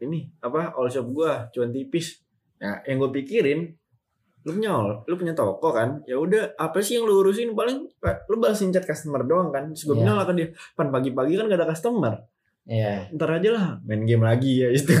ini 0.00 0.32
apa 0.40 0.72
all 0.72 0.88
shop 0.88 1.06
gue 1.08 1.30
cuan 1.50 1.70
tipis. 1.70 2.18
Nah 2.58 2.80
yang 2.82 2.98
gue 2.98 3.10
pikirin 3.12 3.70
lu 4.40 4.50
punya 4.50 4.72
lu 5.04 5.14
punya 5.14 5.30
toko 5.30 5.68
kan? 5.68 6.00
Ya 6.04 6.16
udah 6.16 6.56
apa 6.56 6.80
sih 6.80 6.96
yang 6.96 7.04
lu 7.04 7.20
urusin? 7.20 7.52
Paling 7.52 7.92
pa- 7.98 8.24
lu 8.26 8.40
balasin 8.40 8.72
chat 8.72 8.82
customer 8.82 9.20
doang 9.22 9.50
kan? 9.50 9.68
Terus 9.68 9.84
gue 9.84 9.94
Iya. 9.94 10.00
bilang 10.00 10.16
lah 10.16 10.24
ke 10.24 10.32
dia 10.32 10.48
pan 10.72 10.88
pagi-pagi 10.88 11.36
kan 11.36 11.44
gak 11.46 11.60
ada 11.60 11.68
customer 11.68 12.14
Iya. 12.62 13.08
ntar 13.10 13.30
aja 13.34 13.50
lah 13.50 13.66
main 13.82 14.04
game 14.04 14.20
lagi 14.20 14.60
ya 14.60 14.68
itu 14.76 14.92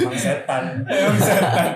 Bang 0.00 0.14
setan. 0.14 0.64
Bang 0.84 1.18
setan. 1.18 1.68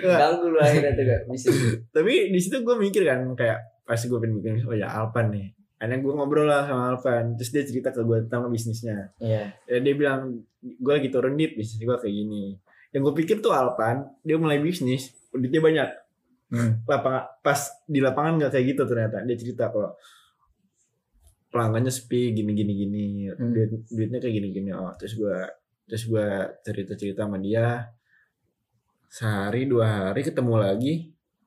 Ganggu 0.00 0.46
lu 0.48 0.58
akhirnya 0.58 0.92
tuh 0.92 1.04
gak 1.04 1.20
bisa. 1.28 1.48
tapi 1.90 2.30
di 2.30 2.38
situ 2.38 2.56
gue 2.58 2.74
mikir 2.74 3.02
kan 3.02 3.20
kayak 3.34 3.58
pas 3.82 3.98
gue 3.98 4.16
pengen 4.16 4.34
bikin 4.36 4.64
oh 4.64 4.72
ya 4.72 4.88
Alpan 4.88 5.28
nih 5.28 5.52
akhirnya 5.76 5.98
gue 6.00 6.12
ngobrol 6.14 6.46
lah 6.46 6.64
sama 6.64 6.82
Alpan 6.90 7.36
terus 7.36 7.50
dia 7.50 7.62
cerita 7.62 7.90
ke 7.90 8.00
gue 8.00 8.24
tentang 8.24 8.48
bisnisnya 8.48 9.12
Iya. 9.18 9.52
ya 9.62 9.76
dia 9.78 9.94
bilang 9.94 10.40
gue 10.58 10.92
lagi 10.94 11.08
turun 11.08 11.34
dit 11.34 11.52
bisnis 11.52 11.76
gue 11.78 11.94
kayak 11.94 12.14
gini 12.14 12.56
yang 12.90 13.02
gue 13.02 13.14
pikir 13.14 13.38
tuh 13.38 13.52
Alpan 13.52 14.08
dia 14.22 14.36
mulai 14.36 14.58
bisnis 14.58 15.12
duitnya 15.30 15.60
banyak 15.60 15.90
Hmm. 16.46 16.78
lapangan 16.86 17.42
pas 17.42 17.58
di 17.82 17.98
lapangan 17.98 18.38
nggak 18.38 18.54
kayak 18.54 18.66
gitu 18.70 18.86
ternyata 18.86 19.18
dia 19.20 19.34
cerita 19.34 19.66
kalau 19.66 19.98
pelanggannya 21.56 21.88
sepi 21.88 22.30
gini 22.30 22.52
gini 22.52 22.72
gini 22.76 23.04
Hmm. 23.32 23.50
duit 23.50 23.72
duitnya 23.88 24.20
kayak 24.20 24.34
gini 24.36 24.48
gini 24.52 24.70
oh 24.70 24.92
terus 24.94 25.16
gue 25.16 25.36
terus 25.84 26.04
gue 26.04 26.26
cerita 26.60 26.92
cerita 26.92 27.24
sama 27.24 27.40
dia 27.40 27.88
sehari 29.08 29.64
dua 29.64 30.12
hari 30.12 30.20
ketemu 30.20 30.54
lagi 30.58 30.94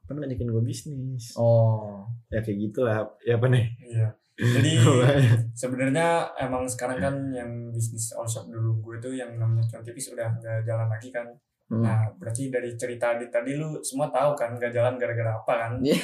apa 0.01 0.17
ngajakin 0.17 0.49
gue 0.49 0.63
bisnis 0.65 1.37
Oh. 1.37 2.01
ya 2.27 2.41
kayak 2.41 2.57
gitulah 2.59 3.05
ya 3.21 3.37
apa 3.37 3.47
nih 3.47 3.65
Iya. 3.85 4.09
Jadi 4.39 4.71
sebenarnya 5.61 6.07
emang 6.39 6.63
sekarang 6.63 6.97
kan 6.97 7.15
yang 7.29 7.51
bisnis 7.69 8.15
all 8.15 8.23
shop 8.23 8.47
dulu 8.47 8.79
gue 8.81 8.95
tuh 8.97 9.11
yang 9.11 9.35
namanya 9.35 9.67
cuan 9.67 9.83
tipis 9.83 10.09
udah 10.09 10.31
nggak 10.33 10.63
jalan 10.63 10.87
lagi 10.87 11.11
kan. 11.11 11.27
Hmm. 11.69 11.85
Nah 11.85 12.09
berarti 12.17 12.49
dari 12.49 12.73
cerita 12.73 13.13
di 13.13 13.29
tadi 13.29 13.53
lu 13.53 13.77
semua 13.85 14.09
tahu 14.09 14.33
kan 14.33 14.57
nggak 14.57 14.73
jalan 14.73 14.97
gara-gara 14.97 15.37
apa 15.37 15.53
kan? 15.53 15.71
Iya. 15.85 16.01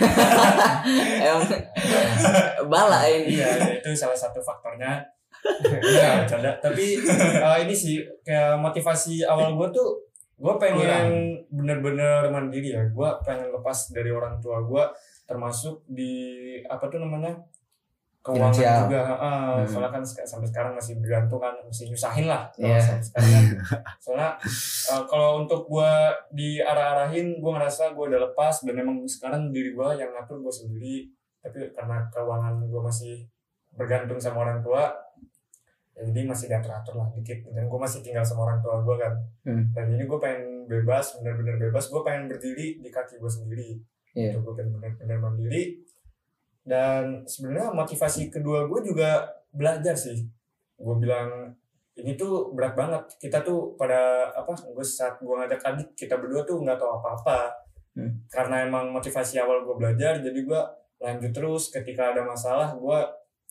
Emang 1.25 1.45
bala 2.69 3.09
ini. 3.09 3.41
Iya 3.41 3.81
itu 3.81 3.89
salah 3.97 4.13
satu 4.13 4.37
faktornya. 4.45 5.01
Iya 5.65 6.21
bercanda. 6.21 6.53
Tapi 6.61 7.01
eh, 7.17 7.57
ini 7.65 7.73
sih 7.73 7.97
kayak 8.21 8.61
motivasi 8.61 9.25
awal 9.25 9.57
gue 9.57 9.73
tuh 9.73 9.89
gue 10.37 10.53
pengen 10.61 11.41
bener-bener 11.49 12.29
mandiri 12.29 12.77
ya. 12.77 12.85
Gue 12.93 13.09
pengen 13.25 13.49
lepas 13.49 13.89
dari 13.89 14.13
orang 14.13 14.37
tua 14.37 14.61
gue 14.61 14.83
termasuk 15.25 15.81
di 15.89 16.13
apa 16.69 16.85
tuh 16.85 17.01
namanya 17.01 17.33
keuangan 18.25 18.49
Finansial. 18.49 18.77
juga. 18.83 19.01
Heeh, 19.05 19.43
Hmm. 19.55 19.67
Soalnya 19.67 19.91
kan 19.91 20.01
sampai 20.03 20.47
sekarang 20.47 20.73
masih 20.73 20.93
bergantung 20.97 21.37
kan 21.37 21.53
masih 21.61 21.85
nyusahin 21.87 22.25
lah. 22.25 22.49
kalau 22.49 22.65
Iya. 22.67 22.81
sampai 22.81 23.05
sekarang 23.05 23.29
kan. 23.29 23.45
Soalnya 24.03 24.29
eh, 24.89 25.03
kalau 25.05 25.29
untuk 25.39 25.61
gue 25.65 25.91
diarah-arahin 26.35 27.27
gue 27.35 27.51
ngerasa 27.51 27.83
gue 27.91 28.05
udah 28.07 28.21
lepas 28.23 28.55
dan 28.61 28.75
emang 28.75 28.97
sekarang 29.05 29.49
diri 29.49 29.71
gue 29.71 29.89
yang 29.95 30.11
ngatur 30.11 30.39
gue 30.39 30.51
sendiri 30.51 30.95
tapi 31.39 31.69
karena 31.69 32.09
keuangan 32.09 32.57
gue 32.63 32.81
masih 32.81 33.15
bergantung 33.71 34.17
sama 34.17 34.41
orang 34.41 34.59
tua 34.59 34.89
ya 35.91 36.01
jadi 36.03 36.25
masih 36.25 36.45
diatur-atur 36.47 36.95
lah 36.95 37.07
dikit 37.11 37.45
dan 37.47 37.65
gue 37.65 37.79
masih 37.79 38.01
tinggal 38.01 38.21
sama 38.21 38.43
orang 38.43 38.59
tua 38.59 38.79
gue 38.79 38.95
kan 38.97 39.13
Hmm. 39.43 39.63
dan 39.71 39.85
ini 39.89 40.03
gue 40.03 40.17
pengen 40.17 40.43
bebas 40.65 41.15
bener-bener 41.15 41.55
bebas 41.61 41.85
gue 41.85 42.01
pengen 42.01 42.27
berdiri 42.27 42.77
di 42.77 42.89
kaki 42.89 43.15
gue 43.15 43.29
sendiri 43.29 43.69
Iya. 44.11 44.31
Gitu, 44.31 44.41
gue 44.41 44.53
pengen 44.53 44.71
bener-bener 44.73 45.17
mandiri 45.17 45.63
dan 46.65 47.21
sebenarnya 47.29 47.69
motivasi 47.71 48.33
kedua 48.33 48.65
gue 48.65 48.81
juga 48.81 49.29
belajar 49.53 49.93
sih. 49.93 50.25
Gue 50.75 50.95
bilang 50.97 51.53
ini 51.95 52.17
tuh 52.17 52.51
berat 52.57 52.73
banget. 52.73 53.05
Kita 53.21 53.45
tuh 53.45 53.77
pada 53.77 54.33
apa 54.33 54.51
gue 54.51 54.85
saat 54.85 55.21
gue 55.21 55.29
ngajak 55.29 55.61
adik 55.61 55.89
kita 55.93 56.17
berdua 56.17 56.41
tuh 56.43 56.59
nggak 56.59 56.75
tahu 56.81 56.99
apa-apa. 56.99 57.63
Hmm. 57.95 58.11
karena 58.27 58.67
emang 58.67 58.91
motivasi 58.91 59.39
awal 59.39 59.63
gue 59.63 59.71
belajar 59.79 60.19
jadi 60.19 60.35
gue 60.35 60.61
lanjut 60.99 61.31
terus. 61.31 61.71
Ketika 61.71 62.11
ada 62.11 62.27
masalah 62.27 62.75
gue 62.75 62.99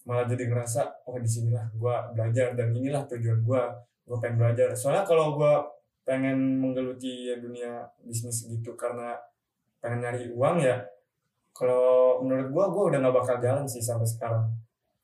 malah 0.04 0.28
jadi 0.28 0.52
ngerasa 0.52 1.08
oh 1.08 1.16
di 1.16 1.24
sinilah 1.24 1.64
gue 1.72 1.96
belajar 2.12 2.52
dan 2.52 2.68
inilah 2.76 3.08
tujuan 3.08 3.40
gue 3.40 3.62
gue 4.04 4.16
pengen 4.20 4.36
belajar. 4.36 4.68
Soalnya 4.76 5.08
kalau 5.08 5.40
gue 5.40 5.54
pengen 6.04 6.60
menggeluti 6.60 7.32
ya 7.32 7.40
dunia 7.40 7.88
bisnis 8.04 8.44
gitu 8.44 8.76
karena 8.76 9.16
pengen 9.80 10.04
nyari 10.04 10.28
uang 10.28 10.60
ya 10.60 10.76
kalau 11.54 11.86
menurut 12.20 12.50
gue 12.50 12.64
gue 12.68 12.84
udah 12.90 12.98
nggak 13.00 13.16
bakal 13.16 13.36
jalan 13.38 13.64
sih 13.64 13.78
sampai 13.78 14.04
sekarang 14.04 14.44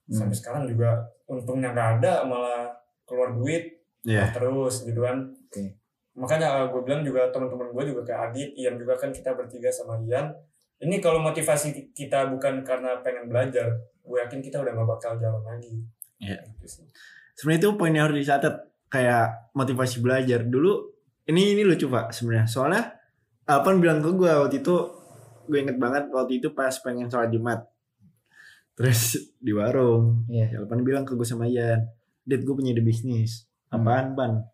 Hmm. 0.04 0.18
sampai 0.18 0.34
sekarang 0.34 0.62
juga 0.66 0.90
untungnya 1.24 1.70
nggak 1.70 1.88
ada 1.96 2.26
malah 2.26 2.66
keluar 3.06 3.30
duit 3.30 3.78
Iya. 4.02 4.34
terus 4.34 4.82
gitu 4.82 4.98
kan 4.98 5.22
Oke. 5.22 5.78
makanya 6.12 6.66
gue 6.66 6.82
bilang 6.82 7.00
juga 7.00 7.30
teman-teman 7.30 7.70
gue 7.70 7.84
juga 7.86 8.02
kayak 8.04 8.20
Adit 8.28 8.50
Ian 8.56 8.74
juga 8.74 8.96
kan 8.96 9.08
kita 9.08 9.30
bertiga 9.32 9.70
sama 9.70 10.02
Ian 10.02 10.34
ini 10.78 10.98
kalau 10.98 11.20
motivasi 11.20 11.94
kita 11.94 12.26
bukan 12.26 12.60
karena 12.60 12.98
pengen 12.98 13.28
belajar 13.28 13.70
gue 14.00 14.18
yakin 14.18 14.40
kita 14.40 14.58
udah 14.58 14.72
gak 14.74 14.88
bakal 14.90 15.12
jalan 15.16 15.38
lagi 15.40 15.78
Iya. 16.18 16.42
Gitu 16.58 16.66
sih. 16.66 16.84
sebenarnya 17.32 17.60
itu 17.60 17.70
poin 17.72 17.92
yang 17.92 18.04
harus 18.04 18.18
dicatat 18.18 18.54
kayak 18.86 19.26
motivasi 19.52 19.96
belajar 20.00 20.42
dulu 20.42 20.90
ini 21.24 21.54
ini 21.54 21.62
lucu 21.62 21.86
pak 21.86 22.10
sebenarnya 22.10 22.44
soalnya 22.44 22.82
Alpan 23.46 23.78
bilang 23.78 23.98
ke 23.98 24.10
gue 24.10 24.26
waktu 24.28 24.58
itu 24.58 24.74
gue 25.50 25.58
inget 25.60 25.76
banget 25.76 26.06
waktu 26.08 26.38
itu 26.38 26.48
pas 26.50 26.70
pengen 26.76 27.10
sholat 27.10 27.28
jumat. 27.28 27.66
Terus 28.72 29.18
di 29.44 29.50
warung 29.50 30.24
Iya. 30.24 30.46
ya 30.48 30.58
Alpan 30.58 30.80
bilang 30.80 31.02
ke 31.02 31.12
gue 31.12 31.26
sama 31.26 31.44
Ian 31.44 31.84
Dit 32.22 32.40
gue 32.40 32.54
punya 32.54 32.70
ide 32.70 32.80
bisnis. 32.80 33.44
Apaan 33.68 34.14
pan? 34.14 34.46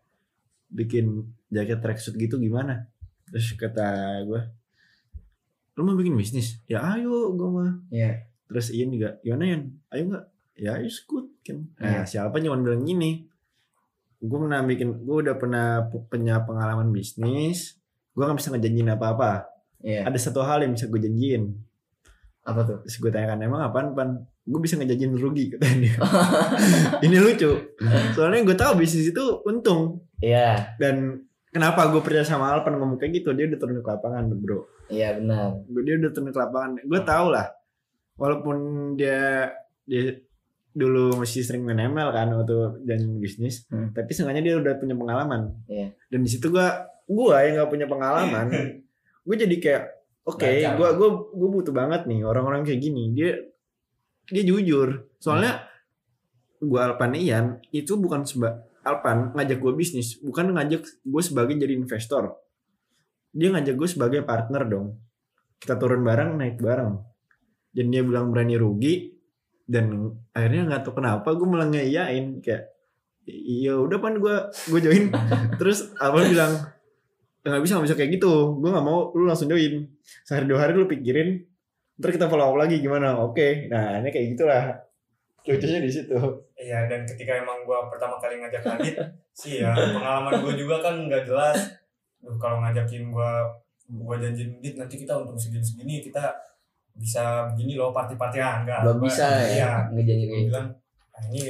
Bikin 0.67 1.21
jaket 1.47 1.79
tracksuit 1.79 2.17
gitu 2.17 2.35
gimana? 2.37 2.89
Terus 3.25 3.53
kata 3.53 3.87
gue 4.23 4.41
lu 5.71 5.85
mau 5.85 5.93
bikin 5.93 6.17
bisnis? 6.17 6.57
Ya 6.65 6.81
ayo 6.89 7.31
gue 7.31 7.47
mah. 7.47 7.71
Iya. 7.87 8.25
terus 8.47 8.71
Ian 8.71 8.89
juga 8.89 9.19
gimana 9.21 9.43
Ian? 9.45 9.63
Ayo 9.87 10.03
nggak? 10.09 10.25
Ya 10.57 10.71
ayo 10.73 10.89
skut 10.89 11.29
kan 11.45 11.69
nah 11.77 12.01
Iya. 12.01 12.25
siapa 12.25 12.39
cuma 12.39 12.57
bilang 12.57 12.81
gini? 12.81 13.29
Gue 14.17 14.37
pernah 14.39 14.65
bikin 14.65 15.05
gue 15.05 15.17
udah 15.21 15.35
pernah 15.37 15.65
pu- 15.85 16.01
punya 16.03 16.41
pengalaman 16.41 16.89
bisnis. 16.89 17.77
Gue 18.11 18.25
nggak 18.25 18.39
bisa 18.39 18.49
ngejanjiin 18.49 18.89
apa 18.89 19.45
Iya. 19.87 20.03
ada 20.03 20.17
satu 20.17 20.43
hal 20.43 20.59
yang 20.61 20.75
bisa 20.75 20.85
gue 20.85 20.99
janjiin 20.99 21.43
Apa 22.43 22.63
tuh? 22.63 22.77
terus 22.81 22.95
gue 22.97 23.07
tanyakan 23.07 23.39
emang 23.41 23.61
apaan 23.61 23.87
pan 23.91 24.09
gue 24.43 24.59
bisa 24.59 24.75
ngejanjiin 24.75 25.15
rugi 25.15 25.47
katanya 25.49 25.77
dia 25.81 25.95
ini 27.05 27.17
lucu 27.17 27.51
soalnya 28.11 28.43
gue 28.43 28.55
tahu 28.55 28.71
bisnis 28.77 29.07
itu 29.07 29.23
untung 29.43 30.03
Iya. 30.17 30.75
dan 30.75 31.23
kenapa 31.47 31.87
gue 31.87 31.99
percaya 31.99 32.23
sama 32.23 32.51
Alpan 32.51 32.75
ngomong 32.75 32.97
kayak 32.97 33.17
gitu 33.17 33.31
dia 33.31 33.45
udah 33.45 33.57
turun 33.57 33.77
ke 33.77 33.89
lapangan 33.89 34.27
bro 34.33 34.67
Iya 34.87 35.15
benar. 35.15 35.59
gue 35.63 35.81
dia 35.81 35.95
udah 35.97 36.11
turun 36.11 36.29
ke 36.29 36.37
lapangan 36.37 36.71
gue 36.79 36.99
tau 37.01 37.27
lah 37.27 37.47
walaupun 38.15 38.57
dia 38.93 39.51
dia 39.83 40.19
dulu 40.71 41.17
masih 41.17 41.41
sering 41.41 41.63
main 41.63 41.79
ML 41.81 42.09
kan 42.09 42.29
waktu 42.29 42.55
dan 42.83 43.17
bisnis 43.17 43.65
Hmm. 43.65 43.91
tapi 43.91 44.11
sengaja 44.11 44.39
dia 44.39 44.55
udah 44.55 44.77
punya 44.77 44.93
pengalaman 44.93 45.51
Iya. 45.65 45.91
dan 46.07 46.19
di 46.21 46.29
situ 46.29 46.47
gua 46.47 46.69
gua 47.03 47.41
yang 47.41 47.57
nggak 47.57 47.71
punya 47.71 47.85
pengalaman 47.85 48.47
gue 49.27 49.35
jadi 49.35 49.55
kayak 49.59 49.83
oke 50.27 50.47
gua 50.75 50.89
gua 50.95 51.09
gua 51.31 51.49
butuh 51.51 51.73
banget 51.75 52.07
nih 52.07 52.23
orang-orang 52.23 52.63
kayak 52.63 52.79
gini. 52.79 53.11
Dia 53.11 53.35
dia 54.27 54.43
jujur. 54.43 55.11
Soalnya 55.19 55.67
gua 56.63 56.91
Alpan 56.91 57.15
Ian 57.15 57.59
itu 57.75 57.99
bukan 57.99 58.23
seba 58.23 58.63
Alpan 58.87 59.35
ngajak 59.35 59.59
gua 59.59 59.75
bisnis 59.75 60.19
bukan 60.23 60.55
ngajak 60.55 60.83
gue 61.03 61.23
sebagai 61.23 61.59
jadi 61.59 61.75
investor. 61.75 62.39
Dia 63.35 63.51
ngajak 63.51 63.75
gue 63.75 63.89
sebagai 63.91 64.23
partner 64.23 64.63
dong. 64.63 64.87
Kita 65.59 65.75
turun 65.75 66.01
bareng 66.07 66.39
naik 66.39 66.63
bareng. 66.63 66.95
Dan 67.75 67.93
dia 67.93 68.01
bilang 68.01 68.31
berani 68.31 68.55
rugi 68.55 69.13
dan 69.67 70.15
akhirnya 70.31 70.71
nggak 70.71 70.81
tahu 70.87 71.03
kenapa 71.03 71.35
gue 71.35 71.43
malah 71.43 71.67
ngeiyain 71.67 72.39
kayak 72.39 72.71
iya 73.27 73.75
udah 73.75 73.99
pan 73.99 74.15
gue 74.17 74.35
gue 74.71 74.79
join. 74.79 75.11
Terus 75.59 75.91
Alpan 75.99 76.31
bilang 76.31 76.53
nggak 77.41 77.61
bisa 77.61 77.77
nggak 77.77 77.85
bisa 77.87 77.95
kayak 77.95 78.11
gitu 78.15 78.33
gue 78.57 78.69
nggak 78.69 78.85
mau 78.85 79.11
lu 79.11 79.25
langsung 79.25 79.47
join 79.47 79.85
sehari 80.23 80.45
dua 80.45 80.59
hari 80.65 80.73
lu 80.73 80.85
pikirin 80.85 81.41
ntar 81.97 82.09
kita 82.11 82.27
follow 82.27 82.49
up 82.49 82.57
lagi 82.57 82.77
gimana 82.77 83.17
oke 83.17 83.67
nah 83.67 83.97
ini 83.97 84.09
kayak 84.09 84.35
gitulah 84.35 84.63
lucunya 85.43 85.79
di 85.79 85.87
situ 85.87 86.19
Iya 86.57 86.89
dan 86.89 87.05
ketika 87.05 87.37
emang 87.37 87.63
gua 87.63 87.85
pertama 87.87 88.17
kali 88.17 88.41
ngajak 88.41 88.65
Adit 88.67 88.97
sih 89.31 89.61
ya 89.61 89.71
pengalaman 89.71 90.41
gua 90.41 90.53
juga 90.57 90.81
kan 90.81 91.05
nggak 91.05 91.23
jelas. 91.23 91.55
Duh, 92.17 92.33
kalau 92.35 92.59
ngajakin 92.59 93.13
gua 93.13 93.45
gua 93.87 94.17
janjiin 94.17 94.57
Dit 94.57 94.73
nanti 94.75 94.97
kita 94.97 95.13
untung 95.15 95.37
segini 95.37 95.61
segini 95.61 96.01
kita 96.01 96.33
bisa 96.97 97.45
begini 97.53 97.77
loh 97.77 97.93
party-party 97.93 98.41
ah 98.41 98.65
enggak. 98.65 98.81
belum 98.83 99.05
bisa 99.05 99.23
Iya. 99.45 99.55
ya 99.55 99.71
ngejanji 99.93 100.25
Gua 100.25 100.33
kayak 100.33 100.41
gitu. 100.41 100.49
bilang 100.51 100.67
ah, 101.13 101.21
ini 101.29 101.41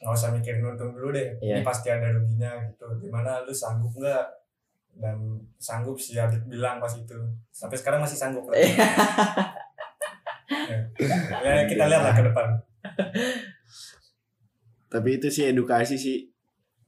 nggak 0.00 0.12
usah 0.14 0.28
mikirin 0.32 0.62
untung 0.64 0.90
dulu 0.94 1.08
deh. 1.10 1.28
Iya. 1.42 1.54
Ini 1.58 1.62
pasti 1.66 1.88
ada 1.90 2.08
ruginya 2.08 2.50
gitu. 2.70 2.86
Gimana 3.02 3.42
lu 3.42 3.52
sanggup 3.52 3.92
nggak? 3.92 4.24
Dan 4.96 5.38
sanggup 5.56 5.96
sih 5.96 6.18
Adit 6.18 6.42
bilang 6.46 6.80
pas 6.80 6.92
itu. 6.92 7.16
Sampai 7.50 7.76
sekarang 7.78 8.00
masih 8.02 8.18
sanggup. 8.18 8.48
lah. 8.48 8.56
ya, 11.46 11.64
kita 11.66 11.84
lihat 11.86 12.02
lah 12.02 12.14
ke 12.14 12.22
depan. 12.26 12.46
tapi 14.90 15.22
itu 15.22 15.30
sih 15.30 15.46
edukasi 15.46 15.94
sih 15.94 16.26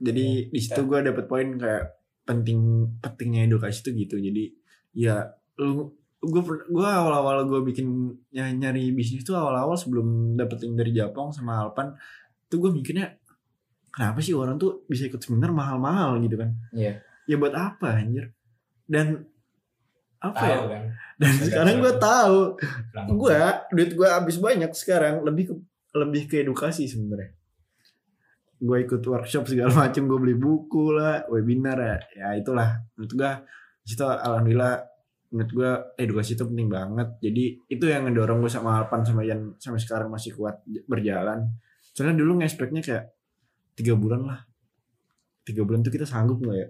jadi 0.03 0.51
di 0.51 0.61
situ 0.61 0.83
gue 0.83 0.99
dapet 1.07 1.31
poin 1.31 1.47
kayak 1.55 1.95
penting 2.27 2.91
pentingnya 2.99 3.47
edukasi 3.47 3.87
itu 3.87 3.91
gitu 4.07 4.17
jadi 4.19 4.45
ya 4.91 5.17
lu 5.63 5.95
gue 6.19 6.43
gue 6.67 6.89
awal 6.89 7.15
awal 7.15 7.47
gue 7.47 7.63
bikin 7.63 8.11
nyari, 8.35 8.59
nyari 8.59 8.83
bisnis 8.91 9.23
tuh 9.23 9.39
awal 9.39 9.55
awal 9.55 9.79
sebelum 9.79 10.35
dapetin 10.35 10.75
dari 10.75 10.91
Japang 10.91 11.31
sama 11.31 11.63
Alpan 11.63 11.95
tuh 12.51 12.59
gue 12.67 12.71
mikirnya 12.75 13.15
kenapa 13.95 14.19
sih 14.19 14.35
orang 14.35 14.59
tuh 14.59 14.83
bisa 14.91 15.07
ikut 15.07 15.23
seminar 15.23 15.55
mahal 15.55 15.79
mahal 15.79 16.19
gitu 16.19 16.35
kan 16.35 16.51
Iya. 16.75 16.99
Ya 17.33 17.37
buat 17.41 17.55
apa 17.57 17.89
anjir? 17.97 18.29
Dan 18.85 19.25
apa 20.23 20.45
ya? 20.45 20.57
Tahu 20.61 20.67
kan. 20.69 20.83
dan 21.19 21.33
Udah 21.33 21.47
sekarang 21.49 21.77
gue 21.81 21.95
tahu. 21.99 22.39
gue 23.19 23.39
duit 23.75 23.91
gue 23.97 24.09
habis 24.09 24.37
banyak 24.39 24.71
sekarang. 24.77 25.25
Lebih 25.25 25.45
ke 25.51 25.55
lebih 25.97 26.23
ke 26.29 26.37
edukasi 26.45 26.85
sebenarnya. 26.85 27.33
Gue 28.63 28.87
ikut 28.87 29.03
workshop 29.03 29.51
segala 29.51 29.73
macam 29.89 30.07
gue 30.07 30.19
beli 30.21 30.37
buku 30.39 30.95
lah 30.95 31.25
webinar 31.33 31.79
ya. 31.81 31.97
Ya 32.15 32.29
itulah. 32.39 32.85
Menurut 32.95 33.13
gue 33.17 33.33
situ 33.83 34.05
alhamdulillah 34.05 34.93
menurut 35.33 35.51
gue 35.51 35.71
edukasi 35.99 36.37
itu 36.37 36.45
penting 36.45 36.69
banget. 36.69 37.09
Jadi 37.19 37.45
itu 37.73 37.85
yang 37.89 38.07
ngedorong 38.07 38.45
gue 38.45 38.53
sama 38.53 38.85
Alpan 38.85 39.03
sama 39.03 39.25
Yan 39.25 39.57
sampai 39.57 39.81
sekarang 39.81 40.13
masih 40.13 40.37
kuat 40.37 40.61
berjalan. 40.85 41.51
Soalnya 41.97 42.21
dulu 42.21 42.41
ngespeknya 42.41 42.85
kayak 42.85 43.05
tiga 43.75 43.97
bulan 43.97 44.29
lah. 44.29 44.41
Tiga 45.43 45.67
bulan 45.67 45.83
tuh 45.83 45.91
kita 45.91 46.07
sanggup 46.07 46.39
nggak 46.39 46.57
ya. 46.57 46.69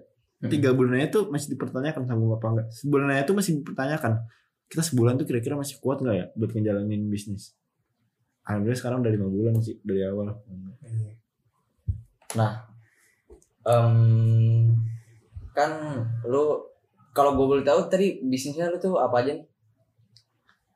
Tiga 0.51 0.69
bulannya 0.75 1.07
tuh 1.07 1.31
masih 1.31 1.55
dipertanyakan 1.55 2.03
sanggup 2.03 2.35
apa 2.35 2.47
enggak 2.51 2.67
sebulannya 2.75 3.23
tuh 3.23 3.35
masih 3.37 3.51
dipertanyakan. 3.63 4.13
Kita 4.67 4.81
sebulan 4.83 5.21
tuh 5.21 5.25
kira-kira 5.29 5.55
masih 5.55 5.77
kuat 5.79 6.01
nggak 6.01 6.15
ya 6.15 6.25
buat 6.33 6.51
ngejalanin 6.51 7.07
bisnis? 7.07 7.53
Alhamdulillah 8.43 8.79
sekarang 8.79 8.99
udah 9.05 9.11
lima 9.13 9.27
bulan 9.31 9.55
sih 9.63 9.79
dari 9.85 10.03
awal. 10.03 10.35
Iya. 10.83 12.47
Em, 13.63 13.95
kan 15.55 15.71
lu 16.27 16.67
kalau 17.15 17.37
gue 17.39 17.45
boleh 17.47 17.63
tahu 17.63 17.87
tadi 17.87 18.19
bisnisnya 18.19 18.67
lu 18.67 18.81
tuh 18.81 18.99
apa 18.99 19.23
aja 19.23 19.31
nih? 19.39 19.47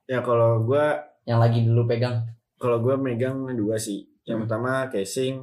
Ya 0.07 0.23
kalau 0.23 0.63
gue 0.63 0.85
yang 1.27 1.43
lagi 1.43 1.67
dulu 1.67 1.83
pegang? 1.83 2.23
Kalau 2.55 2.79
gue 2.79 2.95
megang 2.95 3.43
dua 3.51 3.75
sih. 3.75 4.07
Yang 4.23 4.37
Hmm. 4.37 4.43
pertama 4.47 4.71
casing 4.87 5.35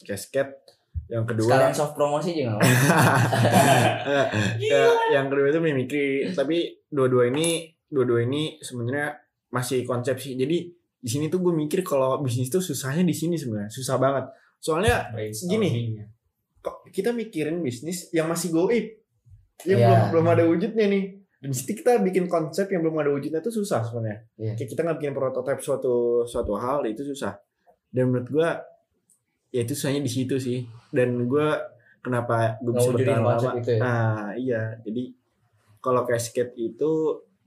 casket 0.00 0.56
yang 1.04 1.28
kedua 1.28 1.48
sekalian 1.52 1.74
soft 1.76 1.92
promosi 1.92 2.32
juga 2.32 2.56
ya, 4.60 4.82
yang 5.12 5.26
kedua 5.28 5.46
itu 5.52 5.60
mimikri. 5.60 6.32
Tapi 6.32 6.84
dua-dua 6.88 7.28
ini 7.28 7.68
dua-dua 7.84 8.24
ini 8.24 8.56
sebenarnya 8.58 9.12
masih 9.52 9.84
konsep 9.84 10.16
sih. 10.16 10.34
Jadi 10.34 10.72
di 10.74 11.08
sini 11.08 11.28
tuh 11.28 11.44
gue 11.44 11.52
mikir 11.52 11.84
kalau 11.84 12.18
bisnis 12.24 12.48
tuh 12.48 12.64
susahnya 12.64 13.04
di 13.04 13.12
sini 13.12 13.36
sebenarnya. 13.36 13.68
Susah 13.68 14.00
banget. 14.00 14.24
Soalnya 14.58 15.12
brainstorming 15.12 16.00
ya. 16.00 16.06
kok 16.64 16.80
kita 16.88 17.12
mikirin 17.12 17.60
bisnis 17.60 18.08
yang 18.08 18.24
masih 18.24 18.48
goib 18.48 18.88
yang 19.68 19.76
Iya. 19.76 19.88
belum 19.92 20.00
belum 20.16 20.26
ada 20.32 20.44
wujudnya 20.48 20.86
nih. 20.88 21.04
Dan 21.44 21.52
di 21.52 21.56
situ 21.60 21.84
kita 21.84 22.00
bikin 22.00 22.24
konsep 22.24 22.72
yang 22.72 22.80
belum 22.80 22.96
ada 23.04 23.12
wujudnya 23.12 23.44
itu 23.44 23.52
susah 23.52 23.84
sebenarnya. 23.84 24.24
Iya. 24.40 24.52
kayak 24.56 24.68
kita 24.72 24.80
nggak 24.80 24.98
bikin 24.98 25.12
prototipe 25.12 25.60
suatu 25.60 26.24
suatu 26.24 26.56
hal 26.56 26.88
itu 26.88 27.04
susah. 27.04 27.36
Dan 27.92 28.08
menurut 28.08 28.28
gua 28.32 28.48
ya 29.54 29.62
itu 29.62 29.72
susahnya 29.78 30.02
di 30.02 30.10
situ 30.10 30.34
sih. 30.42 30.66
Dan 30.90 31.30
gua 31.30 31.62
kenapa 32.02 32.58
gue 32.58 32.74
bisa 32.74 32.90
bertahan 32.90 33.22
lama? 33.22 33.50
itu 33.62 33.70
ya? 33.70 33.80
nah 33.80 34.34
iya. 34.34 34.62
Jadi 34.82 35.14
kalau 35.78 36.02
casket 36.02 36.50
itu 36.58 36.90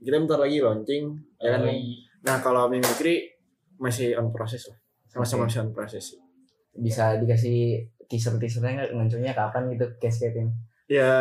kita 0.00 0.16
bentar 0.16 0.40
lagi 0.40 0.64
launching 0.64 1.12
ya 1.36 1.60
kan? 1.60 1.60
Oh, 1.62 1.66
nih 1.68 2.00
nah 2.24 2.40
kalau 2.40 2.66
mimikri 2.72 3.28
masih 3.76 4.16
on 4.16 4.32
proses 4.32 4.64
lah. 4.66 4.78
Sama-sama 5.12 5.44
Oke. 5.44 5.52
masih 5.52 5.60
on 5.68 5.70
proses 5.76 6.02
sih. 6.02 6.18
Bisa 6.72 7.20
dikasih 7.20 7.84
teaser 8.08 8.40
teasernya 8.40 8.72
nggak? 8.72 8.88
Ngancunya 8.96 9.32
kapan 9.36 9.68
gitu 9.76 9.86
casket 10.00 10.32
ini 10.32 10.50
ya 10.88 11.12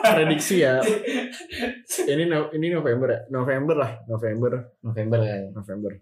prediksi 0.00 0.64
ya. 0.64 0.80
Ini 2.12 2.24
no- 2.24 2.48
ini 2.50 2.72
November 2.72 3.08
ya? 3.12 3.20
November 3.28 3.76
lah 3.76 3.92
November. 4.08 4.72
November 4.80 5.18
kayaknya 5.20 5.52
November 5.52 5.92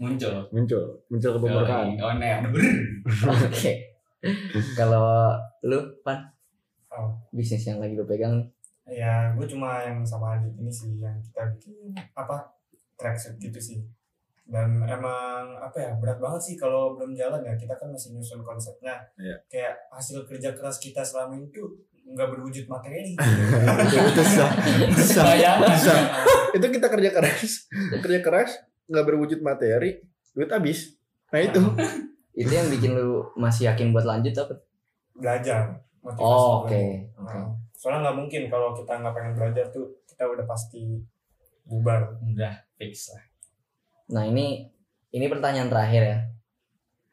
muncul 0.00 0.34
muncul 0.50 0.84
muncul 1.12 1.30
kebemerkaan 1.36 1.86
oh 2.00 2.12
nih 2.16 2.40
oke 3.28 3.72
kalau 4.74 5.36
lu 5.62 5.78
pan 6.00 6.32
Oh. 6.90 7.14
bisnis 7.30 7.62
yang 7.70 7.78
lagi 7.78 7.94
lu 7.94 8.02
pegang 8.02 8.50
Ya, 8.90 9.30
gue 9.38 9.46
cuma 9.46 9.86
yang 9.86 10.02
sama 10.02 10.34
Adit 10.34 10.50
ini 10.58 10.66
sih 10.66 10.98
yang 10.98 11.14
kita 11.22 11.46
bikin 11.54 11.94
apa 12.10 12.42
tracksuit 12.98 13.38
gitu 13.38 13.54
sih. 13.62 13.78
Dan 14.42 14.82
emang 14.82 15.46
apa 15.62 15.78
ya 15.78 15.94
berat 15.94 16.18
banget 16.18 16.42
sih 16.42 16.54
kalau 16.58 16.98
belum 16.98 17.14
jalan 17.14 17.38
ya. 17.46 17.54
Kita 17.54 17.78
kan 17.78 17.86
masih 17.94 18.18
nyusun 18.18 18.42
konsepnya. 18.42 18.98
Iya. 19.14 19.38
Kayak 19.46 19.78
hasil 19.94 20.26
kerja 20.26 20.50
keras 20.58 20.82
kita 20.82 21.06
selama 21.06 21.38
ini 21.38 21.46
tuh 21.54 21.70
nggak 22.02 22.28
berwujud 22.34 22.66
materi. 22.66 23.14
itu 24.10 24.22
susah 25.06 25.30
itu 26.50 26.66
kita 26.66 26.86
kerja 26.90 27.10
keras 27.14 27.70
kerja 28.02 28.20
keras 28.22 28.50
nggak 28.90 29.06
berwujud 29.06 29.40
materi 29.40 30.02
duit 30.34 30.50
habis 30.50 30.98
nah 31.30 31.38
itu 31.38 31.62
itu 32.40 32.50
yang 32.50 32.68
bikin 32.68 32.92
lu 32.92 33.30
masih 33.34 33.70
yakin 33.70 33.90
buat 33.90 34.04
lanjut 34.04 34.34
apa 34.34 34.54
Belajar. 35.14 35.78
motivasi 36.00 36.24
oh, 36.24 36.64
oke 36.64 36.82
oke 37.16 37.30
Nah, 37.30 37.46
soalnya 37.72 37.98
nggak 38.04 38.16
mungkin 38.16 38.42
kalau 38.48 38.72
kita 38.72 38.92
nggak 38.96 39.14
pengen 39.14 39.32
belajar 39.34 39.66
tuh 39.68 39.86
kita 40.04 40.24
udah 40.24 40.44
pasti 40.44 41.00
bubar. 41.62 42.18
udah 42.20 42.54
fix 42.74 43.12
lah 43.12 43.22
Nah 44.10 44.26
ini 44.26 44.66
ini 45.10 45.26
pertanyaan 45.26 45.70
terakhir 45.70 46.02
ya. 46.02 46.18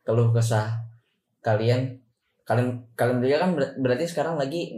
Keluh 0.02 0.32
kesah 0.32 0.82
kalian 1.40 2.02
kalian 2.41 2.90
kalian 2.94 3.18
berdua 3.20 3.38
kan 3.38 3.52
ber- 3.54 3.76
berarti 3.78 4.06
sekarang 4.08 4.34
lagi 4.34 4.74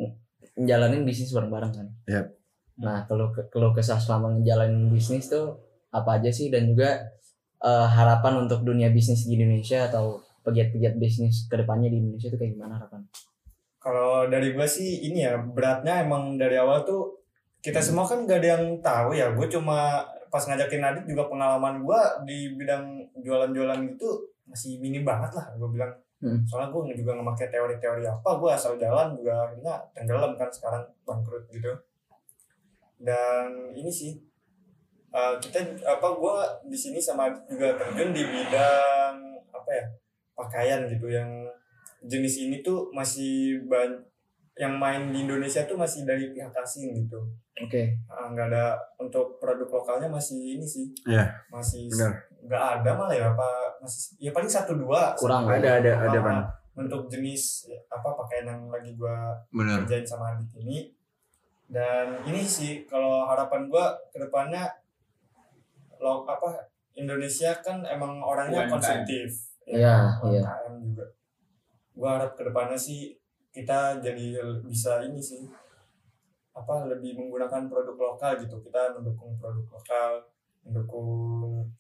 ngejalanin 0.54 1.08
bisnis 1.08 1.32
bareng-bareng 1.32 1.72
kan? 1.72 1.88
Yap. 2.06 2.28
Nah 2.76 3.08
keluh 3.08 3.32
keluh 3.48 3.72
kesah 3.72 3.96
selama 3.96 4.36
ngejalanin 4.36 4.92
bisnis 4.92 5.32
tuh 5.32 5.56
apa 5.90 6.22
aja 6.22 6.30
sih 6.30 6.54
dan 6.54 6.70
juga 6.70 7.10
eh, 7.60 7.88
harapan 7.90 8.46
untuk 8.46 8.64
dunia 8.64 8.90
bisnis 8.94 9.26
di 9.26 9.36
Indonesia 9.36 9.90
atau 9.90 10.22
pegiat-pegiat 10.46 10.96
bisnis 10.96 11.46
ke 11.46 11.56
depannya 11.60 11.92
di 11.92 11.98
Indonesia 12.00 12.32
itu 12.32 12.38
kayak 12.40 12.52
gimana 12.56 12.74
harapan? 12.80 13.02
Kalau 13.80 14.28
dari 14.28 14.52
gue 14.52 14.68
sih 14.68 15.08
ini 15.08 15.24
ya 15.24 15.40
beratnya 15.40 16.04
emang 16.04 16.36
dari 16.36 16.60
awal 16.60 16.84
tuh 16.84 17.24
kita 17.60 17.80
semua 17.84 18.08
kan 18.08 18.24
gak 18.28 18.40
ada 18.44 18.60
yang 18.60 18.64
tahu 18.80 19.16
ya. 19.16 19.32
Gue 19.36 19.48
cuma 19.52 20.04
pas 20.30 20.44
ngajakin 20.46 20.84
Adit 20.84 21.06
juga 21.10 21.28
pengalaman 21.28 21.84
gue 21.84 22.02
di 22.28 22.38
bidang 22.56 22.86
jualan-jualan 23.20 23.80
gitu 23.96 24.10
masih 24.48 24.80
minim 24.80 25.04
banget 25.04 25.32
lah. 25.36 25.48
Gue 25.56 25.72
bilang 25.76 25.94
Hmm. 26.20 26.44
soalnya 26.44 26.68
gue 26.76 27.00
juga 27.00 27.16
nggak 27.16 27.28
pakai 27.32 27.48
teori-teori 27.48 28.04
apa. 28.04 28.30
Gue 28.36 28.52
asal 28.52 28.76
jalan 28.76 29.16
juga 29.16 29.48
akhirnya 29.48 29.80
tenggelam 29.96 30.36
kan 30.36 30.52
sekarang 30.52 30.84
bangkrut 31.08 31.48
gitu. 31.48 31.72
Dan 33.00 33.72
ini 33.72 33.88
sih 33.88 34.20
eh, 35.10 35.34
kita 35.40 35.60
apa 35.82 36.08
gue 36.08 36.36
di 36.66 36.78
sini 36.78 36.98
sama 36.98 37.28
juga 37.46 37.74
terjun 37.76 38.10
di 38.10 38.24
bidang 38.24 39.14
apa 39.50 39.58
apa 39.60 39.70
ya 39.72 39.86
pakaian 40.34 40.80
gitu 40.88 41.08
yang 41.08 41.30
jenis 42.02 42.42
ini 42.42 42.60
tuh 42.60 42.90
masih 42.90 43.60
ban 43.66 43.92
yang 44.56 44.76
main 44.76 45.08
di 45.10 45.24
Indonesia 45.24 45.64
tuh 45.64 45.76
masih 45.76 46.04
dari 46.04 46.30
pihak 46.30 46.52
asing 46.54 46.92
gitu 46.94 47.20
Oke. 47.60 47.92
Ah, 48.08 48.28
nggak 48.30 48.48
ada 48.50 48.72
untuk 48.96 49.36
produk 49.36 49.68
lokalnya 49.70 50.08
masih 50.08 50.56
ini 50.56 50.64
sih 50.64 50.88
Iya, 51.06 51.28
masih 51.50 51.88
benar. 51.90 52.12
nggak 52.42 52.64
ada 52.74 52.90
malah 52.94 53.12
ya 53.14 53.26
apa 53.30 53.50
masih 53.78 54.16
ya 54.18 54.32
paling 54.32 54.48
satu 54.48 54.74
dua 54.74 55.12
Kurang 55.14 55.44
lah. 55.44 55.60
Ada 55.60 55.70
ada 55.78 55.92
ada 56.02 56.18
Ah, 56.18 56.24
pan. 56.24 56.38
untuk 56.78 57.08
jenis 57.08 57.68
apa 57.88 58.16
pakaian 58.16 58.48
yang 58.48 58.62
lagi 58.68 58.96
gua 58.96 59.36
Benar. 59.50 59.84
kerjain 59.84 60.08
sama 60.08 60.34
Adit 60.34 60.48
ini 60.56 60.88
dan 61.68 62.24
ini 62.24 62.42
sih 62.42 62.84
kalau 62.84 63.28
harapan 63.28 63.68
gua 63.68 63.92
ke 64.10 64.18
depannya 64.18 64.66
lo 66.00 66.24
apa 66.24 66.56
Indonesia 66.96 67.54
kan 67.60 67.84
emang 67.84 68.20
orangnya 68.20 68.66
UMKM. 68.66 68.72
konsumtif 68.72 69.30
Iya, 69.64 70.18
iya. 70.26 70.42
UMKM 70.42 70.74
juga 70.82 71.06
gua 71.94 72.10
harap 72.16 72.32
ke 72.34 72.44
depannya 72.44 72.76
sih 72.76 73.14
kita 73.50 74.00
jadi 74.00 74.40
bisa 74.62 75.04
ini 75.04 75.20
sih 75.20 75.44
apa 76.52 76.88
lebih 76.88 77.16
menggunakan 77.16 77.68
produk 77.68 77.96
lokal 77.96 78.40
gitu 78.40 78.60
kita 78.60 78.94
mendukung 78.94 79.36
produk 79.36 79.66
lokal 79.70 80.12
mendukung 80.62 81.08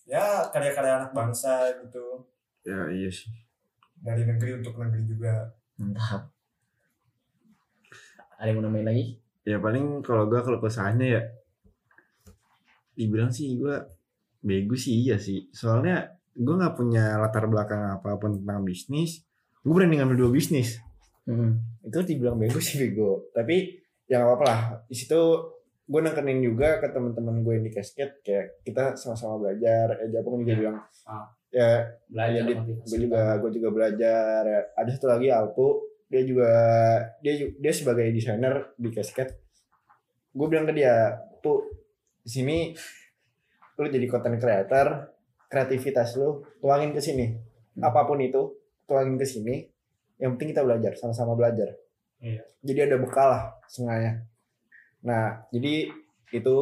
ya 0.03 0.47
karya-karya 0.49 0.99
anak 0.99 1.11
bangsa 1.11 1.67
gitu 1.79 2.23
Ya 2.61 2.85
iya 2.87 3.07
sih. 3.07 3.31
dari 3.97 4.23
negeri 4.23 4.59
untuk 4.59 4.75
negeri 4.75 5.03
juga 5.05 5.47
Mantap. 5.75 6.27
Ada 8.35 8.47
yang 8.47 8.55
mau 8.55 8.63
nambahin 8.65 8.87
lagi? 8.87 9.05
Ya 9.43 9.57
paling 9.57 9.99
kalau 9.99 10.27
gua 10.27 10.39
kalau 10.39 10.59
kesahnya 10.59 11.07
ya 11.09 11.21
dibilang 12.93 13.31
sih 13.31 13.55
gua 13.55 13.79
bego 14.39 14.75
sih 14.75 15.03
iya 15.03 15.15
sih. 15.15 15.47
Soalnya 15.51 16.07
gua 16.33 16.55
nggak 16.57 16.75
punya 16.75 17.17
latar 17.17 17.45
belakang 17.45 17.95
apa 17.95 18.15
pun 18.15 18.39
tentang 18.39 18.63
bisnis. 18.63 19.23
Gue 19.59 19.75
berani 19.75 19.99
ngambil 19.99 20.17
dua 20.17 20.31
bisnis. 20.31 20.79
Hmm. 21.23 21.59
Itu 21.83 21.99
dibilang 22.01 22.39
bego 22.39 22.57
sih 22.57 22.79
bego. 22.79 23.27
Tapi 23.31 23.75
ya 24.05 24.17
nggak 24.17 24.27
apa-apa 24.29 24.45
lah. 24.45 24.59
Di 24.85 24.95
situ 24.95 25.19
gue 25.83 25.99
nekenin 25.99 26.39
juga 26.39 26.77
ke 26.77 26.87
teman-teman 26.87 27.41
gue 27.41 27.53
yang 27.55 27.65
di 27.65 27.73
casket 27.73 28.21
kayak 28.21 28.61
kita 28.61 28.93
sama-sama 28.95 29.41
belajar. 29.41 29.99
Eh 29.99 30.09
Japong 30.09 30.39
juga 30.39 30.51
Ya. 30.51 30.59
bilang 30.59 30.77
Ah. 31.03 31.25
ya 31.49 31.69
belajar 32.05 32.41
Dit. 32.45 32.55
motivasi. 32.55 32.85
gue 32.87 32.99
juga 33.03 33.21
gue 33.35 33.51
juga 33.51 33.69
belajar 33.69 34.39
ya. 34.43 34.61
ada 34.71 34.89
satu 34.89 35.07
lagi 35.07 35.27
Alpu 35.27 35.67
dia 36.05 36.21
juga 36.21 36.51
dia 37.19 37.33
dia 37.51 37.73
sebagai 37.73 38.05
desainer 38.09 38.69
di 38.75 38.89
casket 38.89 39.33
gue 40.29 40.45
bilang 40.45 40.63
ke 40.63 40.73
dia 40.73 41.09
pu 41.41 41.65
di 42.21 42.29
sini 42.29 42.57
lu 43.79 43.87
jadi 43.87 44.05
content 44.11 44.35
creator 44.35 45.15
kreativitas 45.47 46.19
lu 46.19 46.43
tuangin 46.59 46.91
ke 46.91 47.01
sini. 47.01 47.31
Hmm. 47.79 47.87
apa 47.87 48.03
pun 48.03 48.19
itu 48.19 48.59
tuangin 48.85 49.15
ke 49.15 49.25
sini. 49.25 49.63
Yang 50.19 50.29
penting 50.35 50.49
kita 50.51 50.61
belajar 50.67 50.93
sama-sama 50.99 51.33
belajar. 51.33 51.73
Iya. 52.19 52.43
jadi 52.59 52.91
ada 52.91 52.99
bekal 52.99 53.31
lah 53.31 53.43
sengaja 53.71 54.27
nah 54.99 55.47
jadi 55.55 55.87
itu 56.35 56.57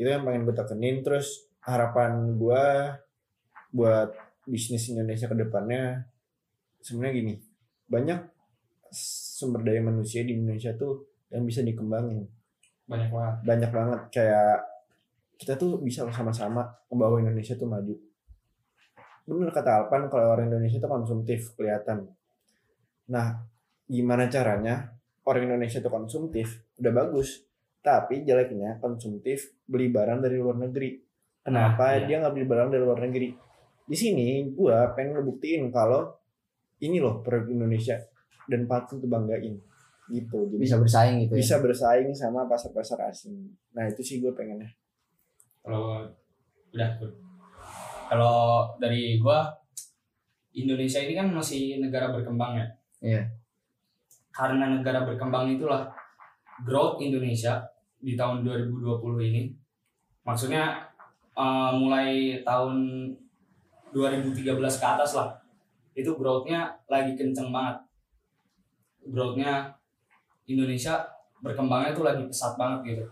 itu 0.00 0.08
yang 0.08 0.24
pengen 0.24 0.48
gue 0.48 0.56
tekenin. 0.56 1.04
Terus 1.04 1.44
harapan 1.60 2.40
gue 2.40 2.64
buat 3.76 4.16
bisnis 4.48 4.88
Indonesia 4.88 5.28
ke 5.28 5.36
depannya 5.36 6.08
sebenarnya 6.80 7.14
gini. 7.20 7.34
Banyak 7.84 8.20
sumber 9.36 9.60
daya 9.62 9.84
manusia 9.84 10.24
di 10.24 10.34
Indonesia 10.34 10.72
tuh 10.72 11.04
yang 11.28 11.44
bisa 11.44 11.60
dikembangin. 11.60 12.24
Banyak 12.88 13.12
banget. 13.12 13.36
Banyak 13.44 13.70
banget. 13.70 14.00
Kayak 14.08 14.56
kita 15.40 15.56
tuh 15.56 15.80
bisa 15.80 16.04
sama-sama 16.12 16.68
membawa 16.92 17.16
Indonesia 17.16 17.56
tuh 17.56 17.64
maju 17.64 17.96
bener 19.24 19.48
kata 19.48 19.70
Alpan 19.86 20.12
kalau 20.12 20.36
orang 20.36 20.52
Indonesia 20.52 20.76
tuh 20.76 20.90
konsumtif 20.92 21.56
kelihatan 21.56 22.04
nah 23.08 23.40
gimana 23.88 24.28
caranya 24.28 24.92
orang 25.24 25.48
Indonesia 25.48 25.80
tuh 25.80 25.88
konsumtif 25.88 26.60
udah 26.76 26.92
bagus 26.92 27.48
tapi 27.80 28.20
jeleknya 28.28 28.76
konsumtif 28.84 29.56
beli 29.64 29.88
barang 29.88 30.20
dari 30.20 30.36
luar 30.36 30.60
negeri 30.60 31.00
kenapa 31.40 31.96
Nah, 31.96 31.96
iya. 31.96 32.04
dia 32.04 32.16
nggak 32.20 32.34
beli 32.36 32.46
barang 32.46 32.68
dari 32.68 32.82
luar 32.84 33.00
negeri 33.00 33.28
di 33.88 33.96
sini 33.96 34.44
gua 34.52 34.92
pengen 34.92 35.18
ngebuktiin 35.18 35.72
kalau 35.72 36.12
ini 36.84 37.00
loh 37.00 37.24
produk 37.24 37.48
Indonesia 37.48 37.96
dan 38.44 38.68
patut 38.68 39.00
dibanggain 39.00 39.56
gitu 40.10 40.38
jadi 40.50 40.62
Bisa 40.62 40.76
bersaing 40.76 41.16
gitu 41.24 41.32
ya. 41.34 41.38
bisa 41.38 41.54
bersaing 41.62 42.10
sama 42.12 42.44
pasar-pasar 42.50 42.98
asing. 43.08 43.46
Nah 43.72 43.86
itu 43.86 44.02
sih 44.02 44.18
gue 44.18 44.34
pengennya. 44.34 44.66
Kalau 45.60 46.06
udah 46.70 46.90
kalau 48.10 48.66
dari 48.82 49.18
gua 49.22 49.46
Indonesia 50.50 50.98
ini 50.98 51.14
kan 51.14 51.30
masih 51.30 51.78
negara 51.78 52.10
berkembang 52.10 52.58
ya. 52.58 52.66
Iya. 53.00 53.22
karena 54.30 54.70
negara 54.70 55.08
berkembang 55.08 55.50
itulah 55.56 55.88
growth 56.62 57.00
Indonesia 57.02 57.64
di 57.98 58.14
tahun 58.14 58.44
2020 58.46 59.28
ini. 59.32 59.42
Maksudnya 60.22 60.84
eh, 61.34 61.72
mulai 61.74 62.40
tahun 62.44 63.08
2013 63.90 64.46
ke 64.54 64.86
atas 64.86 65.18
lah 65.18 65.34
itu 65.96 66.14
growth-nya 66.14 66.70
lagi 66.86 67.18
kenceng 67.18 67.50
banget. 67.50 67.82
Growth-nya 69.10 69.80
Indonesia 70.50 71.06
berkembangnya 71.40 71.96
tuh 71.96 72.04
lagi 72.04 72.22
pesat 72.28 72.58
banget 72.58 72.80
gitu 72.94 73.04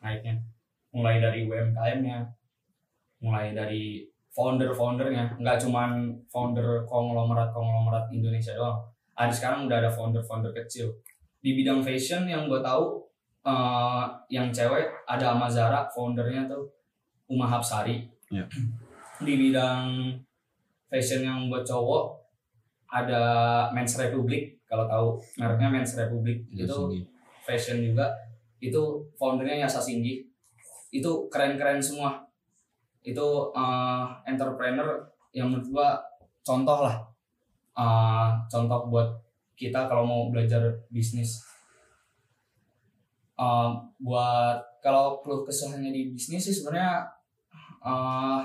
naiknya 0.00 0.40
mulai 0.90 1.22
dari 1.22 1.46
UMKM-nya 1.46 2.40
mulai 3.20 3.52
dari 3.52 4.04
founder-foundernya. 4.32 5.36
Nggak 5.38 5.58
cuman 5.68 6.16
founder 6.32 6.84
konglomerat 6.88 7.52
konglomerat 7.52 8.08
Indonesia 8.10 8.56
doang. 8.56 8.80
Ada 9.14 9.32
sekarang 9.32 9.68
udah 9.68 9.76
ada 9.84 9.90
founder-founder 9.92 10.52
kecil. 10.56 10.88
Di 11.40 11.56
bidang 11.56 11.84
fashion 11.84 12.24
yang 12.24 12.48
gue 12.48 12.60
tahu 12.64 13.04
eh, 13.44 14.04
yang 14.32 14.48
cewek 14.48 14.88
ada 15.04 15.36
Amazara 15.36 15.84
foundernya 15.92 16.48
tuh 16.48 16.68
Uma 17.28 17.46
Hapsari. 17.46 18.08
Iya. 18.32 18.46
di 19.26 19.36
bidang 19.36 20.16
fashion 20.88 21.20
yang 21.20 21.52
buat 21.52 21.60
cowok 21.60 22.16
ada 22.88 23.22
Men's 23.76 23.94
Republic 24.00 24.56
kalau 24.64 24.88
tahu 24.88 25.06
mereknya 25.36 25.68
Men's 25.68 25.92
Republic. 25.94 26.46
Itu 26.54 26.88
fashion 27.44 27.84
juga. 27.84 28.08
Itu 28.60 29.08
foundernya 29.20 29.66
Yasa 29.68 29.80
Singgi 29.82 30.29
itu 30.90 31.30
keren-keren 31.30 31.78
semua. 31.82 32.26
Itu 33.00 33.54
eh, 33.54 34.04
entrepreneur 34.26 35.06
yang 35.34 35.50
menurut 35.50 35.68
gua 35.70 35.88
contoh 36.42 36.84
lah. 36.84 36.96
Eh, 37.78 38.28
contoh 38.50 38.90
buat 38.90 39.08
kita 39.54 39.86
kalau 39.86 40.04
mau 40.04 40.22
belajar 40.28 40.62
bisnis. 40.90 41.40
Eh, 43.38 43.70
buat 44.02 44.58
kalau 44.84 45.22
keluh 45.24 45.42
kesahnya 45.46 45.90
di 45.92 46.12
bisnis 46.12 46.44
sih 46.50 46.54
sebenarnya 46.56 47.08
eh 47.80 48.42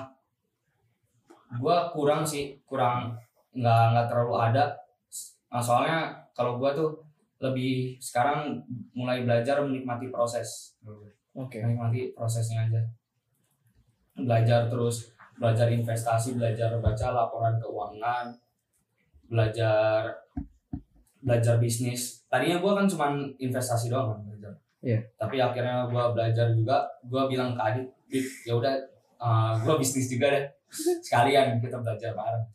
gua 1.60 1.92
kurang 1.92 2.24
sih 2.24 2.60
kurang 2.68 3.16
nggak 3.56 3.84
nggak 3.92 4.08
terlalu 4.12 4.36
ada. 4.40 4.66
Nah, 5.52 5.64
soalnya 5.64 6.00
kalau 6.36 6.60
gua 6.60 6.76
tuh 6.76 7.00
lebih 7.40 8.00
sekarang 8.00 8.64
mulai 8.96 9.24
belajar 9.28 9.64
menikmati 9.64 10.08
proses 10.08 10.80
Oke. 11.36 11.60
menikmati 11.60 12.16
prosesnya 12.16 12.64
aja. 12.64 12.82
Belajar 14.16 14.72
terus 14.72 15.12
belajar 15.36 15.68
investasi 15.68 16.40
belajar 16.40 16.80
baca 16.80 17.08
laporan 17.12 17.60
keuangan 17.60 18.32
belajar 19.28 20.16
belajar 21.20 21.60
bisnis. 21.60 22.24
Tadinya 22.32 22.64
gua 22.64 22.80
kan 22.80 22.88
cuman 22.88 23.36
investasi 23.36 23.92
doang 23.92 24.16
kan 24.16 24.20
belajar. 24.24 24.54
Iya. 24.86 25.02
tapi 25.18 25.42
akhirnya 25.42 25.90
gua 25.90 26.14
belajar 26.14 26.54
juga 26.54 26.86
gua 27.10 27.26
bilang 27.26 27.58
ke 27.58 27.62
Adit 27.66 27.90
Dit 28.06 28.28
ya 28.46 28.54
udah 28.54 28.78
uh, 29.18 29.58
gua 29.66 29.76
bisnis 29.76 30.08
juga 30.08 30.32
deh. 30.32 30.46
Sekalian 31.04 31.60
kita 31.60 31.82
belajar 31.84 32.16
bareng. 32.16 32.46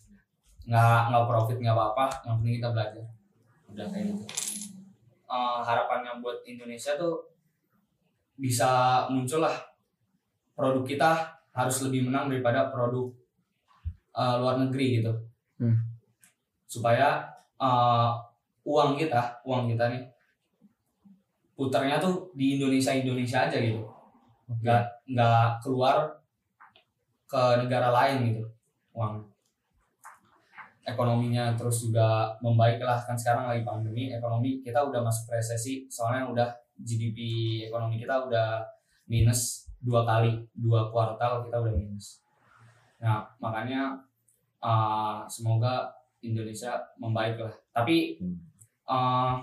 Nggak 0.71 1.01
nggak 1.11 1.25
profit 1.27 1.59
nggak 1.59 1.77
apa-apa 1.77 2.07
yang 2.25 2.35
penting 2.41 2.55
kita 2.63 2.71
belajar. 2.73 3.05
Udah 3.69 3.87
kayak 3.93 4.05
gitu. 4.15 4.25
Uh, 5.31 5.59
harapannya 5.63 6.23
buat 6.23 6.43
Indonesia 6.47 6.95
tuh 6.95 7.31
bisa 8.41 9.05
muncul 9.13 9.45
lah 9.45 9.53
produk 10.57 10.85
kita 10.85 11.11
harus 11.53 11.77
lebih 11.85 12.09
menang 12.09 12.33
daripada 12.33 12.73
produk 12.73 13.13
uh, 14.17 14.41
luar 14.41 14.57
negeri 14.65 15.05
gitu. 15.05 15.13
Hmm. 15.61 15.77
supaya 16.65 17.29
uh, 17.61 18.17
uang 18.65 18.97
kita 18.97 19.45
uang 19.45 19.69
kita 19.69 19.93
nih 19.93 20.09
putarnya 21.53 22.01
tuh 22.01 22.33
di 22.33 22.57
Indonesia 22.57 22.97
Indonesia 22.97 23.45
aja 23.45 23.61
gitu. 23.61 23.85
Nggak 24.65 25.05
nggak 25.05 25.61
keluar 25.61 26.17
ke 27.29 27.43
negara 27.61 27.93
lain 27.93 28.33
gitu 28.33 28.45
uang. 28.97 29.21
Ekonominya 30.81 31.53
terus 31.53 31.85
juga 31.85 32.33
membaik 32.41 32.81
lah. 32.81 32.97
Kan 33.05 33.21
sekarang 33.21 33.53
lagi 33.53 33.61
pandemi 33.61 34.09
ekonomi 34.17 34.65
kita 34.65 34.81
udah 34.81 35.05
masuk 35.05 35.37
resesi 35.37 35.85
soalnya 35.93 36.25
udah 36.25 36.49
GDP 36.83 37.19
ekonomi 37.69 38.01
kita 38.01 38.27
udah 38.27 38.65
minus 39.11 39.71
dua 39.81 40.05
kali 40.05 40.45
dua 40.53 40.93
kuartal 40.93 41.45
kita 41.45 41.57
udah 41.61 41.73
minus. 41.73 42.21
Nah 43.01 43.25
makanya 43.41 43.97
uh, 44.61 45.25
semoga 45.27 45.89
Indonesia 46.21 46.77
membaik 47.01 47.41
lah. 47.41 47.55
Tapi 47.73 48.21
uh, 48.89 49.41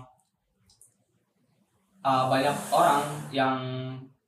uh, 2.06 2.24
banyak 2.30 2.58
orang 2.70 3.04
yang 3.34 3.60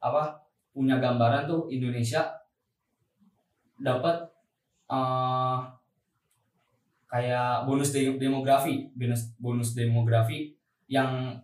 apa 0.02 0.42
punya 0.74 0.98
gambaran 0.98 1.46
tuh 1.46 1.68
Indonesia 1.70 2.40
dapat 3.80 4.28
uh, 4.92 5.64
kayak 7.10 7.66
bonus 7.66 7.90
de- 7.96 8.20
demografi 8.20 8.92
bonus 8.94 9.34
bonus 9.40 9.74
demografi 9.74 10.54
yang 10.92 11.40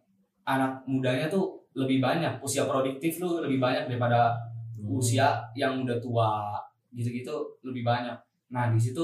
anak 0.45 0.85
mudanya 0.85 1.25
tuh 1.25 1.54
lebih 1.75 1.99
banyak. 1.99 2.39
Usia 2.39 2.63
produktif 2.65 3.19
lu 3.19 3.43
lebih 3.43 3.59
banyak 3.59 3.91
daripada 3.91 4.33
usia 4.79 5.43
yang 5.53 5.83
udah 5.83 5.99
tua 5.99 6.55
gitu-gitu 6.95 7.59
lebih 7.67 7.83
banyak. 7.83 8.15
Nah 8.49 8.71
di 8.71 8.79
situ 8.79 9.03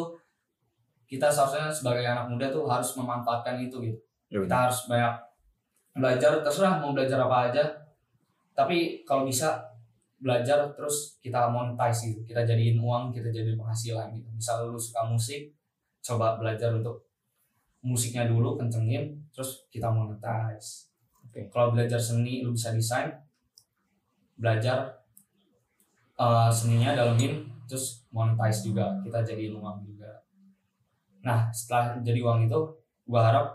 kita 1.06 1.28
seharusnya 1.28 1.68
sebagai 1.68 2.08
anak 2.08 2.32
muda 2.32 2.48
tuh 2.48 2.64
harus 2.64 2.96
memanfaatkan 2.96 3.60
itu 3.60 3.84
gitu. 3.84 4.00
Ya, 4.32 4.40
kita 4.40 4.58
harus 4.72 4.80
banyak 4.88 5.14
belajar 5.92 6.32
terserah 6.40 6.80
mau 6.80 6.96
belajar 6.96 7.20
apa 7.20 7.52
aja. 7.52 7.64
Tapi 8.56 9.04
kalau 9.04 9.28
bisa 9.28 9.60
belajar 10.24 10.72
terus 10.72 11.20
kita 11.20 11.52
monetize 11.52 12.16
gitu. 12.16 12.24
Kita 12.24 12.48
jadiin 12.48 12.80
uang 12.80 13.12
kita 13.12 13.28
jadiin 13.28 13.60
penghasilan 13.60 14.16
gitu. 14.16 14.30
Misal 14.32 14.72
lu 14.72 14.80
suka 14.80 15.04
musik 15.04 15.52
coba 16.00 16.40
belajar 16.40 16.72
untuk 16.72 17.12
musiknya 17.82 18.30
dulu 18.30 18.56
kencengin 18.56 19.10
terus 19.34 19.66
kita 19.74 19.90
monetize 19.90 20.91
Oke. 21.32 21.48
kalau 21.48 21.72
belajar 21.72 21.96
seni 21.96 22.44
lu 22.44 22.52
bisa 22.52 22.76
desain. 22.76 23.08
Belajar 24.36 25.00
eh, 26.20 26.52
seninya 26.52 26.92
dalemin 26.92 27.48
terus 27.64 28.04
monetize 28.12 28.68
juga. 28.68 29.00
Kita 29.00 29.24
jadiin 29.24 29.56
uang 29.56 29.88
juga. 29.88 30.12
Nah 31.24 31.48
setelah 31.56 32.04
jadi 32.04 32.20
uang 32.20 32.52
itu 32.52 32.60
gua 33.08 33.32
harap 33.32 33.48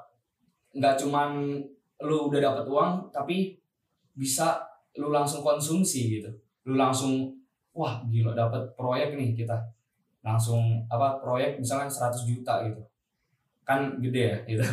nggak 0.72 0.96
cuman 1.04 1.60
lu 2.00 2.16
udah 2.32 2.40
dapat 2.40 2.64
uang 2.64 3.12
tapi 3.12 3.60
bisa 4.16 4.64
lu 4.96 5.12
langsung 5.12 5.44
konsumsi 5.44 6.16
gitu. 6.16 6.32
Lu 6.64 6.80
langsung 6.80 7.28
wah 7.76 8.00
gila 8.08 8.32
dapat 8.32 8.72
proyek 8.72 9.20
nih 9.20 9.36
kita. 9.36 9.60
Langsung 10.24 10.88
apa 10.88 11.20
proyek 11.20 11.60
misalnya 11.60 11.92
100 11.92 12.24
juta 12.24 12.64
gitu 12.64 12.80
kan 13.66 13.98
gede 13.98 14.22
ya 14.30 14.38
gitu. 14.46 14.64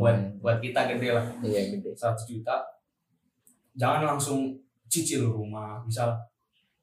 Buat 0.00 0.40
buat 0.40 0.58
kita 0.64 0.88
gede 0.96 1.12
lah. 1.12 1.26
Iya 1.44 1.76
gede. 1.76 1.92
100 1.92 2.24
juta. 2.24 2.56
Jangan 3.76 4.16
langsung 4.16 4.56
cicil 4.88 5.28
rumah. 5.28 5.84
Misal 5.84 6.16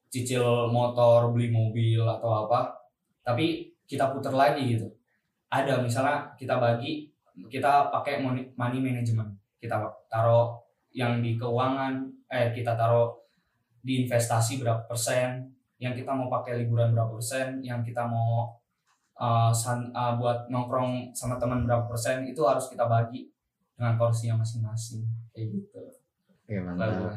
cicil 0.06 0.70
motor 0.70 1.34
beli 1.34 1.50
mobil 1.50 1.98
atau 2.06 2.46
apa. 2.46 2.78
Tapi 3.26 3.74
kita 3.90 4.14
putar 4.14 4.32
lagi 4.32 4.78
gitu. 4.78 4.86
Ada 5.50 5.82
misalnya 5.82 6.30
kita 6.38 6.62
bagi 6.62 7.10
kita 7.50 7.90
pakai 7.90 8.22
money, 8.22 8.54
money 8.54 8.78
management. 8.78 9.34
Kita 9.58 9.82
taruh 10.06 10.62
yang 10.94 11.18
di 11.18 11.34
keuangan 11.34 12.06
eh 12.30 12.54
kita 12.54 12.78
taruh 12.78 13.18
di 13.82 14.06
investasi 14.06 14.62
berapa 14.62 14.86
persen 14.86 15.50
yang 15.78 15.94
kita 15.94 16.10
mau 16.10 16.26
pakai 16.26 16.62
liburan 16.62 16.90
berapa 16.90 17.14
persen 17.14 17.62
yang 17.62 17.86
kita 17.86 18.02
mau 18.06 18.57
uh, 19.18 19.50
san- 19.50 19.90
uh, 19.92 20.14
buat 20.16 20.46
nongkrong 20.48 21.10
sama 21.12 21.36
teman 21.36 21.66
berapa 21.66 21.84
persen 21.90 22.24
itu 22.24 22.40
harus 22.46 22.70
kita 22.70 22.86
bagi 22.86 23.28
dengan 23.74 23.94
porsinya 23.98 24.42
masing-masing 24.42 25.06
kayak 25.34 25.54
gitu 25.54 25.82
Oke 26.48 26.64
mantap. 26.64 26.88
Bagus. 26.88 27.16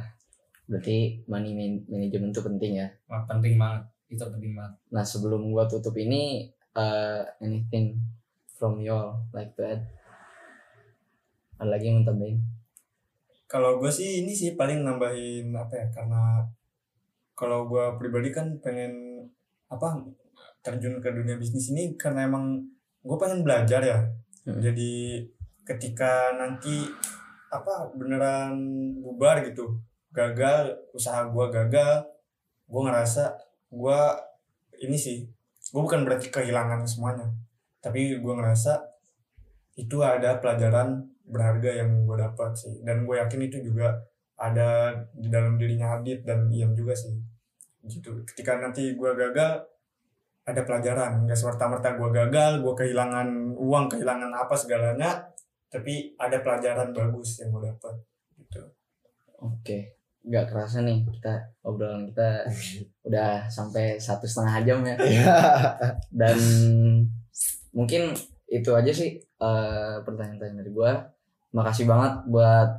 Berarti 0.67 0.97
money 1.31 1.51
man- 1.55 1.85
management 1.87 2.35
itu 2.35 2.41
penting 2.43 2.71
ya. 2.83 2.87
Wah, 3.07 3.23
penting 3.23 3.55
banget 3.55 3.87
itu 4.11 4.23
penting 4.27 4.51
banget 4.59 4.75
Nah 4.91 5.07
sebelum 5.07 5.55
gua 5.55 5.71
tutup 5.71 5.95
ini, 5.95 6.51
uh, 6.75 7.23
anything 7.39 7.95
from 8.59 8.83
you 8.83 8.91
all 8.91 9.23
like 9.31 9.55
to 9.55 9.63
add? 9.63 9.87
Ada 11.63 11.77
lagi 11.77 11.87
yang 11.87 12.03
mau 12.03 12.11
tambahin? 12.11 12.37
Kalau 13.47 13.79
gue 13.79 13.91
sih 13.91 14.23
ini 14.23 14.31
sih 14.31 14.55
paling 14.55 14.83
nambahin 14.83 15.51
apa 15.51 15.75
ya 15.75 15.87
karena 15.91 16.43
kalau 17.35 17.67
gue 17.67 17.85
pribadi 17.99 18.31
kan 18.31 18.59
pengen 18.63 19.23
apa 19.67 19.99
terjun 20.61 21.01
ke 21.01 21.09
dunia 21.09 21.37
bisnis 21.37 21.73
ini 21.73 21.97
karena 21.97 22.29
emang 22.29 22.61
gue 23.01 23.17
pengen 23.17 23.41
belajar 23.41 23.81
ya. 23.81 23.99
Hmm. 24.45 24.61
Jadi 24.61 25.25
ketika 25.65 26.33
nanti 26.37 26.89
apa 27.51 27.91
beneran 27.93 28.55
bubar 29.03 29.43
gitu 29.43 29.75
gagal 30.15 30.71
usaha 30.95 31.27
gue 31.27 31.45
gagal 31.51 32.07
gue 32.71 32.81
ngerasa 32.87 33.35
gue 33.71 33.99
ini 34.87 34.95
sih 34.95 35.27
gue 35.71 35.81
bukan 35.83 36.07
berarti 36.07 36.31
kehilangan 36.31 36.87
semuanya 36.87 37.27
tapi 37.83 38.19
gue 38.19 38.33
ngerasa 38.33 38.79
itu 39.75 39.99
ada 40.03 40.39
pelajaran 40.39 41.11
berharga 41.27 41.83
yang 41.83 42.07
gue 42.07 42.17
dapat 42.19 42.51
sih 42.55 42.83
dan 42.83 43.03
gue 43.03 43.15
yakin 43.19 43.41
itu 43.47 43.57
juga 43.63 43.99
ada 44.39 44.95
di 45.15 45.27
dalam 45.31 45.55
dirinya 45.55 45.99
Adit 45.99 46.23
dan 46.27 46.51
Iam 46.51 46.75
juga 46.75 46.95
sih 46.95 47.15
gitu 47.87 48.23
ketika 48.31 48.59
nanti 48.59 48.95
gue 48.95 49.11
gagal 49.15 49.63
ada 50.51 50.61
pelajaran 50.67 51.23
nggak 51.23 51.39
serta 51.39 51.71
merta 51.71 51.95
gue 51.95 52.09
gagal 52.11 52.59
gue 52.59 52.73
kehilangan 52.75 53.55
uang 53.55 53.85
kehilangan 53.91 54.31
apa 54.35 54.55
segalanya 54.55 55.23
tapi 55.71 56.13
ada 56.19 56.43
pelajaran 56.43 56.91
bagus 56.91 57.39
yang 57.39 57.55
gue 57.55 57.71
dapat 57.71 57.95
gitu 58.35 58.63
Oke, 59.41 59.97
nggak 60.21 60.53
kerasa 60.53 60.85
nih 60.85 61.01
kita 61.01 61.49
obrolan 61.65 62.05
kita 62.13 62.45
udah 63.09 63.49
sampai 63.49 63.97
satu 63.97 64.29
setengah 64.29 64.55
jam 64.61 64.79
ya. 64.85 64.95
Dan 66.21 66.37
mungkin 67.73 68.13
itu 68.45 68.69
aja 68.77 68.93
sih 68.93 69.17
eh, 69.17 69.95
pertanyaan-pertanyaan 70.05 70.61
dari 70.61 70.71
gua. 70.71 70.93
Makasih 71.57 71.89
banget 71.89 72.13
buat 72.29 72.69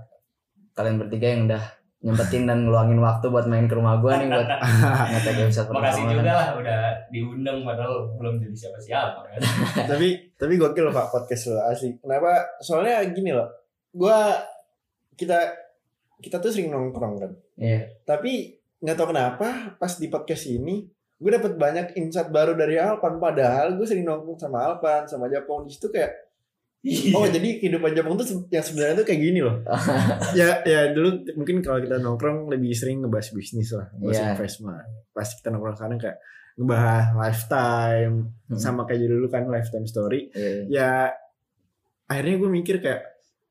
kalian 0.78 0.96
bertiga 1.02 1.26
yang 1.34 1.42
udah 1.50 1.64
nyempetin 2.02 2.50
dan 2.50 2.66
ngeluangin 2.66 2.98
waktu 2.98 3.30
buat 3.30 3.46
main 3.46 3.70
ke 3.70 3.78
rumah 3.78 4.02
gua 4.02 4.18
nih 4.18 4.26
buat 4.26 4.50
ngetek 5.14 5.36
episode 5.46 5.70
makasih 5.70 6.02
pertama. 6.02 6.18
juga 6.18 6.32
lah 6.34 6.48
udah 6.58 6.80
diundang 7.14 7.58
padahal 7.62 7.94
belum 8.18 8.34
jadi 8.42 8.56
siapa-siapa 8.58 9.18
kan. 9.22 9.40
Tapi 9.94 10.08
tapi 10.34 10.52
gokil 10.58 10.90
loh 10.90 10.94
pak 10.94 11.14
podcast 11.14 11.54
lo 11.54 11.62
asli 11.62 11.94
kenapa? 12.02 12.58
Soalnya 12.58 13.06
gini 13.14 13.30
loh 13.30 13.46
gua 13.94 14.34
kita 15.14 15.38
kita 16.18 16.42
tuh 16.42 16.50
sering 16.50 16.74
nongkrong 16.74 17.14
kan. 17.18 17.32
Iya. 17.62 17.84
tapi 18.02 18.58
nggak 18.82 18.96
tahu 18.98 19.14
kenapa 19.14 19.78
pas 19.78 19.92
di 19.94 20.10
podcast 20.10 20.50
ini 20.50 20.82
gue 21.22 21.30
dapet 21.30 21.54
banyak 21.54 21.94
insight 21.94 22.34
baru 22.34 22.58
dari 22.58 22.74
Alpan. 22.82 23.22
Padahal 23.22 23.78
gue 23.78 23.86
sering 23.86 24.02
nongkrong 24.02 24.42
sama 24.42 24.58
Alpan 24.66 25.06
sama 25.06 25.30
Japong. 25.30 25.70
Di 25.70 25.78
situ 25.78 25.86
kayak 25.86 26.31
oh 27.12 27.24
jadi 27.24 27.48
kehidupan 27.56 27.92
Japong 27.92 28.16
tuh 28.16 28.26
yang 28.48 28.60
sebenarnya 28.60 28.94
tuh 28.96 29.06
kayak 29.06 29.20
gini 29.20 29.38
loh 29.38 29.62
ya 30.38 30.62
ya 30.62 30.90
dulu 30.90 31.08
mungkin 31.34 31.60
kalau 31.60 31.78
kita 31.78 31.96
nongkrong 31.96 32.46
lebih 32.48 32.70
sering 32.72 33.00
ngebahas 33.00 33.30
bisnis 33.30 33.70
lah 33.70 33.86
ngebahas 33.94 34.18
Iya. 34.18 34.26
investment 34.34 34.82
pas 35.10 35.28
kita 35.28 35.48
nongkrong 35.48 35.76
sekarang 35.76 35.98
kayak 35.98 36.18
ngebahas 36.54 37.06
lifetime 37.14 38.14
Hmm. 38.44 38.58
sama 38.58 38.82
kayak 38.84 39.06
dulu 39.06 39.26
kan 39.26 39.46
lifetime 39.46 39.86
story 39.86 40.28
Iya. 40.30 40.58
ya 40.68 40.90
akhirnya 42.04 42.34
gue 42.36 42.50
mikir 42.52 42.76
kayak 42.78 43.00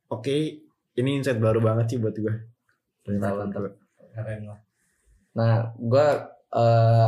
oke 0.08 0.36
ini 0.94 1.10
insight 1.16 1.40
baru 1.40 1.58
banget 1.58 1.88
sih 1.88 1.98
buat 1.98 2.14
gue 2.14 2.36
Mantap, 3.08 3.34
mantap. 3.40 3.74
keren 4.12 4.44
lah 4.46 4.60
Nah, 5.32 5.72
gua 5.80 6.28
uh, 6.52 7.08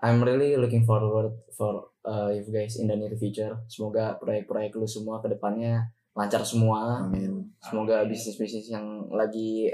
I'm 0.00 0.24
really 0.24 0.56
looking 0.56 0.82
forward 0.82 1.36
for 1.52 1.89
uh, 2.04 2.28
you 2.30 2.44
guys 2.48 2.76
in 2.78 2.86
the 2.88 2.96
near 2.96 3.12
future. 3.16 3.56
Semoga 3.66 4.16
proyek-proyek 4.20 4.76
lu 4.76 4.86
semua 4.88 5.18
ke 5.20 5.28
depannya 5.30 5.88
lancar 6.16 6.42
semua. 6.42 7.06
amin 7.06 7.48
Semoga 7.62 8.02
Amin. 8.02 8.12
bisnis-bisnis 8.12 8.72
yang 8.72 9.08
lagi 9.14 9.70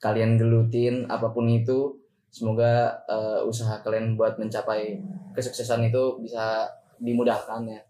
kalian 0.00 0.40
gelutin 0.40 1.04
apa 1.10 1.28
pun 1.34 1.44
itu, 1.50 1.98
semoga 2.32 3.04
uh, 3.04 3.44
usaha 3.44 3.82
kalian 3.84 4.16
buat 4.16 4.40
mencapai 4.40 4.96
kesuksesan 5.36 5.92
itu 5.92 6.16
bisa 6.24 6.64
dimudahkan 6.96 7.68
ya. 7.68 7.80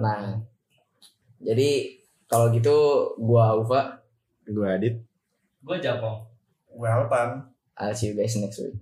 Nah, 0.00 0.38
jadi 1.42 1.98
kalau 2.30 2.48
gitu 2.54 3.10
gua 3.20 3.58
Ufa, 3.58 4.00
gue 4.50 4.66
Adit 4.66 4.96
gue 5.60 5.76
Japong 5.76 6.24
gue 6.72 6.88
Alpan 6.88 7.44
I'll 7.76 7.94
see 7.94 8.12
you 8.12 8.16
guys 8.16 8.36
next 8.36 8.60
week. 8.60 8.76